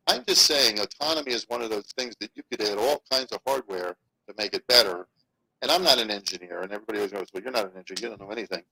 I'm 0.07 0.26
just 0.26 0.45
saying, 0.45 0.80
autonomy 0.80 1.31
is 1.31 1.45
one 1.48 1.61
of 1.61 1.69
those 1.69 1.88
things 1.98 2.15
that 2.19 2.31
you 2.35 2.44
could 2.52 2.61
add 2.61 2.77
all 2.77 3.02
kinds 3.10 3.31
of 3.31 3.40
hardware 3.48 3.95
to 4.27 4.35
make 4.38 4.53
it 4.53 4.68
better. 4.68 5.07
And 5.61 5.72
I'm 5.72 5.84
not 5.84 5.98
an 5.98 6.11
engineer, 6.11 6.61
and 6.61 6.72
everybody 6.73 6.98
always 6.99 7.14
goes, 7.14 7.27
"Well, 7.34 7.41
you're 7.41 7.53
not 7.53 7.65
an 7.72 7.77
engineer; 7.77 8.11
you 8.11 8.18
don't 8.18 8.27
know 8.27 8.31
anything." 8.35 8.64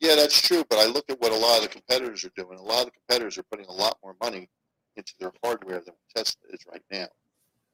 Yeah, 0.00 0.14
that's 0.16 0.40
true, 0.40 0.64
but 0.68 0.78
I 0.78 0.86
look 0.86 1.10
at 1.10 1.20
what 1.20 1.30
a 1.30 1.36
lot 1.36 1.58
of 1.58 1.62
the 1.64 1.68
competitors 1.68 2.24
are 2.24 2.32
doing. 2.34 2.58
A 2.58 2.62
lot 2.62 2.80
of 2.80 2.86
the 2.86 2.92
competitors 2.92 3.36
are 3.36 3.42
putting 3.44 3.66
a 3.66 3.72
lot 3.72 3.98
more 4.02 4.16
money 4.22 4.48
into 4.96 5.12
their 5.20 5.32
hardware 5.44 5.80
than 5.80 5.94
Tesla 6.16 6.40
is 6.50 6.60
right 6.70 6.82
now. 6.90 7.06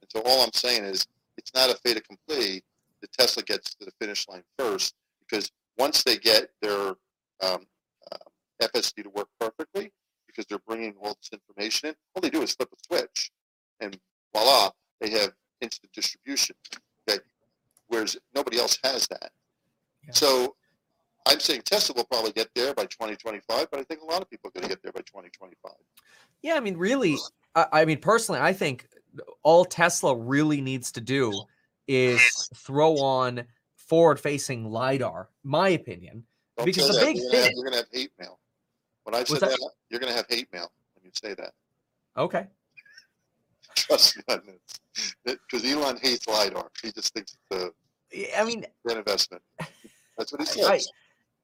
And 0.03 0.11
so 0.11 0.23
all 0.27 0.43
I'm 0.43 0.53
saying 0.53 0.85
is 0.85 1.07
it's 1.39 1.53
not 1.55 1.71
a 1.71 1.75
fait 1.77 1.97
accompli 1.97 2.65
that 3.01 3.13
Tesla 3.13 3.45
gets 3.45 3.75
to 3.77 3.85
the 3.85 3.93
finish 4.01 4.27
line 4.29 4.43
first, 4.59 4.95
because 5.21 5.53
once 5.79 6.03
they 6.03 6.17
get 6.17 6.51
their 6.61 6.95
um, 7.43 7.67
uh, 8.11 8.17
FSD 8.61 9.05
to 9.05 9.11
work 9.11 9.29
perfectly, 9.39 9.93
because 10.27 10.47
they're 10.47 10.59
bringing 10.67 10.95
all 11.01 11.17
this 11.21 11.31
information 11.33 11.91
in, 11.91 11.95
all 12.15 12.21
they 12.21 12.31
do 12.31 12.43
is 12.43 12.55
flip 12.55 12.71
a 12.73 12.77
switch, 12.87 13.31
and 13.79 13.97
voila, 14.35 14.71
they 15.01 15.11
have 15.11 15.33
instant 15.61 15.93
distribution. 15.93 16.57
Okay, 17.09 17.21
whereas 17.87 18.17
nobody 18.35 18.59
else 18.59 18.79
has 18.83 19.07
that. 19.09 19.31
Yeah. 20.05 20.13
So 20.13 20.57
I'm 21.27 21.41
saying 21.41 21.63
Tesla 21.65 21.95
will 21.97 22.05
probably 22.05 22.33
get 22.33 22.49
there 22.55 22.73
by 22.75 22.85
2025, 22.87 23.69
but 23.71 23.81
I 23.81 23.83
think 23.85 24.01
a 24.01 24.05
lot 24.05 24.23
of 24.23 24.31
people 24.31 24.49
are 24.49 24.53
going 24.53 24.63
to 24.63 24.69
get 24.69 24.83
there 24.83 24.93
by 24.93 25.01
2025. 25.01 25.73
Yeah, 26.43 26.55
I 26.55 26.61
mean, 26.61 26.77
really, 26.77 27.17
I, 27.55 27.67
I 27.73 27.85
mean, 27.85 27.99
personally, 28.01 28.41
I 28.41 28.53
think 28.53 28.87
all 29.43 29.65
Tesla 29.65 30.15
really 30.17 30.61
needs 30.61 30.93
to 30.93 31.01
do 31.01 31.33
is 31.89 32.49
throw 32.55 32.97
on 32.99 33.45
forward-facing 33.77 34.71
lidar. 34.71 35.29
My 35.43 35.71
opinion. 35.71 36.25
Don't 36.57 36.67
Because 36.67 36.89
the 36.89 37.05
big 37.05 37.17
you're 37.17 37.25
gonna 37.31 37.37
have- 37.37 37.45
thing- 37.47 37.57
you're 37.57 37.65
going 37.65 37.73
to 37.73 37.79
have 37.79 37.87
hate 37.93 38.11
mail. 38.19 38.39
When 39.05 39.15
I 39.15 39.25
said 39.25 39.41
that? 39.41 39.51
that, 39.51 39.71
you're 39.91 40.01
going 40.01 40.11
to 40.13 40.17
have 40.17 40.27
hate 40.29 40.49
mail 40.53 40.71
when 40.95 41.05
you 41.05 41.11
say 41.15 41.35
that. 41.35 41.53
Okay. 42.17 42.47
Trust 43.77 44.17
me 44.17 44.23
on 44.29 44.43
this. 44.47 45.15
Because 45.25 45.65
Elon 45.71 45.99
hates 46.03 46.27
LiDAR. 46.27 46.71
He 46.83 46.91
just 46.93 47.15
thinks 47.15 47.37
it's 47.51 47.75
a 48.15 48.41
I 48.41 48.45
mean, 48.45 48.65
good 48.87 48.97
investment. 48.97 49.43
That's 50.17 50.33
what 50.33 50.41
he 50.49 50.63
I- 50.63 50.67
I- 50.67 50.79
says. 50.79 50.89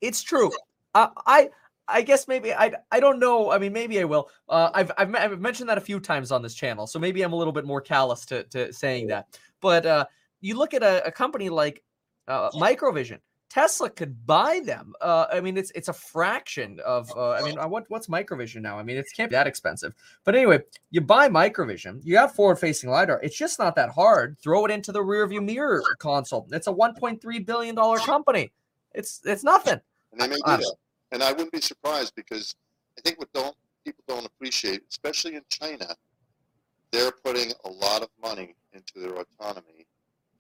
It's 0.02 0.22
true. 0.22 0.50
Uh, 0.94 1.08
I 1.26 1.48
I 1.88 2.02
guess 2.02 2.28
maybe 2.28 2.52
I 2.52 2.72
I 2.90 3.00
don't 3.00 3.18
know. 3.18 3.50
I 3.50 3.58
mean, 3.58 3.72
maybe 3.72 4.00
I 4.00 4.04
will. 4.04 4.28
Uh, 4.48 4.70
I've 4.74 4.92
I've, 4.98 5.14
I've 5.14 5.40
mentioned 5.40 5.68
that 5.68 5.78
a 5.78 5.82
few 5.82 6.00
times 6.00 6.30
on 6.30 6.42
this 6.42 6.54
channel, 6.54 6.86
so 6.86 6.98
maybe 6.98 7.22
I'm 7.22 7.32
a 7.32 7.36
little 7.36 7.52
bit 7.52 7.64
more 7.64 7.80
callous 7.80 8.26
to 8.26 8.44
to 8.44 8.72
saying 8.72 9.06
that. 9.08 9.38
But 9.60 9.86
uh, 9.86 10.04
you 10.40 10.56
look 10.56 10.74
at 10.74 10.82
a, 10.82 11.06
a 11.06 11.10
company 11.12 11.48
like 11.48 11.82
uh, 12.28 12.50
Microvision. 12.50 13.18
Tesla 13.52 13.90
could 13.90 14.26
buy 14.26 14.62
them. 14.64 14.94
Uh, 15.02 15.26
I 15.30 15.42
mean, 15.42 15.58
it's 15.58 15.70
it's 15.74 15.88
a 15.88 15.92
fraction 15.92 16.80
of. 16.86 17.10
Uh, 17.14 17.32
I 17.32 17.42
mean, 17.42 17.58
uh, 17.58 17.68
what 17.68 17.84
what's 17.88 18.06
Microvision 18.06 18.62
now? 18.62 18.78
I 18.78 18.82
mean, 18.82 18.96
it 18.96 19.06
can't 19.14 19.28
be 19.28 19.36
that 19.36 19.46
expensive. 19.46 19.92
But 20.24 20.34
anyway, 20.34 20.60
you 20.90 21.02
buy 21.02 21.28
Microvision. 21.28 22.00
You 22.02 22.16
have 22.16 22.34
forward-facing 22.34 22.88
lidar. 22.88 23.20
It's 23.22 23.36
just 23.36 23.58
not 23.58 23.74
that 23.74 23.90
hard. 23.90 24.38
Throw 24.42 24.64
it 24.64 24.70
into 24.70 24.90
the 24.90 25.00
rearview 25.00 25.44
mirror 25.44 25.82
console. 25.98 26.48
It's 26.50 26.66
a 26.66 26.72
1.3 26.72 27.44
billion 27.44 27.74
dollar 27.74 27.98
company. 27.98 28.52
It's 28.94 29.20
it's 29.24 29.44
nothing. 29.44 29.80
And 30.12 30.20
they 30.20 30.28
may 30.28 30.36
do 30.36 30.42
I- 30.46 30.56
that. 30.58 30.76
And 31.10 31.22
I 31.22 31.30
wouldn't 31.32 31.52
be 31.52 31.60
surprised 31.60 32.14
because 32.14 32.54
I 32.98 33.02
think 33.02 33.18
what 33.18 33.32
don't 33.32 33.56
people 33.84 34.04
don't 34.06 34.24
appreciate, 34.24 34.82
especially 34.90 35.34
in 35.34 35.42
China, 35.50 35.96
they're 36.90 37.10
putting 37.10 37.52
a 37.64 37.68
lot 37.68 38.02
of 38.02 38.08
money 38.22 38.54
into 38.72 39.00
their 39.00 39.14
autonomy, 39.16 39.86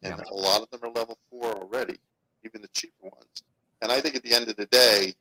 and 0.02 0.16
Yeah. 0.18 0.24
a 0.30 0.34
lot 0.34 0.62
of 0.62 0.70
them 0.70 0.80
are 0.84 0.90
level 0.90 1.18
four 1.28 1.52
already, 1.52 1.98
even 2.44 2.62
the 2.62 2.68
cheaper 2.68 3.02
ones. 3.08 3.42
And 3.82 3.90
I 3.90 4.00
think 4.00 4.14
at 4.14 4.22
the 4.22 4.32
end 4.32 4.48
of 4.48 4.56
the 4.56 4.66
day, 4.66 5.14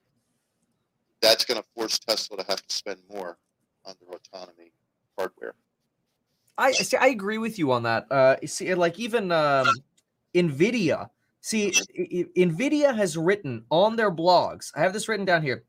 that's 1.19 1.45
going 1.45 1.60
to 1.61 1.68
force 1.76 1.99
Tesla 1.99 2.38
to 2.38 2.44
have 2.44 2.65
to 2.65 2.76
spend 2.76 3.02
more 3.10 3.38
on 3.86 3.95
their 3.99 4.15
autonomy 4.15 4.72
hardware. 5.18 5.56
I 6.57 6.73
see. 6.73 6.95
I 6.98 7.07
agree 7.07 7.40
with 7.40 7.57
you 7.57 7.72
on 7.72 7.84
that. 7.84 8.11
Uh, 8.11 8.36
see, 8.45 8.73
like 8.76 8.99
even 8.99 9.32
um, 9.32 9.68
Nvidia. 10.36 11.10
See, 11.41 11.72
Nvidia 11.72 12.95
has 12.95 13.18
written 13.18 13.65
on 13.72 13.95
their 13.95 14.11
blogs. 14.11 14.72
I 14.76 14.80
have 14.81 14.93
this 14.93 15.07
written 15.07 15.26
down 15.26 15.41
here. 15.41 15.63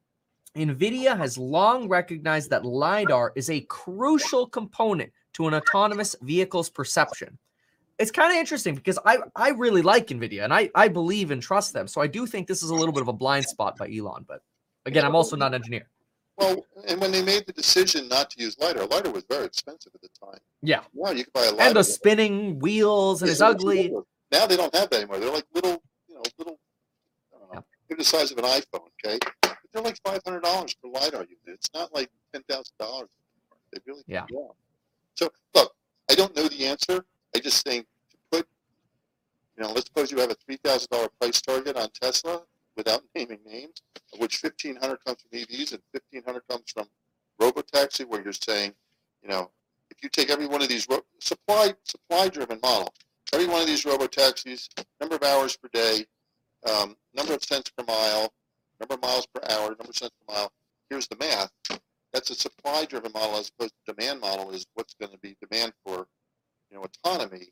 Nvidia 0.54 1.16
has 1.16 1.38
long 1.38 1.88
recognized 1.88 2.50
that 2.50 2.64
lidar 2.66 3.32
is 3.34 3.48
a 3.48 3.60
crucial 3.62 4.46
component 4.46 5.10
to 5.32 5.48
an 5.48 5.54
autonomous 5.54 6.14
vehicle's 6.20 6.68
perception. 6.68 7.38
It's 7.98 8.10
kind 8.10 8.30
of 8.30 8.36
interesting 8.36 8.74
because 8.74 8.98
I 9.06 9.18
I 9.34 9.50
really 9.50 9.80
like 9.80 10.08
Nvidia 10.08 10.44
and 10.44 10.52
I 10.52 10.70
I 10.74 10.88
believe 10.88 11.30
and 11.30 11.40
trust 11.42 11.72
them. 11.72 11.88
So 11.88 12.02
I 12.02 12.06
do 12.06 12.26
think 12.26 12.48
this 12.48 12.62
is 12.62 12.68
a 12.68 12.74
little 12.74 12.92
bit 12.92 13.00
of 13.00 13.08
a 13.08 13.12
blind 13.14 13.46
spot 13.46 13.78
by 13.78 13.90
Elon. 13.90 14.26
But 14.28 14.42
again, 14.84 15.06
I'm 15.06 15.14
also 15.14 15.36
not 15.36 15.48
an 15.48 15.54
engineer. 15.54 15.88
Well, 16.36 16.66
and 16.88 17.00
when 17.00 17.12
they 17.12 17.22
made 17.22 17.46
the 17.46 17.52
decision 17.52 18.08
not 18.08 18.30
to 18.30 18.42
use 18.42 18.58
LiDAR, 18.58 18.86
LiDAR 18.86 19.12
was 19.12 19.24
very 19.24 19.44
expensive 19.46 19.92
at 19.94 20.00
the 20.02 20.08
time. 20.08 20.40
Yeah, 20.62 20.80
Now 20.94 21.10
you 21.12 21.24
could 21.24 21.32
buy 21.34 21.44
a 21.44 21.50
LiDAR. 21.50 21.66
and 21.66 21.76
the 21.76 21.84
spinning 21.84 22.58
wheels 22.58 23.22
and 23.22 23.30
it's 23.30 23.40
Yeah, 23.40 23.48
ugly. 23.48 23.94
Now 24.32 24.46
they 24.46 24.56
don't 24.56 24.74
have 24.74 24.88
that 24.90 24.96
anymore. 24.96 25.18
They're 25.18 25.30
like 25.32 25.44
little, 25.54 25.82
you 26.08 26.14
know, 26.14 26.22
little, 26.38 26.58
I 27.34 27.38
don't 27.38 27.54
know, 27.54 27.64
they're 27.88 27.98
the 27.98 28.04
size 28.04 28.32
of 28.32 28.38
an 28.38 28.44
iPhone, 28.44 28.88
okay? 29.04 29.18
But 29.42 29.58
they're 29.72 29.82
like 29.82 30.02
$500 30.02 30.22
per 30.42 30.88
LiDAR 30.88 31.20
unit. 31.20 31.38
It's 31.46 31.68
not 31.74 31.94
like 31.94 32.10
$10,000. 32.34 33.06
They 33.72 33.78
really, 33.86 34.02
Yeah. 34.30 34.48
So, 35.14 35.30
look, 35.54 35.74
I 36.10 36.14
don't 36.14 36.34
know 36.34 36.48
the 36.48 36.66
answer. 36.66 37.04
I 37.36 37.38
just 37.38 37.62
think 37.64 37.86
to 38.10 38.16
put, 38.30 38.48
you 39.56 39.62
know, 39.64 39.72
let's 39.72 39.86
suppose 39.86 40.10
you 40.10 40.18
have 40.18 40.30
a 40.30 40.36
$3,000 40.50 41.08
price 41.20 41.40
target 41.42 41.76
on 41.76 41.88
Tesla 41.90 42.42
without 42.76 43.02
naming 43.14 43.40
names, 43.46 43.82
of 44.14 44.20
which 44.20 44.42
1500 44.42 45.04
comes 45.04 45.18
from 45.22 45.38
EVs 45.38 45.72
and 45.72 45.82
1500 45.92 46.42
comes 46.48 46.64
from 46.72 46.86
robotaxi, 47.40 48.06
where 48.06 48.22
you're 48.22 48.32
saying, 48.32 48.72
you 49.22 49.28
know, 49.28 49.50
if 49.90 50.02
you 50.02 50.08
take 50.08 50.30
every 50.30 50.46
one 50.46 50.62
of 50.62 50.68
these 50.68 50.88
ro- 50.88 51.04
supply 51.20 51.74
supply 51.84 52.28
driven 52.28 52.58
model, 52.62 52.92
every 53.32 53.46
one 53.46 53.60
of 53.60 53.66
these 53.66 53.84
robo 53.84 54.06
taxis, 54.06 54.68
number 55.00 55.16
of 55.16 55.22
hours 55.22 55.56
per 55.56 55.68
day, 55.72 56.04
um, 56.68 56.96
number 57.14 57.34
of 57.34 57.42
cents 57.42 57.70
per 57.76 57.84
mile, 57.84 58.32
number 58.80 58.94
of 58.94 59.02
miles 59.02 59.26
per 59.26 59.40
hour, 59.50 59.68
number 59.68 59.90
of 59.90 59.96
cents 59.96 60.12
per 60.26 60.34
mile. 60.34 60.52
Here's 60.90 61.08
the 61.08 61.16
math. 61.16 61.50
That's 62.12 62.30
a 62.30 62.34
supply 62.34 62.84
driven 62.84 63.12
model 63.12 63.36
as 63.36 63.50
opposed 63.56 63.72
to 63.86 63.94
demand 63.94 64.20
model 64.20 64.50
is 64.50 64.66
what's 64.74 64.94
going 64.94 65.12
to 65.12 65.18
be 65.18 65.36
demand 65.40 65.72
for, 65.84 66.06
you 66.70 66.76
know, 66.76 66.84
autonomy 66.84 67.48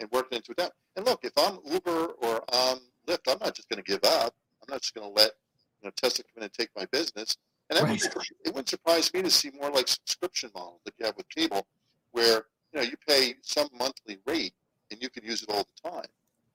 and 0.00 0.10
working 0.12 0.36
into 0.36 0.54
that. 0.58 0.72
And 0.96 1.06
look, 1.06 1.20
if 1.22 1.32
I'm 1.38 1.58
Uber 1.64 2.06
or 2.18 2.44
I'm 2.52 2.78
Lyft, 3.06 3.30
I'm 3.30 3.38
not 3.40 3.54
just 3.54 3.68
going 3.68 3.82
to 3.82 3.90
give 3.90 4.04
up. 4.04 4.34
I'm 4.62 4.72
not 4.72 4.82
just 4.82 4.94
going 4.94 5.08
to 5.08 5.14
let 5.14 5.32
you 5.80 5.88
know 5.88 5.92
Tesla 5.96 6.24
come 6.24 6.38
in 6.38 6.42
and 6.44 6.52
take 6.52 6.68
my 6.76 6.84
business. 6.92 7.36
And 7.70 7.78
that 7.78 7.84
Right. 7.84 8.02
would, 8.14 8.26
it 8.44 8.48
wouldn't 8.48 8.68
surprise 8.68 9.12
me 9.14 9.22
to 9.22 9.30
see 9.30 9.50
more 9.58 9.70
like 9.70 9.88
subscription 9.88 10.50
models 10.54 10.80
that 10.84 10.92
you 10.98 11.06
have 11.06 11.16
with 11.16 11.28
cable, 11.30 11.66
where 12.10 12.44
you 12.72 12.74
know 12.74 12.82
you 12.82 12.96
pay 13.08 13.36
some 13.42 13.68
monthly 13.72 14.18
rate 14.26 14.52
and 14.92 15.02
you 15.02 15.08
can 15.08 15.24
use 15.24 15.42
it 15.42 15.48
all 15.50 15.66
the 15.82 15.90
time 15.90 16.06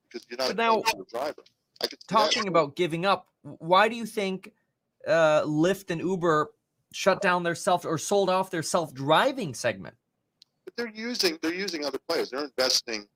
because 0.07 0.25
you're 0.29 0.37
not 0.37 0.55
now- 0.55 0.81
the 0.81 1.05
driver. 1.11 1.43
I 1.81 1.85
could 1.85 1.99
talking 2.07 2.47
about 2.47 2.75
giving 2.75 3.05
up, 3.05 3.27
why 3.43 3.87
do 3.87 3.95
you 3.95 4.07
think 4.07 4.51
uh, 5.05 5.43
Lyft 5.43 5.91
and 5.91 6.01
Uber 6.01 6.49
shut 6.91 7.21
down 7.21 7.43
their 7.43 7.53
self 7.53 7.85
or 7.85 7.99
sold 7.99 8.31
off 8.31 8.49
their 8.49 8.63
self-driving 8.63 9.53
segment? 9.53 9.95
but 10.67 10.75
they're 10.75 10.91
using 10.93 11.39
they're 11.41 11.53
using 11.53 11.85
other 11.85 11.97
players. 12.09 12.29
They're 12.29 12.43
investing 12.43 13.07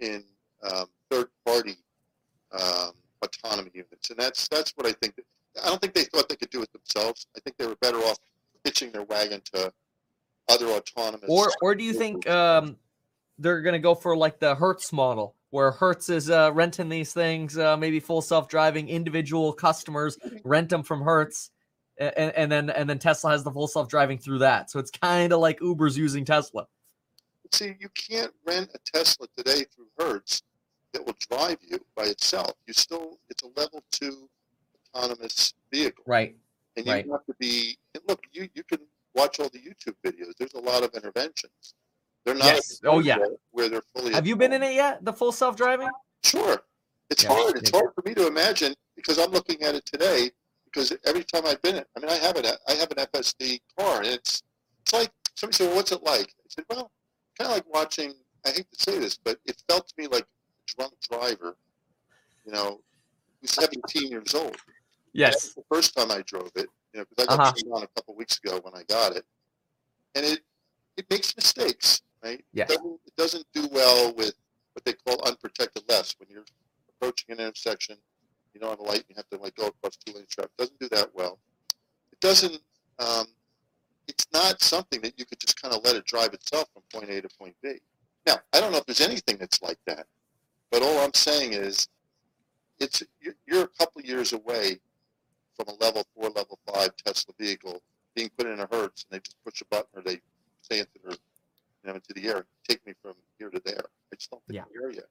in 0.00 0.22
um, 0.62 0.84
third 1.10 1.28
party 1.46 1.76
um, 2.52 2.92
autonomy 3.22 3.70
units, 3.72 4.10
and 4.10 4.18
that's 4.18 4.48
that's 4.48 4.72
what 4.72 4.86
I 4.86 4.92
think. 4.92 5.14
I 5.62 5.68
don't 5.68 5.80
think 5.80 5.94
they 5.94 6.04
thought 6.04 6.28
they 6.28 6.36
could 6.36 6.50
do 6.50 6.62
it 6.62 6.70
themselves. 6.72 7.26
I 7.36 7.40
think 7.40 7.56
they 7.56 7.66
were 7.66 7.76
better 7.76 7.98
off 7.98 8.18
pitching 8.64 8.92
their 8.92 9.04
wagon 9.04 9.40
to 9.54 9.72
other 10.50 10.66
autonomous. 10.66 11.24
Or 11.28 11.50
or 11.62 11.74
do 11.74 11.84
you 11.84 11.94
think 11.94 12.28
um, 12.28 12.76
they're 13.40 13.62
going 13.62 13.72
to 13.72 13.78
go 13.80 13.94
for 13.94 14.16
like 14.16 14.38
the 14.38 14.54
Hertz 14.54 14.92
model, 14.92 15.34
where 15.50 15.72
Hertz 15.72 16.08
is 16.08 16.30
uh, 16.30 16.52
renting 16.52 16.88
these 16.88 17.12
things, 17.12 17.58
uh, 17.58 17.76
maybe 17.76 17.98
full 17.98 18.22
self-driving, 18.22 18.88
individual 18.88 19.52
customers 19.52 20.18
rent 20.44 20.68
them 20.68 20.82
from 20.82 21.02
Hertz, 21.02 21.50
and, 21.98 22.32
and 22.36 22.52
then 22.52 22.70
and 22.70 22.88
then 22.88 22.98
Tesla 22.98 23.30
has 23.32 23.42
the 23.42 23.50
full 23.50 23.66
self-driving 23.66 24.18
through 24.18 24.38
that. 24.38 24.70
So 24.70 24.78
it's 24.78 24.90
kind 24.90 25.32
of 25.32 25.40
like 25.40 25.60
Uber's 25.60 25.98
using 25.98 26.24
Tesla. 26.24 26.66
See, 27.52 27.74
you 27.80 27.88
can't 27.94 28.32
rent 28.46 28.70
a 28.74 28.78
Tesla 28.96 29.26
today 29.36 29.64
through 29.74 29.88
Hertz 29.98 30.42
that 30.92 31.04
will 31.04 31.16
drive 31.30 31.58
you 31.68 31.78
by 31.96 32.04
itself. 32.04 32.52
You 32.66 32.72
still, 32.74 33.18
it's 33.28 33.42
a 33.42 33.48
level 33.60 33.82
two 33.90 34.28
autonomous 34.94 35.54
vehicle, 35.72 36.04
Right. 36.06 36.36
and 36.76 36.86
you 36.86 36.92
right. 36.92 37.06
have 37.10 37.26
to 37.26 37.34
be. 37.38 37.78
And 37.94 38.02
look, 38.08 38.22
you 38.32 38.48
you 38.54 38.62
can 38.64 38.78
watch 39.14 39.40
all 39.40 39.48
the 39.48 39.58
YouTube 39.58 39.96
videos. 40.04 40.36
There's 40.38 40.54
a 40.54 40.60
lot 40.60 40.84
of 40.84 40.94
interventions. 40.94 41.74
They're 42.24 42.34
not. 42.34 42.44
Yes. 42.46 42.80
Oh, 42.84 42.98
yeah. 43.00 43.18
where- 43.50 43.68
they're 43.68 43.82
fully. 43.94 44.12
Have 44.12 44.26
you 44.26 44.36
been 44.36 44.52
in 44.52 44.62
it 44.62 44.74
yet? 44.74 45.04
The 45.04 45.12
full 45.12 45.32
self-driving? 45.32 45.90
Sure. 46.24 46.62
It's 47.08 47.22
Yeah, 47.24 47.30
hard. 47.34 47.56
It's 47.56 47.72
me 47.72 47.78
hard 47.78 47.94
for 47.94 48.02
me 48.08 48.14
to 48.14 48.26
imagine 48.26 48.74
because 48.94 49.18
I'm 49.18 49.30
looking 49.30 49.62
at 49.62 49.74
it 49.74 49.84
today. 49.86 50.30
Because 50.66 50.92
every 51.04 51.24
time 51.24 51.46
I've 51.46 51.60
been 51.62 51.74
in, 51.74 51.80
it, 51.82 51.88
I 51.96 52.00
mean, 52.00 52.08
I 52.10 52.14
have 52.18 52.36
an 52.36 52.44
I 52.68 52.74
have 52.74 52.90
an 52.92 52.98
FSD 52.98 53.60
car, 53.76 53.98
and 53.98 54.06
it's 54.06 54.42
it's 54.82 54.92
like 54.92 55.10
somebody 55.34 55.56
said, 55.56 55.66
well, 55.66 55.76
"What's 55.76 55.90
it 55.90 56.02
like?" 56.04 56.28
I 56.28 56.46
said, 56.48 56.64
"Well, 56.70 56.92
kind 57.36 57.50
of 57.50 57.56
like 57.56 57.66
watching." 57.74 58.14
I 58.46 58.50
hate 58.50 58.66
to 58.72 58.80
say 58.80 58.98
this, 59.00 59.16
but 59.18 59.38
it 59.46 59.60
felt 59.68 59.88
to 59.88 59.94
me 59.98 60.06
like 60.06 60.22
a 60.22 60.26
drunk 60.76 60.92
driver. 61.10 61.56
You 62.46 62.52
know, 62.52 62.80
who's 63.40 63.50
17 63.50 64.08
years 64.10 64.32
old. 64.34 64.56
Yes. 65.12 65.54
The 65.54 65.64
first 65.68 65.96
time 65.96 66.12
I 66.12 66.22
drove 66.22 66.52
it, 66.54 66.68
you 66.94 67.00
know, 67.00 67.04
because 67.10 67.26
I 67.26 67.36
got 67.36 67.48
Uh-huh. 67.58 67.74
on 67.76 67.82
a 67.82 67.88
couple 67.88 68.14
weeks 68.14 68.38
ago 68.38 68.60
when 68.62 68.74
I 68.76 68.84
got 68.84 69.16
it, 69.16 69.24
and 70.14 70.24
it 70.24 70.44
it 70.96 71.10
makes 71.10 71.34
mistakes, 71.34 72.00
right? 72.22 72.44
Yes. 72.52 72.70
It 72.70 72.76
doesn't, 72.76 73.00
it 73.06 73.16
doesn't 73.16 73.46
do 73.54 73.68
well 73.72 74.14
with 74.14 74.34
what 74.74 74.84
they 74.84 74.92
call 74.92 75.22
unprotected 75.26 75.84
lefts 75.88 76.14
when 76.18 76.28
you're 76.30 76.44
approaching 76.96 77.30
an 77.30 77.40
intersection. 77.40 77.96
You 78.54 78.60
don't 78.60 78.70
have 78.70 78.80
a 78.80 78.82
light, 78.82 79.04
you 79.08 79.14
have 79.16 79.28
to 79.30 79.38
like 79.38 79.54
go 79.54 79.68
across 79.68 79.96
two 79.96 80.12
lanes 80.12 80.28
traffic. 80.28 80.50
It 80.58 80.62
doesn't 80.62 80.80
do 80.80 80.88
that 80.90 81.10
well. 81.14 81.38
It 82.12 82.20
doesn't. 82.20 82.60
Um, 82.98 83.26
it's 84.08 84.26
not 84.32 84.60
something 84.60 85.00
that 85.02 85.14
you 85.16 85.24
could 85.24 85.38
just 85.38 85.60
kind 85.60 85.72
of 85.72 85.84
let 85.84 85.94
it 85.94 86.04
drive 86.04 86.34
itself 86.34 86.68
from 86.74 86.82
point 86.92 87.10
A 87.10 87.22
to 87.22 87.28
point 87.38 87.54
B. 87.62 87.74
Now, 88.26 88.40
I 88.52 88.60
don't 88.60 88.72
know 88.72 88.78
if 88.78 88.86
there's 88.86 89.00
anything 89.00 89.36
that's 89.38 89.62
like 89.62 89.78
that, 89.86 90.06
but 90.70 90.82
all 90.82 90.98
I'm 90.98 91.14
saying 91.14 91.52
is, 91.52 91.88
it's 92.80 93.02
you're, 93.20 93.34
you're 93.46 93.64
a 93.64 93.68
couple 93.78 94.02
years 94.02 94.32
away 94.32 94.80
from 95.54 95.74
a 95.74 95.84
level 95.84 96.04
four, 96.14 96.30
level 96.30 96.58
five 96.66 96.90
Tesla 96.96 97.34
vehicle 97.38 97.80
being 98.14 98.30
put 98.36 98.46
in 98.46 98.58
a 98.60 98.68
Hertz, 98.70 99.04
and 99.04 99.16
they 99.16 99.20
just 99.20 99.36
push 99.44 99.60
a 99.60 99.64
button 99.66 99.88
or 99.94 100.02
they 100.02 100.20
say 100.62 100.80
into 100.80 100.90
their, 101.04 101.16
you 101.82 101.88
know, 101.90 101.94
into 101.96 102.12
the 102.14 102.28
air, 102.28 102.46
take 102.68 102.84
me 102.86 102.92
from 103.02 103.14
here 103.38 103.50
to 103.50 103.60
there. 103.64 103.84
I 104.12 104.16
just 104.16 104.30
don't 104.30 104.44
think 104.46 104.56
Yeah. 104.56 104.64
we're 104.72 104.80
there 104.82 104.90
yet. 104.92 105.08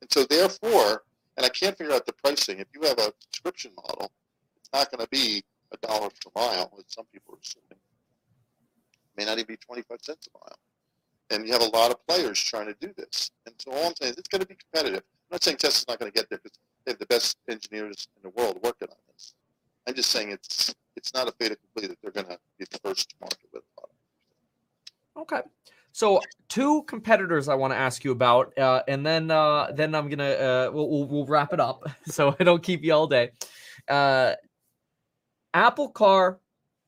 And 0.00 0.10
so 0.12 0.24
therefore, 0.24 1.04
and 1.36 1.44
I 1.44 1.48
can't 1.50 1.76
figure 1.76 1.92
out 1.92 2.06
the 2.06 2.12
pricing. 2.12 2.58
If 2.60 2.68
you 2.74 2.82
have 2.82 2.98
a 2.98 3.12
subscription 3.20 3.72
model, 3.76 4.10
it's 4.58 4.70
not 4.72 4.90
going 4.90 5.02
to 5.04 5.08
be 5.10 5.44
a 5.72 5.76
dollar 5.86 6.08
per 6.08 6.30
mile, 6.34 6.72
as 6.78 6.84
some 6.88 7.06
people 7.12 7.34
are 7.34 7.38
assuming. 7.42 7.66
It 7.72 9.16
may 9.16 9.24
not 9.24 9.38
even 9.38 9.46
be 9.46 9.56
25 9.56 9.98
cents 10.02 10.28
a 10.34 10.38
mile. 10.38 10.58
And 11.30 11.46
you 11.46 11.52
have 11.52 11.62
a 11.62 11.76
lot 11.76 11.90
of 11.90 12.06
players 12.06 12.40
trying 12.40 12.66
to 12.66 12.74
do 12.80 12.92
this. 12.96 13.32
And 13.46 13.54
so 13.58 13.72
all 13.72 13.88
I'm 13.88 13.94
saying 13.96 14.12
is 14.12 14.18
it's 14.18 14.28
going 14.28 14.42
to 14.42 14.46
be 14.46 14.54
competitive. 14.54 15.02
I'm 15.30 15.34
not 15.34 15.42
saying 15.42 15.56
Tesla's 15.56 15.86
not 15.88 15.98
going 15.98 16.10
to 16.10 16.14
get 16.16 16.30
there 16.30 16.38
because 16.42 16.56
they 16.84 16.92
have 16.92 16.98
the 17.00 17.06
best 17.06 17.36
engineers 17.48 18.08
in 18.16 18.22
the 18.22 18.40
world 18.40 18.60
working 18.62 18.88
on 18.88 18.96
this. 19.12 19.34
I'm 19.88 19.94
just 19.94 20.10
saying 20.10 20.30
it's 20.30 20.74
it's 20.94 21.12
not 21.12 21.28
a 21.28 21.32
fait 21.32 21.52
accompli 21.52 21.88
that 21.88 21.98
they're 22.00 22.10
going 22.12 22.26
to 22.26 22.38
be 22.58 22.64
the 22.70 22.78
first 22.78 23.10
to 23.10 23.16
market 23.20 23.38
with 23.52 23.62
it. 23.62 23.90
Okay. 25.16 25.42
So 25.96 26.20
two 26.50 26.82
competitors 26.82 27.48
I 27.48 27.54
want 27.54 27.72
to 27.72 27.78
ask 27.78 28.04
you 28.04 28.12
about, 28.12 28.58
uh, 28.58 28.82
and 28.86 29.04
then 29.04 29.30
uh, 29.30 29.72
then 29.74 29.94
I'm 29.94 30.10
gonna 30.10 30.24
uh, 30.28 30.70
we'll, 30.70 30.90
we'll 30.90 31.04
we'll 31.06 31.24
wrap 31.24 31.54
it 31.54 31.58
up 31.58 31.84
so 32.04 32.36
I 32.38 32.44
don't 32.44 32.62
keep 32.62 32.84
you 32.84 32.92
all 32.92 33.06
day. 33.06 33.30
Uh, 33.88 34.34
Apple 35.54 35.88
Car, 35.88 36.38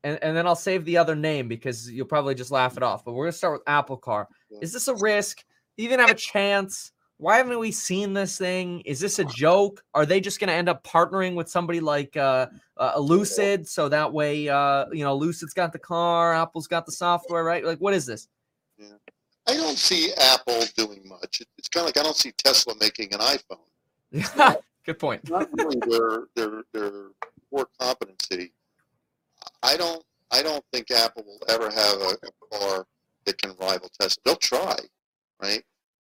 and, 0.04 0.18
and 0.20 0.36
then 0.36 0.46
I'll 0.46 0.54
save 0.54 0.84
the 0.84 0.98
other 0.98 1.16
name 1.16 1.48
because 1.48 1.90
you'll 1.90 2.04
probably 2.04 2.34
just 2.34 2.50
laugh 2.50 2.76
it 2.76 2.82
off. 2.82 3.02
But 3.02 3.14
we're 3.14 3.24
gonna 3.24 3.32
start 3.32 3.54
with 3.54 3.62
Apple 3.66 3.96
Car. 3.96 4.28
Is 4.60 4.74
this 4.74 4.88
a 4.88 4.94
risk? 4.96 5.38
Do 5.78 5.84
you 5.84 5.88
even 5.88 6.00
have 6.00 6.10
a 6.10 6.14
chance? 6.14 6.92
Why 7.16 7.38
haven't 7.38 7.58
we 7.58 7.72
seen 7.72 8.12
this 8.12 8.36
thing? 8.36 8.80
Is 8.80 9.00
this 9.00 9.18
a 9.20 9.24
joke? 9.24 9.82
Are 9.94 10.04
they 10.04 10.20
just 10.20 10.38
going 10.38 10.48
to 10.48 10.54
end 10.54 10.68
up 10.68 10.84
partnering 10.84 11.34
with 11.34 11.48
somebody 11.48 11.80
like 11.80 12.16
uh, 12.16 12.46
uh, 12.76 12.96
Lucid 12.96 13.66
so 13.66 13.88
that 13.88 14.12
way, 14.12 14.48
uh, 14.48 14.84
you 14.92 15.02
know, 15.02 15.16
Lucid's 15.16 15.52
got 15.52 15.72
the 15.72 15.80
car, 15.80 16.32
Apple's 16.32 16.68
got 16.68 16.86
the 16.86 16.92
software, 16.92 17.42
right? 17.42 17.64
Like, 17.64 17.78
what 17.78 17.92
is 17.92 18.06
this? 18.06 18.28
I 19.48 19.56
don't 19.56 19.78
see 19.78 20.12
Apple 20.12 20.62
doing 20.76 21.08
much. 21.08 21.40
It's 21.56 21.68
kind 21.68 21.82
of 21.82 21.86
like 21.86 21.96
I 21.98 22.02
don't 22.02 22.16
see 22.16 22.32
Tesla 22.32 22.74
making 22.80 23.14
an 23.14 23.20
iPhone. 23.20 24.56
Good 24.84 24.98
point. 24.98 25.22
It's 25.22 25.30
not 25.30 25.48
really 25.56 25.80
their 25.86 26.24
their 26.36 26.62
their 26.74 26.92
core 27.50 27.68
competency. 27.80 28.52
I 29.62 29.76
don't 29.76 30.04
I 30.30 30.42
don't 30.42 30.64
think 30.72 30.90
Apple 30.90 31.24
will 31.24 31.40
ever 31.48 31.70
have 31.70 31.96
a, 32.00 32.16
a 32.26 32.58
car 32.58 32.86
that 33.24 33.40
can 33.40 33.54
rival 33.58 33.90
Tesla. 33.98 34.20
They'll 34.24 34.36
try, 34.36 34.76
right? 35.42 35.62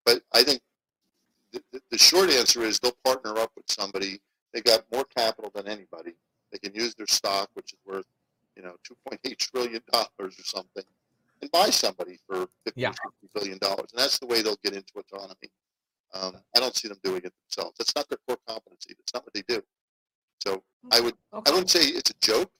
But 0.03 0.23
I 0.34 0.43
think 0.43 0.61
the, 1.51 1.61
the, 1.72 1.81
the 1.91 1.97
short 1.97 2.30
answer 2.30 2.64
is 2.64 2.80
they'll 2.80 2.97
partner 3.03 3.38
up 3.38 3.51
with 3.55 3.65
somebody. 3.69 4.19
They 4.53 4.61
got 4.61 4.84
more 4.91 5.05
capital 5.15 5.51
than 5.53 5.68
anybody, 5.68 6.14
They 6.51 6.57
can 6.57 6.73
use 6.73 6.95
their 6.95 7.07
stock, 7.07 7.49
which 7.53 7.73
is 7.73 7.80
worth, 7.85 8.05
you 8.55 8.64
know, 8.64 8.76
2.8 9.11 9.38
trillion 9.38 9.81
dollars 9.91 10.39
or 10.39 10.43
something, 10.43 10.84
and 11.41 11.51
buy 11.51 11.69
somebody 11.69 12.19
for 12.27 12.47
50 12.65 12.81
Yeah. 12.81 12.91
60 12.91 13.30
billion 13.34 13.57
dollars. 13.59 13.88
And 13.93 13.99
that's 14.01 14.19
the 14.19 14.27
way 14.27 14.41
they'll 14.41 14.57
get 14.64 14.73
into 14.73 14.93
autonomy. 14.97 15.51
Um, 16.14 16.38
I 16.55 16.59
don't 16.59 16.76
see 16.76 16.88
them 16.88 16.99
doing 17.03 17.22
it 17.23 17.34
themselves. 17.49 17.77
That's 17.77 17.95
not 17.95 18.07
their 18.09 18.18
core 18.27 18.38
competency. 18.47 18.93
That's 18.97 19.14
not 19.14 19.23
what 19.26 19.34
they 19.34 19.43
do. 19.47 19.61
So 20.39 20.64
I 20.91 20.99
would, 21.01 21.15
I 21.34 21.38
Okay. 21.38 21.51
wouldn't 21.51 21.69
say 21.69 21.81
it's 21.81 22.09
a 22.11 22.14
joke, 22.22 22.51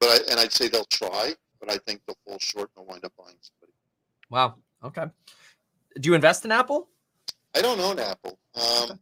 but 0.00 0.08
I, 0.08 0.30
and 0.30 0.40
I'd 0.40 0.52
say 0.52 0.68
they'll 0.68 0.84
try, 0.86 1.34
but 1.60 1.70
I 1.70 1.78
think 1.78 2.02
they'll 2.06 2.18
fall 2.26 2.38
short 2.38 2.70
and 2.76 2.84
they'll 2.84 2.90
wind 2.92 3.04
up 3.04 3.12
buying 3.16 3.36
somebody. 3.40 3.72
Wow. 4.30 4.56
Okay. 4.82 5.06
Do 6.00 6.08
you 6.08 6.14
invest 6.14 6.44
in 6.44 6.52
Apple? 6.52 6.88
I 7.54 7.62
don't 7.62 7.78
own 7.80 7.98
Apple. 8.00 8.38
Um, 8.56 8.98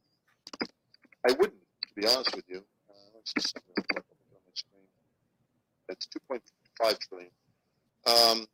I 1.27 1.33
wouldn't, 1.33 1.55
to 1.89 1.95
be 1.95 2.07
honest 2.07 2.35
with 2.37 2.45
you. 2.49 2.65
Uh, 2.91 2.95
let's 3.15 3.33
just 3.33 3.55
have 3.55 3.63
a 3.97 3.97
on 3.99 4.05
my 4.45 4.53
screen. 4.55 4.85
That's 5.89 6.07
2.5 6.07 6.99
trillion. 7.09 7.31
Um, 8.07 8.47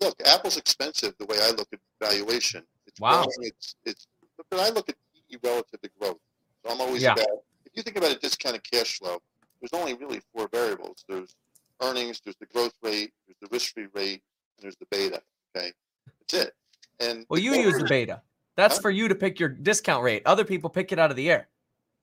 look, 0.00 0.20
Apple's 0.26 0.56
expensive 0.56 1.14
the 1.18 1.26
way 1.26 1.38
I 1.40 1.50
look 1.50 1.68
at 1.72 1.80
valuation. 2.00 2.64
It's 2.86 3.00
Wow. 3.00 3.24
growing, 3.24 3.50
It's, 3.50 3.76
it's, 3.84 4.06
but 4.50 4.60
I 4.60 4.70
look 4.70 4.88
at 4.88 4.96
PE 5.14 5.38
relative 5.42 5.80
to 5.80 5.90
growth. 5.98 6.20
So 6.64 6.72
I'm 6.72 6.80
always 6.80 7.02
Yeah. 7.02 7.12
about, 7.12 7.44
if 7.64 7.72
you 7.74 7.82
think 7.82 7.96
about 7.96 8.12
a 8.12 8.18
discounted 8.18 8.68
cash 8.70 8.98
flow, 8.98 9.20
there's 9.60 9.72
only 9.72 9.94
really 9.94 10.20
four 10.32 10.48
variables. 10.48 11.04
There's 11.08 11.34
earnings, 11.82 12.20
there's 12.20 12.36
the 12.36 12.46
growth 12.46 12.74
rate, 12.82 13.12
there's 13.26 13.38
the 13.40 13.48
risk-free 13.50 13.88
rate, 13.94 14.22
and 14.56 14.62
there's 14.64 14.76
the 14.76 14.86
beta. 14.86 15.22
Okay, 15.56 15.72
that's 16.20 16.34
it. 16.46 16.56
And 17.00 17.26
Well, 17.28 17.40
you 17.40 17.54
use 17.54 17.78
the 17.78 17.84
beta. 17.84 18.22
That's 18.56 18.76
Huh? 18.76 18.82
for 18.82 18.90
you 18.90 19.08
to 19.08 19.14
pick 19.14 19.38
your 19.38 19.50
discount 19.50 20.02
rate. 20.02 20.22
Other 20.24 20.44
people 20.44 20.70
pick 20.70 20.92
it 20.92 20.98
out 20.98 21.10
of 21.10 21.16
the 21.16 21.30
air. 21.30 21.48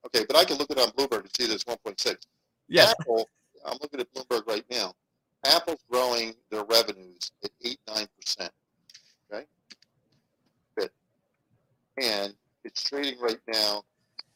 Okay, 0.06 0.24
but 0.24 0.36
I 0.36 0.44
can 0.44 0.56
look 0.56 0.70
at 0.70 0.78
it 0.78 0.82
on 0.82 0.90
Bloomberg 0.92 1.20
and 1.20 1.36
see 1.36 1.46
there's 1.46 1.64
1.6. 1.64 2.26
Yeah. 2.68 2.90
Apple, 2.90 3.28
I'm 3.64 3.78
looking 3.80 4.00
at 4.00 4.12
Bloomberg 4.12 4.46
right 4.46 4.64
now. 4.70 4.94
Apple's 5.44 5.84
growing 5.90 6.34
their 6.50 6.64
revenues 6.64 7.32
at 7.42 7.50
8 7.62 7.78
9%. 7.88 8.50
Okay? 9.32 9.46
And 12.00 12.34
it's 12.64 12.82
trading 12.82 13.18
right 13.20 13.40
now 13.52 13.82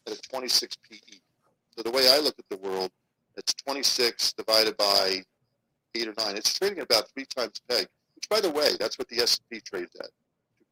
at 0.07 0.13
a 0.13 0.21
26 0.23 0.77
PE. 0.89 0.99
So 1.77 1.83
the 1.83 1.91
way 1.91 2.09
I 2.09 2.19
look 2.19 2.35
at 2.39 2.49
the 2.49 2.57
world, 2.57 2.91
it's 3.37 3.55
26 3.55 4.35
divided 4.35 4.77
by 4.77 5.25
8 5.95 6.09
or 6.09 6.15
9. 6.19 6.37
It's 6.37 6.57
trading 6.57 6.79
at 6.79 6.85
about 6.85 7.09
three 7.11 7.25
times 7.25 7.61
PEG, 7.69 7.87
which, 8.15 8.29
by 8.29 8.41
the 8.41 8.51
way, 8.51 8.71
that's 8.79 8.99
what 8.99 9.09
the 9.09 9.19
S&P 9.21 9.61
trades 9.61 9.95
at, 10.01 10.11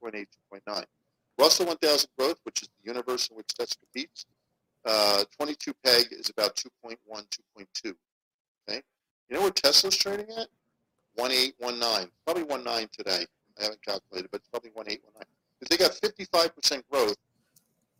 2.8, 0.05 0.27
2.9. 0.53 0.85
Russell 1.39 1.67
1000 1.67 2.09
growth, 2.19 2.39
which 2.45 2.63
is 2.63 2.69
the 2.69 2.93
universe 2.93 3.29
in 3.29 3.37
which 3.37 3.49
Tesla 3.49 3.77
competes, 3.81 4.27
uh, 4.87 5.25
22 5.37 5.73
peg 5.85 6.07
is 6.13 6.31
about 6.31 6.57
2.1, 6.57 6.97
2.2. 7.09 7.95
You 9.29 9.37
know 9.37 9.43
where 9.43 9.51
Tesla's 9.51 9.97
trading 9.97 10.27
at? 10.31 10.49
1819, 11.17 12.11
probably 12.25 12.45
19 12.45 12.89
today. 12.93 13.27
I 13.59 13.63
haven't 13.63 13.83
calculated, 13.83 14.31
but 14.31 14.41
it's 14.41 14.49
probably 14.49 14.71
1819 14.75 15.27
because 15.59 15.69
they 15.71 15.77
got 15.77 15.93
55% 15.93 16.83
growth, 16.91 17.17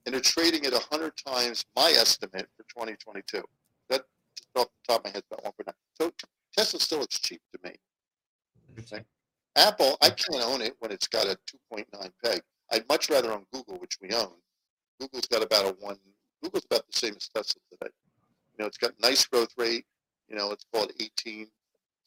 and 0.05 0.15
they're 0.15 0.21
trading 0.21 0.67
at 0.67 0.73
100 0.73 1.15
times 1.17 1.65
my 1.75 1.91
estimate 1.91 2.49
for 2.57 2.65
2022. 2.69 3.43
That 3.89 4.03
just 4.37 4.49
off 4.57 4.67
the 4.67 4.93
top 4.93 5.01
of 5.01 5.05
my 5.05 5.11
head, 5.11 5.23
is 5.31 5.39
about 5.39 5.57
1.9. 5.59 5.73
So 5.95 6.13
Tesla 6.57 6.81
still 6.81 6.99
looks 7.01 7.19
cheap 7.19 7.41
to 7.53 7.69
me. 7.69 7.75
Apple, 9.57 9.97
I 10.03 10.11
can't 10.11 10.45
own 10.45 10.61
it 10.61 10.77
when 10.81 10.93
it's 10.93 11.09
got 11.09 11.27
a 11.27 11.39
2.9 11.73 12.11
peg. 12.23 12.43
I'd 12.71 12.87
much 12.89 13.09
rather 13.09 13.33
own 13.33 13.47
Google, 13.53 13.79
which 13.79 13.97
we 14.03 14.11
own. 14.11 14.33
Google's 15.01 15.27
got 15.27 15.43
about 15.43 15.65
a 15.65 15.77
one. 15.81 15.97
Google's 16.43 16.67
about 16.67 16.87
the 16.87 16.97
same 16.97 17.15
as 17.17 17.29
Tesla 17.29 17.61
today. 17.71 17.91
You 18.53 18.63
know, 18.63 18.67
it's 18.67 18.77
got 18.77 18.93
nice 19.01 19.25
growth 19.25 19.53
rate. 19.57 19.87
You 20.29 20.37
know, 20.37 20.49
let's 20.49 20.65
call 20.73 20.85
it 20.85 20.93
18, 21.01 21.47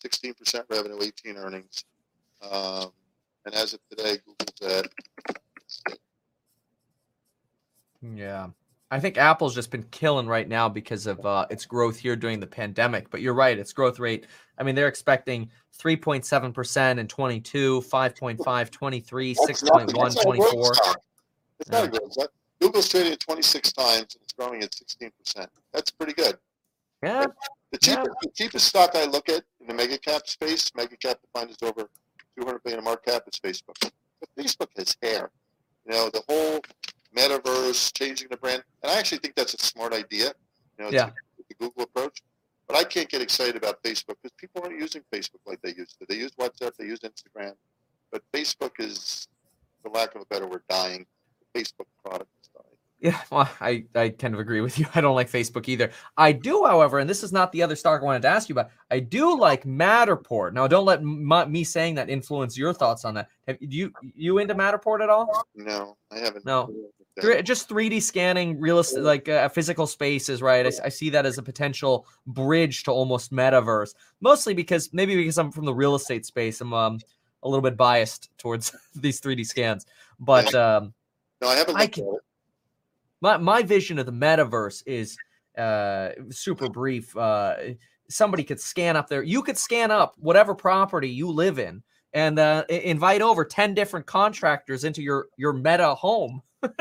16% 0.03 0.63
revenue, 0.69 0.97
18 1.01 1.37
earnings. 1.37 1.85
Um, 2.41 2.91
and 3.45 3.53
as 3.55 3.73
of 3.73 3.79
today, 3.89 4.17
Google's 4.25 4.61
at 4.61 5.97
Yeah. 8.01 8.47
I 8.91 8.99
think 8.99 9.17
Apple's 9.17 9.53
just 9.53 9.69
been 9.69 9.83
killing 9.91 10.25
right 10.27 10.47
now 10.47 10.67
because 10.67 11.05
of 11.05 11.23
uh, 11.23 11.45
its 11.51 11.65
growth 11.65 11.97
here 11.97 12.15
during 12.15 12.39
the 12.39 12.47
pandemic. 12.47 13.11
But 13.11 13.21
you're 13.21 13.35
right, 13.35 13.57
its 13.57 13.71
growth 13.71 13.99
rate. 13.99 14.25
I 14.57 14.63
mean, 14.63 14.73
they're 14.73 14.87
expecting 14.87 15.49
3.7% 15.77 16.97
in 16.97 17.07
22, 17.07 17.81
5.5, 17.81 18.71
23, 18.71 19.33
That's 19.33 19.61
6.1, 19.61 19.61
That's 19.61 19.71
not 19.71 19.89
a 19.89 19.93
growth 19.93 20.21
24. 20.23 20.71
It's 21.59 21.69
not 21.69 21.83
Yeah. 21.83 21.83
a 21.83 21.87
growth. 21.87 22.17
Google's 22.59 22.89
trading 22.89 23.13
at 23.13 23.19
26 23.19 23.71
times 23.73 24.15
and 24.15 24.23
it's 24.23 24.33
growing 24.33 24.63
at 24.63 24.71
16%. 24.71 25.47
That's 25.71 25.91
pretty 25.91 26.13
good. 26.13 26.37
Yeah. 27.03 27.27
The 27.71 27.79
Yeah. 27.81 27.95
cheapest, 27.95 28.17
the 28.21 28.31
cheapest 28.35 28.67
stock 28.67 28.95
I 28.95 29.05
look 29.05 29.29
at 29.29 29.43
in 29.59 29.67
the 29.67 29.73
mega 29.73 29.97
cap 29.97 30.27
space, 30.27 30.73
mega 30.75 30.97
cap 30.97 31.21
defined 31.21 31.51
as 31.51 31.57
over 31.61 31.89
200 32.35 32.63
billion 32.63 32.83
market 32.83 33.11
cap, 33.11 33.23
is 33.27 33.39
Facebook. 33.39 33.91
But 34.19 34.35
Facebook 34.35 34.69
has 34.77 34.95
hair. 35.01 35.31
You 35.85 35.93
know, 35.93 36.09
the 36.09 36.23
whole 36.27 36.61
metaverse, 37.15 37.91
changing 37.93 38.27
the 38.29 38.37
brand, 38.37 38.63
and 38.83 38.91
I 38.91 38.97
actually 38.97 39.19
think 39.19 39.35
that's 39.35 39.53
a 39.53 39.57
smart 39.57 39.93
idea. 39.93 40.33
You 40.77 40.85
know, 40.85 40.91
Yeah. 40.91 41.11
the 41.47 41.53
Google 41.55 41.83
approach. 41.83 42.21
But 42.67 42.77
I 42.77 42.83
can't 42.83 43.09
get 43.09 43.21
excited 43.21 43.55
about 43.55 43.81
Facebook 43.81 44.17
because 44.21 44.31
people 44.37 44.61
aren't 44.63 44.79
using 44.79 45.03
Facebook 45.11 45.41
like 45.45 45.59
they 45.61 45.73
used 45.73 45.97
to. 45.99 46.05
They 46.07 46.17
use 46.17 46.31
WhatsApp, 46.35 46.75
they 46.77 46.85
use 46.85 46.99
Instagram, 46.99 47.55
but 48.11 48.23
Facebook 48.31 48.79
is, 48.79 49.27
for 49.81 49.89
lack 49.89 50.13
of 50.15 50.21
a 50.21 50.25
better 50.25 50.47
word, 50.47 50.63
dying. 50.69 51.07
The 51.53 51.59
Facebook 51.59 51.87
product 52.03 52.29
is 52.43 52.49
dying. 52.49 52.68
Yeah, 53.01 53.17
well, 53.31 53.49
I, 53.61 53.85
I 53.95 54.09
kind 54.09 54.33
of 54.33 54.41
agree 54.41 54.59
with 54.59 54.77
you. 54.77 54.85
I 54.95 54.99
don't 54.99 55.15
like 55.15 55.31
Facebook 55.31 55.69
either. 55.69 55.91
I 56.17 56.33
do, 56.33 56.65
however, 56.65 56.99
and 56.99 57.09
this 57.09 57.23
is 57.23 57.31
not 57.31 57.51
the 57.53 57.63
other 57.63 57.75
stock 57.77 58.01
I 58.01 58.03
wanted 58.03 58.23
to 58.23 58.27
ask 58.27 58.49
you 58.49 58.53
about. 58.53 58.71
I 58.91 58.99
do 58.99 59.37
like 59.39 59.63
Matterport. 59.63 60.51
Now, 60.53 60.67
don't 60.67 60.83
let 60.85 60.99
m- 60.99 61.51
me 61.51 61.63
saying 61.63 61.95
that 61.95 62.09
influence 62.09 62.57
your 62.57 62.73
thoughts 62.73 63.05
on 63.05 63.13
that. 63.13 63.29
Have 63.47 63.57
you 63.61 63.93
you 64.15 64.39
into 64.39 64.53
Matterport 64.53 65.01
at 65.01 65.09
all? 65.09 65.45
No, 65.55 65.95
I 66.11 66.19
haven't. 66.19 66.45
No. 66.45 66.73
Three- 67.21 67.41
Just 67.41 67.69
3D 67.69 68.01
scanning 68.01 68.59
real 68.59 68.79
estate, 68.79 69.01
like 69.01 69.29
uh, 69.29 69.47
physical 69.49 69.87
spaces, 69.87 70.41
right? 70.41 70.65
I 70.83 70.89
see 70.89 71.09
that 71.09 71.25
as 71.25 71.37
a 71.37 71.43
potential 71.43 72.05
bridge 72.27 72.83
to 72.83 72.91
almost 72.91 73.31
metaverse. 73.31 73.93
Mostly 74.21 74.53
because 74.53 74.89
maybe 74.93 75.15
because 75.15 75.37
I'm 75.37 75.51
from 75.51 75.65
the 75.65 75.73
real 75.73 75.95
estate 75.95 76.25
space, 76.25 76.59
I'm 76.61 76.73
um, 76.73 76.99
a 77.43 77.49
little 77.49 77.63
bit 77.63 77.77
biased 77.77 78.29
towards 78.37 78.75
these 78.95 79.21
3D 79.21 79.45
scans. 79.45 79.85
But 80.19 80.53
um, 80.53 80.93
No, 81.41 81.47
I 81.47 81.55
haven't 81.55 81.75
I 81.77 81.87
can-. 81.87 82.17
My 83.21 83.37
my 83.37 83.63
vision 83.63 83.99
of 83.99 84.05
the 84.05 84.11
metaverse 84.11 84.83
is 84.85 85.17
uh 85.57 86.09
super 86.29 86.69
brief 86.69 87.15
uh 87.17 87.55
somebody 88.09 88.43
could 88.43 88.59
scan 88.59 88.95
up 88.95 89.07
there 89.07 89.23
you 89.23 89.41
could 89.41 89.57
scan 89.57 89.91
up 89.91 90.15
whatever 90.17 90.55
property 90.55 91.09
you 91.09 91.29
live 91.29 91.59
in 91.59 91.83
and 92.13 92.39
uh 92.39 92.63
invite 92.69 93.21
over 93.21 93.43
10 93.45 93.73
different 93.73 94.05
contractors 94.05 94.83
into 94.83 95.01
your 95.01 95.27
your 95.37 95.53
meta 95.53 95.93
home 95.95 96.41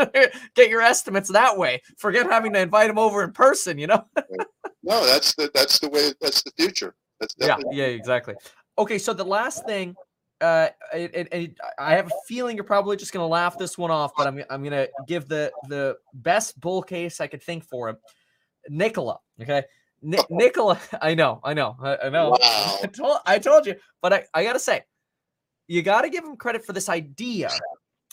get 0.55 0.69
your 0.69 0.81
estimates 0.81 1.31
that 1.31 1.57
way 1.57 1.81
forget 1.97 2.27
having 2.27 2.53
to 2.53 2.61
invite 2.61 2.89
them 2.89 2.99
over 2.99 3.23
in 3.23 3.33
person 3.33 3.79
you 3.79 3.87
know 3.87 4.05
No, 4.89 5.05
that's 5.05 5.35
the 5.35 5.51
that's 5.53 5.79
the 5.79 5.89
way. 5.91 6.13
That's 6.21 6.43
the 6.43 6.53
future. 6.57 6.95
That's 7.21 7.35
yeah 7.39 7.59
yeah 7.73 7.87
exactly 7.87 8.37
okay 8.79 8.97
so 8.97 9.13
the 9.13 9.25
last 9.25 9.67
thing 9.67 9.95
uh 10.41 10.69
it, 10.95 11.11
it, 11.15 11.29
it- 11.33 11.59
i 11.79 11.95
have 11.95 12.07
a 12.07 12.15
feeling 12.27 12.57
you're 12.57 12.65
probably 12.65 12.97
just 12.97 13.13
gonna 13.13 13.27
laugh 13.27 13.59
this 13.59 13.77
one 13.77 13.91
off 13.91 14.13
but 14.17 14.27
i'm, 14.27 14.43
I'm 14.51 14.63
gonna 14.63 14.87
give 15.07 15.29
the 15.29 15.53
the 15.69 15.97
best 16.15 16.61
bull 16.61 16.83
case 16.83 17.21
i 17.21 17.27
could 17.27 17.43
think 17.43 17.65
for 17.65 17.89
him. 17.89 17.97
Nikola 18.69 19.19
okay? 19.41 19.65
Ni- 20.03 20.19
Nikola 20.31 20.79
i 21.03 21.15
know 21.15 21.41
i 21.43 21.55
know 21.55 21.77
i, 21.83 21.97
I 22.05 22.09
know. 22.09 22.31
Wow. 22.31 22.39
I, 22.83 22.87
told, 22.87 23.19
I 23.27 23.39
told 23.39 23.67
you 23.67 23.77
but 24.01 24.13
I, 24.13 24.25
I 24.33 24.45
gotta 24.45 24.61
say 24.61 24.83
you 25.67 25.83
gotta 25.83 26.09
give 26.09 26.25
him 26.25 26.37
credit 26.37 26.65
for 26.65 26.73
this 26.73 26.89
idea 26.89 27.51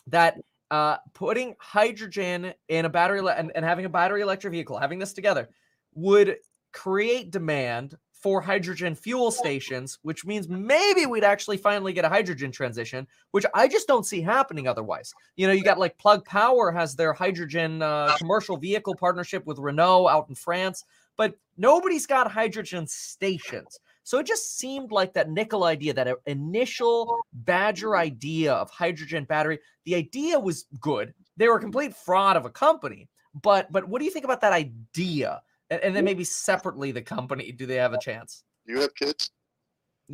that 0.08 0.38
uh 0.72 0.98
putting 1.14 1.56
hydrogen 1.60 2.54
in 2.70 2.86
a 2.86 2.90
battery 2.90 3.22
le- 3.22 3.34
and, 3.34 3.52
and 3.56 3.64
having 3.64 3.86
a 3.86 3.90
battery 3.90 4.22
electric 4.22 4.52
vehicle 4.52 4.78
having 4.80 4.98
this 4.98 5.14
together 5.14 5.50
would 5.94 6.38
create 6.74 7.30
demand 7.32 7.96
for 8.26 8.42
hydrogen 8.42 8.96
fuel 8.96 9.30
stations, 9.30 10.00
which 10.02 10.26
means 10.26 10.50
maybe 10.50 11.06
we'd 11.06 11.24
actually 11.24 11.58
finally 11.58 11.94
get 11.94 12.06
a 12.06 12.10
hydrogen 12.10 12.52
transition, 12.52 13.06
which 13.30 13.46
I 13.54 13.68
just 13.68 13.88
don't 13.88 14.04
see 14.04 14.20
happening 14.20 14.68
otherwise. 14.68 15.14
You 15.36 15.46
know, 15.46 15.54
you 15.54 15.64
got 15.64 15.78
like 15.78 15.96
Plug 16.00 16.26
Power 16.26 16.72
has 16.72 16.96
their 16.96 17.14
hydrogen 17.14 17.84
uh, 17.84 18.18
commercial 18.18 18.58
vehicle 18.58 18.96
partnership 18.96 19.46
with 19.46 19.60
Renault 19.60 20.08
out 20.08 20.28
in 20.28 20.34
France, 20.34 20.86
but 21.18 21.36
nobody's 21.56 22.08
got 22.08 22.32
hydrogen 22.32 22.88
stations. 22.88 23.80
So 24.02 24.18
it 24.18 24.26
just 24.26 24.58
seemed 24.58 24.92
like 24.92 25.14
that 25.14 25.30
Nikola 25.30 25.68
idea, 25.68 25.94
that 25.94 26.08
initial 26.26 27.20
Badger 27.32 27.96
idea 27.96 28.54
of 28.56 28.72
hydrogen 28.72 29.26
battery, 29.26 29.60
the 29.84 29.94
idea 29.94 30.40
was 30.40 30.66
good. 30.82 31.14
They 31.38 31.48
were 31.48 31.58
a 31.58 31.62
complete 31.62 31.96
fraud 31.96 32.38
of 32.38 32.46
a 32.46 32.50
company. 32.50 33.08
But 33.44 33.72
but 33.72 33.88
what 33.88 34.00
do 34.00 34.06
you 34.06 34.12
think 34.12 34.26
about 34.26 34.42
that 34.42 34.54
idea? 34.54 35.44
And, 35.70 35.82
and 35.82 35.96
then 35.96 36.06
maybe 36.06 36.24
separately 36.24 36.92
the 36.92 37.02
company, 37.02 37.52
do 37.52 37.66
they 37.66 37.76
have 37.76 37.94
a 37.94 38.00
chance? 38.00 38.44
You 38.66 38.82
have 38.82 38.94
kids. 38.96 39.32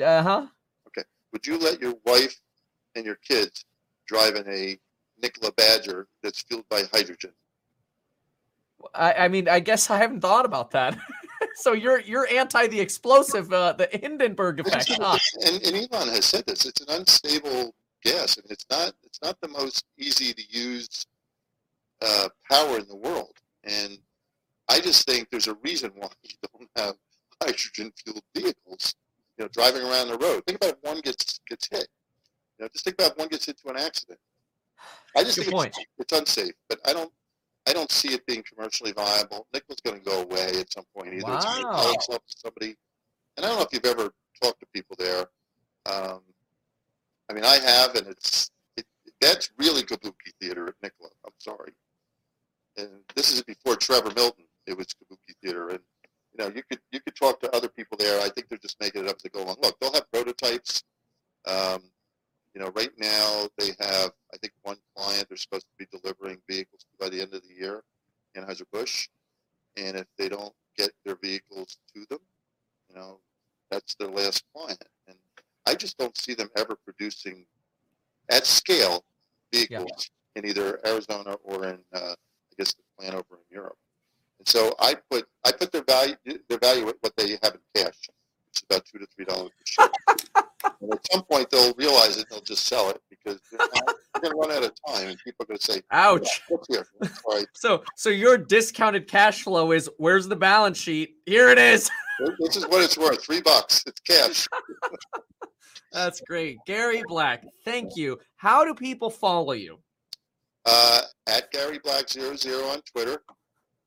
Uh 0.02 0.24
huh. 0.24 0.48
Okay. 0.88 1.06
Would 1.34 1.46
you 1.46 1.58
let 1.58 1.82
your 1.82 1.96
wife 2.06 2.36
and 2.96 3.06
your 3.06 3.16
kids 3.16 3.66
drive 4.08 4.36
in 4.36 4.48
a 4.48 4.78
Nikola 5.22 5.52
Badger 5.54 6.08
that's 6.24 6.42
fueled 6.42 6.68
by 6.70 6.84
hydrogen? 6.92 7.32
I, 8.96 9.14
I 9.14 9.28
mean, 9.28 9.48
I 9.48 9.60
guess 9.60 9.90
I 9.90 9.98
haven't 9.98 10.22
thought 10.22 10.46
about 10.46 10.72
that. 10.72 10.98
so 11.56 11.74
you're 11.74 12.00
you're 12.00 12.28
anti 12.28 12.68
the 12.68 12.80
explosive, 12.80 13.52
uh, 13.54 13.74
the 13.74 13.90
Hindenburg 13.92 14.60
effect. 14.60 14.92
Huh? 14.92 15.18
And, 15.46 15.62
and 15.64 15.76
Elon 15.76 16.10
has 16.10 16.26
said 16.26 16.46
this. 16.46 16.66
It's 16.66 16.82
an 16.82 16.88
unstable 16.90 17.76
gas, 18.04 18.38
and 18.38 18.50
it's 18.50 18.66
not. 18.70 18.94
It's 19.04 19.22
not 19.22 19.40
the 19.42 19.50
most 19.50 19.86
easy 19.98 20.34
to 20.34 20.44
use 20.50 21.06
uh, 22.02 22.30
power 22.50 22.80
in 22.80 22.88
the 22.88 22.96
world. 22.96 23.34
And 23.64 24.00
I 24.72 24.80
just 24.80 25.06
think 25.06 25.30
there's 25.30 25.48
a 25.48 25.56
reason 25.64 25.92
why 25.96 26.08
you 26.24 26.36
don't 26.54 26.70
have 26.78 26.96
hydrogen 27.42 27.92
fueled 28.04 28.24
vehicles. 28.36 28.96
You 29.38 29.46
know, 29.46 29.50
driving 29.50 29.82
around 29.84 30.08
the 30.10 30.18
road. 30.18 30.44
Think 30.46 30.58
about 30.58 30.78
if 30.78 30.84
one 30.84 31.02
gets 31.02 31.40
gets 31.50 31.68
hit. 31.70 31.88
You 32.58 32.66
know, 32.66 32.70
just 32.74 32.86
think 32.86 32.96
about 32.96 33.12
if 33.12 33.18
one 33.18 33.28
gets 33.28 33.48
into 33.48 33.68
an 33.70 33.78
accident. 33.78 34.20
I 35.16 35.24
just 35.24 35.38
Good 35.38 35.46
think 35.46 35.56
point. 35.56 35.76
It's, 35.78 35.86
it's 36.00 36.14
unsafe, 36.20 36.54
but 36.70 36.80
I 36.86 36.94
don't. 36.94 37.12
I 37.68 37.74
don't 37.74 37.92
see 37.92 38.14
it 38.14 38.26
being 38.26 38.44
commercially 38.52 38.92
viable. 38.92 39.46
Nikola's 39.54 39.80
going 39.86 40.00
to 40.00 40.04
go 40.04 40.22
away 40.24 40.60
at 40.60 40.74
some 40.74 40.86
point. 40.98 41.14
Either 41.14 41.34
it's 41.36 41.46
going 41.46 41.62
to 41.62 41.68
Wow. 41.68 41.78
sell 41.82 41.94
itself 41.94 42.26
to 42.28 42.38
somebody, 42.38 42.76
and 43.38 43.46
I 43.46 43.50
don't 43.50 43.58
know 43.58 43.64
if 43.64 43.70
you've 43.72 43.86
ever 43.86 44.12
talked 44.42 44.60
to 44.62 44.66
people 44.74 44.96
there. 44.98 45.28
Um, 45.86 46.22
I 47.30 47.34
mean, 47.34 47.44
I 47.46 47.58
have, 47.58 47.96
and 47.96 48.08
it's 48.08 48.50
it, 48.78 48.86
that's 49.22 49.52
really 49.58 49.84
kabuki 49.84 50.34
theater 50.42 50.68
at 50.68 50.74
Nikola. 50.82 51.12
I'm 51.26 51.34
sorry, 51.38 51.74
and 52.78 52.90
this 53.16 53.32
is 53.32 53.42
before 53.44 53.76
Trevor 53.76 54.12
Milton. 54.16 54.46
It 54.68 54.78
was 54.78 54.88
kabuki 54.88 55.36
theater, 55.42 55.70
and 55.70 55.80
you 56.34 56.38
know, 56.38 56.52
you 56.54 56.64
could 56.70 56.80
you 56.92 57.00
could 57.02 57.16
talk 57.16 57.40
to 57.42 57.56
other 57.56 57.68
people 57.68 57.98
there. 57.98 58.22
I 58.22 58.30
think 58.30 58.48
they're 58.50 58.58
just 58.58 58.80
making 58.80 59.04
it 59.04 59.10
up 59.10 59.18
as 59.18 59.24
they 59.24 59.30
go 59.30 59.44
along. 59.44 59.58
Look, 59.62 59.80
they'll 59.80 59.94
have 59.94 60.12
prototypes. 60.12 60.84
Um, 61.48 61.82
you 62.54 62.62
know, 62.62 62.72
right 62.76 62.92
now 62.98 63.48
they 63.58 63.72
have, 63.80 64.12
I 64.34 64.38
think, 64.38 64.54
one 64.64 64.78
client 64.96 65.28
they're 65.30 65.38
supposed 65.38 65.66
to 65.66 65.86
be 65.86 65.98
delivering 65.98 66.38
vehicles 66.50 66.86
by 67.00 67.10
the 67.10 67.22
end 67.22 67.34
of 67.34 67.42
the 67.48 67.54
year, 67.54 67.84
Anheuser 68.38 68.66
Busch, 68.72 69.08
and 69.78 69.98
if 69.98 70.06
they 70.18 70.30
don't 70.30 70.54
get 70.78 70.92
their 71.06 71.16
vehicles 71.16 71.78
to 71.96 72.06
them, 72.10 72.20
you 72.90 72.96
know, 72.96 73.20
that's 73.70 73.96
their 73.96 74.10
last 74.10 74.44
client. 74.54 74.84
And 75.08 75.18
I 75.66 75.76
just 75.76 75.98
don't 75.98 76.16
see 76.18 76.34
them 76.34 76.50
ever 76.58 76.76
producing 76.76 77.46
at 78.30 78.46
scale 78.46 79.04
vehicles 79.54 80.10
in 80.36 80.46
either 80.46 80.86
Arizona 80.86 81.36
or 81.44 81.66
in, 81.66 81.80
uh, 81.94 82.14
I 82.14 82.54
guess, 82.58 82.74
the 82.74 82.84
plant 82.98 83.16
over 83.16 83.36
in 83.36 83.56
Europe. 83.56 83.78
And 84.42 84.48
so 84.48 84.74
I 84.80 84.96
put 85.12 85.28
I 85.46 85.52
put 85.52 85.72
their 85.72 85.84
value 85.84 86.16
their 86.50 86.58
value 86.58 86.88
at 86.90 86.96
what 87.02 87.14
they 87.16 87.38
have 87.44 87.54
in 87.54 87.60
cash, 87.76 87.94
which 88.08 88.58
is 88.58 88.64
about 88.68 88.84
two 88.86 88.98
to 88.98 89.06
three 89.16 89.26
dollars 89.26 89.52
share. 89.66 89.88
and 90.82 90.94
at 90.94 91.12
some 91.12 91.22
point 91.26 91.48
they'll 91.52 91.76
realize 91.76 92.18
it, 92.18 92.22
and 92.22 92.26
they'll 92.32 92.42
just 92.42 92.66
sell 92.66 92.90
it 92.90 93.00
because 93.12 93.40
they're, 93.52 93.60
not- 93.60 93.96
they're 94.16 94.22
going 94.24 94.34
to 94.34 94.38
run 94.40 94.52
out 94.52 94.64
of 94.64 94.72
time, 94.88 95.10
and 95.10 95.18
people 95.24 95.44
are 95.44 95.46
going 95.46 95.60
to 95.60 95.64
say, 95.64 95.82
Ouch. 95.92 96.42
All 96.50 96.60
right, 97.36 97.46
So 97.54 97.84
so 97.96 98.10
your 98.10 98.36
discounted 98.36 99.08
cash 99.08 99.44
flow 99.44 99.74
is 99.74 99.88
where's 99.98 100.28
the 100.28 100.36
balance 100.36 100.80
sheet? 100.80 101.18
Here 101.28 101.50
it 101.50 101.60
is. 101.60 101.88
this 102.40 102.56
is 102.58 102.66
what 102.68 102.84
it's 102.84 102.98
worth. 102.98 103.24
Three 103.24 103.42
bucks. 103.42 103.84
It's 103.86 104.00
cash. 104.02 104.48
That's 105.92 106.20
great. 106.22 106.58
Gary 106.66 107.04
Black, 107.08 107.46
thank 107.64 107.96
you. 107.96 108.18
How 108.38 108.66
do 108.66 108.74
people 108.74 109.12
follow 109.12 109.52
you? 109.54 109.78
uh, 110.66 111.02
at 111.28 111.52
Gary 111.52 111.80
Black 111.84 112.10
00 112.10 112.26
on 112.70 112.82
Twitter. 112.92 113.22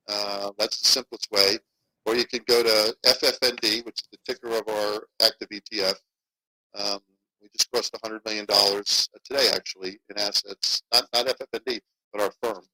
Uh, 0.09 0.51
that's 0.59 0.81
the 0.81 0.89
simplest 0.89 1.31
way. 1.31 1.59
Or 2.06 2.14
you 2.14 2.26
can 2.26 2.40
go 2.47 2.62
to 2.62 2.97
FFND, 3.06 3.85
which 3.86 4.01
is 4.02 4.09
the 4.12 4.18
ticker 4.26 4.48
of 4.48 4.68
our 4.68 5.06
active 5.22 5.48
ETF. 5.48 5.94
Um, 6.74 7.01
we 7.40 7.48
just 7.56 7.70
crossed 7.70 7.94
$100 7.94 8.24
million 8.24 8.47
today, 9.24 9.48
actually, 9.55 9.98
in 10.10 10.18
assets. 10.18 10.82
Not, 10.93 11.06
not 11.14 11.26
FFND, 11.26 11.81
but 12.12 12.22
our 12.22 12.32
firm. 12.43 12.64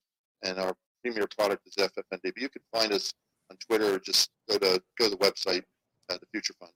And 0.42 0.58
our 0.58 0.74
premier 1.02 1.28
product 1.36 1.66
is 1.66 1.74
FFND. 1.74 2.20
But 2.22 2.38
you 2.38 2.48
can 2.48 2.62
find 2.72 2.92
us 2.92 3.12
on 3.50 3.56
Twitter. 3.58 3.94
Or 3.94 3.98
just 3.98 4.30
go 4.48 4.58
to 4.58 4.82
go 4.98 5.04
to 5.04 5.10
the 5.10 5.16
website, 5.18 5.62
uh, 6.08 6.14
the 6.20 6.26
Future 6.32 6.54
Fund. 6.58 6.72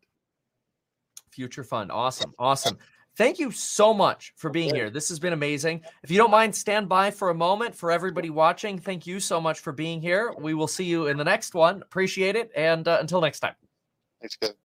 Future 1.32 1.64
Fund. 1.64 1.90
Awesome. 1.90 2.32
Awesome. 2.38 2.78
Thank 3.16 3.38
you 3.38 3.50
so 3.52 3.94
much 3.94 4.32
for 4.36 4.50
being 4.50 4.74
here. 4.74 4.90
This 4.90 5.08
has 5.08 5.18
been 5.20 5.32
amazing. 5.32 5.82
If 6.02 6.10
you 6.10 6.18
don't 6.18 6.32
mind, 6.32 6.54
stand 6.54 6.88
by 6.88 7.10
for 7.10 7.30
a 7.30 7.34
moment 7.34 7.74
for 7.74 7.92
everybody 7.92 8.30
watching. 8.30 8.78
Thank 8.78 9.06
you 9.06 9.20
so 9.20 9.40
much 9.40 9.60
for 9.60 9.72
being 9.72 10.00
here. 10.00 10.32
We 10.38 10.54
will 10.54 10.66
see 10.66 10.84
you 10.84 11.06
in 11.06 11.16
the 11.16 11.24
next 11.24 11.54
one. 11.54 11.82
Appreciate 11.82 12.34
it. 12.34 12.50
And 12.56 12.88
uh, 12.88 12.98
until 13.00 13.20
next 13.20 13.40
time. 13.40 13.54
Thanks, 14.20 14.36
guys. 14.36 14.52